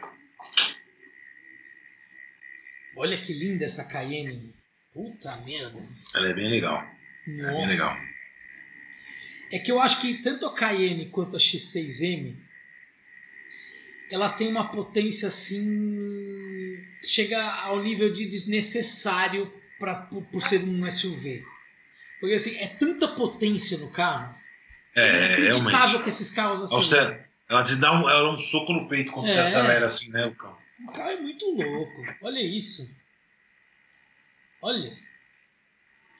Olha 2.95 3.17
que 3.17 3.33
linda 3.33 3.65
essa 3.65 3.83
Cayenne. 3.83 4.53
Puta 4.93 5.35
merda. 5.37 5.77
Ela 6.13 6.29
é 6.29 6.33
bem 6.33 6.47
legal. 6.49 6.81
É 7.27 7.31
bem 7.31 7.41
Nossa. 7.41 7.65
legal. 7.67 7.97
É 9.51 9.59
que 9.59 9.71
eu 9.71 9.79
acho 9.79 9.99
que 10.01 10.21
tanto 10.23 10.45
a 10.45 10.53
Cayenne 10.55 11.09
quanto 11.09 11.35
a 11.35 11.39
X6M 11.39 12.35
elas 14.11 14.35
têm 14.35 14.47
uma 14.47 14.67
potência 14.69 15.27
assim. 15.27 16.77
chega 17.03 17.43
ao 17.43 17.81
nível 17.83 18.13
de 18.13 18.25
desnecessário 18.25 19.51
pra, 19.79 19.95
por, 19.95 20.23
por 20.25 20.43
ser 20.43 20.61
um 20.63 20.89
SUV. 20.89 21.43
Porque 22.19 22.35
assim, 22.35 22.55
é 22.57 22.67
tanta 22.67 23.07
potência 23.09 23.77
no 23.77 23.89
carro. 23.89 24.33
É, 24.95 25.09
inacreditável 25.17 25.69
realmente. 25.71 26.03
que 26.03 26.09
esses 26.09 26.29
carros 26.29 26.61
assim. 26.61 26.83
ser- 26.83 27.25
ela 27.49 27.63
te 27.63 27.75
dá 27.75 27.91
um, 27.91 28.09
ela 28.09 28.23
dá 28.23 28.31
um 28.31 28.39
soco 28.39 28.71
no 28.73 28.87
peito 28.87 29.11
quando 29.11 29.27
você 29.29 29.37
É. 29.39 29.43
acelera 29.43 29.85
assim, 29.85 30.09
né, 30.11 30.25
o 30.25 30.33
carro. 30.35 30.57
O 30.83 30.91
carro 30.91 31.11
é 31.11 31.19
muito 31.21 31.45
louco. 31.51 32.01
Olha 32.21 32.39
isso. 32.39 32.87
Olha. 34.61 34.95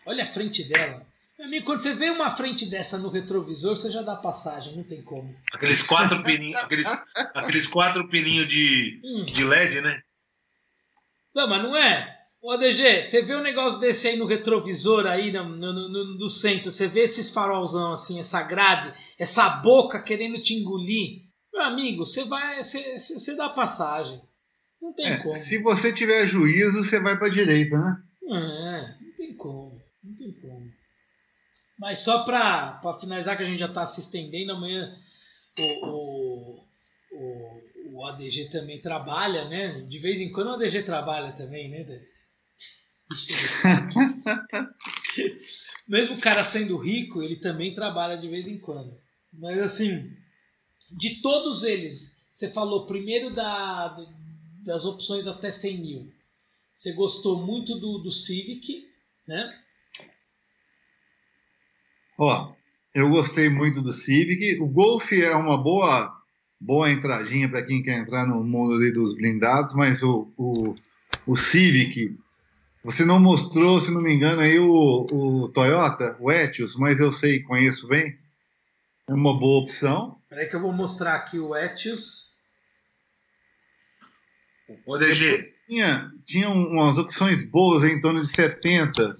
Olha 0.05 0.23
a 0.23 0.27
frente 0.27 0.63
dela. 0.63 1.05
Meu 1.37 1.47
amigo, 1.47 1.65
quando 1.65 1.81
você 1.83 1.93
vê 1.93 2.09
uma 2.09 2.35
frente 2.37 2.65
dessa 2.65 2.97
no 2.97 3.09
retrovisor, 3.09 3.75
você 3.75 3.91
já 3.91 4.01
dá 4.01 4.15
passagem, 4.15 4.75
não 4.75 4.83
tem 4.83 5.01
como. 5.01 5.35
Aqueles 5.53 5.81
quatro 5.83 6.23
pininhos, 6.23 6.59
aqueles, 6.61 6.87
aqueles 7.33 7.67
quatro 7.67 8.07
pininhos 8.07 8.47
de, 8.47 9.01
Hum. 9.03 9.25
de 9.25 9.43
LED, 9.43 9.81
né? 9.81 10.01
Não, 11.33 11.47
mas 11.47 11.61
não 11.61 11.75
é. 11.75 12.13
Ô 12.41 12.51
ADG, 12.51 13.03
você 13.05 13.21
vê 13.23 13.35
um 13.35 13.41
negócio 13.41 13.79
desse 13.81 14.07
aí 14.07 14.15
no 14.15 14.27
retrovisor 14.27 15.05
aí 15.07 15.31
no, 15.31 15.43
no, 15.43 15.89
no- 15.89 16.17
do 16.17 16.29
centro, 16.29 16.71
você 16.71 16.87
vê 16.87 17.01
esses 17.01 17.29
farolzão 17.31 17.91
assim, 17.91 18.19
essa 18.19 18.41
grade, 18.43 18.93
essa 19.17 19.49
boca 19.49 20.01
querendo 20.01 20.41
te 20.41 20.53
engolir. 20.53 21.23
Meu 21.51 21.63
amigo, 21.63 22.05
você 22.05 22.23
vai. 22.23 22.63
Você, 22.63 22.97
você- 22.97 23.19
você 23.19 23.35
dá 23.35 23.49
passagem. 23.49 24.21
Não 24.85 24.93
tem 24.93 25.07
É, 25.07 25.17
como. 25.17 25.35
se 25.35 25.57
você 25.63 25.91
tiver 25.91 26.27
juízo, 26.27 26.83
você 26.83 26.99
vai 26.99 27.17
para 27.17 27.27
direita, 27.29 27.75
né? 27.79 28.03
É, 28.23 29.03
não 29.03 29.11
tem 29.17 29.35
como. 29.35 29.81
Não 30.03 30.15
tem 30.15 30.31
como. 30.33 30.71
Mas 31.79 31.99
só 31.99 32.23
para 32.23 32.79
finalizar, 33.01 33.35
que 33.35 33.41
a 33.41 33.47
gente 33.47 33.57
já 33.57 33.65
está 33.65 33.87
se 33.87 33.99
estendendo, 33.99 34.51
amanhã 34.51 34.95
o, 35.57 35.87
o, 35.87 36.63
o, 37.11 37.61
o 37.93 38.05
ADG 38.05 38.51
também 38.51 38.79
trabalha, 38.79 39.49
né? 39.49 39.81
De 39.89 39.97
vez 39.99 40.21
em 40.21 40.31
quando 40.31 40.49
o 40.49 40.53
ADG 40.53 40.83
trabalha 40.83 41.33
também, 41.33 41.67
né? 41.69 41.83
Mesmo 45.87 46.15
o 46.15 46.21
cara 46.21 46.43
sendo 46.43 46.77
rico, 46.77 47.23
ele 47.23 47.37
também 47.37 47.73
trabalha 47.73 48.17
de 48.17 48.27
vez 48.29 48.47
em 48.47 48.59
quando. 48.59 48.95
Mas 49.33 49.57
assim, 49.59 50.11
de 50.91 51.21
todos 51.21 51.63
eles, 51.63 52.23
você 52.29 52.51
falou 52.51 52.85
primeiro 52.87 53.33
da, 53.33 53.95
das 54.65 54.83
opções 54.83 55.27
até 55.27 55.51
100 55.51 55.81
mil. 55.81 56.11
Você 56.75 56.91
gostou 56.91 57.45
muito 57.45 57.79
do, 57.79 57.99
do 57.99 58.11
Civic, 58.11 58.89
né? 59.27 59.53
Ó, 62.17 62.53
eu 62.93 63.09
gostei 63.09 63.49
muito 63.49 63.81
do 63.81 63.93
Civic. 63.93 64.59
O 64.59 64.67
Golf 64.67 65.11
é 65.13 65.35
uma 65.35 65.57
boa 65.57 66.13
boa 66.59 66.89
entradinha 66.89 67.47
para 67.47 67.63
quem 67.63 67.83
quer 67.83 67.99
entrar 67.99 68.25
no 68.25 68.43
mundo 68.43 68.79
dos 68.91 69.13
blindados, 69.13 69.73
mas 69.75 70.01
o, 70.01 70.31
o, 70.37 70.73
o 71.27 71.35
Civic, 71.35 72.17
você 72.83 73.05
não 73.05 73.19
mostrou, 73.19 73.79
se 73.79 73.91
não 73.91 74.01
me 74.01 74.13
engano, 74.13 74.41
aí 74.41 74.57
o, 74.57 75.05
o 75.11 75.49
Toyota, 75.49 76.17
o 76.19 76.31
Etios, 76.31 76.75
mas 76.75 76.99
eu 76.99 77.11
sei, 77.11 77.43
conheço 77.43 77.87
bem. 77.87 78.17
É 79.07 79.13
uma 79.13 79.37
boa 79.37 79.61
opção. 79.61 80.17
Peraí 80.27 80.49
que 80.49 80.55
eu 80.55 80.61
vou 80.61 80.73
mostrar 80.73 81.15
aqui 81.15 81.37
o 81.37 81.55
Etios. 81.55 82.24
O 84.85 84.97
DG, 84.97 85.41
tinha, 85.67 86.11
tinha 86.25 86.49
umas 86.49 86.97
opções 86.97 87.47
boas 87.49 87.83
em 87.83 87.99
torno 87.99 88.21
de 88.21 88.27
70. 88.27 89.17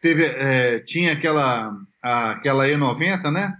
Teve, 0.00 0.24
é, 0.24 0.80
tinha 0.80 1.12
aquela, 1.12 1.70
a- 2.02 2.30
aquela 2.32 2.66
E90, 2.66 3.30
né? 3.32 3.56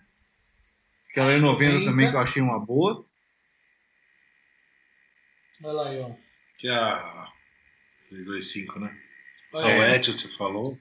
Aquela 1.11 1.31
E90 1.33 1.41
90. 1.41 1.85
também 1.85 2.11
que 2.11 2.17
eu 2.17 2.21
achei 2.21 2.43
uma 2.43 2.59
boa. 2.59 3.05
Olha 5.63 5.73
lá 5.73 5.89
aí, 5.89 5.99
ó. 6.01 6.11
que 6.59 6.69
é 6.69 6.75
a 6.75 7.29
325, 8.11 8.81
né? 8.81 8.97
Olha 9.53 9.69
É. 9.71 9.79
O 9.79 9.95
Etios, 9.95 10.21
você 10.21 10.29
falou. 10.37 10.79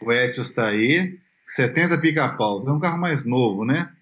O 0.00 0.12
Etios 0.12 0.48
está 0.50 0.68
aí. 0.68 1.18
70 1.44 1.98
pica-paus. 2.00 2.66
É 2.66 2.72
um 2.72 2.80
carro 2.80 2.98
mais 2.98 3.24
novo, 3.24 3.64
né? 3.64 3.94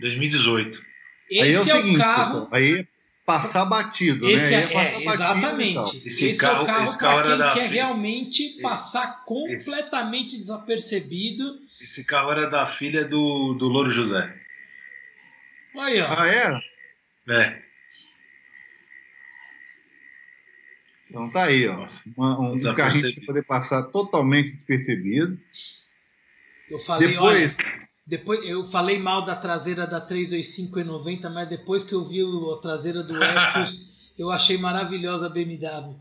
2018. 0.00 0.82
Esse 1.30 1.40
aí 1.42 1.52
é 1.52 1.58
o 1.58 1.62
é 1.62 1.64
seguinte, 1.64 1.96
o 1.96 1.98
carro. 1.98 2.24
pessoal. 2.24 2.48
Aí 2.52 2.88
passar 3.26 3.64
batido, 3.64 4.30
Esse 4.30 4.50
né? 4.52 4.62
é, 4.62 4.66
passar 4.68 5.00
é, 5.00 5.04
batido 5.04 5.12
e 5.12 5.16
tal. 5.18 5.36
exatamente. 5.36 5.96
Esse 6.06 6.26
Esse, 6.26 6.30
é 6.30 6.36
carro- 6.36 6.62
o 6.62 6.66
carro 6.66 6.84
esse 6.84 6.98
para 6.98 7.22
quem 7.28 7.38
da 7.38 7.52
quer 7.54 7.70
realmente 7.70 8.60
passar 8.62 9.24
completamente 9.24 10.38
desapercebido. 10.38 11.60
Esse 11.80 12.04
carro 12.04 12.30
era 12.30 12.48
da 12.48 12.64
filha 12.66 13.04
do, 13.04 13.54
do 13.54 13.66
Louro 13.66 13.90
José. 13.90 14.32
Aí, 15.76 16.00
ó. 16.00 16.06
Ah, 16.16 16.26
era? 16.26 16.60
É. 17.28 17.62
Então 21.10 21.28
tá 21.30 21.44
aí, 21.44 21.66
ó. 21.68 21.86
Uma- 22.16 22.40
um, 22.40 22.52
um 22.54 22.60
Tá 22.60 22.74
carrinho 22.74 23.12
você 23.12 23.20
poder 23.20 23.42
passar 23.44 23.82
totalmente 23.84 24.52
despercebido. 24.52 25.38
Eu 26.70 26.78
falei, 26.80 27.16
olha, 27.16 27.46
Depois, 28.06 28.44
eu 28.44 28.68
falei 28.68 28.98
mal 28.98 29.24
da 29.24 29.34
traseira 29.34 29.86
da 29.86 30.00
325 30.00 30.78
E90, 30.78 31.28
mas 31.28 31.48
depois 31.48 31.82
que 31.82 31.92
eu 31.92 32.06
vi 32.06 32.20
a 32.22 32.60
traseira 32.60 33.02
do 33.02 33.20
Ecos, 33.20 33.92
eu 34.16 34.30
achei 34.30 34.56
maravilhosa 34.56 35.26
a 35.26 35.28
BMW. 35.28 35.96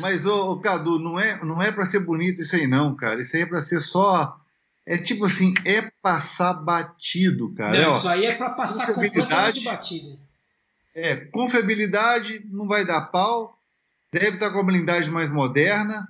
Mas, 0.00 0.24
ô, 0.24 0.52
ô, 0.52 0.60
Cadu, 0.60 0.98
não 0.98 1.20
é, 1.20 1.42
não 1.44 1.60
é 1.60 1.70
para 1.70 1.86
ser 1.86 2.00
bonito 2.00 2.40
isso 2.40 2.56
aí, 2.56 2.66
não, 2.66 2.94
cara. 2.94 3.20
Isso 3.20 3.36
aí 3.36 3.42
é 3.42 3.46
para 3.46 3.62
ser 3.62 3.80
só. 3.80 4.36
É 4.86 4.96
tipo 4.96 5.26
assim, 5.26 5.52
é 5.64 5.90
passar 6.02 6.54
batido, 6.54 7.52
cara. 7.54 7.80
Não, 7.80 7.94
é, 7.94 7.98
isso 7.98 8.08
aí 8.08 8.26
é 8.26 8.34
para 8.34 8.50
passar 8.50 8.86
completamente 8.86 9.64
batido. 9.64 10.18
É, 10.94 11.16
confiabilidade 11.16 12.42
não 12.50 12.66
vai 12.66 12.84
dar 12.84 13.02
pau. 13.06 13.58
Deve 14.12 14.36
estar 14.36 14.50
com 14.50 14.58
a 14.58 14.64
blindagem 14.64 15.10
mais 15.10 15.30
moderna. 15.30 16.08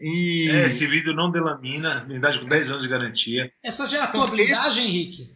E... 0.00 0.48
É, 0.50 0.66
esse 0.66 0.86
vidro 0.86 1.14
não 1.14 1.30
delamina, 1.30 2.00
blindagem 2.00 2.40
com 2.40 2.48
10 2.48 2.70
anos 2.70 2.82
de 2.82 2.88
garantia. 2.88 3.52
Essa 3.62 3.86
já 3.88 3.98
é 3.98 4.00
a 4.02 4.06
tua 4.06 4.24
então, 4.24 4.34
blindagem, 4.34 4.84
esse... 4.84 4.94
Henrique? 4.94 5.34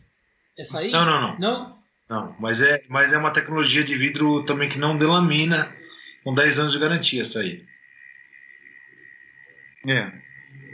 Essa 0.59 0.79
aí? 0.81 0.91
Não, 0.91 1.05
não, 1.05 1.21
não. 1.21 1.39
Não? 1.39 1.79
Não, 2.09 2.35
mas 2.41 2.63
é, 2.63 2.83
mas 2.89 3.13
é 3.13 3.19
uma 3.19 3.31
tecnologia 3.31 3.85
de 3.85 3.97
vidro 3.97 4.43
também 4.45 4.69
que 4.69 4.79
não 4.79 4.97
delamina, 4.97 5.75
com 6.25 6.35
10 6.35 6.59
anos 6.59 6.73
de 6.73 6.79
garantia 6.79 7.21
essa 7.21 7.41
aí. 7.41 7.65
É. 9.87 10.11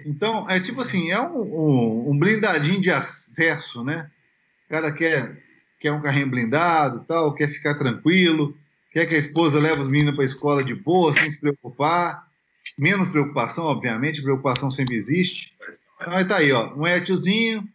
Então, 0.06 0.48
é 0.48 0.60
tipo 0.60 0.80
assim, 0.80 1.10
é 1.10 1.20
um, 1.20 1.42
um, 1.42 2.10
um 2.10 2.18
blindadinho 2.18 2.80
de 2.80 2.90
acesso, 2.90 3.82
né? 3.82 4.10
O 4.66 4.70
cara 4.70 4.92
quer, 4.92 5.42
quer 5.78 5.92
um 5.92 6.00
carrinho 6.00 6.30
blindado, 6.30 7.04
tal, 7.06 7.34
quer 7.34 7.48
ficar 7.48 7.74
tranquilo, 7.74 8.56
quer 8.92 9.06
que 9.06 9.14
a 9.14 9.18
esposa 9.18 9.58
leve 9.58 9.80
os 9.80 9.88
meninos 9.88 10.14
para 10.14 10.24
a 10.24 10.26
escola 10.26 10.62
de 10.62 10.74
boa, 10.74 11.12
sem 11.12 11.28
se 11.28 11.40
preocupar. 11.40 12.26
Menos 12.78 13.08
preocupação, 13.08 13.64
obviamente, 13.64 14.22
preocupação 14.22 14.70
sempre 14.70 14.96
existe. 14.96 15.52
Então, 16.00 16.28
tá 16.28 16.36
aí, 16.38 16.52
ó, 16.52 16.74
um 16.74 16.86
Etiozinho, 16.86 17.68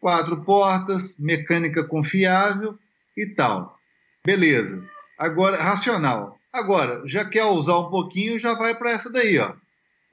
quatro 0.00 0.42
portas, 0.44 1.16
mecânica 1.18 1.82
confiável 1.84 2.78
e 3.16 3.26
tal. 3.26 3.78
Beleza. 4.24 4.84
Agora, 5.18 5.56
racional. 5.56 6.38
Agora, 6.52 7.02
já 7.06 7.24
quer 7.24 7.44
usar 7.44 7.78
um 7.78 7.90
pouquinho, 7.90 8.38
já 8.38 8.54
vai 8.54 8.74
para 8.74 8.90
essa 8.90 9.10
daí, 9.10 9.38
ó. 9.38 9.54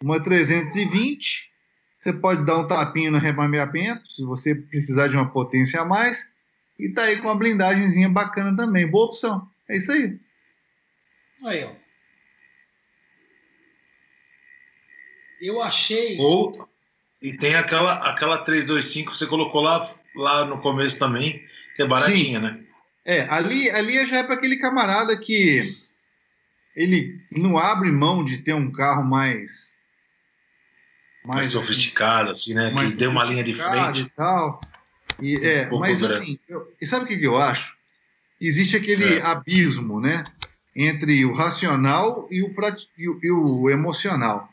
Uma 0.01 0.21
320. 0.21 1.51
Você 1.99 2.13
pode 2.13 2.45
dar 2.45 2.57
um 2.59 2.67
tapinha 2.67 3.09
no 3.09 3.17
remameamento, 3.17 4.07
se 4.07 4.23
você 4.23 4.53
precisar 4.53 5.07
de 5.07 5.15
uma 5.15 5.29
potência 5.29 5.81
a 5.81 5.85
mais. 5.85 6.27
E 6.77 6.89
tá 6.89 7.03
aí 7.03 7.17
com 7.17 7.27
uma 7.27 7.35
blindagemzinha 7.35 8.09
bacana 8.09 8.55
também. 8.55 8.87
Boa 8.87 9.05
opção. 9.05 9.49
É 9.69 9.77
isso 9.77 9.91
aí. 9.91 10.19
Aí, 11.43 11.63
ó. 11.63 11.84
Eu 15.41 15.61
achei. 15.61 16.17
Ou 16.19 16.67
e 17.21 17.33
tem 17.33 17.55
aquela 17.55 17.93
aquela 18.09 18.37
325 18.39 19.11
que 19.11 19.17
você 19.17 19.25
colocou 19.25 19.61
lá, 19.61 19.89
lá 20.15 20.45
no 20.45 20.61
começo 20.61 20.97
também, 20.97 21.43
que 21.75 21.81
é 21.81 21.87
baratinha, 21.87 22.39
Sim. 22.39 22.45
né? 22.45 22.59
É, 23.03 23.21
ali, 23.29 23.69
ali 23.69 24.05
já 24.07 24.17
é 24.17 24.23
para 24.23 24.35
aquele 24.35 24.57
camarada 24.57 25.15
que 25.15 25.75
ele 26.75 27.19
não 27.31 27.57
abre 27.57 27.91
mão 27.91 28.23
de 28.23 28.39
ter 28.39 28.53
um 28.53 28.71
carro 28.71 29.03
mais 29.03 29.75
mais, 31.23 31.41
mais 31.41 31.51
sofisticado, 31.51 32.31
assim, 32.31 32.53
né? 32.53 32.71
Que 32.71 32.95
dê 32.95 33.07
uma 33.07 33.23
linha 33.23 33.43
de 33.43 33.53
frente 33.53 34.01
e 34.01 34.09
tal. 34.09 34.61
E, 35.19 35.35
é, 35.37 35.69
um 35.71 35.79
mas 35.79 35.99
grande. 35.99 36.15
assim, 36.15 36.39
eu, 36.47 36.71
e 36.79 36.85
sabe 36.85 37.05
o 37.05 37.07
que, 37.07 37.17
que 37.17 37.27
eu 37.27 37.41
acho? 37.41 37.75
Existe 38.39 38.75
aquele 38.75 39.19
é. 39.19 39.21
abismo, 39.21 39.99
né? 39.99 40.23
Entre 40.75 41.25
o 41.25 41.33
racional 41.33 42.27
e 42.29 42.43
o, 42.43 42.53
e 42.97 43.09
o, 43.09 43.19
e 43.23 43.31
o 43.31 43.69
emocional. 43.69 44.49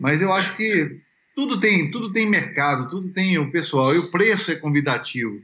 Mas 0.00 0.22
eu 0.22 0.32
acho 0.32 0.56
que 0.56 0.98
tudo 1.34 1.60
tem, 1.60 1.90
tudo 1.90 2.10
tem 2.10 2.26
mercado, 2.26 2.88
tudo 2.88 3.12
tem 3.12 3.38
o 3.38 3.52
pessoal, 3.52 3.94
e 3.94 3.98
o 3.98 4.10
preço 4.10 4.50
é 4.50 4.56
convidativo. 4.56 5.40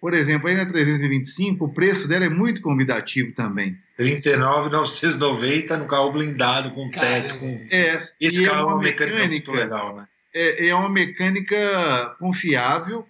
Por 0.00 0.14
exemplo, 0.14 0.48
aí 0.48 0.54
na 0.54 0.64
325, 0.64 1.64
o 1.64 1.72
preço 1.72 2.06
dela 2.06 2.24
é 2.24 2.28
muito 2.28 2.60
convidativo 2.62 3.32
também. 3.32 3.76
39,990 3.96 5.76
no 5.76 5.86
carro 5.86 6.12
blindado, 6.12 6.70
com 6.70 6.88
teto. 6.88 7.36
Com... 7.38 7.66
É, 7.70 8.08
Esse 8.20 8.44
é 8.44 8.48
carro 8.48 8.70
é 8.70 8.74
uma 8.74 8.78
mecânica, 8.82 9.16
mecânica 9.16 9.50
muito 9.50 9.52
legal, 9.52 9.96
né? 9.96 10.06
É, 10.32 10.68
é 10.68 10.74
uma 10.74 10.88
mecânica 10.88 12.16
confiável, 12.20 13.06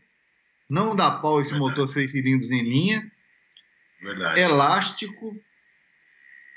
não 0.71 0.97
dá 0.97 1.11
pau 1.11 1.41
esse 1.41 1.51
Verdade. 1.51 1.71
motor 1.71 1.89
seis 1.89 2.13
cilindros 2.13 2.51
em 2.51 2.63
linha. 2.63 3.13
Verdade. 4.01 4.41
Elástico. 4.41 5.37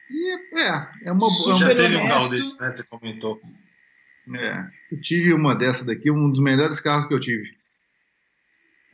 E 0.10 0.60
é, 0.60 0.88
é 1.06 1.12
uma 1.12 1.20
boa. 1.20 1.58
Já 1.58 1.76
teve 1.76 1.98
um 1.98 2.08
carro 2.08 2.30
desse, 2.30 2.60
né? 2.60 2.72
Você 2.72 2.84
comentou. 2.84 3.42
É, 4.38 4.70
eu 4.92 5.02
tive 5.02 5.34
uma 5.34 5.56
dessa 5.56 5.86
daqui, 5.86 6.12
um 6.12 6.30
dos 6.30 6.42
melhores 6.42 6.80
carros 6.80 7.08
que 7.08 7.14
eu 7.14 7.20
tive. 7.20 7.58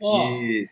Ó, 0.00 0.30
e, 0.30 0.68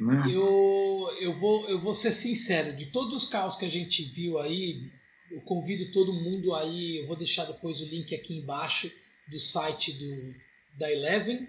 né? 0.00 0.24
eu, 0.28 1.08
eu, 1.20 1.38
vou, 1.38 1.68
eu 1.68 1.80
vou 1.80 1.94
ser 1.94 2.12
sincero, 2.12 2.76
de 2.76 2.86
todos 2.86 3.14
os 3.14 3.24
carros 3.24 3.56
que 3.56 3.64
a 3.64 3.70
gente 3.70 4.02
viu 4.12 4.38
aí, 4.38 4.90
eu 5.30 5.40
convido 5.40 5.92
todo 5.92 6.12
mundo 6.12 6.54
aí, 6.54 6.98
eu 6.98 7.06
vou 7.06 7.16
deixar 7.16 7.44
depois 7.44 7.80
o 7.80 7.86
link 7.86 8.14
aqui 8.14 8.36
embaixo 8.36 8.90
do 9.28 9.38
site 9.38 9.92
do, 9.92 10.34
da 10.78 10.90
Eleven, 10.90 11.48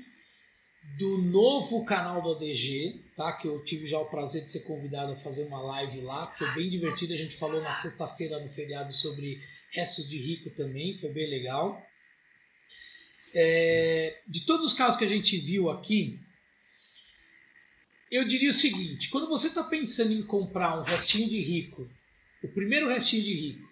do 0.97 1.17
novo 1.17 1.83
canal 1.83 2.21
do 2.21 2.31
ADG, 2.31 3.01
tá? 3.17 3.33
Que 3.33 3.47
eu 3.47 3.63
tive 3.63 3.87
já 3.87 3.99
o 3.99 4.05
prazer 4.05 4.45
de 4.45 4.51
ser 4.51 4.61
convidado 4.61 5.13
a 5.13 5.17
fazer 5.17 5.45
uma 5.47 5.61
live 5.61 6.01
lá, 6.01 6.27
que 6.27 6.39
foi 6.39 6.53
bem 6.53 6.69
divertido. 6.69 7.13
A 7.13 7.17
gente 7.17 7.35
falou 7.35 7.61
na 7.61 7.73
sexta-feira 7.73 8.39
no 8.39 8.49
feriado 8.51 8.93
sobre 8.93 9.41
restos 9.71 10.07
de 10.07 10.17
rico 10.17 10.51
também, 10.51 10.97
foi 10.99 11.09
bem 11.09 11.29
legal. 11.29 11.83
É, 13.37 14.21
de 14.25 14.45
todos 14.45 14.65
os 14.65 14.71
casos 14.71 14.97
que 14.97 15.03
a 15.03 15.09
gente 15.09 15.37
viu 15.37 15.69
aqui, 15.69 16.17
eu 18.09 18.25
diria 18.25 18.49
o 18.49 18.53
seguinte: 18.53 19.09
quando 19.09 19.27
você 19.27 19.47
está 19.47 19.61
pensando 19.61 20.13
em 20.13 20.23
comprar 20.23 20.79
um 20.79 20.83
restinho 20.83 21.27
de 21.27 21.41
rico, 21.41 21.85
o 22.41 22.47
primeiro 22.47 22.87
restinho 22.87 23.23
de 23.23 23.33
rico, 23.33 23.67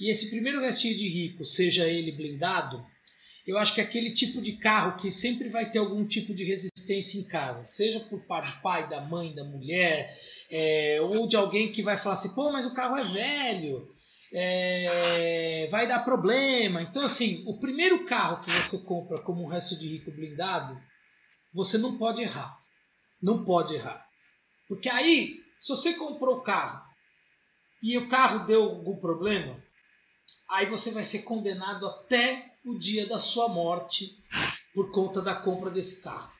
e 0.00 0.10
esse 0.10 0.28
primeiro 0.28 0.60
restinho 0.60 0.96
de 0.96 1.08
rico 1.08 1.44
seja 1.44 1.86
ele 1.86 2.10
blindado, 2.10 2.84
eu 3.46 3.58
acho 3.58 3.74
que 3.74 3.80
é 3.80 3.84
aquele 3.84 4.12
tipo 4.12 4.42
de 4.42 4.54
carro 4.54 5.00
que 5.00 5.08
sempre 5.08 5.48
vai 5.48 5.70
ter 5.70 5.78
algum 5.78 6.04
tipo 6.04 6.34
de 6.34 6.42
resistência 6.42 7.16
em 7.16 7.22
casa, 7.22 7.64
seja 7.64 8.00
por 8.00 8.20
parte 8.22 8.56
do 8.56 8.62
pai, 8.62 8.88
da 8.88 9.00
mãe, 9.00 9.32
da 9.32 9.44
mulher, 9.44 10.18
é, 10.50 10.98
ou 11.00 11.28
de 11.28 11.36
alguém 11.36 11.70
que 11.70 11.80
vai 11.80 11.96
falar 11.96 12.14
assim: 12.14 12.34
pô, 12.34 12.50
mas 12.50 12.66
o 12.66 12.74
carro 12.74 12.96
é 12.96 13.04
velho 13.04 13.88
é, 14.32 14.86
vai 15.70 15.86
dar 15.86 16.00
problema. 16.00 16.82
Então, 16.82 17.02
assim, 17.02 17.42
o 17.46 17.58
primeiro 17.58 18.04
carro 18.04 18.44
que 18.44 18.50
você 18.50 18.78
compra 18.78 19.18
como 19.22 19.44
um 19.44 19.48
resto 19.48 19.78
de 19.78 19.88
rico 19.88 20.10
blindado, 20.10 20.78
você 21.54 21.78
não 21.78 21.96
pode 21.96 22.20
errar. 22.20 22.58
Não 23.22 23.44
pode 23.44 23.74
errar. 23.74 24.06
Porque 24.68 24.88
aí, 24.88 25.40
se 25.58 25.68
você 25.68 25.94
comprou 25.94 26.38
o 26.38 26.42
carro 26.42 26.84
e 27.82 27.96
o 27.96 28.08
carro 28.08 28.46
deu 28.46 28.62
algum 28.64 28.96
problema, 28.96 29.56
aí 30.48 30.66
você 30.66 30.90
vai 30.90 31.04
ser 31.04 31.22
condenado 31.22 31.86
até 31.86 32.52
o 32.64 32.78
dia 32.78 33.06
da 33.06 33.18
sua 33.18 33.48
morte 33.48 34.16
por 34.74 34.90
conta 34.92 35.22
da 35.22 35.34
compra 35.34 35.70
desse 35.70 36.00
carro. 36.00 36.30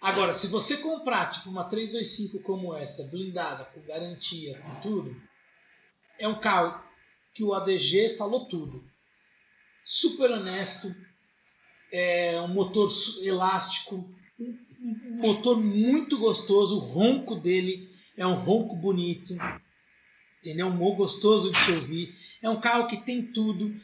Agora, 0.00 0.34
se 0.34 0.46
você 0.46 0.76
comprar 0.76 1.30
tipo 1.30 1.48
uma 1.50 1.64
325 1.64 2.42
como 2.42 2.74
essa, 2.74 3.04
blindada, 3.04 3.64
com 3.64 3.80
garantia, 3.82 4.60
com 4.60 4.80
tudo, 4.80 5.16
é 6.18 6.28
um 6.28 6.40
carro 6.40 6.85
que 7.36 7.44
o 7.44 7.52
ADG 7.52 8.16
falou 8.16 8.46
tudo. 8.46 8.82
Super 9.84 10.30
honesto, 10.30 10.92
é 11.92 12.40
um 12.40 12.48
motor 12.48 12.90
elástico, 13.20 14.08
um 14.40 15.20
motor 15.20 15.60
muito 15.60 16.18
gostoso, 16.18 16.76
o 16.76 16.80
ronco 16.80 17.36
dele 17.36 17.88
é 18.16 18.26
um 18.26 18.34
ronco 18.34 18.74
bonito, 18.74 19.36
entendeu? 20.40 20.66
Um 20.66 20.96
gostoso 20.96 21.52
de 21.52 21.58
se 21.58 21.72
ouvir. 21.72 22.14
É 22.42 22.48
um 22.48 22.60
carro 22.60 22.88
que 22.88 22.96
tem 23.04 23.22
tudo. 23.22 23.66
Em 23.66 23.82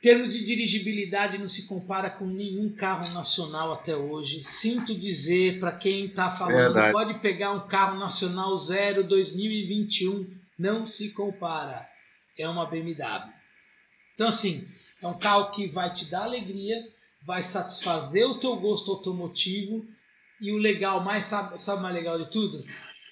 termos 0.00 0.32
de 0.32 0.44
dirigibilidade, 0.44 1.38
não 1.38 1.48
se 1.48 1.66
compara 1.66 2.08
com 2.08 2.26
nenhum 2.26 2.74
carro 2.74 3.12
nacional 3.12 3.72
até 3.72 3.94
hoje. 3.94 4.42
Sinto 4.44 4.94
dizer 4.94 5.60
para 5.60 5.72
quem 5.72 6.06
está 6.06 6.30
falando, 6.30 6.56
Verdade. 6.56 6.92
pode 6.92 7.18
pegar 7.20 7.52
um 7.52 7.66
carro 7.66 7.98
nacional 7.98 8.56
zero 8.56 9.04
2021, 9.04 10.30
não 10.58 10.86
se 10.86 11.10
compara 11.10 11.86
é 12.38 12.48
uma 12.48 12.66
BMW. 12.66 13.32
Então, 14.14 14.28
assim, 14.28 14.66
é 15.02 15.06
um 15.06 15.18
carro 15.18 15.50
que 15.50 15.66
vai 15.68 15.92
te 15.92 16.10
dar 16.10 16.24
alegria, 16.24 16.82
vai 17.22 17.44
satisfazer 17.44 18.26
o 18.26 18.38
teu 18.38 18.56
gosto 18.56 18.90
automotivo 18.90 19.86
e 20.40 20.52
o 20.52 20.58
legal, 20.58 21.02
mais 21.02 21.24
sabe, 21.24 21.62
sabe 21.62 21.82
mais 21.82 21.94
legal 21.94 22.18
de 22.18 22.30
tudo? 22.30 22.64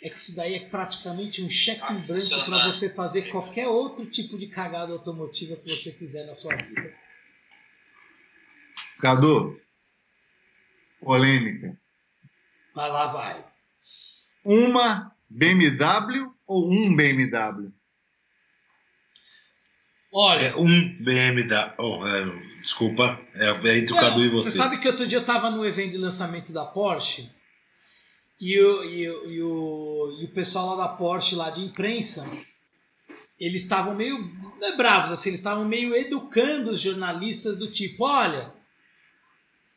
É 0.03 0.11
que 0.11 0.19
isso 0.19 0.37
daí 0.37 0.55
é 0.55 0.69
praticamente 0.69 1.43
um 1.43 1.49
cheque 1.49 1.93
em 1.93 1.99
branco 1.99 2.45
para 2.45 2.67
você 2.67 2.91
fazer 2.91 3.31
qualquer 3.31 3.69
outro 3.69 4.05
tipo 4.07 4.39
de 4.39 4.47
cagada 4.49 4.93
automotiva 4.93 5.57
que 5.57 5.71
você 5.71 5.93
quiser 5.93 6.27
na 6.27 6.35
sua 6.35 6.55
vida. 6.57 6.93
Cadu, 9.01 9.59
polêmica. 11.01 11.79
Vai 12.75 12.91
lá, 12.91 13.07
vai. 13.13 13.45
Uma 14.45 15.15
BMW 15.29 16.31
ou 16.47 16.71
um 16.71 16.95
BMW? 16.95 17.73
Olha, 20.17 20.47
É 20.47 20.57
um 20.57 20.97
BMW. 21.01 21.73
Oh, 21.77 22.07
é, 22.07 22.25
desculpa, 22.63 23.21
é, 23.35 23.47
é 23.47 23.79
entre 23.79 23.93
o 23.93 23.97
Cadu 23.97 24.25
e 24.25 24.29
você. 24.29 24.51
Você 24.53 24.57
sabe 24.57 24.79
que 24.79 24.87
outro 24.87 25.07
dia 25.09 25.19
eu 25.19 25.23
estava 25.23 25.51
no 25.51 25.67
evento 25.67 25.91
de 25.91 25.99
lançamento 25.99 26.53
da 26.53 26.65
Porsche 26.65 27.29
e 28.41 28.59
o, 28.61 28.85
e, 28.85 29.11
o, 29.11 29.31
e, 29.31 29.43
o, 29.43 30.17
e 30.21 30.25
o 30.27 30.29
pessoal 30.29 30.77
lá 30.77 30.87
da 30.87 30.93
Porsche, 30.95 31.35
lá 31.35 31.51
de 31.51 31.63
imprensa, 31.63 32.25
eles 33.41 33.63
estavam 33.63 33.95
meio 33.95 34.25
é 34.63 34.77
bravos, 34.77 35.11
assim, 35.11 35.31
eles 35.31 35.41
estavam 35.41 35.65
meio 35.65 35.95
educando 35.97 36.71
os 36.71 36.81
jornalistas 36.81 37.59
do 37.59 37.69
tipo, 37.71 38.05
olha, 38.05 38.53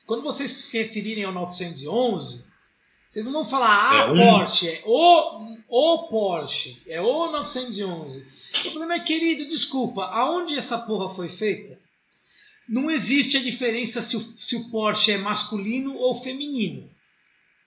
quando 0.05 0.21
vocês 0.21 0.51
se 0.51 0.77
referirem 0.77 1.23
ao 1.23 1.33
911, 1.33 2.45
vocês 3.09 3.25
não 3.25 3.33
vão 3.33 3.49
falar 3.49 3.91
a 3.91 3.97
É 3.97 4.11
um- 4.11 4.17
Porsche, 4.17 4.67
é 4.69 4.81
o, 4.85 5.57
o 5.67 6.07
Porsche, 6.09 6.79
é 6.87 7.01
o 7.01 7.31
911. 7.31 8.36
Eu 8.65 8.71
falei, 8.71 8.87
mas 8.87 9.03
querido, 9.03 9.47
desculpa, 9.47 10.05
aonde 10.05 10.55
essa 10.55 10.77
porra 10.77 11.13
foi 11.13 11.29
feita? 11.29 11.79
Não 12.67 12.91
existe 12.91 13.37
a 13.37 13.43
diferença 13.43 14.01
se 14.01 14.17
o, 14.17 14.19
se 14.37 14.55
o 14.55 14.69
Porsche 14.69 15.11
é 15.11 15.17
masculino 15.17 15.95
ou 15.95 16.21
feminino. 16.21 16.89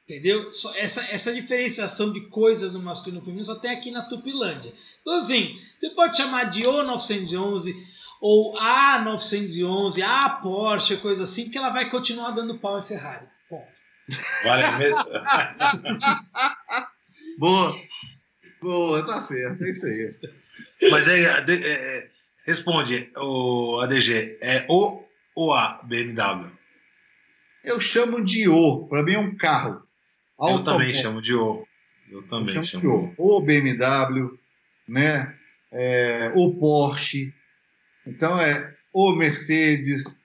Entendeu? 0.04 0.52
Só 0.52 0.74
essa, 0.74 1.02
essa 1.02 1.32
diferenciação 1.32 2.12
de 2.12 2.22
coisas 2.28 2.72
no 2.72 2.80
masculino 2.80 3.18
e 3.18 3.20
no 3.20 3.24
feminino 3.24 3.44
só 3.44 3.54
tem 3.54 3.70
aqui 3.70 3.90
na 3.90 4.02
Tupilândia. 4.02 4.74
Então, 5.00 5.14
assim, 5.14 5.58
você 5.78 5.90
pode 5.90 6.16
chamar 6.16 6.44
de 6.44 6.66
O 6.66 6.82
911 6.82 7.74
ou 8.20 8.58
A 8.58 9.00
911, 9.02 10.02
A 10.02 10.28
Porsche, 10.42 10.96
coisa 10.96 11.24
assim, 11.24 11.48
que 11.48 11.56
ela 11.56 11.70
vai 11.70 11.88
continuar 11.88 12.32
dando 12.32 12.58
pau 12.58 12.78
em 12.78 12.82
Ferrari. 12.82 13.26
Bom, 13.48 13.66
Vale 14.44 14.78
mesmo? 14.78 15.04
Boa. 17.38 17.74
Boa, 18.60 19.06
tá 19.06 19.22
certo. 19.22 19.64
É 19.64 19.70
isso 19.70 19.86
aí. 19.86 20.14
Mas 20.88 21.08
aí, 21.08 21.26
AD, 21.26 21.52
é, 21.52 21.70
é, 21.70 22.08
responde, 22.46 23.10
o 23.16 23.80
ADG, 23.80 24.38
é 24.40 24.64
O 24.68 25.04
ou 25.34 25.52
A 25.52 25.80
BMW? 25.84 26.50
Eu 27.62 27.78
chamo 27.78 28.24
de 28.24 28.48
O. 28.48 28.86
Para 28.88 29.02
mim 29.02 29.14
é 29.14 29.18
um 29.18 29.36
carro. 29.36 29.82
Eu 30.40 30.64
também 30.64 30.94
chamo 30.94 31.20
de 31.20 31.34
O. 31.34 31.66
Eu 32.10 32.18
Eu 32.18 32.22
também 32.28 32.54
chamo 32.54 32.66
chamo 32.66 32.80
de 32.80 32.88
O. 32.88 33.14
O 33.18 33.40
BMW, 33.40 34.38
né? 34.88 35.34
É, 35.70 36.32
o 36.34 36.54
Porsche. 36.58 37.34
Então 38.06 38.40
é 38.40 38.74
o 38.92 39.12
Mercedes. 39.12 40.18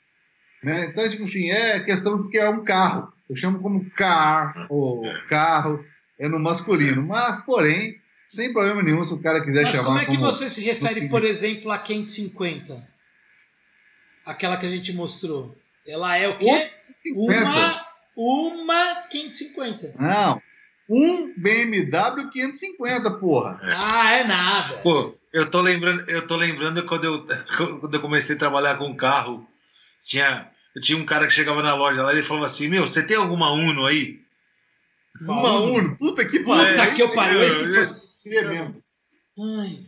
Né? 0.63 0.85
Então, 0.85 1.07
tipo 1.09 1.23
assim, 1.23 1.51
é 1.51 1.79
questão 1.81 2.21
de 2.21 2.29
que 2.29 2.37
é 2.37 2.49
um 2.49 2.63
carro. 2.63 3.13
Eu 3.29 3.35
chamo 3.35 3.59
como 3.59 3.89
car, 3.91 4.67
ou 4.69 5.03
carro, 5.27 5.83
é 6.17 6.27
no 6.27 6.39
masculino. 6.39 7.05
Mas, 7.05 7.37
porém, 7.41 7.99
sem 8.29 8.51
problema 8.53 8.81
nenhum, 8.83 9.03
se 9.03 9.13
o 9.13 9.21
cara 9.21 9.43
quiser 9.43 9.63
Mas 9.63 9.71
chamar 9.71 9.85
como 9.85 9.99
é 9.99 10.05
que 10.05 10.11
como... 10.17 10.21
você 10.25 10.49
se 10.49 10.61
refere, 10.61 11.07
por 11.09 11.23
exemplo, 11.23 11.71
à 11.71 11.77
550? 11.77 12.81
Aquela 14.25 14.57
que 14.57 14.65
a 14.65 14.69
gente 14.69 14.91
mostrou. 14.93 15.55
Ela 15.87 16.17
é 16.17 16.27
o 16.27 16.37
quê? 16.37 16.69
50. 17.03 17.43
Uma, 17.43 17.85
uma 18.15 18.95
550. 19.09 19.93
Não, 19.99 20.41
um 20.89 21.33
BMW 21.37 22.29
550, 22.31 23.11
porra. 23.11 23.59
Ah, 23.63 24.13
é 24.13 24.23
nada. 24.23 24.77
Pô, 24.77 25.15
eu 25.31 25.49
tô 25.49 25.61
lembrando, 25.61 26.09
eu 26.09 26.25
tô 26.27 26.35
lembrando 26.35 26.83
quando 26.85 27.03
eu, 27.03 27.27
quando 27.79 27.93
eu 27.93 28.01
comecei 28.01 28.35
a 28.35 28.39
trabalhar 28.39 28.77
com 28.77 28.95
carro, 28.95 29.47
tinha, 30.03 30.49
tinha 30.81 30.97
um 30.97 31.05
cara 31.05 31.27
que 31.27 31.33
chegava 31.33 31.61
na 31.61 31.75
loja 31.75 32.01
lá 32.01 32.13
e 32.13 32.17
ele 32.17 32.27
falava 32.27 32.47
assim, 32.47 32.67
meu, 32.67 32.87
você 32.87 33.05
tem 33.05 33.17
alguma 33.17 33.51
Uno 33.51 33.85
aí? 33.85 34.19
Uma 35.21 35.59
Uno, 35.61 35.95
puta 35.97 36.25
que 36.25 36.39
Puta 36.39 36.57
pariu. 36.75 36.95
que 36.95 37.01
eu 37.03 37.13
pariu. 37.13 37.41
é, 37.41 37.47
Esse 37.47 37.95
é. 38.25 38.35
É 38.35 38.43
mesmo. 38.43 38.83
Ai, 39.37 39.85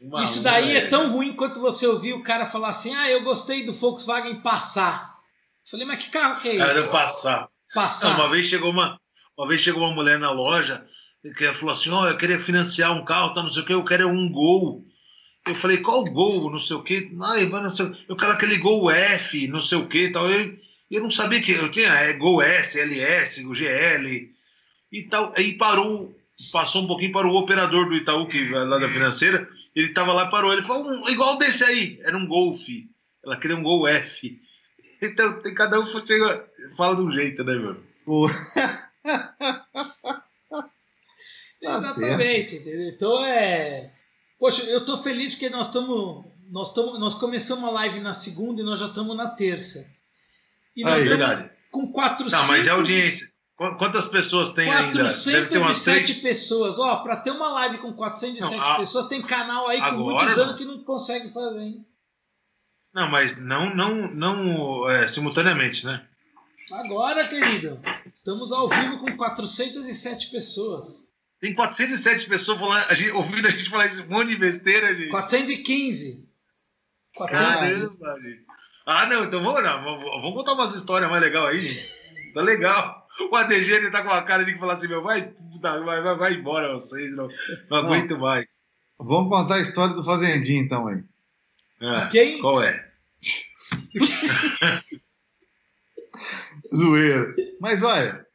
Uma 0.00 0.24
Isso 0.24 0.42
daí 0.42 0.76
é 0.76 0.88
tão 0.88 1.12
ruim 1.12 1.34
quanto 1.34 1.60
você 1.60 1.86
ouvir 1.86 2.12
o 2.12 2.22
cara 2.22 2.46
falar 2.46 2.70
assim: 2.70 2.94
ah, 2.94 3.10
eu 3.10 3.22
gostei 3.22 3.64
do 3.64 3.72
Volkswagen 3.72 4.40
passar. 4.40 5.12
Falei, 5.70 5.86
mas 5.86 6.02
que 6.02 6.10
carro 6.10 6.40
que 6.40 6.48
é 6.48 6.56
Cara, 6.58 6.72
isso? 6.72 6.80
eu 6.80 6.90
passar. 6.90 7.40
Não, 7.42 7.48
Passar. 7.82 8.14
uma 8.16 8.28
vez 8.28 8.46
chegou 8.46 8.70
uma, 8.70 9.00
uma 9.36 9.48
vez 9.48 9.60
chegou 9.60 9.82
uma 9.82 9.94
mulher 9.94 10.18
na 10.18 10.30
loja 10.30 10.86
que 11.36 11.52
falou 11.54 11.72
assim, 11.72 11.90
ó, 11.90 12.08
eu 12.08 12.16
queria 12.18 12.40
financiar 12.40 12.92
um 12.92 13.04
carro, 13.04 13.32
tá, 13.32 13.42
não 13.42 13.50
sei 13.50 13.62
o 13.62 13.66
que, 13.66 13.72
eu 13.72 13.84
quero 13.84 14.08
um 14.08 14.30
Gol. 14.30 14.84
Eu 15.46 15.54
falei, 15.54 15.78
qual 15.78 16.04
Gol, 16.04 16.50
não 16.50 16.58
sei 16.58 16.76
o 16.76 16.82
que, 16.82 17.16
Ai, 17.22 17.46
mas 17.46 17.62
não 17.62 17.74
sei, 17.74 18.04
eu 18.08 18.16
quero 18.16 18.32
aquele 18.32 18.58
Gol 18.58 18.90
F, 18.90 19.46
não 19.48 19.62
sei 19.62 19.78
o 19.78 19.88
que, 19.88 20.10
tal. 20.10 20.28
Eu, 20.28 20.58
eu 20.90 21.02
não 21.02 21.10
sabia 21.10 21.40
que 21.40 21.52
eu 21.52 21.70
tinha 21.70 21.88
é, 21.88 22.12
Gol 22.14 22.42
S, 22.42 22.78
LS, 22.78 23.46
o 23.46 23.54
GL 23.54 24.30
e 24.90 25.02
tal. 25.04 25.32
Aí 25.36 25.56
parou, 25.56 26.14
passou 26.50 26.82
um 26.82 26.86
pouquinho 26.86 27.12
para 27.12 27.26
o 27.26 27.34
operador 27.34 27.88
do 27.88 27.94
Itaú, 27.94 28.28
que 28.28 28.52
é 28.54 28.58
lá 28.58 28.78
da 28.78 28.88
financeira, 28.88 29.48
ele 29.74 29.92
tava 29.92 30.12
lá 30.12 30.26
e 30.26 30.30
parou. 30.30 30.52
Ele 30.52 30.62
falou, 30.62 30.90
um, 30.90 31.08
igual 31.08 31.38
desse 31.38 31.64
aí, 31.64 31.98
era 32.02 32.16
um 32.16 32.26
Golf. 32.26 32.66
Ela 33.24 33.36
queria 33.36 33.56
um 33.56 33.62
Gol 33.62 33.86
F. 33.86 34.40
Então, 35.00 35.40
tem, 35.42 35.54
cada 35.54 35.80
um 35.80 35.86
chega, 35.86 36.48
fala 36.76 36.96
de 36.96 37.02
um 37.02 37.12
jeito, 37.12 37.42
né, 37.44 37.54
meu? 37.54 37.74
Tá 38.54 38.92
Exatamente, 41.62 42.56
entendeu? 42.56 42.88
Então 42.88 43.24
é. 43.24 43.92
Poxa, 44.38 44.62
eu 44.64 44.84
tô 44.84 45.02
feliz 45.02 45.32
porque 45.32 45.48
nós 45.48 45.68
estamos. 45.68 46.24
Nós, 46.50 46.68
estamos 46.68 46.98
nós 46.98 47.14
começamos 47.14 47.64
a 47.64 47.72
live 47.72 48.00
na 48.00 48.12
segunda 48.12 48.60
e 48.60 48.64
nós 48.64 48.80
já 48.80 48.86
estamos 48.86 49.16
na 49.16 49.28
terça. 49.28 49.86
E 50.76 50.82
nós 50.82 50.94
Aí, 50.94 51.02
estamos 51.04 51.26
verdade. 51.26 51.50
com 51.70 51.90
400. 51.92 52.32
Não, 52.32 52.46
mas 52.46 52.66
é 52.66 52.70
audiência. 52.70 53.31
Qu- 53.56 53.76
Quantas 53.76 54.06
pessoas 54.06 54.50
tem 54.50 54.72
ainda? 54.72 55.04
Deve 55.04 55.46
ter 55.48 55.58
umas 55.58 55.78
407 55.78 56.04
três. 56.06 56.20
pessoas. 56.22 56.78
Ó, 56.78 56.96
pra 56.96 57.16
ter 57.16 57.30
uma 57.30 57.48
live 57.52 57.78
com 57.78 57.92
407 57.92 58.40
Não, 58.56 58.60
a- 58.62 58.76
pessoas, 58.78 59.06
tem 59.06 59.22
canal 59.22 59.68
aí 59.68 59.78
com 59.78 59.84
Agora, 59.84 60.14
muitos 60.24 60.36
não. 60.36 60.44
anos 60.44 60.56
que 60.56 60.64
não 60.64 60.82
consegue 60.84 61.32
fazer, 61.32 61.60
hein? 61.60 61.86
Não, 62.94 63.08
mas 63.08 63.36
não, 63.40 63.74
não, 63.74 63.94
não 64.12 64.90
é, 64.90 65.08
simultaneamente, 65.08 65.84
né? 65.86 66.04
Agora, 66.72 67.26
querido, 67.28 67.78
estamos 68.12 68.50
ao 68.52 68.68
vivo 68.68 68.98
com 68.98 69.16
407 69.16 70.30
pessoas. 70.30 71.06
Tem 71.40 71.54
407 71.54 72.26
pessoas 72.28 72.58
falando, 72.58 72.84
a 72.88 72.94
gente, 72.94 73.10
ouvindo 73.12 73.46
a 73.46 73.50
gente 73.50 73.68
falar 73.68 73.86
esse 73.86 74.02
monte 74.04 74.28
de 74.28 74.36
besteira, 74.36 74.94
gente. 74.94 75.10
415. 75.10 76.24
400. 77.14 77.46
Caramba, 77.98 78.20
gente. 78.20 78.46
Ah, 78.86 79.06
não, 79.06 79.24
então 79.24 79.42
vamos, 79.42 79.62
não, 79.62 79.82
vamos, 79.82 80.02
vamos 80.04 80.34
contar 80.34 80.52
umas 80.54 80.74
histórias 80.74 81.10
mais 81.10 81.22
legais 81.22 81.44
aí, 81.46 81.62
gente. 81.66 82.32
Tá 82.32 82.40
legal. 82.42 83.01
O 83.30 83.36
ADG 83.36 83.72
ele 83.72 83.90
tá 83.90 84.02
com 84.02 84.10
a 84.10 84.22
cara 84.22 84.44
de 84.44 84.52
que 84.52 84.58
falar 84.58 84.74
assim, 84.74 84.88
meu, 84.88 85.02
vai, 85.02 85.32
vai, 85.60 85.82
vai, 86.02 86.16
vai 86.16 86.34
embora 86.34 86.72
vocês, 86.74 87.14
não, 87.16 87.28
não 87.70 87.78
aguento 87.78 88.18
mais. 88.18 88.46
vamos 88.98 89.28
contar 89.30 89.56
a 89.56 89.60
história 89.60 89.94
do 89.94 90.04
Fazendinho, 90.04 90.64
então, 90.64 90.86
aí. 90.86 91.02
Ah, 91.80 92.08
Quem? 92.10 92.40
Qual 92.40 92.62
é? 92.62 92.88
Zoeira. 96.74 97.34
Mas 97.60 97.82
olha, 97.82 98.26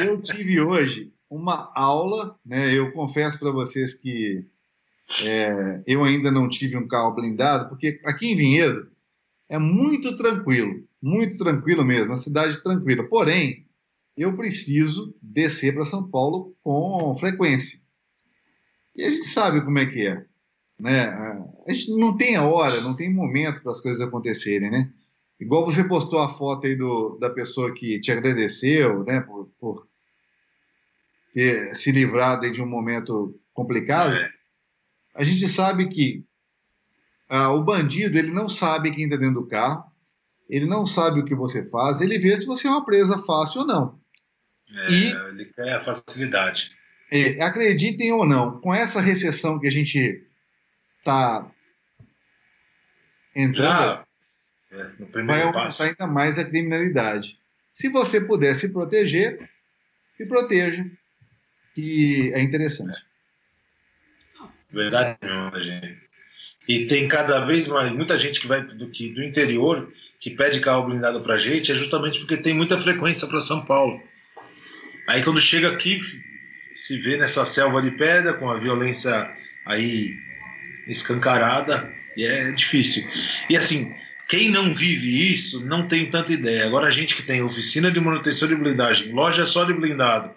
eu 0.00 0.20
tive 0.22 0.60
hoje 0.60 1.12
uma 1.28 1.70
aula, 1.74 2.36
né? 2.44 2.72
Eu 2.72 2.92
confesso 2.92 3.38
para 3.38 3.52
vocês 3.52 3.94
que 3.94 4.44
é, 5.22 5.82
eu 5.86 6.04
ainda 6.04 6.30
não 6.30 6.48
tive 6.48 6.76
um 6.76 6.88
carro 6.88 7.14
blindado, 7.14 7.68
porque 7.68 8.00
aqui 8.04 8.32
em 8.32 8.36
Vinhedo 8.36 8.90
é 9.48 9.58
muito 9.58 10.16
tranquilo, 10.16 10.84
muito 11.02 11.38
tranquilo 11.38 11.84
mesmo, 11.84 12.12
uma 12.12 12.18
cidade 12.18 12.62
tranquila. 12.62 13.04
Porém, 13.04 13.66
eu 14.20 14.36
preciso 14.36 15.14
descer 15.22 15.72
para 15.72 15.86
São 15.86 16.10
Paulo 16.10 16.54
com 16.62 17.16
frequência. 17.18 17.80
E 18.94 19.02
a 19.02 19.10
gente 19.10 19.28
sabe 19.28 19.62
como 19.62 19.78
é 19.78 19.86
que 19.86 20.06
é, 20.06 20.26
né? 20.78 21.04
A 21.66 21.72
gente 21.72 21.96
não 21.96 22.16
tem 22.16 22.36
a 22.36 22.44
hora, 22.44 22.80
não 22.80 22.94
tem 22.94 23.12
momento 23.12 23.62
para 23.62 23.72
as 23.72 23.80
coisas 23.80 24.00
acontecerem, 24.00 24.70
né? 24.70 24.92
Igual 25.40 25.64
você 25.64 25.82
postou 25.84 26.18
a 26.18 26.34
foto 26.34 26.66
aí 26.66 26.76
do, 26.76 27.16
da 27.18 27.30
pessoa 27.30 27.72
que 27.72 27.98
te 27.98 28.12
agradeceu, 28.12 29.02
né, 29.04 29.20
por, 29.20 29.48
por 29.58 29.88
ter 31.32 31.74
se 31.76 31.90
livrado 31.90 32.50
de 32.50 32.60
um 32.60 32.66
momento 32.66 33.40
complicado. 33.54 34.12
É. 34.12 34.30
A 35.14 35.24
gente 35.24 35.48
sabe 35.48 35.88
que 35.88 36.26
ah, 37.26 37.52
o 37.52 37.64
bandido 37.64 38.18
ele 38.18 38.32
não 38.32 38.50
sabe 38.50 38.90
quem 38.90 39.04
está 39.04 39.16
dentro 39.16 39.40
do 39.40 39.48
carro, 39.48 39.90
ele 40.46 40.66
não 40.66 40.84
sabe 40.84 41.20
o 41.20 41.24
que 41.24 41.34
você 41.34 41.64
faz, 41.70 42.00
ele 42.00 42.18
vê 42.18 42.38
se 42.38 42.44
você 42.44 42.66
é 42.66 42.70
uma 42.70 42.84
presa 42.84 43.16
fácil 43.16 43.60
ou 43.60 43.66
não. 43.66 43.99
É, 44.74 44.90
E- 44.92 45.12
Ele 45.28 45.44
quer 45.46 45.74
a 45.74 45.80
facilidade. 45.80 46.70
É, 47.10 47.42
acreditem 47.42 48.12
ou 48.12 48.24
não, 48.24 48.60
com 48.60 48.72
essa 48.72 49.00
recessão 49.00 49.58
que 49.58 49.66
a 49.66 49.70
gente 49.72 50.24
está 50.98 51.50
entrando, 53.34 53.68
Já 53.68 54.04
é, 54.72 55.22
vai 55.22 55.40
aumentar 55.42 55.52
passo. 55.64 55.82
ainda 55.82 56.06
mais 56.06 56.38
a 56.38 56.44
criminalidade. 56.44 57.38
Se 57.72 57.88
você 57.88 58.20
puder 58.20 58.54
se 58.54 58.68
proteger, 58.68 59.48
se 60.16 60.26
proteja, 60.26 60.84
que 61.74 62.32
é 62.34 62.40
interessante. 62.40 63.02
Verdade 64.70 65.18
não, 65.22 65.50
né, 65.50 65.60
gente. 65.60 65.98
E 66.68 66.86
tem 66.86 67.08
cada 67.08 67.44
vez 67.44 67.66
mais, 67.66 67.90
muita 67.90 68.18
gente 68.18 68.40
que 68.40 68.46
vai 68.46 68.62
do, 68.62 68.88
que, 68.90 69.12
do 69.12 69.22
interior 69.24 69.92
que 70.20 70.30
pede 70.30 70.60
carro 70.60 70.84
blindado 70.86 71.22
pra 71.22 71.38
gente, 71.38 71.72
é 71.72 71.74
justamente 71.74 72.18
porque 72.20 72.36
tem 72.36 72.54
muita 72.54 72.80
frequência 72.80 73.26
para 73.26 73.40
São 73.40 73.64
Paulo. 73.64 73.98
Aí 75.10 75.24
quando 75.24 75.40
chega 75.40 75.68
aqui, 75.72 76.00
se 76.72 76.96
vê 76.98 77.16
nessa 77.16 77.44
selva 77.44 77.82
de 77.82 77.90
pedra, 77.90 78.32
com 78.34 78.48
a 78.48 78.56
violência 78.56 79.28
aí 79.66 80.14
escancarada, 80.86 81.92
E 82.16 82.24
é 82.24 82.52
difícil. 82.52 83.04
E 83.48 83.56
assim, 83.56 83.92
quem 84.28 84.50
não 84.50 84.72
vive 84.72 85.32
isso 85.32 85.66
não 85.66 85.88
tem 85.88 86.08
tanta 86.08 86.32
ideia. 86.32 86.64
Agora 86.64 86.86
a 86.86 86.92
gente 86.92 87.16
que 87.16 87.24
tem 87.24 87.42
oficina 87.42 87.90
de 87.90 87.98
manutenção 87.98 88.46
de 88.46 88.54
blindagem, 88.54 89.10
loja 89.12 89.44
só 89.44 89.64
de 89.64 89.72
blindado 89.72 90.30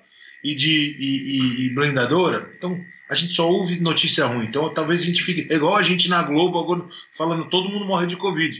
e 0.43 0.55
de 0.55 0.95
e, 0.97 1.37
e, 1.37 1.65
e 1.65 1.69
blindadora, 1.75 2.49
então 2.57 2.83
a 3.07 3.13
gente 3.13 3.33
só 3.33 3.47
ouve 3.47 3.79
notícia 3.79 4.25
ruim. 4.25 4.45
Então 4.45 4.73
talvez 4.73 5.01
a 5.01 5.05
gente 5.05 5.21
fique. 5.21 5.45
É 5.53 5.55
igual 5.55 5.75
a 5.75 5.83
gente 5.83 6.09
na 6.09 6.23
Globo 6.23 6.57
agora 6.57 6.83
falando 7.15 7.47
todo 7.47 7.69
mundo 7.69 7.85
morre 7.85 8.07
de 8.07 8.17
Covid. 8.17 8.59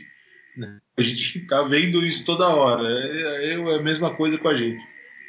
A 0.96 1.02
gente 1.02 1.40
tá 1.48 1.64
vendo 1.64 2.06
isso 2.06 2.24
toda 2.24 2.48
hora. 2.48 2.88
É, 2.88 3.48
é, 3.48 3.54
é 3.54 3.76
a 3.76 3.82
mesma 3.82 4.14
coisa 4.14 4.38
com 4.38 4.48
a 4.48 4.56
gente. 4.56 4.80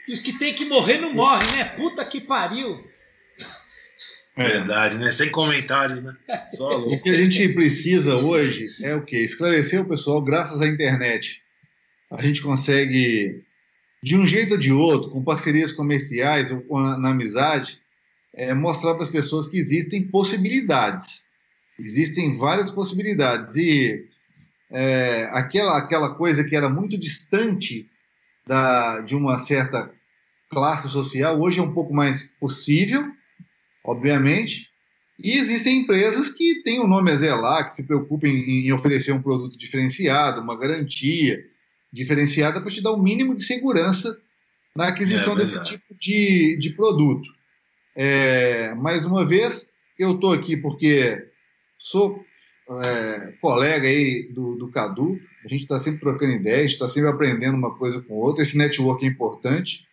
E 0.07 0.13
os 0.13 0.21
que 0.21 0.39
tem 0.39 0.55
que 0.55 0.65
morrer 0.65 0.99
não 0.99 1.13
morrem, 1.15 1.51
né? 1.53 1.65
Puta 1.65 2.05
que 2.05 2.21
pariu. 2.21 2.85
É. 4.37 4.49
Verdade, 4.49 4.97
né? 4.97 5.13
Sem 5.13 5.31
comentários, 5.31 6.03
né? 6.03 6.15
Só 6.57 6.81
o 6.81 7.01
que 7.01 7.11
a 7.11 7.17
gente 7.17 7.49
precisa 7.51 8.17
hoje 8.17 8.69
é 8.83 8.95
o 8.95 9.05
quê? 9.05 9.19
Esclarecer 9.19 9.81
o 9.81 9.89
pessoal, 9.89 10.23
graças 10.23 10.61
à 10.61 10.67
internet. 10.67 11.41
A 12.11 12.21
gente 12.23 12.43
consegue, 12.43 13.43
de 14.03 14.17
um 14.17 14.27
jeito 14.27 14.53
ou 14.53 14.61
de 14.61 14.73
outro, 14.73 15.11
com 15.11 15.23
parcerias 15.23 15.73
comerciais 15.73 16.51
ou 16.51 16.81
na 16.81 17.11
amizade, 17.11 17.81
é, 18.35 18.53
mostrar 18.53 18.95
para 18.95 19.05
as 19.05 19.11
pessoas 19.11 19.47
que 19.47 19.57
existem 19.57 20.03
possibilidades. 20.03 21.25
Existem 21.79 22.37
várias 22.37 22.71
possibilidades. 22.71 23.55
E 23.55 24.05
é, 24.71 25.29
aquela, 25.33 25.79
aquela 25.79 26.15
coisa 26.15 26.45
que 26.45 26.57
era 26.57 26.69
muito 26.69 26.99
distante 26.99 27.89
da, 28.47 29.01
de 29.01 29.15
uma 29.16 29.39
certa 29.39 29.93
classe 30.49 30.89
social, 30.89 31.41
hoje 31.41 31.59
é 31.59 31.62
um 31.62 31.73
pouco 31.73 31.93
mais 31.93 32.35
possível, 32.39 33.05
obviamente. 33.85 34.69
E 35.19 35.39
existem 35.39 35.79
empresas 35.79 36.31
que 36.31 36.62
têm 36.62 36.81
o 36.81 36.89
nome 36.89 37.11
a 37.11 37.16
zelar, 37.16 37.66
que 37.66 37.75
se 37.75 37.87
preocupem 37.87 38.35
em, 38.35 38.66
em 38.66 38.73
oferecer 38.73 39.12
um 39.12 39.23
produto 39.23 39.57
diferenciado, 39.57 40.41
uma 40.41 40.59
garantia 40.59 41.45
diferenciada 41.93 42.61
para 42.61 42.71
te 42.71 42.83
dar 42.83 42.91
o 42.91 42.99
um 42.99 43.03
mínimo 43.03 43.35
de 43.35 43.45
segurança 43.45 44.19
na 44.77 44.89
aquisição 44.89 45.35
é 45.35 45.37
desse 45.37 45.62
tipo 45.62 45.95
de, 45.99 46.57
de 46.59 46.71
produto. 46.71 47.29
É, 47.95 48.75
mais 48.75 49.07
uma 49.07 49.25
vez, 49.25 49.69
eu 49.99 50.16
estou 50.16 50.33
aqui 50.33 50.57
porque 50.57 51.29
sou 51.79 52.25
é, 52.83 53.33
colega 53.41 53.87
aí 53.87 54.29
do, 54.33 54.57
do 54.57 54.69
Cadu, 54.71 55.21
a 55.45 55.49
gente 55.49 55.62
está 55.62 55.79
sempre 55.79 56.01
trocando 56.01 56.33
ideias, 56.33 56.73
está 56.73 56.89
sempre 56.89 57.11
aprendendo 57.11 57.57
uma 57.57 57.77
coisa 57.77 58.01
com 58.01 58.15
outra, 58.15 58.43
esse 58.43 58.57
network 58.57 59.05
é 59.05 59.09
importante. 59.09 59.85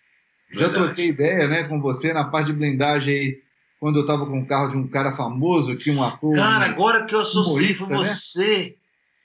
Já 0.49 0.69
troquei 0.69 1.07
ideia 1.07 1.47
né, 1.47 1.63
com 1.63 1.81
você 1.81 2.13
na 2.13 2.23
parte 2.23 2.47
de 2.47 2.53
blindagem 2.53 3.13
aí, 3.13 3.41
quando 3.79 3.97
eu 3.97 4.01
estava 4.01 4.25
com 4.25 4.39
o 4.39 4.45
carro 4.45 4.69
de 4.69 4.77
um 4.77 4.87
cara 4.87 5.11
famoso, 5.13 5.77
que 5.77 5.91
um 5.91 6.03
ator. 6.03 6.35
Cara, 6.35 6.65
agora 6.65 7.05
que 7.05 7.15
eu 7.15 7.21
associei 7.21 7.73
foi 7.73 7.87
né? 7.87 7.97
você. 7.97 8.77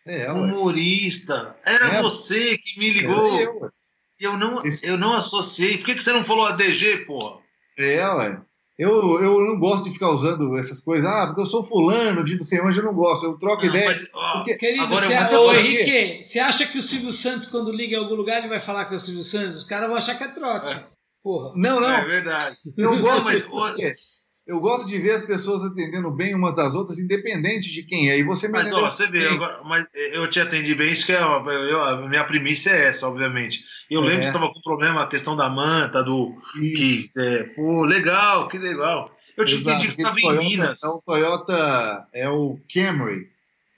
Né? 0.04 0.22
É, 0.22 0.32
humorista. 0.32 1.56
Era 1.64 1.94
é, 1.94 2.02
você 2.02 2.56
que 2.58 2.78
me 2.78 2.90
ligou. 2.90 3.40
Eu, 3.40 3.70
eu, 4.18 4.36
não, 4.36 4.62
eu 4.82 4.96
não 4.96 5.14
associei. 5.14 5.78
Por 5.78 5.86
que, 5.86 5.94
que 5.96 6.02
você 6.02 6.12
não 6.12 6.24
falou 6.24 6.46
ADG, 6.46 7.04
porra? 7.06 7.40
É, 7.76 8.08
ué. 8.08 8.40
Eu, 8.78 9.22
eu 9.22 9.40
não 9.46 9.58
gosto 9.58 9.84
de 9.84 9.92
ficar 9.92 10.10
usando 10.10 10.56
essas 10.58 10.80
coisas. 10.80 11.10
Ah, 11.10 11.26
porque 11.26 11.40
eu 11.40 11.46
sou 11.46 11.64
fulano 11.64 12.22
de 12.22 12.34
não 12.34 12.44
sei 12.44 12.60
onde, 12.60 12.78
eu 12.78 12.84
não 12.84 12.94
gosto. 12.94 13.24
Eu 13.24 13.38
troco 13.38 13.62
não, 13.62 13.70
ideia. 13.70 13.88
Mas, 13.88 14.08
ó, 14.12 14.32
porque... 14.34 14.58
Querido, 14.58 14.84
agora 14.84 15.06
você, 15.06 15.34
eu... 15.34 15.40
ô, 15.40 15.54
Henrique, 15.54 16.24
você 16.24 16.38
acha 16.38 16.66
que 16.66 16.78
o 16.78 16.82
Silvio 16.82 17.12
Santos, 17.12 17.46
quando 17.46 17.72
liga 17.72 17.96
em 17.96 17.98
algum 17.98 18.14
lugar, 18.14 18.38
ele 18.38 18.48
vai 18.48 18.60
falar 18.60 18.84
que 18.84 18.92
é 18.92 18.96
o 18.98 19.00
Silvio 19.00 19.24
Santos? 19.24 19.56
Os 19.56 19.64
caras 19.64 19.88
vão 19.88 19.96
achar 19.96 20.16
que 20.16 20.24
é 20.24 20.28
trote. 20.28 20.72
É. 20.72 20.84
Porra. 21.22 21.52
Não, 21.56 21.80
não. 21.80 21.90
É 21.90 22.04
verdade. 22.04 22.56
Eu 22.76 23.00
gosto, 23.00 23.24
mas... 23.24 23.42
eu 24.46 24.60
gosto 24.60 24.86
de 24.86 24.98
ver 24.98 25.12
as 25.12 25.24
pessoas 25.24 25.64
atendendo 25.64 26.10
bem 26.12 26.34
umas 26.34 26.54
das 26.54 26.74
outras, 26.74 26.98
independente 26.98 27.72
de 27.72 27.82
quem 27.82 28.10
é. 28.10 28.18
E 28.18 28.22
você 28.22 28.46
me 28.46 28.52
Mas, 28.52 28.72
ó, 28.72 28.88
você 28.88 29.08
vê, 29.08 29.26
agora, 29.26 29.60
mas 29.64 29.86
eu 29.94 30.30
te 30.30 30.38
atendi 30.38 30.74
bem, 30.74 30.92
isso 30.92 31.04
que 31.04 31.12
é, 31.12 31.20
eu, 31.20 31.82
a 31.82 32.08
minha 32.08 32.24
primícia 32.24 32.70
é 32.70 32.86
essa, 32.86 33.08
obviamente. 33.08 33.64
Eu 33.90 34.02
é. 34.02 34.06
lembro 34.06 34.20
que 34.20 34.26
estava 34.26 34.52
com 34.52 34.60
problema, 34.60 35.02
a 35.02 35.08
questão 35.08 35.34
da 35.36 35.48
manta, 35.48 36.02
do. 36.02 36.32
Que, 36.52 37.10
é, 37.16 37.42
pô, 37.42 37.84
legal, 37.84 38.46
que 38.48 38.58
legal. 38.58 39.10
Eu 39.36 39.44
te 39.44 39.56
Exato, 39.56 39.70
entendi 39.70 39.94
que 39.94 40.00
estava 40.00 40.18
em 40.20 40.48
Minas. 40.48 40.82
É 40.82 40.86
o 40.86 41.02
Toyota, 41.04 42.08
é 42.14 42.28
o 42.28 42.58
Camry, 42.72 43.28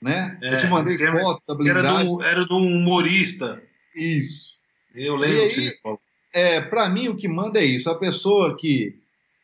né? 0.00 0.38
É, 0.42 0.54
eu 0.54 0.58
te 0.58 0.66
mandei 0.66 0.96
Camry, 0.98 1.22
foto 1.22 1.42
da 1.48 1.54
blindagem. 1.54 1.90
Era 1.90 2.04
do, 2.04 2.22
era 2.22 2.44
do 2.44 2.56
humorista. 2.56 3.60
Isso. 3.94 4.52
Eu 4.94 5.16
lembro 5.16 5.36
e 5.36 5.40
aí. 5.40 5.98
É, 6.32 6.60
para 6.60 6.88
mim, 6.88 7.08
o 7.08 7.16
que 7.16 7.26
manda 7.26 7.58
é 7.58 7.64
isso. 7.64 7.90
A 7.90 7.98
pessoa 7.98 8.56
que, 8.56 8.96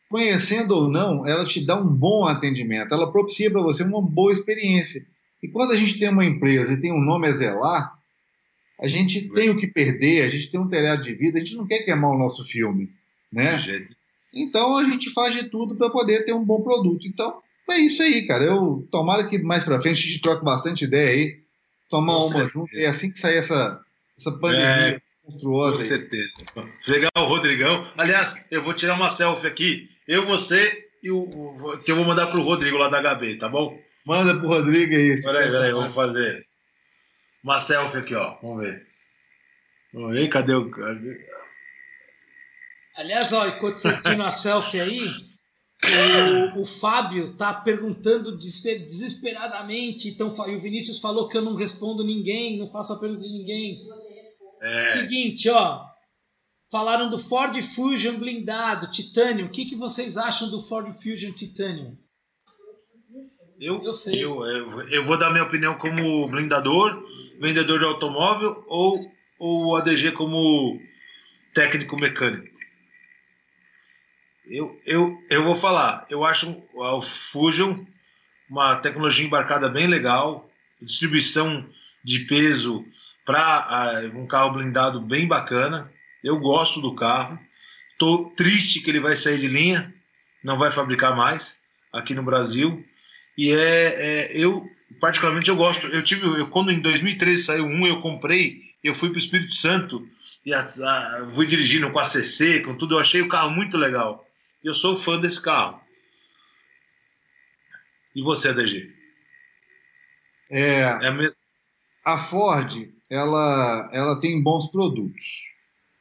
conhecendo 0.09 0.75
ou 0.75 0.89
não, 0.89 1.25
ela 1.25 1.45
te 1.45 1.65
dá 1.65 1.75
um 1.75 1.87
bom 1.87 2.25
atendimento, 2.25 2.93
ela 2.93 3.11
propicia 3.11 3.51
para 3.51 3.61
você 3.61 3.83
uma 3.83 4.01
boa 4.01 4.31
experiência. 4.31 5.05
E 5.41 5.47
quando 5.47 5.71
a 5.71 5.75
gente 5.75 5.99
tem 5.99 6.09
uma 6.09 6.25
empresa 6.25 6.73
e 6.73 6.79
tem 6.79 6.91
um 6.91 7.01
nome 7.01 7.27
a 7.27 7.31
zelar, 7.31 7.93
a 8.79 8.87
gente 8.87 9.29
tem 9.29 9.49
o 9.49 9.57
que 9.57 9.67
perder, 9.67 10.23
a 10.23 10.29
gente 10.29 10.49
tem 10.49 10.59
um 10.59 10.67
telhado 10.67 11.03
de 11.03 11.13
vida, 11.13 11.37
a 11.37 11.39
gente 11.39 11.55
não 11.55 11.67
quer 11.67 11.79
queimar 11.79 12.11
o 12.11 12.17
nosso 12.17 12.43
filme, 12.43 12.89
né? 13.31 13.61
Então 14.33 14.77
a 14.77 14.83
gente 14.83 15.09
faz 15.11 15.33
de 15.33 15.45
tudo 15.49 15.75
para 15.75 15.89
poder 15.89 16.25
ter 16.25 16.33
um 16.33 16.43
bom 16.43 16.61
produto. 16.61 17.07
Então 17.07 17.41
é 17.69 17.77
isso 17.77 18.01
aí, 18.01 18.27
cara. 18.27 18.43
Eu 18.43 18.87
tomara 18.91 19.23
que 19.27 19.37
mais 19.39 19.63
para 19.63 19.81
frente 19.81 19.99
a 19.99 20.09
gente 20.09 20.21
troque 20.21 20.43
bastante 20.43 20.83
ideia 20.83 21.11
aí, 21.11 21.39
tomar 21.89 22.13
com 22.13 22.19
uma 22.19 22.29
certeza. 22.29 22.49
junto. 22.49 22.77
É 22.77 22.85
assim 22.85 23.11
que 23.11 23.19
sair 23.19 23.37
essa, 23.37 23.79
essa 24.19 24.31
pandemia 24.33 24.65
é, 24.65 25.01
monstruosa. 25.25 25.77
Com 25.77 25.83
aí. 25.83 25.87
certeza. 25.87 26.31
Legal, 26.87 27.11
Rodrigão. 27.15 27.91
Aliás, 27.97 28.43
eu 28.51 28.61
vou 28.61 28.73
tirar 28.73 28.95
uma 28.95 29.09
selfie 29.09 29.47
aqui. 29.47 29.94
Eu, 30.07 30.25
você 30.25 30.85
e 31.05 31.11
o, 31.11 31.77
que 31.83 31.91
eu 31.91 31.95
vou 31.95 32.05
mandar 32.05 32.27
pro 32.27 32.41
Rodrigo 32.41 32.77
lá 32.77 32.89
da 32.89 33.15
HB, 33.15 33.37
tá 33.37 33.47
bom? 33.47 33.79
Manda 34.05 34.35
pro 34.35 34.47
Rodrigo 34.47 34.95
aí. 34.95 35.21
Peraí, 35.21 35.51
peraí, 35.51 35.71
vamos 35.71 35.93
fazer. 35.93 36.43
Uma 37.43 37.59
selfie 37.59 37.97
aqui, 37.97 38.15
ó. 38.15 38.37
Vamos 38.41 38.63
ver. 38.63 38.87
Vamos 39.93 40.13
ver, 40.13 40.27
cadê 40.29 40.53
o. 40.53 40.69
Cadê? 40.71 41.27
Aliás, 42.97 43.31
ó, 43.33 43.47
enquanto 43.47 43.77
vocês 43.77 44.01
tiram 44.01 44.25
a 44.25 44.31
selfie 44.31 44.79
aí, 44.79 45.07
o, 46.55 46.61
o 46.61 46.65
Fábio 46.65 47.35
tá 47.35 47.53
perguntando 47.53 48.37
desesperadamente. 48.37 50.07
Então, 50.07 50.35
e 50.49 50.55
o 50.55 50.59
Vinícius 50.59 50.99
falou 50.99 51.27
que 51.29 51.37
eu 51.37 51.43
não 51.43 51.55
respondo 51.55 52.03
ninguém, 52.03 52.57
não 52.57 52.71
faço 52.71 52.93
a 52.93 52.99
pergunta 52.99 53.21
de 53.21 53.31
ninguém. 53.31 53.79
É. 54.61 54.85
Seguinte, 54.93 55.49
ó. 55.49 55.83
Falaram 56.71 57.09
do 57.09 57.19
Ford 57.19 57.55
Fusion 57.73 58.17
blindado, 58.17 58.91
Titanium. 58.91 59.47
O 59.47 59.51
que, 59.51 59.65
que 59.65 59.75
vocês 59.75 60.17
acham 60.17 60.49
do 60.49 60.61
Ford 60.63 60.91
Fusion 61.01 61.31
Titanium? 61.31 61.97
Eu, 63.59 63.81
eu, 63.83 63.93
sei. 63.93 64.23
Eu, 64.23 64.45
eu, 64.45 64.81
eu 64.89 65.05
vou 65.05 65.17
dar 65.17 65.29
minha 65.29 65.43
opinião 65.43 65.75
como 65.75 66.27
blindador 66.27 67.03
vendedor 67.39 67.79
de 67.79 67.85
automóvel 67.85 68.63
ou, 68.67 69.11
o 69.37 69.75
ADG 69.75 70.13
como 70.13 70.79
técnico 71.53 71.99
mecânico? 71.99 72.55
Eu, 74.47 74.79
eu, 74.85 75.17
eu 75.29 75.43
vou 75.43 75.55
falar, 75.55 76.05
eu 76.09 76.23
acho 76.23 76.63
o 76.73 77.01
Fusion 77.01 77.83
uma 78.49 78.75
tecnologia 78.75 79.25
embarcada 79.25 79.67
bem 79.67 79.87
legal, 79.87 80.49
distribuição 80.81 81.67
de 82.03 82.19
peso 82.19 82.85
para 83.25 84.03
uh, 84.13 84.17
um 84.17 84.27
carro 84.27 84.51
blindado 84.53 85.01
bem 85.01 85.27
bacana. 85.27 85.91
Eu 86.25 86.39
gosto 86.39 86.81
do 86.81 86.95
carro. 86.95 87.39
Estou 87.91 88.31
triste 88.31 88.81
que 88.81 88.89
ele 88.89 88.99
vai 88.99 89.15
sair 89.15 89.39
de 89.39 89.47
linha, 89.47 89.93
não 90.43 90.57
vai 90.57 90.71
fabricar 90.71 91.15
mais 91.15 91.61
aqui 91.93 92.15
no 92.15 92.23
Brasil. 92.23 92.83
E 93.37 93.51
é, 93.51 94.31
é 94.31 94.31
eu 94.35 94.67
particularmente 94.99 95.49
eu 95.49 95.55
gosto. 95.55 95.85
Eu 95.85 96.03
tive, 96.03 96.25
eu, 96.25 96.49
quando 96.49 96.71
em 96.71 96.79
2013 96.79 97.43
saiu 97.43 97.65
um, 97.65 97.85
eu 97.85 98.01
comprei, 98.01 98.63
eu 98.83 98.95
fui 98.95 99.09
para 99.09 99.17
o 99.17 99.19
Espírito 99.19 99.53
Santo 99.53 100.09
e 100.43 100.51
a, 100.51 100.61
a, 100.61 101.27
fui 101.29 101.45
dirigindo 101.45 101.91
com 101.91 101.99
a 101.99 102.03
CC, 102.03 102.61
com 102.61 102.75
tudo. 102.75 102.95
Eu 102.95 102.99
achei 102.99 103.21
o 103.21 103.29
carro 103.29 103.51
muito 103.51 103.77
legal. 103.77 104.27
Eu 104.63 104.73
sou 104.73 104.95
fã 104.95 105.19
desse 105.19 105.39
carro. 105.39 105.79
E 108.15 108.23
você, 108.23 108.51
DG? 108.51 108.91
É, 110.49 110.81
é 111.03 111.11
mesmo? 111.11 111.35
A 112.03 112.17
Ford, 112.17 112.91
ela, 113.11 113.89
ela 113.93 114.19
tem 114.19 114.41
bons 114.41 114.71
produtos. 114.71 115.54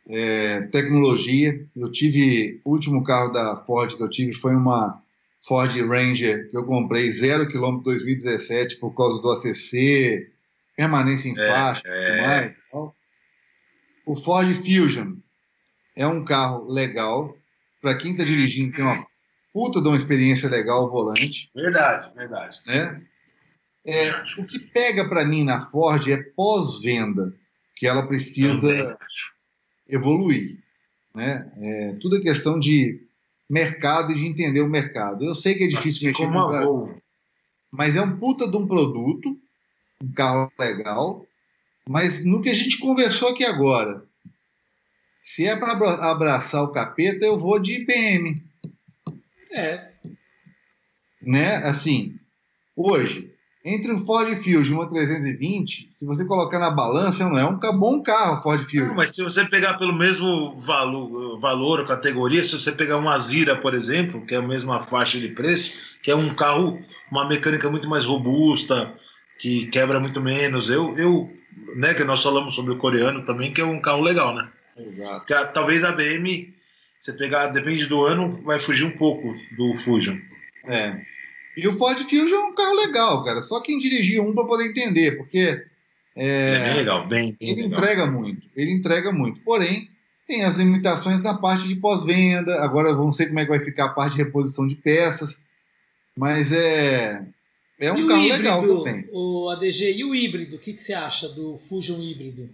É, 0.08 0.62
tecnologia. 0.66 1.66
Eu 1.74 1.90
tive, 1.90 2.60
o 2.64 2.72
último 2.72 3.02
carro 3.02 3.32
da 3.32 3.64
Ford 3.64 3.96
que 3.96 4.02
eu 4.02 4.10
tive 4.10 4.34
foi 4.34 4.54
uma 4.54 5.02
Ford 5.46 5.70
Ranger 5.70 6.50
que 6.50 6.56
eu 6.56 6.64
comprei 6.64 7.10
zero 7.10 7.48
quilômetro 7.48 7.84
2017 7.84 8.76
por 8.76 8.94
causa 8.94 9.20
do 9.20 9.30
ACC, 9.30 10.30
permanência 10.76 11.28
em 11.28 11.38
é, 11.38 11.46
faixa 11.46 11.82
e 11.86 11.90
é. 11.90 12.06
tudo 12.06 12.26
mais. 12.26 12.94
O 14.06 14.16
Ford 14.16 14.54
Fusion 14.56 15.16
é 15.96 16.06
um 16.06 16.24
carro 16.24 16.70
legal 16.70 17.34
para 17.84 17.94
quem 17.94 18.12
está 18.12 18.24
dirigindo 18.24 18.74
tem 18.74 18.82
uma 18.82 19.06
puta 19.52 19.80
de 19.80 19.88
uma 19.88 19.96
experiência 19.96 20.48
legal 20.48 20.86
o 20.86 20.90
volante. 20.90 21.50
Verdade, 21.54 22.14
verdade. 22.14 22.58
Né? 22.66 23.02
É, 23.86 24.10
o 24.38 24.46
que 24.46 24.58
pega 24.58 25.06
para 25.06 25.24
mim 25.24 25.44
na 25.44 25.70
Ford 25.70 26.08
é 26.08 26.16
pós-venda, 26.16 27.34
que 27.76 27.86
ela 27.86 28.06
precisa 28.06 28.96
evoluir. 29.88 30.58
Né? 31.14 31.52
É, 31.56 31.92
tudo 32.00 32.18
é 32.18 32.20
questão 32.20 32.58
de 32.58 33.00
mercado 33.48 34.12
e 34.12 34.14
de 34.14 34.26
entender 34.26 34.60
o 34.60 34.68
mercado. 34.68 35.24
Eu 35.24 35.34
sei 35.34 35.54
que 35.54 35.64
é 35.64 35.68
difícil 35.68 36.10
assim 36.10 36.26
mexer 36.26 36.32
com 36.32 36.38
o 36.38 36.50
Volvo. 36.50 37.02
mas 37.70 37.94
é 37.94 38.02
um 38.02 38.16
puta 38.16 38.48
de 38.48 38.56
um 38.56 38.66
produto, 38.66 39.38
um 40.02 40.12
carro 40.12 40.50
legal. 40.58 41.26
Mas 41.88 42.24
no 42.24 42.40
que 42.40 42.50
a 42.50 42.54
gente 42.54 42.78
conversou 42.78 43.28
aqui 43.28 43.44
agora, 43.44 44.04
se 45.20 45.46
é 45.46 45.54
para 45.56 45.72
abraçar 46.10 46.62
o 46.62 46.72
capeta, 46.72 47.24
eu 47.24 47.38
vou 47.38 47.58
de 47.58 47.80
IPM. 47.80 48.42
É. 49.52 49.90
Né? 51.20 51.56
Assim, 51.56 52.18
hoje, 52.74 53.33
entre 53.64 53.90
um 53.90 53.98
Ford 53.98 54.36
Fusion 54.36 54.74
e 54.74 54.78
uma 54.78 54.90
320, 54.90 55.88
se 55.90 56.04
você 56.04 56.24
colocar 56.26 56.58
na 56.58 56.70
balança, 56.70 57.28
não 57.28 57.38
é 57.38 57.44
um 57.44 57.58
bom 57.78 58.02
carro 58.02 58.42
Ford 58.42 58.60
Fusion. 58.62 58.88
Não, 58.88 58.94
mas 58.94 59.14
se 59.14 59.22
você 59.22 59.44
pegar 59.46 59.74
pelo 59.74 59.94
mesmo 59.94 60.60
valor, 60.60 61.40
valor 61.40 61.86
categoria, 61.86 62.44
se 62.44 62.52
você 62.52 62.70
pegar 62.70 62.98
uma 62.98 63.18
Zira, 63.18 63.56
por 63.56 63.72
exemplo, 63.72 64.26
que 64.26 64.34
é 64.34 64.38
a 64.38 64.42
mesma 64.42 64.80
faixa 64.80 65.18
de 65.18 65.28
preço, 65.28 65.78
que 66.02 66.10
é 66.10 66.16
um 66.16 66.34
carro, 66.34 66.78
uma 67.10 67.26
mecânica 67.26 67.70
muito 67.70 67.88
mais 67.88 68.04
robusta, 68.04 68.92
que 69.38 69.66
quebra 69.68 69.98
muito 69.98 70.20
menos. 70.20 70.68
Eu, 70.68 70.94
eu 70.98 71.32
né, 71.74 71.94
que 71.94 72.04
nós 72.04 72.22
falamos 72.22 72.54
sobre 72.54 72.74
o 72.74 72.78
coreano 72.78 73.24
também, 73.24 73.52
que 73.52 73.62
é 73.62 73.64
um 73.64 73.80
carro 73.80 74.02
legal, 74.02 74.34
né? 74.34 74.46
Exato. 74.76 75.24
Que, 75.24 75.34
talvez 75.54 75.84
a 75.84 75.92
BM, 75.92 76.52
você 76.98 77.12
pegar, 77.14 77.46
depende 77.46 77.86
do 77.86 78.04
ano, 78.04 78.42
vai 78.44 78.60
fugir 78.60 78.84
um 78.84 78.90
pouco 78.90 79.34
do 79.56 79.74
Fusion. 79.78 80.16
É. 80.66 81.13
E 81.56 81.68
o 81.68 81.76
Ford 81.76 81.98
Fusion 81.98 82.34
é 82.34 82.44
um 82.44 82.54
carro 82.54 82.74
legal, 82.74 83.24
cara. 83.24 83.40
Só 83.40 83.60
quem 83.60 83.78
dirigia 83.78 84.22
um 84.22 84.34
para 84.34 84.44
poder 84.44 84.66
entender, 84.66 85.16
porque. 85.16 85.64
É, 86.16 86.26
é 86.26 86.64
bem 86.64 86.76
legal, 86.76 87.06
bem. 87.06 87.36
bem 87.38 87.50
ele 87.50 87.62
legal. 87.62 87.78
entrega 87.78 88.06
muito, 88.06 88.42
ele 88.54 88.72
entrega 88.72 89.12
muito. 89.12 89.40
Porém, 89.40 89.90
tem 90.26 90.44
as 90.44 90.56
limitações 90.56 91.20
na 91.20 91.34
parte 91.34 91.66
de 91.68 91.76
pós-venda. 91.76 92.62
Agora 92.62 92.94
vamos 92.94 93.16
ver 93.16 93.26
como 93.26 93.40
é 93.40 93.44
que 93.44 93.50
vai 93.50 93.60
ficar 93.60 93.86
a 93.86 93.92
parte 93.94 94.16
de 94.16 94.22
reposição 94.22 94.66
de 94.66 94.76
peças. 94.76 95.42
Mas 96.16 96.52
é. 96.52 97.26
É 97.78 97.92
um 97.92 98.06
carro 98.06 98.22
híbrido, 98.22 98.42
legal 98.42 98.66
também. 98.66 99.08
O 99.12 99.48
ADG, 99.50 99.96
e 99.96 100.04
o 100.04 100.14
híbrido? 100.14 100.56
O 100.56 100.58
que, 100.58 100.72
que 100.72 100.82
você 100.82 100.92
acha 100.92 101.28
do 101.28 101.58
Fusion 101.68 102.00
híbrido? 102.00 102.48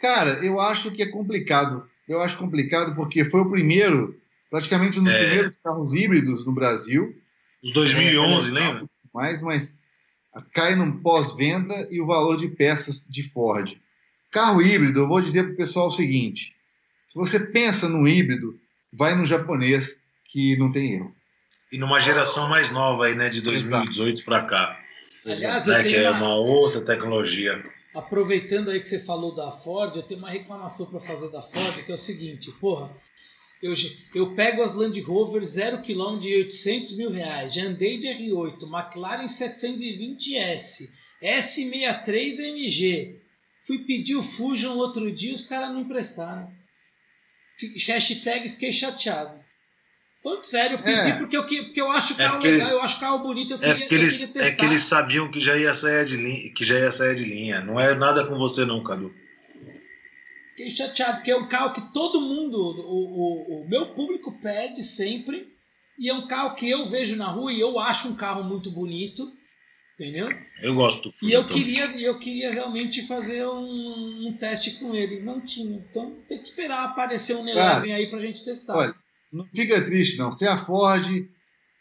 Cara, 0.00 0.44
eu 0.44 0.58
acho 0.58 0.90
que 0.90 1.02
é 1.02 1.06
complicado. 1.06 1.88
Eu 2.08 2.20
acho 2.20 2.36
complicado 2.36 2.94
porque 2.96 3.24
foi 3.24 3.40
o 3.40 3.50
primeiro, 3.50 4.20
praticamente 4.50 4.98
um 4.98 5.04
dos 5.04 5.12
é. 5.12 5.26
primeiros 5.26 5.56
carros 5.56 5.94
híbridos 5.94 6.44
no 6.44 6.52
Brasil. 6.52 7.16
Os 7.62 7.72
2011, 7.72 8.48
é, 8.48 8.52
lembra? 8.52 8.84
Mais, 9.14 9.42
mas 9.42 9.78
cai 10.52 10.74
no 10.74 11.00
pós-venda 11.00 11.88
e 11.90 12.00
o 12.00 12.06
valor 12.06 12.36
de 12.36 12.48
peças 12.48 13.06
de 13.08 13.22
Ford. 13.22 13.76
Carro 14.30 14.62
híbrido, 14.62 15.00
eu 15.00 15.08
vou 15.08 15.20
dizer 15.20 15.44
para 15.44 15.52
o 15.52 15.56
pessoal 15.56 15.88
o 15.88 15.92
seguinte: 15.92 16.56
se 17.06 17.14
você 17.14 17.38
pensa 17.38 17.88
no 17.88 18.08
híbrido, 18.08 18.58
vai 18.92 19.14
no 19.14 19.26
japonês 19.26 20.00
que 20.26 20.56
não 20.56 20.72
tem 20.72 20.94
erro. 20.94 21.14
E 21.70 21.78
numa 21.78 22.00
geração 22.00 22.48
mais 22.48 22.70
nova 22.70 23.06
aí, 23.06 23.14
né, 23.14 23.28
de 23.28 23.40
2018 23.40 24.24
para 24.24 24.44
cá. 24.44 24.78
Aliás, 25.24 25.66
né, 25.66 25.82
que 25.82 25.94
é 25.94 26.10
uma 26.10 26.34
outra 26.34 26.80
tecnologia. 26.80 27.62
Aproveitando 27.94 28.70
aí 28.70 28.80
que 28.80 28.88
você 28.88 28.98
falou 28.98 29.34
da 29.34 29.52
Ford, 29.52 29.94
eu 29.94 30.02
tenho 30.02 30.18
uma 30.18 30.30
reclamação 30.30 30.86
para 30.86 31.00
fazer 31.00 31.30
da 31.30 31.42
Ford, 31.42 31.84
que 31.84 31.90
é 31.90 31.94
o 31.94 31.98
seguinte, 31.98 32.50
porra, 32.52 32.90
eu, 33.62 33.74
eu 34.12 34.34
pego 34.34 34.62
as 34.62 34.74
Land 34.74 35.00
Rover 35.00 35.42
0 35.44 35.82
km 35.82 36.18
de 36.18 36.34
800 36.34 36.96
mil 36.96 37.10
reais, 37.10 37.54
já 37.54 37.62
andei 37.62 37.96
de 37.96 38.08
R8, 38.08 38.62
McLaren 38.62 39.26
720S, 39.26 40.88
S63 41.22 42.38
MG. 42.40 43.22
Fui 43.64 43.78
pedir 43.78 44.16
o 44.16 44.22
Fusion 44.22 44.76
outro 44.76 45.10
dia, 45.12 45.32
os 45.32 45.42
caras 45.42 45.70
não 45.70 45.82
emprestaram. 45.82 46.50
Hashtag 47.86 48.48
fiquei 48.48 48.72
chateado. 48.72 49.40
Falando 50.20 50.44
sério, 50.44 50.74
eu 50.76 50.82
pedi 50.82 51.10
é. 51.10 51.16
porque, 51.16 51.36
eu, 51.36 51.44
porque 51.44 51.80
eu 51.80 51.90
acho 51.90 52.14
o 52.14 52.16
é 52.16 52.18
carro 52.18 52.46
é 52.46 52.50
legal, 52.50 52.70
eu 52.70 52.82
acho 52.82 52.96
o 52.96 53.00
carro 53.00 53.18
bonito, 53.20 53.54
eu 53.54 53.58
queria, 53.58 53.74
é 53.74 53.78
porque 53.78 53.94
eles, 53.94 54.36
É 54.36 54.50
que 54.52 54.64
eles 54.64 54.84
sabiam 54.84 55.30
que 55.30 55.40
já 55.40 55.56
ia 55.56 55.74
sair 55.74 56.04
de 56.06 56.16
linha, 56.16 56.52
que 56.52 56.64
já 56.64 56.78
ia 56.78 56.90
sair 56.90 57.14
de 57.14 57.24
linha. 57.24 57.60
Não 57.60 57.78
é 57.78 57.94
nada 57.94 58.24
com 58.26 58.36
você 58.36 58.64
não, 58.64 58.82
Cadu. 58.82 59.12
Fiquei 60.52 60.70
chateado, 60.70 61.16
porque 61.16 61.30
é 61.30 61.36
um 61.36 61.48
carro 61.48 61.72
que 61.72 61.92
todo 61.92 62.20
mundo, 62.20 62.58
o, 62.58 63.60
o, 63.60 63.62
o 63.62 63.68
meu 63.68 63.86
público 63.94 64.38
pede 64.42 64.82
sempre, 64.82 65.50
e 65.98 66.10
é 66.10 66.14
um 66.14 66.26
carro 66.26 66.54
que 66.54 66.68
eu 66.68 66.88
vejo 66.88 67.16
na 67.16 67.28
rua 67.28 67.52
e 67.52 67.60
eu 67.60 67.78
acho 67.78 68.08
um 68.08 68.14
carro 68.14 68.44
muito 68.44 68.70
bonito, 68.70 69.26
entendeu? 69.94 70.28
Eu 70.60 70.74
gosto 70.74 71.08
do 71.08 71.14
E 71.22 71.32
eu 71.32 71.46
queria, 71.46 71.86
eu 71.98 72.18
queria 72.18 72.50
realmente 72.50 73.06
fazer 73.06 73.46
um, 73.46 74.28
um, 74.28 74.36
teste 74.38 74.72
com 74.72 74.94
ele, 74.94 75.20
não 75.20 75.40
tinha. 75.40 75.76
Então 75.90 76.14
tem 76.28 76.38
que 76.38 76.44
esperar 76.44 76.84
aparecer 76.84 77.34
um 77.34 77.48
Eleven 77.48 77.94
aí 77.94 78.10
pra 78.10 78.20
gente 78.20 78.44
testar. 78.44 78.76
Olha, 78.76 78.94
não 79.32 79.46
fica 79.46 79.82
triste, 79.82 80.18
não. 80.18 80.32
Se 80.32 80.46
a 80.46 80.64
Ford 80.64 81.06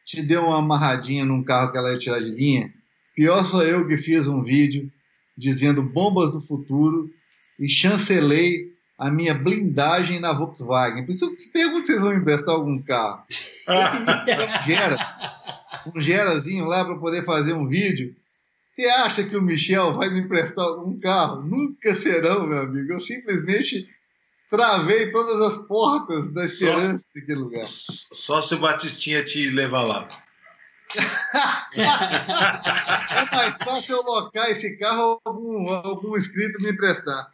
te 0.06 0.22
deu 0.22 0.44
uma 0.46 0.60
amarradinha 0.60 1.26
num 1.26 1.44
carro 1.44 1.72
que 1.72 1.78
ela 1.78 1.92
ia 1.92 2.00
tirar 2.00 2.20
de 2.20 2.32
linha, 2.32 2.74
pior 3.14 3.46
sou 3.46 3.64
eu 3.64 3.86
que 3.88 3.98
fiz 3.98 4.28
um 4.30 4.44
vídeo 4.44 4.90
dizendo 5.38 5.84
bombas 5.84 6.34
do 6.34 6.42
futuro 6.42 7.10
e 7.62 7.70
chancelei 7.70 8.72
a 8.98 9.12
minha 9.12 9.34
blindagem 9.34 10.20
na 10.20 10.34
Volkswagen. 10.34 11.06
Por 11.06 11.12
isso 11.12 11.26
eu 11.26 11.36
pergunto 11.54 11.86
se 11.86 11.94
vocês 11.94 12.02
vão 12.02 12.14
emprestar 12.14 12.56
algum 12.56 12.82
carro. 12.82 13.24
um 13.68 14.62
Gera, 14.66 15.44
um 15.96 16.00
Gerazinho 16.00 16.66
lá 16.66 16.84
para 16.84 16.98
poder 16.98 17.24
fazer 17.24 17.54
um 17.54 17.68
vídeo. 17.68 18.16
Você 18.76 18.86
acha 18.88 19.24
que 19.24 19.36
o 19.36 19.42
Michel 19.42 19.94
vai 19.94 20.10
me 20.10 20.22
emprestar 20.22 20.66
algum 20.66 21.00
carro? 21.00 21.44
Nunca 21.44 21.94
serão, 21.94 22.48
meu 22.48 22.62
amigo. 22.62 22.94
Eu 22.94 23.00
simplesmente 23.00 23.90
travei 24.50 25.12
todas 25.12 25.40
as 25.42 25.58
portas 25.68 26.34
da 26.34 26.46
esperança 26.46 27.04
só, 27.04 27.20
daquele 27.20 27.40
lugar. 27.40 27.66
Só 27.66 28.42
se 28.42 28.56
o 28.56 28.60
Batistinha 28.60 29.24
te 29.24 29.50
levar 29.50 29.82
lá. 29.82 30.08
é 31.76 33.36
mais 33.36 33.58
fácil 33.58 33.96
eu 33.98 34.04
locar 34.04 34.50
esse 34.50 34.78
carro 34.78 35.02
ou 35.02 35.22
algum, 35.26 35.70
algum 35.70 36.18
inscrito 36.18 36.62
me 36.62 36.72
emprestar. 36.72 37.30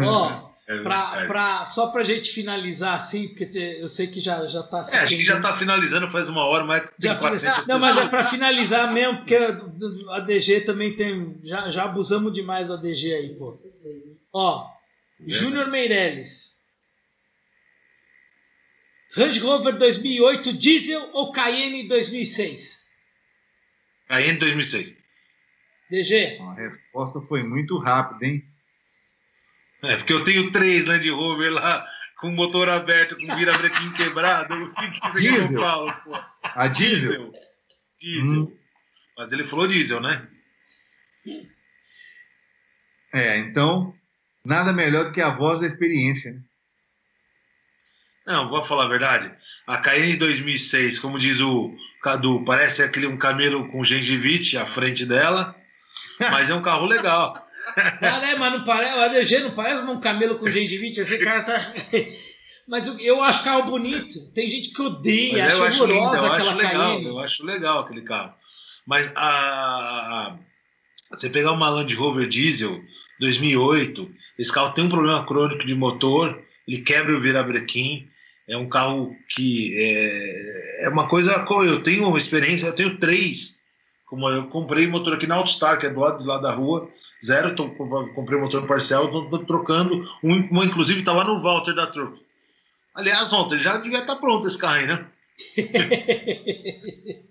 Ó, 0.00 0.48
é 0.68 0.78
pra, 0.80 1.26
pra, 1.26 1.66
só 1.66 1.90
pra 1.90 2.04
gente 2.04 2.30
finalizar 2.30 2.98
assim, 2.98 3.28
porque 3.28 3.48
eu 3.80 3.88
sei 3.88 4.06
que 4.06 4.20
já, 4.20 4.46
já 4.46 4.62
tá. 4.62 4.86
É, 4.92 4.98
acho 4.98 5.16
que 5.16 5.24
já 5.24 5.40
tá 5.40 5.56
finalizando 5.56 6.10
faz 6.10 6.28
uma 6.28 6.44
hora, 6.44 6.64
mas 6.64 6.82
tem 7.00 7.10
já, 7.10 7.16
400 7.16 7.66
Não, 7.66 7.78
mas 7.78 7.96
é 7.96 8.06
pra 8.08 8.24
finalizar 8.24 8.92
mesmo, 8.92 9.18
porque 9.18 9.36
a 9.36 10.20
DG 10.20 10.60
também 10.62 10.94
tem. 10.94 11.40
Já, 11.44 11.70
já 11.70 11.84
abusamos 11.84 12.32
demais 12.34 12.68
do 12.68 12.74
ADG 12.74 13.14
aí, 13.14 13.34
pô. 13.36 13.58
Ó, 14.32 14.66
Júnior 15.26 15.70
Meirelles. 15.70 16.58
Range 19.14 19.40
Rover 19.40 19.76
2008 19.78 20.52
diesel 20.52 21.10
ou 21.12 21.32
Cayenne 21.32 21.88
2006? 21.88 22.78
Cayenne 24.06 24.38
2006. 24.38 25.02
DG. 25.90 26.38
A 26.40 26.54
resposta 26.54 27.20
foi 27.22 27.42
muito 27.42 27.78
rápida, 27.78 28.26
hein? 28.26 28.44
É, 29.82 29.96
porque 29.96 30.12
eu 30.12 30.24
tenho 30.24 30.50
três 30.50 30.84
Land 30.84 31.08
Rover 31.10 31.52
lá 31.52 31.86
com 32.18 32.30
motor 32.30 32.68
aberto, 32.68 33.16
com 33.16 33.36
virabrequim 33.36 33.92
quebrado. 33.92 34.54
O 34.58 34.74
que, 34.74 34.90
que 34.90 35.12
você 35.12 35.20
diesel. 35.20 35.52
eu 35.52 35.60
falo, 35.60 35.92
pô? 36.04 36.24
A 36.42 36.68
diesel? 36.68 37.10
Diesel. 37.10 37.32
diesel. 38.00 38.42
Hum. 38.42 38.58
Mas 39.16 39.32
ele 39.32 39.46
falou 39.46 39.66
diesel, 39.66 40.00
né? 40.00 40.28
É, 43.12 43.38
então 43.38 43.94
nada 44.44 44.72
melhor 44.72 45.04
do 45.04 45.12
que 45.12 45.20
a 45.20 45.30
voz 45.30 45.60
da 45.60 45.66
experiência. 45.66 46.32
Né? 46.32 46.42
Não, 48.26 48.48
vou 48.48 48.64
falar 48.64 48.84
a 48.84 48.88
verdade. 48.88 49.32
A 49.66 49.78
Cayenne 49.78 50.16
2006, 50.16 50.98
como 50.98 51.18
diz 51.18 51.40
o 51.40 51.74
Cadu, 52.02 52.44
parece 52.44 52.82
aquele 52.82 53.06
um 53.06 53.16
camelo 53.16 53.68
com 53.68 53.84
gengivite 53.84 54.56
à 54.56 54.66
frente 54.66 55.06
dela, 55.06 55.57
mas 56.20 56.50
é 56.50 56.54
um 56.54 56.62
carro 56.62 56.86
legal. 56.86 57.34
Cara, 57.74 58.30
é, 58.30 58.36
mas 58.36 58.52
não 58.52 58.64
parece, 58.64 58.96
o 58.96 59.00
ADG 59.02 59.38
não 59.40 59.50
parece 59.50 59.82
um 59.82 60.00
camelo 60.00 60.38
com 60.38 60.50
gengivite, 60.50 61.00
esse 61.00 61.18
cara 61.18 61.42
tá. 61.42 61.74
Mas 62.68 62.86
eu 62.86 63.22
acho 63.22 63.44
carro 63.44 63.70
bonito. 63.70 64.30
Tem 64.34 64.50
gente 64.50 64.74
que 64.74 64.82
odeia, 64.82 65.46
acha 65.46 65.82
horrorosa 65.82 66.26
aquela 66.26 66.50
acho 66.50 66.56
legal, 66.58 66.72
Cayenne. 66.72 67.06
Eu 67.06 67.18
acho 67.18 67.46
legal 67.46 67.78
aquele 67.78 68.02
carro. 68.02 68.34
Mas 68.86 69.10
a, 69.16 69.28
a, 70.28 70.38
você 71.10 71.30
pegar 71.30 71.52
uma 71.52 71.70
Land 71.70 71.94
Rover 71.94 72.28
diesel 72.28 72.78
2008, 73.20 74.10
esse 74.38 74.52
carro 74.52 74.74
tem 74.74 74.84
um 74.84 74.90
problema 74.90 75.24
crônico 75.24 75.64
de 75.64 75.74
motor, 75.74 76.38
ele 76.66 76.82
quebra 76.82 77.16
o 77.16 77.20
virabrequim. 77.20 78.06
É 78.46 78.56
um 78.56 78.68
carro 78.68 79.16
que 79.30 79.74
é, 79.78 80.84
é 80.84 80.88
uma 80.90 81.08
coisa. 81.08 81.46
Eu 81.64 81.82
tenho 81.82 82.06
uma 82.06 82.18
experiência, 82.18 82.66
eu 82.66 82.74
tenho 82.74 82.98
três. 82.98 83.57
Como 84.08 84.28
eu 84.28 84.46
comprei 84.46 84.86
motor 84.86 85.14
aqui 85.14 85.26
na 85.26 85.34
Altstar, 85.34 85.78
que 85.78 85.86
é 85.86 85.90
do 85.90 86.00
lado, 86.00 86.22
do 86.22 86.28
lado 86.28 86.42
da 86.42 86.52
rua, 86.52 86.88
zero. 87.24 87.54
Tô, 87.54 87.68
comprei 87.68 88.40
motor 88.40 88.66
parcial, 88.66 89.04
estou 89.04 89.44
trocando. 89.44 90.08
Um, 90.24 90.64
inclusive, 90.64 91.00
está 91.00 91.12
lá 91.12 91.24
no 91.24 91.42
Walter 91.42 91.74
da 91.74 91.86
trupe. 91.86 92.18
Aliás, 92.94 93.32
ontem 93.32 93.58
já 93.58 93.76
devia 93.76 93.98
estar 93.98 94.14
tá 94.14 94.20
pronto 94.20 94.48
esse 94.48 94.58
carro 94.58 94.76
aí, 94.76 94.86
né? 94.86 95.06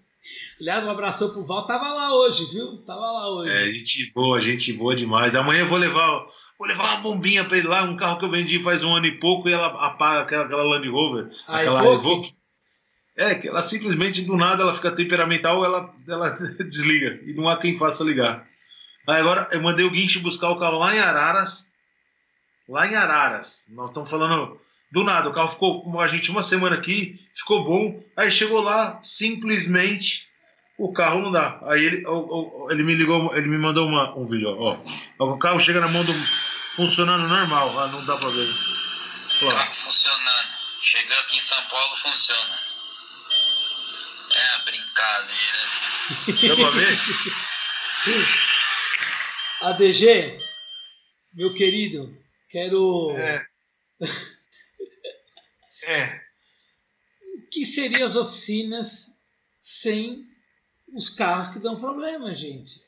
Aliás, 0.59 0.85
um 0.85 0.91
abração 0.91 1.30
pro 1.30 1.45
Val. 1.45 1.65
Tava 1.65 1.89
lá 1.89 2.15
hoje, 2.15 2.45
viu? 2.51 2.77
Tava 2.85 2.99
lá 2.99 3.30
hoje. 3.30 3.51
É, 3.51 3.72
gente 3.72 4.11
boa, 4.14 4.41
gente 4.41 4.73
boa 4.73 4.95
demais. 4.95 5.35
Amanhã 5.35 5.61
eu 5.61 5.67
vou 5.67 5.77
levar, 5.77 6.25
vou 6.57 6.67
levar 6.67 6.83
uma 6.83 7.01
bombinha 7.01 7.43
para 7.43 7.57
ele 7.57 7.67
lá, 7.67 7.83
um 7.83 7.95
carro 7.95 8.19
que 8.19 8.25
eu 8.25 8.30
vendi 8.30 8.59
faz 8.59 8.83
um 8.83 8.95
ano 8.95 9.06
e 9.06 9.19
pouco 9.19 9.49
e 9.49 9.53
ela 9.53 9.67
apaga 9.67 10.22
aquela, 10.22 10.45
aquela 10.45 10.64
Land 10.64 10.88
Rover, 10.89 11.30
aquela 11.47 11.85
Evoque. 11.93 12.36
É, 13.17 13.33
que 13.33 13.47
ela 13.47 13.63
simplesmente 13.63 14.21
do 14.21 14.37
nada 14.37 14.61
ela 14.61 14.75
fica 14.75 14.91
temperamental, 14.91 15.65
ela, 15.65 15.91
ela 16.07 16.29
desliga 16.69 17.19
e 17.25 17.33
não 17.33 17.49
há 17.49 17.57
quem 17.57 17.77
faça 17.77 18.03
ligar. 18.03 18.47
Aí 19.07 19.19
agora 19.19 19.47
eu 19.51 19.61
mandei 19.61 19.85
o 19.85 19.89
guincho 19.89 20.19
buscar 20.19 20.51
o 20.51 20.59
carro 20.59 20.77
lá 20.77 20.95
em 20.95 20.99
Araras. 20.99 21.65
Lá 22.69 22.85
em 22.85 22.93
Araras. 22.95 23.65
Nós 23.69 23.89
estamos 23.89 24.09
falando 24.09 24.61
do 24.91 25.03
nada. 25.03 25.29
O 25.29 25.33
carro 25.33 25.49
ficou 25.49 25.83
com 25.83 25.99
a 25.99 26.07
gente 26.07 26.29
uma 26.29 26.43
semana 26.43 26.75
aqui, 26.75 27.19
ficou 27.33 27.63
bom. 27.63 28.03
Aí 28.15 28.31
chegou 28.31 28.61
lá, 28.61 28.99
simplesmente 29.01 30.27
o 30.77 30.93
carro 30.93 31.21
não 31.21 31.31
dá. 31.31 31.59
Aí 31.63 31.83
ele, 31.83 32.03
ele 32.69 32.83
me 32.83 32.93
ligou, 32.93 33.35
ele 33.35 33.47
me 33.47 33.57
mandou 33.57 33.87
uma, 33.87 34.15
um 34.15 34.27
vídeo. 34.27 34.55
Ó, 34.59 34.77
o 35.19 35.39
carro 35.39 35.59
chega 35.59 35.79
na 35.79 35.87
mão 35.87 36.03
do. 36.03 36.13
funcionando 36.75 37.27
normal. 37.27 37.79
Ah, 37.79 37.87
não 37.87 38.05
dá 38.05 38.15
pra 38.15 38.29
ver. 38.29 38.47
Ó. 39.41 39.51
Carro 39.51 39.73
funcionando. 39.73 40.47
Chegou 40.83 41.17
aqui 41.17 41.37
em 41.37 41.39
São 41.39 41.61
Paulo, 41.63 41.95
funciona. 41.95 42.66
É 44.38 44.56
a 44.56 44.59
brincadeira. 44.59 45.59
Deu 46.41 46.56
pra 46.56 46.69
ver? 46.69 46.98
ADG, 49.61 50.38
meu 51.33 51.53
querido, 51.56 52.16
quero. 52.49 53.16
É. 53.17 53.45
é. 55.83 56.22
O 57.35 57.49
que 57.49 57.66
seriam 57.66 58.06
as 58.06 58.16
oficinas 58.16 59.17
sem 59.59 60.24
os 60.93 61.09
carros 61.09 61.48
que 61.49 61.59
dão 61.59 61.80
problema, 61.80 62.35
gente? 62.35 62.80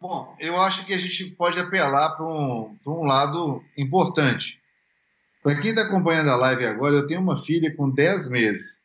Bom, 0.00 0.34
eu 0.40 0.60
acho 0.60 0.84
que 0.84 0.94
a 0.94 0.98
gente 0.98 1.30
pode 1.32 1.60
apelar 1.60 2.16
para 2.16 2.24
um, 2.24 2.76
um 2.86 3.04
lado 3.04 3.62
importante. 3.76 4.60
Para 5.42 5.60
quem 5.60 5.70
está 5.70 5.82
acompanhando 5.82 6.30
a 6.30 6.36
live 6.36 6.66
agora, 6.66 6.96
eu 6.96 7.06
tenho 7.06 7.20
uma 7.20 7.40
filha 7.40 7.74
com 7.76 7.88
10 7.88 8.28
meses. 8.28 8.81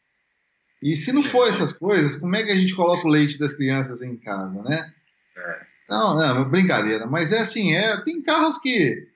E 0.82 0.96
se 0.96 1.12
não 1.12 1.24
for 1.24 1.48
essas 1.50 1.72
coisas, 1.72 2.16
como 2.18 2.36
é 2.36 2.44
que 2.44 2.52
a 2.52 2.56
gente 2.56 2.76
coloca 2.76 3.08
o 3.08 3.10
leite 3.10 3.40
das 3.40 3.54
crianças 3.54 4.02
em 4.02 4.16
casa, 4.16 4.62
né? 4.64 4.94
É. 5.36 5.68
Não, 5.90 6.16
não, 6.16 6.50
brincadeira. 6.50 7.08
Mas 7.08 7.32
é 7.32 7.40
assim, 7.40 7.74
é, 7.74 7.98
tem 8.02 8.22
carros 8.22 8.58
que, 8.58 9.08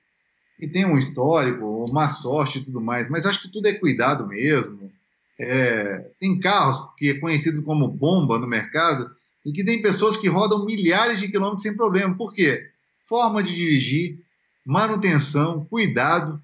que 0.58 0.66
tem 0.66 0.84
um 0.84 0.98
histórico, 0.98 1.86
má 1.92 2.10
sorte 2.10 2.58
e 2.58 2.64
tudo 2.64 2.80
mais, 2.80 3.08
mas 3.08 3.26
acho 3.26 3.42
que 3.42 3.52
tudo 3.52 3.66
é 3.66 3.74
cuidado 3.74 4.26
mesmo. 4.26 4.90
É, 5.38 6.06
tem 6.20 6.38
carros 6.38 6.78
que 6.96 7.10
é 7.10 7.18
conhecido 7.18 7.62
como 7.62 7.88
bomba 7.88 8.38
no 8.38 8.46
mercado 8.46 9.10
e 9.44 9.52
que 9.52 9.64
tem 9.64 9.82
pessoas 9.82 10.16
que 10.16 10.28
rodam 10.28 10.64
milhares 10.64 11.20
de 11.20 11.28
quilômetros 11.28 11.62
sem 11.62 11.76
problema. 11.76 12.16
Por 12.16 12.32
quê? 12.32 12.70
Forma 13.04 13.42
de 13.42 13.54
dirigir, 13.54 14.18
manutenção, 14.64 15.64
cuidado. 15.64 16.40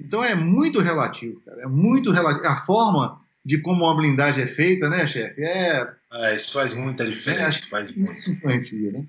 Então 0.00 0.24
é 0.24 0.34
muito 0.34 0.80
relativo, 0.80 1.40
cara. 1.40 1.62
É 1.62 1.66
muito 1.66 2.10
relativo. 2.10 2.46
A 2.46 2.56
forma 2.56 3.17
de 3.48 3.56
como 3.56 3.88
a 3.88 3.94
blindagem 3.94 4.44
é 4.44 4.46
feita, 4.46 4.90
né, 4.90 5.06
chefe? 5.06 5.42
É... 5.42 5.88
é... 6.12 6.36
isso 6.36 6.52
faz 6.52 6.74
muita 6.74 7.06
diferença. 7.06 7.42
É, 7.42 7.46
acho 7.46 7.62
que 7.62 7.70
faz 7.70 7.96
muito. 7.96 8.12
Isso 8.12 8.30
influencia, 8.30 8.92
né? 8.92 9.02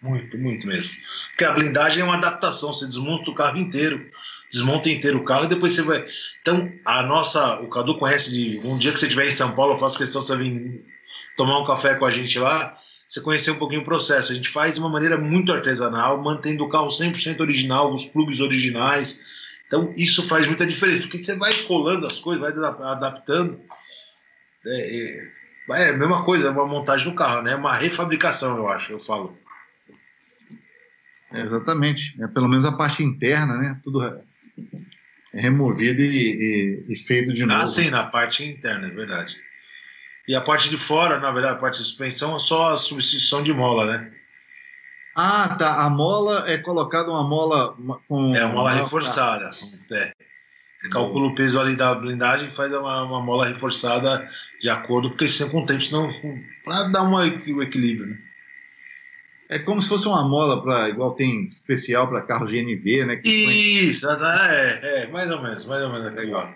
Muito, 0.00 0.38
muito 0.38 0.68
mesmo. 0.68 0.94
Porque 1.30 1.44
a 1.44 1.50
blindagem 1.50 2.00
é 2.00 2.04
uma 2.04 2.16
adaptação, 2.16 2.72
você 2.72 2.86
desmonta 2.86 3.28
o 3.28 3.34
carro 3.34 3.58
inteiro, 3.58 4.08
desmonta 4.52 4.88
inteiro 4.88 5.18
o 5.18 5.24
carro 5.24 5.46
e 5.46 5.48
depois 5.48 5.74
você 5.74 5.82
vai. 5.82 6.06
Então, 6.40 6.70
a 6.84 7.02
nossa. 7.02 7.58
O 7.60 7.68
Cadu 7.68 7.98
conhece 7.98 8.30
de. 8.30 8.60
Um 8.64 8.78
dia 8.78 8.92
que 8.92 9.00
você 9.00 9.06
estiver 9.06 9.26
em 9.26 9.32
São 9.32 9.50
Paulo, 9.50 9.74
eu 9.74 9.78
faço 9.78 9.98
questão 9.98 10.20
de 10.20 10.28
você 10.28 10.36
vir 10.36 10.84
tomar 11.36 11.58
um 11.58 11.66
café 11.66 11.96
com 11.96 12.04
a 12.04 12.10
gente 12.12 12.38
lá, 12.38 12.78
você 13.08 13.20
conhecer 13.20 13.50
um 13.50 13.58
pouquinho 13.58 13.80
o 13.80 13.84
processo. 13.84 14.30
A 14.30 14.34
gente 14.36 14.48
faz 14.48 14.76
de 14.76 14.80
uma 14.80 14.88
maneira 14.88 15.18
muito 15.18 15.52
artesanal, 15.52 16.22
mantendo 16.22 16.64
o 16.64 16.68
carro 16.68 16.86
100% 16.86 17.40
original, 17.40 17.92
os 17.92 18.04
plugs 18.04 18.38
originais. 18.38 19.24
Então, 19.66 19.92
isso 19.96 20.22
faz 20.28 20.46
muita 20.46 20.64
diferença, 20.64 21.02
porque 21.02 21.18
você 21.18 21.36
vai 21.36 21.52
colando 21.64 22.06
as 22.06 22.20
coisas, 22.20 22.40
vai 22.40 22.52
adaptando. 22.92 23.58
É, 24.66 25.28
é, 25.70 25.88
a 25.90 25.92
mesma 25.92 26.24
coisa, 26.24 26.48
é 26.48 26.50
uma 26.50 26.66
montagem 26.66 27.08
do 27.08 27.14
carro, 27.14 27.42
né? 27.42 27.52
É 27.52 27.56
uma 27.56 27.76
refabricação, 27.76 28.56
eu 28.56 28.68
acho, 28.68 28.92
eu 28.92 29.00
falo. 29.00 29.36
É, 31.32 31.40
exatamente. 31.40 32.14
É, 32.22 32.26
pelo 32.26 32.48
menos 32.48 32.64
a 32.64 32.72
parte 32.72 33.02
interna, 33.02 33.56
né? 33.56 33.80
Tudo 33.82 34.04
é 35.34 35.40
removido 35.40 36.02
e, 36.02 36.82
e, 36.86 36.92
e 36.92 36.96
feito 36.96 37.32
de 37.32 37.44
ah, 37.44 37.46
novo. 37.46 37.62
Ah, 37.62 37.68
sim, 37.68 37.90
na 37.90 38.04
parte 38.04 38.44
interna, 38.44 38.86
é 38.86 38.90
verdade. 38.90 39.36
E 40.28 40.34
a 40.34 40.40
parte 40.40 40.68
de 40.68 40.78
fora, 40.78 41.18
na 41.18 41.30
verdade, 41.30 41.54
a 41.56 41.58
parte 41.58 41.78
de 41.78 41.84
suspensão 41.84 42.36
é 42.36 42.38
só 42.38 42.74
a 42.74 42.76
substituição 42.76 43.42
de 43.42 43.52
mola, 43.52 43.86
né? 43.86 44.12
Ah, 45.16 45.56
tá. 45.58 45.84
A 45.84 45.90
mola 45.90 46.48
é 46.48 46.56
colocada 46.58 47.10
uma 47.10 47.26
mola 47.26 47.76
com. 48.08 48.34
É, 48.34 48.44
uma 48.44 48.54
mola 48.54 48.72
reforçada. 48.72 49.50
É. 49.90 50.12
Você 50.82 50.88
calcula 50.88 51.28
o 51.28 51.34
peso 51.34 51.60
ali 51.60 51.76
da 51.76 51.94
blindagem 51.94 52.48
e 52.48 52.54
faz 52.54 52.72
uma, 52.72 53.04
uma 53.04 53.22
mola 53.22 53.46
reforçada 53.46 54.28
de 54.60 54.68
acordo, 54.68 55.10
porque 55.10 55.28
sempre 55.28 55.52
com 55.52 55.62
o 55.62 55.66
tempo, 55.66 55.82
senão. 55.82 56.10
para 56.64 56.84
dar 56.88 57.04
um 57.04 57.22
equilíbrio, 57.22 58.08
né? 58.08 58.18
É 59.48 59.58
como 59.58 59.82
se 59.82 59.88
fosse 59.88 60.06
uma 60.06 60.26
mola 60.26 60.62
para 60.62 60.88
igual 60.88 61.14
tem 61.14 61.44
especial 61.44 62.08
para 62.08 62.22
carro 62.22 62.46
GNV, 62.46 63.04
né? 63.04 63.20
Isso, 63.22 64.06
põe... 64.06 64.26
é, 64.26 64.80
é, 64.82 65.06
mais 65.08 65.30
ou 65.30 65.42
menos, 65.42 65.64
mais 65.66 65.82
ou 65.84 65.92
menos 65.92 66.16
é 66.16 66.24
igual. 66.24 66.52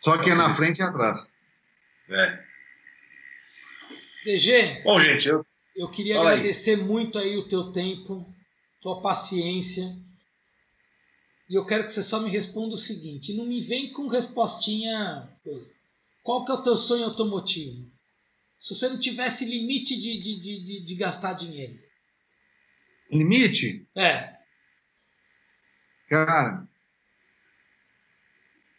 Só 0.00 0.18
que 0.18 0.30
é 0.30 0.34
na 0.34 0.54
frente 0.54 0.80
e 0.80 0.82
atrás. 0.82 1.26
É. 2.10 2.38
DG. 4.24 4.82
Bom, 4.84 5.00
gente, 5.00 5.26
eu, 5.26 5.44
eu 5.74 5.88
queria 5.88 6.16
Fala 6.16 6.32
agradecer 6.32 6.72
aí. 6.72 6.76
muito 6.76 7.18
aí 7.18 7.36
o 7.36 7.48
teu 7.48 7.72
tempo, 7.72 8.26
tua 8.82 9.00
paciência. 9.00 9.96
E 11.48 11.54
eu 11.54 11.66
quero 11.66 11.84
que 11.84 11.92
você 11.92 12.02
só 12.02 12.20
me 12.20 12.30
responda 12.30 12.74
o 12.74 12.78
seguinte: 12.78 13.34
não 13.34 13.46
me 13.46 13.60
vem 13.60 13.92
com 13.92 14.08
respostinha. 14.08 15.28
Coisa. 15.42 15.74
Qual 16.22 16.44
que 16.44 16.50
é 16.50 16.54
o 16.54 16.62
teu 16.62 16.76
sonho 16.76 17.04
automotivo? 17.04 17.86
Se 18.56 18.74
você 18.74 18.88
não 18.88 18.98
tivesse 18.98 19.44
limite 19.44 19.94
de, 20.00 20.20
de, 20.20 20.40
de, 20.40 20.84
de 20.84 20.94
gastar 20.94 21.34
dinheiro. 21.34 21.78
Limite? 23.10 23.86
É. 23.94 24.34
Cara, 26.08 26.66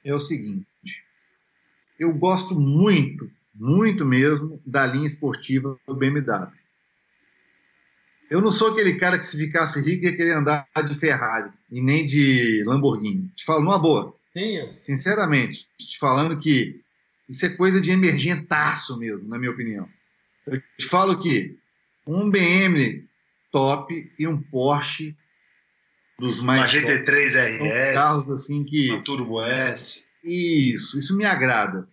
é 0.04 0.14
o 0.14 0.20
seguinte. 0.20 0.66
Eu 2.00 2.14
gosto 2.14 2.60
muito, 2.60 3.32
muito 3.54 4.06
mesmo, 4.06 4.62
da 4.66 4.86
linha 4.86 5.08
esportiva 5.08 5.80
do 5.88 5.96
BMW. 5.96 6.52
Eu 8.30 8.42
não 8.42 8.52
sou 8.52 8.72
aquele 8.72 8.96
cara 8.96 9.18
que 9.18 9.26
se 9.26 9.38
ficasse 9.38 9.80
rico 9.82 10.06
ia 10.06 10.16
querer 10.16 10.34
andar 10.34 10.68
de 10.86 10.96
Ferrari 10.96 11.52
e 11.72 11.82
nem 11.82 12.06
de 12.06 12.64
Lamborghini. 12.66 13.30
Te 13.36 13.46
falo 13.46 13.62
numa 13.62 13.78
boa. 13.78 14.16
Sim. 14.34 14.70
Sinceramente, 14.84 15.68
te 15.78 15.98
falando 15.98 16.40
que 16.40 16.82
isso 17.30 17.46
é 17.46 17.50
coisa 17.50 17.80
de 17.80 17.92
emergentaço 17.92 18.98
mesmo, 18.98 19.28
na 19.28 19.38
minha 19.38 19.52
opinião. 19.52 19.88
Eu 20.46 20.62
te 20.78 20.86
falo 20.86 21.20
que 21.20 21.58
um 22.06 22.30
BM 22.30 23.08
top 23.52 24.12
e 24.18 24.28
um 24.28 24.42
Porsche 24.42 25.16
dos 26.20 26.40
mais 26.40 26.74
uma 26.74 26.82
GT3 26.82 27.28
RS, 27.30 27.94
carros 27.94 28.30
assim 28.30 28.64
que 28.64 28.92
uma 28.92 29.02
Turbo 29.02 29.42
S. 29.42 30.04
Isso, 30.24 30.98
isso 30.98 31.16
me 31.16 31.26
agrada. 31.26 31.88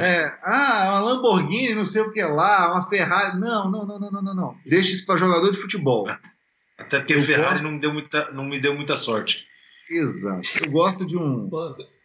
É, 0.00 0.38
ah, 0.44 0.90
uma 0.90 1.00
Lamborghini, 1.00 1.74
não 1.74 1.84
sei 1.84 2.02
o 2.02 2.12
que 2.12 2.22
lá, 2.22 2.72
uma 2.72 2.88
Ferrari. 2.88 3.38
Não, 3.38 3.68
não, 3.68 3.84
não, 3.84 3.98
não, 3.98 4.10
não, 4.10 4.22
não, 4.22 4.34
não. 4.34 4.56
Deixa 4.64 4.92
isso 4.92 5.04
para 5.04 5.16
jogador 5.16 5.50
de 5.50 5.56
futebol. 5.56 6.08
Até 6.78 6.98
porque 6.98 7.16
o 7.16 7.22
Ferrari 7.22 7.62
não 7.62 7.72
me, 7.72 7.80
deu 7.80 7.92
muita, 7.92 8.30
não 8.30 8.44
me 8.44 8.60
deu 8.60 8.74
muita 8.76 8.96
sorte. 8.96 9.46
Exato. 9.90 10.48
Eu 10.62 10.70
gosto 10.70 11.04
de 11.04 11.16
um 11.16 11.50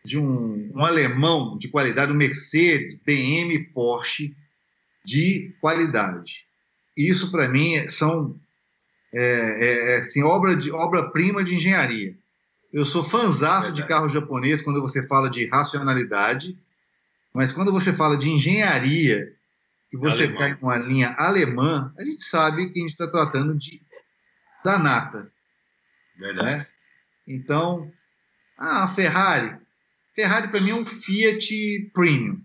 de 0.03 0.17
um, 0.17 0.71
um 0.73 0.83
alemão 0.83 1.57
de 1.57 1.67
qualidade, 1.67 2.11
um 2.11 2.15
Mercedes, 2.15 2.95
BM, 3.05 3.59
Porsche 3.73 4.35
de 5.05 5.53
qualidade. 5.61 6.45
Isso 6.97 7.31
para 7.31 7.47
mim 7.47 7.87
são 7.87 8.39
é, 9.13 9.21
é, 9.21 9.93
é, 9.93 9.97
assim, 9.97 10.23
obra 10.23 10.55
de 10.55 10.71
obra-prima 10.71 11.43
de 11.43 11.55
engenharia. 11.55 12.15
Eu 12.71 12.85
sou 12.85 13.03
fanzaço 13.03 13.71
de 13.73 13.85
carro 13.85 14.09
japonês 14.09 14.61
quando 14.61 14.81
você 14.81 15.05
fala 15.05 15.29
de 15.29 15.45
racionalidade, 15.45 16.57
mas 17.33 17.51
quando 17.51 17.71
você 17.71 17.93
fala 17.93 18.17
de 18.17 18.29
engenharia, 18.29 19.33
que 19.89 19.97
você 19.97 20.23
Alemão. 20.23 20.37
cai 20.37 20.57
numa 20.61 20.77
linha 20.77 21.15
alemã, 21.17 21.93
a 21.97 22.03
gente 22.03 22.23
sabe 22.23 22.69
que 22.69 22.79
a 22.79 22.81
gente 22.81 22.91
está 22.91 23.07
tratando 23.07 23.57
de 23.57 23.81
da 24.63 24.77
nata. 24.77 25.31
Verdade. 26.17 26.59
Né? 26.59 26.67
Então, 27.27 27.91
ah, 28.57 28.83
a 28.83 28.87
Ferrari. 28.87 29.57
Ferrari 30.13 30.49
para 30.49 30.61
mim 30.61 30.71
é 30.71 30.75
um 30.75 30.85
Fiat 30.85 31.91
Premium. 31.93 32.41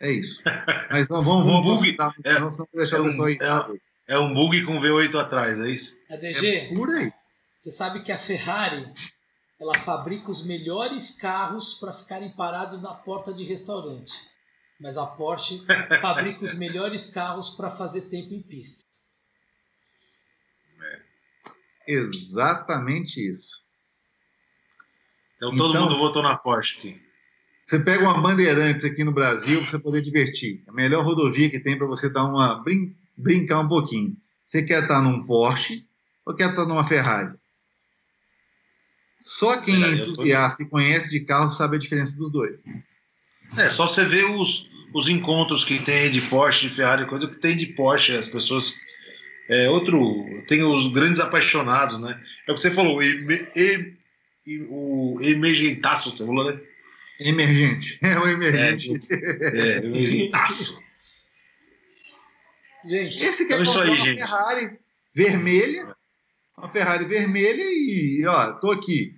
É 0.00 0.10
isso. 0.10 0.42
Mas 0.90 1.08
vamos, 1.08 1.26
vamos, 1.26 1.44
um 1.46 1.62
vamos 1.62 1.78
bug, 1.78 1.96
é, 2.24 2.38
não, 2.38 2.50
senão 2.50 2.68
deixar 2.74 2.96
é 2.96 3.00
o 3.00 3.04
pessoal 3.04 3.28
aí. 3.28 3.38
É, 4.08 4.14
é 4.14 4.18
um 4.18 4.34
bug 4.34 4.62
com 4.64 4.80
V8 4.80 5.14
atrás, 5.18 5.58
é 5.60 5.70
isso? 5.70 5.96
A 6.10 6.16
DG, 6.16 6.46
é 6.46 6.74
por 6.74 6.90
aí. 6.90 7.12
Você 7.54 7.70
sabe 7.70 8.02
que 8.02 8.12
a 8.12 8.18
Ferrari 8.18 8.86
ela 9.60 9.78
fabrica 9.80 10.30
os 10.30 10.44
melhores 10.44 11.10
carros 11.10 11.74
para 11.74 11.92
ficarem 11.92 12.30
parados 12.34 12.82
na 12.82 12.94
porta 12.94 13.32
de 13.32 13.44
restaurante. 13.44 14.12
Mas 14.80 14.96
a 14.98 15.06
Porsche 15.06 15.64
fabrica 16.00 16.44
os 16.44 16.54
melhores 16.54 17.10
carros 17.10 17.50
para 17.50 17.70
fazer 17.70 18.02
tempo 18.02 18.34
em 18.34 18.42
pista. 18.42 18.82
É. 20.82 21.92
Exatamente 21.92 23.20
isso. 23.28 23.62
Então 25.36 25.56
todo 25.56 25.70
então, 25.70 25.82
mundo 25.82 25.98
votou 25.98 26.22
na 26.22 26.36
Porsche 26.36 26.78
aqui. 26.78 27.04
Você 27.64 27.78
pega 27.80 28.04
uma 28.04 28.20
Bandeirantes 28.20 28.84
aqui 28.84 29.04
no 29.04 29.12
Brasil 29.12 29.60
para 29.60 29.70
você 29.70 29.78
poder 29.78 30.02
divertir. 30.02 30.62
A 30.68 30.72
melhor 30.72 31.04
rodovia 31.04 31.48
que 31.48 31.60
tem 31.60 31.78
para 31.78 31.86
você 31.86 32.10
dar 32.10 32.24
uma 32.24 32.62
brin 32.62 32.94
brincar 33.16 33.60
um 33.60 33.68
pouquinho. 33.68 34.16
Você 34.48 34.62
quer 34.62 34.82
estar 34.82 35.00
num 35.00 35.24
Porsche 35.24 35.86
ou 36.26 36.34
quer 36.34 36.50
estar 36.50 36.66
numa 36.66 36.86
Ferrari? 36.86 37.38
Só 39.24 39.56
quem 39.56 39.82
é 39.82 39.88
entusiasta 39.88 40.62
e 40.62 40.66
conhece 40.66 41.08
de 41.08 41.20
carro 41.20 41.50
sabe 41.50 41.76
a 41.76 41.78
diferença 41.78 42.14
dos 42.14 42.30
dois. 42.30 42.62
É, 43.56 43.70
só 43.70 43.88
você 43.88 44.04
ver 44.04 44.26
os, 44.26 44.68
os 44.92 45.08
encontros 45.08 45.64
que 45.64 45.78
tem 45.78 46.10
de 46.10 46.20
Porsche, 46.20 46.68
de 46.68 46.74
Ferrari, 46.74 47.06
coisa 47.06 47.26
que 47.26 47.36
tem 47.36 47.56
de 47.56 47.64
Porsche, 47.68 48.12
as 48.14 48.28
pessoas. 48.28 48.74
É, 49.48 49.70
outro. 49.70 50.26
Tem 50.46 50.62
os 50.62 50.92
grandes 50.92 51.20
apaixonados, 51.20 51.98
né? 51.98 52.22
É 52.46 52.52
o 52.52 52.54
que 52.54 52.60
você 52.60 52.70
falou, 52.70 53.02
e, 53.02 53.48
e, 53.56 53.94
e, 54.46 54.66
o 54.68 55.18
emergentaço, 55.22 56.10
você 56.10 56.26
falou, 56.26 56.52
né? 56.52 56.60
Emergente. 57.18 57.98
É 58.04 58.18
o 58.18 58.28
emergente. 58.28 58.90
É, 59.10 59.58
é 59.58 59.76
emergentaço. 59.78 60.82
Gente, 62.84 63.24
Esse 63.24 63.48
quer 63.48 63.54
é 63.54 63.56
aí, 63.62 63.66
uma 63.66 63.96
gente. 63.96 64.18
Ferrari 64.18 64.78
vermelha, 65.14 65.96
uma 66.56 66.68
Ferrari 66.68 67.04
vermelha 67.04 67.62
e, 67.62 68.24
ó, 68.26 68.52
tô 68.52 68.70
aqui. 68.70 69.14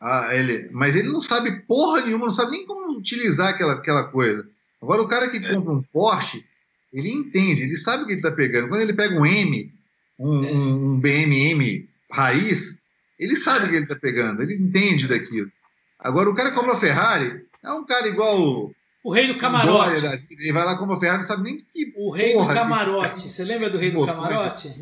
Ah, 0.00 0.30
ele, 0.32 0.68
mas 0.72 0.96
ele 0.96 1.08
não 1.08 1.20
sabe 1.20 1.62
porra 1.62 2.00
nenhuma, 2.00 2.26
não 2.26 2.32
sabe 2.32 2.52
nem 2.52 2.66
como 2.66 2.96
utilizar 2.96 3.48
aquela, 3.48 3.74
aquela 3.74 4.04
coisa. 4.04 4.48
Agora, 4.80 5.02
o 5.02 5.08
cara 5.08 5.28
que 5.28 5.36
é. 5.36 5.54
compra 5.54 5.72
um 5.72 5.82
Porsche, 5.82 6.44
ele 6.92 7.10
entende, 7.10 7.62
ele 7.62 7.76
sabe 7.76 8.02
o 8.02 8.06
que 8.06 8.12
ele 8.12 8.20
está 8.20 8.32
pegando. 8.32 8.68
Quando 8.68 8.80
ele 8.80 8.94
pega 8.94 9.14
um 9.14 9.26
M, 9.26 9.72
um, 10.18 10.44
é. 10.44 10.52
um, 10.52 10.92
um 10.92 11.00
BMM 11.00 11.86
raiz, 12.10 12.78
ele 13.18 13.36
sabe 13.36 13.66
o 13.66 13.68
que 13.68 13.74
ele 13.74 13.84
está 13.84 13.96
pegando, 13.96 14.42
ele 14.42 14.54
entende 14.54 15.06
daquilo. 15.06 15.50
Agora, 15.98 16.30
o 16.30 16.34
cara 16.34 16.48
que 16.48 16.56
compra 16.56 16.72
uma 16.72 16.80
Ferrari 16.80 17.44
é 17.62 17.70
um 17.70 17.84
cara 17.84 18.08
igual 18.08 18.40
o, 18.40 18.74
o 19.04 19.12
rei 19.12 19.26
do 19.26 19.38
camarote. 19.38 20.26
ele 20.30 20.52
vai 20.52 20.64
lá 20.64 20.76
compra 20.76 20.94
uma 20.94 21.00
Ferrari, 21.00 21.20
não 21.20 21.28
sabe 21.28 21.42
nem 21.42 21.58
que. 21.58 21.92
O 21.96 22.10
rei 22.10 22.32
do 22.32 22.46
camarote. 22.46 23.28
Você 23.30 23.44
lembra 23.44 23.68
do 23.68 23.78
rei 23.78 23.90
do 23.90 24.04
camarote? 24.04 24.74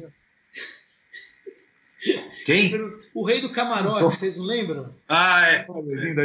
Quem? 2.45 2.73
O 3.15 3.27
rei 3.27 3.41
do 3.41 3.53
camarote, 3.53 4.05
vocês 4.05 4.37
não 4.37 4.45
lembram? 4.45 4.95
Ah, 5.09 5.51
é. 5.51 5.67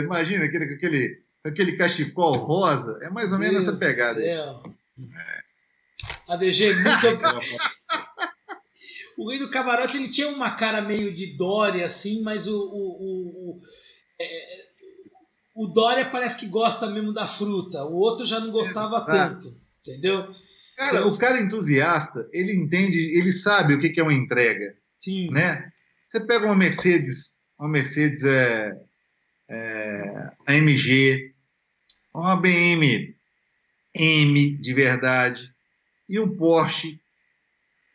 Imagina 0.04 0.46
aquele, 0.46 0.74
aquele, 0.74 1.22
aquele 1.44 1.72
cachecol 1.74 2.34
rosa. 2.34 3.00
É 3.02 3.10
mais 3.10 3.32
ou 3.32 3.40
menos 3.40 3.64
essa 3.64 3.76
pegada. 3.76 4.22
Céu. 4.22 4.64
ADG, 6.28 6.76
muito. 6.76 6.92
o 9.18 9.30
rei 9.30 9.40
do 9.40 9.50
camarote 9.50 9.98
ele 9.98 10.10
tinha 10.10 10.30
uma 10.30 10.52
cara 10.52 10.82
meio 10.82 11.14
de 11.14 11.38
Dória, 11.38 11.86
assim, 11.86 12.22
mas 12.22 12.48
o. 12.48 12.58
o, 12.58 12.62
o, 12.62 13.50
o, 13.50 13.62
é, 14.20 14.64
o 15.56 15.68
Dória 15.68 16.10
parece 16.10 16.38
que 16.38 16.48
gosta 16.48 16.88
mesmo 16.88 17.14
da 17.14 17.28
fruta, 17.28 17.84
o 17.84 17.96
outro 17.96 18.26
já 18.26 18.40
não 18.40 18.52
gostava 18.52 19.06
é, 19.08 19.12
tanto. 19.12 19.56
Entendeu? 19.82 20.34
Cara, 20.76 21.08
o 21.08 21.18
cara 21.18 21.40
entusiasta, 21.40 22.28
ele 22.32 22.54
entende, 22.54 22.98
ele 23.18 23.32
sabe 23.32 23.76
o 23.76 23.80
que 23.80 24.00
é 24.00 24.04
uma 24.04 24.14
entrega. 24.14 24.76
Sim. 25.00 25.30
Né? 25.30 25.72
Você 26.14 26.20
pega 26.28 26.46
uma 26.46 26.56
Mercedes, 26.56 27.40
uma 27.58 27.68
Mercedes 27.68 28.24
é, 28.24 28.72
é, 29.50 30.32
AMG, 30.46 31.34
uma 32.14 32.36
BM 32.36 33.16
M 33.96 34.58
de 34.58 34.74
verdade 34.76 35.52
e 36.08 36.20
um 36.20 36.38
Porsche. 36.38 37.00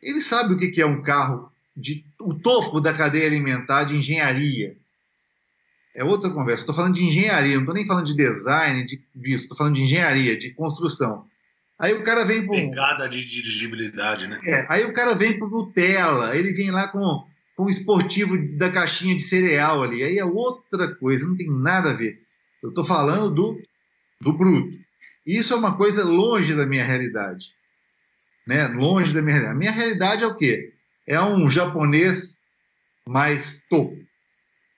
Ele 0.03 0.19
sabe 0.19 0.53
o 0.53 0.59
que 0.59 0.81
é 0.81 0.85
um 0.85 1.01
carro 1.01 1.49
de 1.73 2.05
o 2.19 2.33
topo 2.33 2.81
da 2.81 2.93
cadeia 2.93 3.25
alimentar 3.25 3.85
de 3.85 3.95
engenharia. 3.95 4.75
É 5.95 6.03
outra 6.03 6.29
conversa. 6.29 6.63
Estou 6.63 6.75
falando 6.75 6.95
de 6.95 7.05
engenharia, 7.05 7.53
não 7.53 7.61
estou 7.61 7.73
nem 7.73 7.87
falando 7.87 8.05
de 8.05 8.17
design, 8.17 8.83
de, 8.83 9.01
disso. 9.15 9.43
Estou 9.43 9.57
falando 9.57 9.75
de 9.75 9.83
engenharia, 9.83 10.37
de 10.37 10.53
construção. 10.55 11.25
Aí 11.79 11.93
o 11.93 12.03
cara 12.03 12.25
vem 12.25 12.45
para 12.45 12.53
pegada 12.53 13.07
de 13.07 13.23
dirigibilidade, 13.23 14.27
né? 14.27 14.41
É, 14.43 14.65
aí 14.67 14.83
o 14.83 14.93
cara 14.93 15.15
vem 15.15 15.39
para 15.39 15.47
Nutella, 15.47 16.35
ele 16.35 16.51
vem 16.51 16.69
lá 16.69 16.89
com 16.89 17.28
com 17.59 17.65
o 17.65 17.69
esportivo 17.69 18.37
da 18.55 18.71
caixinha 18.71 19.17
de 19.17 19.23
cereal 19.23 19.83
ali. 19.83 20.01
Aí 20.01 20.17
é 20.17 20.23
outra 20.23 20.95
coisa, 20.95 21.27
não 21.27 21.35
tem 21.35 21.51
nada 21.51 21.89
a 21.89 21.93
ver. 21.93 22.17
Eu 22.63 22.69
estou 22.69 22.85
falando 22.85 23.35
do, 23.35 23.61
do 24.21 24.31
bruto. 24.31 24.79
Isso 25.25 25.51
é 25.51 25.57
uma 25.57 25.75
coisa 25.75 26.05
longe 26.05 26.55
da 26.55 26.65
minha 26.65 26.85
realidade. 26.85 27.47
Né? 28.47 28.65
Longe 28.69 29.13
da 29.13 29.21
minha 29.21 29.33
realidade. 29.33 29.57
A 29.57 29.59
minha 29.59 29.71
realidade 29.73 30.23
é 30.23 30.27
o 30.27 30.37
quê? 30.37 30.73
É 31.05 31.21
um 31.21 31.49
japonês 31.49 32.41
mais 33.05 33.65
topo. 33.69 33.97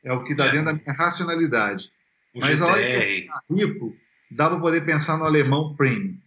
É 0.04 0.12
o 0.12 0.24
que 0.24 0.32
está 0.32 0.48
é. 0.48 0.52
dentro 0.52 0.66
da 0.66 0.74
minha 0.74 0.94
racionalidade. 0.98 1.92
O 2.34 2.40
Mas 2.40 2.58
GTR. 2.58 2.64
a 2.64 2.66
hora 2.66 2.82
que 2.82 2.94
eu 2.94 3.02
ficar 3.02 3.44
rico, 3.52 3.98
dá 4.32 4.50
para 4.50 4.60
poder 4.60 4.84
pensar 4.84 5.20
no 5.20 5.26
alemão 5.26 5.76
premium. 5.76 6.18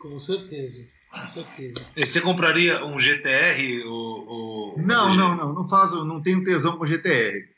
Com 0.00 0.18
certeza. 0.18 0.95
Com 1.10 1.28
certeza. 1.28 1.86
Você 1.96 2.20
compraria 2.20 2.84
um 2.84 3.00
GTR? 3.00 3.84
O, 3.86 4.74
o... 4.74 4.74
Não, 4.78 5.14
não, 5.14 5.36
não. 5.36 5.54
Não 5.54 5.68
faço, 5.68 6.04
não 6.04 6.22
tenho 6.22 6.44
tesão 6.44 6.76
com 6.76 6.84
GTR. 6.84 7.48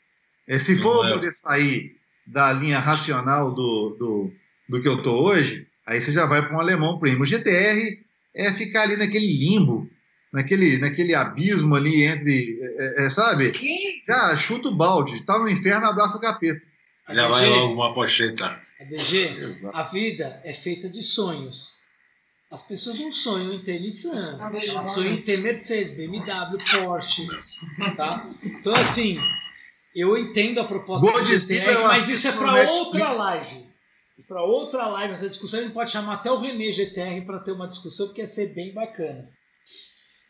É, 0.47 0.57
se 0.57 0.75
não 0.75 0.81
for 0.81 1.07
é. 1.07 1.13
poder 1.13 1.31
sair 1.31 1.95
da 2.25 2.51
linha 2.53 2.79
racional 2.79 3.53
do, 3.53 3.95
do, 3.99 4.33
do 4.67 4.81
que 4.81 4.87
eu 4.87 5.01
tô 5.01 5.23
hoje, 5.23 5.67
aí 5.85 5.99
você 5.99 6.11
já 6.11 6.25
vai 6.25 6.41
para 6.41 6.55
um 6.55 6.59
alemão 6.59 6.99
premium. 6.99 7.21
O 7.21 7.25
GTR 7.25 7.99
é 8.35 8.53
ficar 8.53 8.83
ali 8.83 8.95
naquele 8.95 9.27
limbo, 9.27 9.89
naquele, 10.31 10.77
naquele 10.77 11.15
abismo 11.15 11.75
ali 11.75 12.03
entre, 12.03 12.59
é, 12.61 13.05
é, 13.05 13.09
sabe? 13.09 13.51
Já 14.07 14.35
chuta 14.35 14.69
o 14.69 14.75
balde, 14.75 15.23
tá 15.23 15.37
no 15.37 15.49
inferno, 15.49 15.85
abraça 15.85 16.17
o 16.17 16.21
capeta. 16.21 16.61
Já 17.09 17.27
vai 17.27 17.49
logo 17.49 17.73
uma 17.73 17.93
pocheta. 17.93 18.61
ADG, 18.79 19.65
a 19.73 19.83
vida 19.83 20.39
é 20.43 20.53
feita 20.53 20.87
de 20.89 21.03
sonhos. 21.03 21.78
As 22.51 22.63
pessoas 22.63 22.97
não 22.99 23.11
sonham 23.11 23.53
em 23.53 23.63
ter 23.63 23.79
Nissan, 23.79 24.39
elas 24.39 24.87
sonham 24.89 25.13
em 25.13 25.21
ter 25.21 25.37
Mercedes, 25.37 25.95
BMW, 25.95 26.57
Porsche, 26.71 27.27
tá? 27.95 28.27
Então, 28.43 28.73
assim, 28.73 29.19
eu 29.95 30.17
entendo 30.17 30.59
a 30.59 30.63
proposta 30.63 31.11
do 31.11 31.25
GTR, 31.25 31.83
mas 31.83 32.07
isso 32.09 32.27
é 32.27 32.31
para 32.31 32.71
outra 32.71 33.11
live. 33.11 33.69
Para 34.27 34.43
outra 34.43 34.87
live, 34.87 35.13
essa 35.13 35.29
discussão, 35.29 35.59
a 35.59 35.63
gente 35.63 35.73
pode 35.73 35.91
chamar 35.91 36.15
até 36.15 36.31
o 36.31 36.39
René 36.39 36.71
GTR 36.71 37.25
para 37.25 37.39
ter 37.39 37.51
uma 37.51 37.67
discussão, 37.67 38.07
porque 38.07 38.21
ia 38.21 38.27
ser 38.27 38.53
bem 38.53 38.73
bacana. 38.73 39.29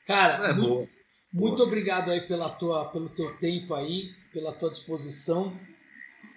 Cara, 0.06 0.46
é 0.46 0.54
muito, 0.54 0.70
boa. 0.70 0.88
muito 1.34 1.58
boa. 1.58 1.68
obrigado 1.68 2.12
aí 2.12 2.22
pela 2.22 2.50
tua, 2.50 2.86
pelo 2.86 3.10
teu 3.10 3.36
tempo 3.38 3.74
aí, 3.74 4.10
pela 4.34 4.52
tua 4.52 4.70
disposição. 4.70 5.54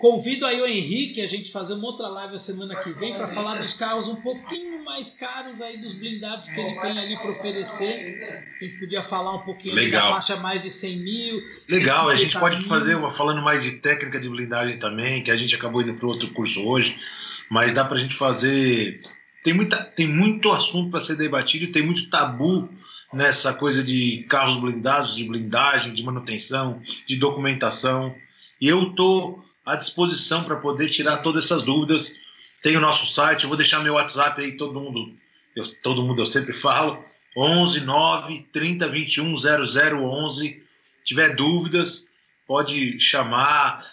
Convido 0.02 0.44
aí 0.44 0.60
o 0.60 0.66
Henrique 0.66 1.20
a 1.20 1.28
gente 1.28 1.52
fazer 1.52 1.74
uma 1.74 1.86
outra 1.86 2.08
live 2.08 2.34
a 2.34 2.38
semana 2.38 2.74
que 2.74 2.90
vem 2.90 3.14
para 3.14 3.28
falar 3.28 3.62
dos 3.62 3.72
carros 3.72 4.08
um 4.08 4.16
pouquinho 4.16 4.84
mais 4.84 5.10
caros 5.10 5.62
aí 5.62 5.76
dos 5.76 5.92
blindados 5.92 6.48
que 6.48 6.58
ele 6.58 6.74
tem 6.80 6.98
ali 6.98 7.16
para 7.16 7.30
oferecer. 7.30 8.44
A 8.60 8.64
gente 8.64 8.80
podia 8.80 9.04
falar 9.04 9.36
um 9.36 9.42
pouquinho 9.42 9.76
Legal. 9.76 10.02
da 10.02 10.14
faixa 10.16 10.34
mais 10.38 10.60
de 10.60 10.72
100 10.72 10.96
mil. 10.96 11.40
Legal, 11.68 12.08
a 12.08 12.16
gente 12.16 12.36
pode 12.36 12.64
fazer 12.64 12.96
uma 12.96 13.12
falando 13.12 13.42
mais 13.42 13.62
de 13.62 13.78
técnica 13.78 14.18
de 14.18 14.28
blindagem 14.28 14.76
também, 14.80 15.22
que 15.22 15.30
a 15.30 15.36
gente 15.36 15.54
acabou 15.54 15.82
indo 15.82 15.94
para 15.94 16.08
outro 16.08 16.28
curso 16.30 16.60
hoje, 16.62 16.98
mas 17.48 17.72
dá 17.72 17.84
para 17.84 17.96
a 17.96 18.00
gente 18.00 18.16
fazer. 18.16 19.00
Tem, 19.44 19.54
muita, 19.54 19.84
tem 19.84 20.08
muito 20.08 20.50
assunto 20.50 20.90
para 20.90 21.00
ser 21.00 21.14
debatido, 21.14 21.70
tem 21.70 21.80
muito 21.80 22.10
tabu 22.10 22.68
nessa 23.12 23.54
coisa 23.54 23.84
de 23.84 24.26
carros 24.28 24.56
blindados, 24.56 25.14
de 25.14 25.22
blindagem, 25.22 25.94
de 25.94 26.02
manutenção, 26.02 26.82
de 27.06 27.14
documentação. 27.14 28.16
E 28.60 28.66
eu 28.66 28.90
tô 28.96 29.40
à 29.64 29.76
disposição 29.76 30.44
para 30.44 30.56
poder 30.56 30.88
tirar 30.90 31.18
todas 31.18 31.44
essas 31.44 31.62
dúvidas. 31.62 32.20
Tem 32.62 32.76
o 32.76 32.80
nosso 32.80 33.12
site, 33.12 33.46
vou 33.46 33.56
deixar 33.56 33.80
meu 33.80 33.94
WhatsApp 33.94 34.40
aí, 34.40 34.56
todo 34.56 34.80
mundo, 34.80 35.12
eu, 35.56 35.64
todo 35.82 36.02
mundo 36.02 36.22
eu 36.22 36.26
sempre 36.26 36.52
falo, 36.52 37.04
11 37.36 37.80
9 37.80 38.48
30 38.52 38.88
21 38.88 39.34
0011. 39.36 40.62
Tiver 41.04 41.34
dúvidas, 41.34 42.08
pode 42.46 43.00
chamar. 43.00 43.84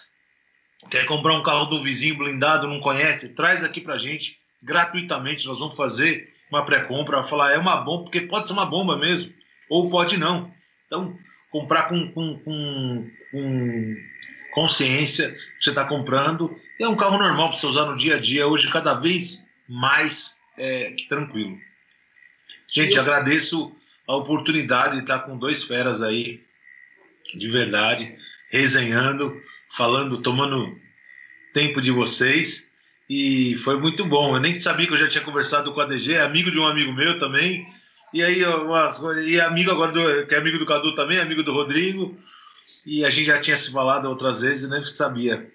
Quer 0.90 1.04
comprar 1.06 1.34
um 1.34 1.42
carro 1.42 1.66
do 1.66 1.82
vizinho 1.82 2.16
blindado, 2.16 2.68
não 2.68 2.80
conhece? 2.80 3.34
Traz 3.34 3.64
aqui 3.64 3.80
para 3.80 3.98
gente 3.98 4.38
gratuitamente. 4.62 5.46
Nós 5.46 5.58
vamos 5.58 5.76
fazer 5.76 6.32
uma 6.50 6.64
pré-compra. 6.64 7.24
Falar 7.24 7.52
é 7.52 7.58
uma 7.58 7.76
bomba, 7.76 8.04
porque 8.04 8.20
pode 8.22 8.46
ser 8.46 8.52
uma 8.52 8.66
bomba 8.66 8.96
mesmo, 8.96 9.32
ou 9.68 9.90
pode 9.90 10.16
não. 10.16 10.52
Então, 10.86 11.16
comprar 11.50 11.84
com, 11.84 12.10
com, 12.12 12.38
com, 12.38 13.10
com 13.30 13.96
consciência 14.52 15.30
que 15.30 15.64
você 15.64 15.70
está 15.70 15.84
comprando. 15.84 16.60
É 16.78 16.88
um 16.88 16.96
carro 16.96 17.18
normal 17.18 17.50
para 17.50 17.58
você 17.58 17.66
usar 17.66 17.86
no 17.86 17.96
dia 17.96 18.16
a 18.16 18.20
dia, 18.20 18.46
hoje 18.46 18.68
cada 18.68 18.94
vez 18.94 19.46
mais 19.68 20.36
é, 20.56 20.94
tranquilo. 21.08 21.58
Gente, 22.68 22.94
eu... 22.94 23.02
agradeço 23.02 23.74
a 24.06 24.16
oportunidade 24.16 24.96
de 24.96 25.02
estar 25.02 25.20
com 25.20 25.38
dois 25.38 25.64
feras 25.64 26.02
aí, 26.02 26.42
de 27.34 27.48
verdade, 27.48 28.16
resenhando, 28.50 29.40
falando, 29.76 30.18
tomando 30.18 30.76
tempo 31.52 31.80
de 31.80 31.90
vocês. 31.90 32.70
E 33.08 33.56
foi 33.56 33.78
muito 33.78 34.04
bom. 34.04 34.36
Eu 34.36 34.40
nem 34.40 34.60
sabia 34.60 34.86
que 34.86 34.92
eu 34.92 34.98
já 34.98 35.08
tinha 35.08 35.24
conversado 35.24 35.72
com 35.72 35.80
a 35.80 35.86
DG, 35.86 36.14
é 36.14 36.22
amigo 36.22 36.50
de 36.50 36.58
um 36.58 36.66
amigo 36.66 36.92
meu 36.92 37.18
também. 37.18 37.66
E 38.12 38.22
aí, 38.22 38.42
e 39.26 39.40
amigo 39.40 39.70
agora, 39.70 39.92
do, 39.92 40.26
que 40.26 40.34
é 40.34 40.38
amigo 40.38 40.58
do 40.58 40.66
Cadu 40.66 40.94
também, 40.94 41.18
amigo 41.18 41.42
do 41.42 41.52
Rodrigo 41.52 42.18
e 42.90 43.04
a 43.04 43.10
gente 43.10 43.26
já 43.26 43.40
tinha 43.40 43.56
se 43.56 43.70
falado 43.70 44.06
outras 44.06 44.40
vezes 44.40 44.64
e 44.64 44.68
nem 44.68 44.82
sabia. 44.82 45.48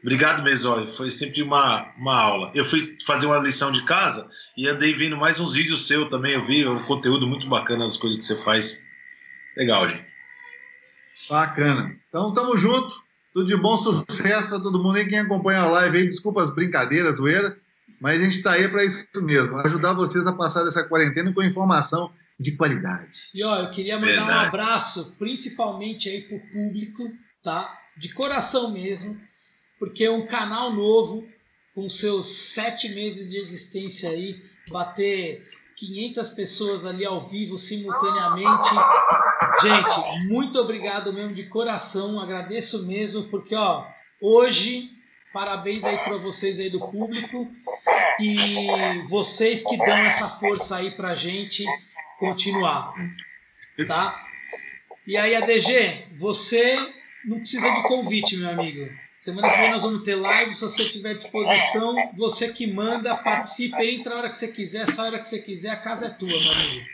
Obrigado 0.00 0.48
olha, 0.68 0.86
foi 0.86 1.10
sempre 1.10 1.42
uma, 1.42 1.92
uma 1.98 2.14
aula. 2.14 2.52
Eu 2.54 2.64
fui 2.64 2.96
fazer 3.04 3.26
uma 3.26 3.38
lição 3.38 3.72
de 3.72 3.84
casa 3.84 4.30
e 4.56 4.68
andei 4.68 4.94
vendo 4.94 5.16
mais 5.16 5.40
uns 5.40 5.52
vídeos 5.52 5.88
seus 5.88 6.08
também. 6.08 6.34
Eu 6.34 6.46
vi 6.46 6.64
o 6.64 6.84
conteúdo 6.84 7.26
muito 7.26 7.48
bacana 7.48 7.86
das 7.86 7.96
coisas 7.96 8.20
que 8.20 8.24
você 8.24 8.36
faz. 8.36 8.80
Legal, 9.56 9.88
gente. 9.88 10.04
Bacana. 11.28 11.92
Então, 12.08 12.32
tamo 12.32 12.56
junto. 12.56 12.94
Tudo 13.34 13.48
de 13.48 13.56
bom 13.56 13.76
sucesso 13.76 14.48
para 14.48 14.60
todo 14.60 14.80
mundo 14.80 14.96
aí. 14.96 15.08
Quem 15.08 15.18
acompanha 15.18 15.62
a 15.62 15.66
live 15.66 15.98
aí, 15.98 16.06
desculpa 16.06 16.40
as 16.40 16.54
brincadeiras, 16.54 17.16
zoeira, 17.16 17.58
mas 18.00 18.20
a 18.20 18.24
gente 18.24 18.36
está 18.36 18.52
aí 18.52 18.68
para 18.68 18.84
isso 18.84 19.08
mesmo, 19.22 19.56
ajudar 19.58 19.92
vocês 19.92 20.24
a 20.24 20.32
passar 20.32 20.64
essa 20.64 20.84
quarentena 20.84 21.32
com 21.32 21.42
informação 21.42 22.12
de 22.38 22.56
qualidade. 22.56 23.30
E 23.34 23.42
ó, 23.42 23.56
eu 23.60 23.70
queria 23.70 23.98
mandar 23.98 24.12
Verdade. 24.12 24.32
um 24.32 24.48
abraço, 24.48 25.16
principalmente 25.18 26.08
aí 26.08 26.22
pro 26.22 26.38
público, 26.52 27.10
tá? 27.42 27.78
De 27.96 28.12
coração 28.12 28.70
mesmo, 28.70 29.18
porque 29.78 30.04
é 30.04 30.10
um 30.10 30.26
canal 30.26 30.72
novo, 30.72 31.26
com 31.74 31.88
seus 31.88 32.52
sete 32.52 32.88
meses 32.90 33.30
de 33.30 33.38
existência 33.38 34.10
aí, 34.10 34.42
bater 34.70 35.46
500 35.76 36.28
pessoas 36.30 36.86
ali 36.86 37.04
ao 37.04 37.28
vivo 37.28 37.58
simultaneamente. 37.58 38.68
Gente, 39.62 40.28
muito 40.28 40.58
obrigado 40.58 41.12
mesmo 41.12 41.34
de 41.34 41.44
coração, 41.44 42.20
agradeço 42.20 42.84
mesmo, 42.86 43.24
porque 43.24 43.54
ó, 43.54 43.86
hoje 44.20 44.90
parabéns 45.32 45.84
aí 45.84 45.98
para 45.98 46.16
vocês 46.16 46.58
aí 46.58 46.70
do 46.70 46.80
público 46.80 47.46
e 48.18 49.02
vocês 49.08 49.62
que 49.62 49.76
dão 49.76 49.98
essa 50.06 50.28
força 50.30 50.76
aí 50.76 50.90
pra 50.90 51.14
gente 51.14 51.62
continuar, 52.18 52.92
tá? 53.86 54.24
E 55.06 55.16
aí, 55.16 55.34
ADG, 55.34 56.16
você 56.18 56.76
não 57.24 57.38
precisa 57.38 57.70
de 57.70 57.82
convite, 57.82 58.36
meu 58.36 58.50
amigo. 58.50 58.88
Semana 59.20 59.50
que 59.50 59.58
vem 59.58 59.70
nós 59.72 59.82
vamos 59.82 60.04
ter 60.04 60.14
live, 60.14 60.54
se 60.54 60.60
você 60.60 60.88
tiver 60.88 61.14
disposição, 61.14 61.96
você 62.16 62.52
que 62.52 62.66
manda, 62.66 63.14
participe, 63.16 63.76
entra 63.84 64.14
a 64.14 64.18
hora 64.18 64.30
que 64.30 64.38
você 64.38 64.48
quiser, 64.48 64.90
sai 64.92 65.06
a 65.06 65.08
hora 65.08 65.18
que 65.18 65.26
você 65.26 65.40
quiser, 65.40 65.70
a 65.70 65.76
casa 65.76 66.06
é 66.06 66.10
tua, 66.10 66.28
meu 66.28 66.52
amigo. 66.52 66.86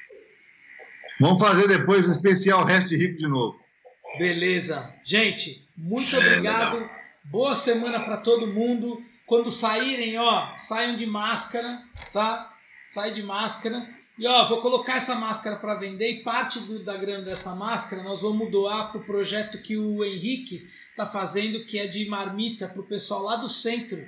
Vamos 1.21 1.43
fazer 1.43 1.69
depois 1.69 2.09
o 2.09 2.11
especial 2.11 2.65
Reste 2.65 2.97
Rico 2.97 3.19
de 3.19 3.29
novo. 3.29 3.61
Beleza. 4.19 4.93
Gente, 5.05 5.63
muito 5.77 6.17
obrigado. 6.17 6.89
Boa 7.25 7.55
semana 7.55 8.01
para 8.01 8.17
todo 8.17 8.47
mundo. 8.47 9.03
Quando 9.27 9.51
saírem, 9.51 10.19
ó, 10.19 10.47
saiam 10.57 10.97
de 10.97 11.07
máscara, 11.07 11.83
tá? 12.13 12.53
Sai 12.93 13.13
de 13.13 13.23
máscara. 13.23 13.87
E 14.19 14.27
ó, 14.27 14.47
vou 14.49 14.61
colocar 14.61 14.97
essa 14.97 15.15
máscara 15.15 15.57
para 15.57 15.75
vender 15.75 16.11
e 16.11 16.23
parte 16.23 16.61
do, 16.61 16.85
da 16.85 16.97
grana 16.97 17.25
dessa 17.25 17.55
máscara 17.55 18.03
nós 18.03 18.21
vamos 18.21 18.51
doar 18.51 18.91
para 18.91 19.01
o 19.01 19.05
projeto 19.05 19.63
que 19.63 19.77
o 19.77 20.05
Henrique 20.05 20.69
está 20.91 21.07
fazendo, 21.07 21.65
que 21.65 21.79
é 21.79 21.87
de 21.87 22.07
marmita 22.09 22.69
para 22.69 22.81
o 22.81 22.87
pessoal 22.87 23.23
lá 23.23 23.37
do 23.37 23.49
centro 23.49 23.99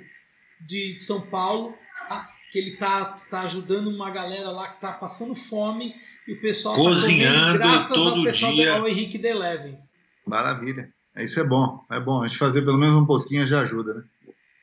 de 0.61 0.99
São 0.99 1.21
Paulo, 1.21 1.73
tá? 2.07 2.29
que 2.51 2.59
ele 2.59 2.77
tá, 2.77 3.19
tá 3.29 3.41
ajudando 3.41 3.87
uma 3.87 4.11
galera 4.11 4.51
lá 4.51 4.67
que 4.69 4.79
tá 4.79 4.93
passando 4.93 5.35
fome 5.35 5.93
e 6.27 6.33
o 6.33 6.41
pessoal 6.41 6.75
cozinhando 6.75 7.59
tá 7.59 7.67
graças 7.67 7.89
todo 7.89 8.19
ao 8.19 8.23
pessoal 8.23 8.53
dia. 8.53 8.73
ao 8.73 8.87
Henrique 8.87 9.17
Deleve. 9.17 9.77
Maravilha. 10.25 10.93
Isso 11.17 11.39
é 11.39 11.43
bom, 11.43 11.83
é 11.89 11.99
bom. 11.99 12.21
A 12.21 12.27
gente 12.27 12.37
fazer 12.37 12.61
pelo 12.61 12.77
menos 12.77 13.01
um 13.01 13.05
pouquinho 13.05 13.45
já 13.47 13.61
ajuda, 13.61 13.95
né? 13.95 14.03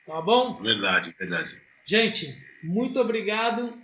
Tá 0.06 0.20
bom? 0.20 0.60
Verdade, 0.62 1.14
verdade. 1.18 1.50
Gente, 1.86 2.36
muito 2.62 3.00
obrigado 3.00 3.81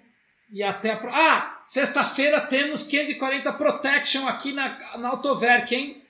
e 0.50 0.62
até 0.62 0.92
a. 0.92 1.00
Ah, 1.12 1.60
sexta-feira 1.66 2.40
temos 2.40 2.82
540 2.82 3.52
Protection 3.52 4.26
aqui 4.26 4.52
na, 4.52 4.76
na 4.98 5.08
Autoverk, 5.08 5.74
hein? 5.74 6.02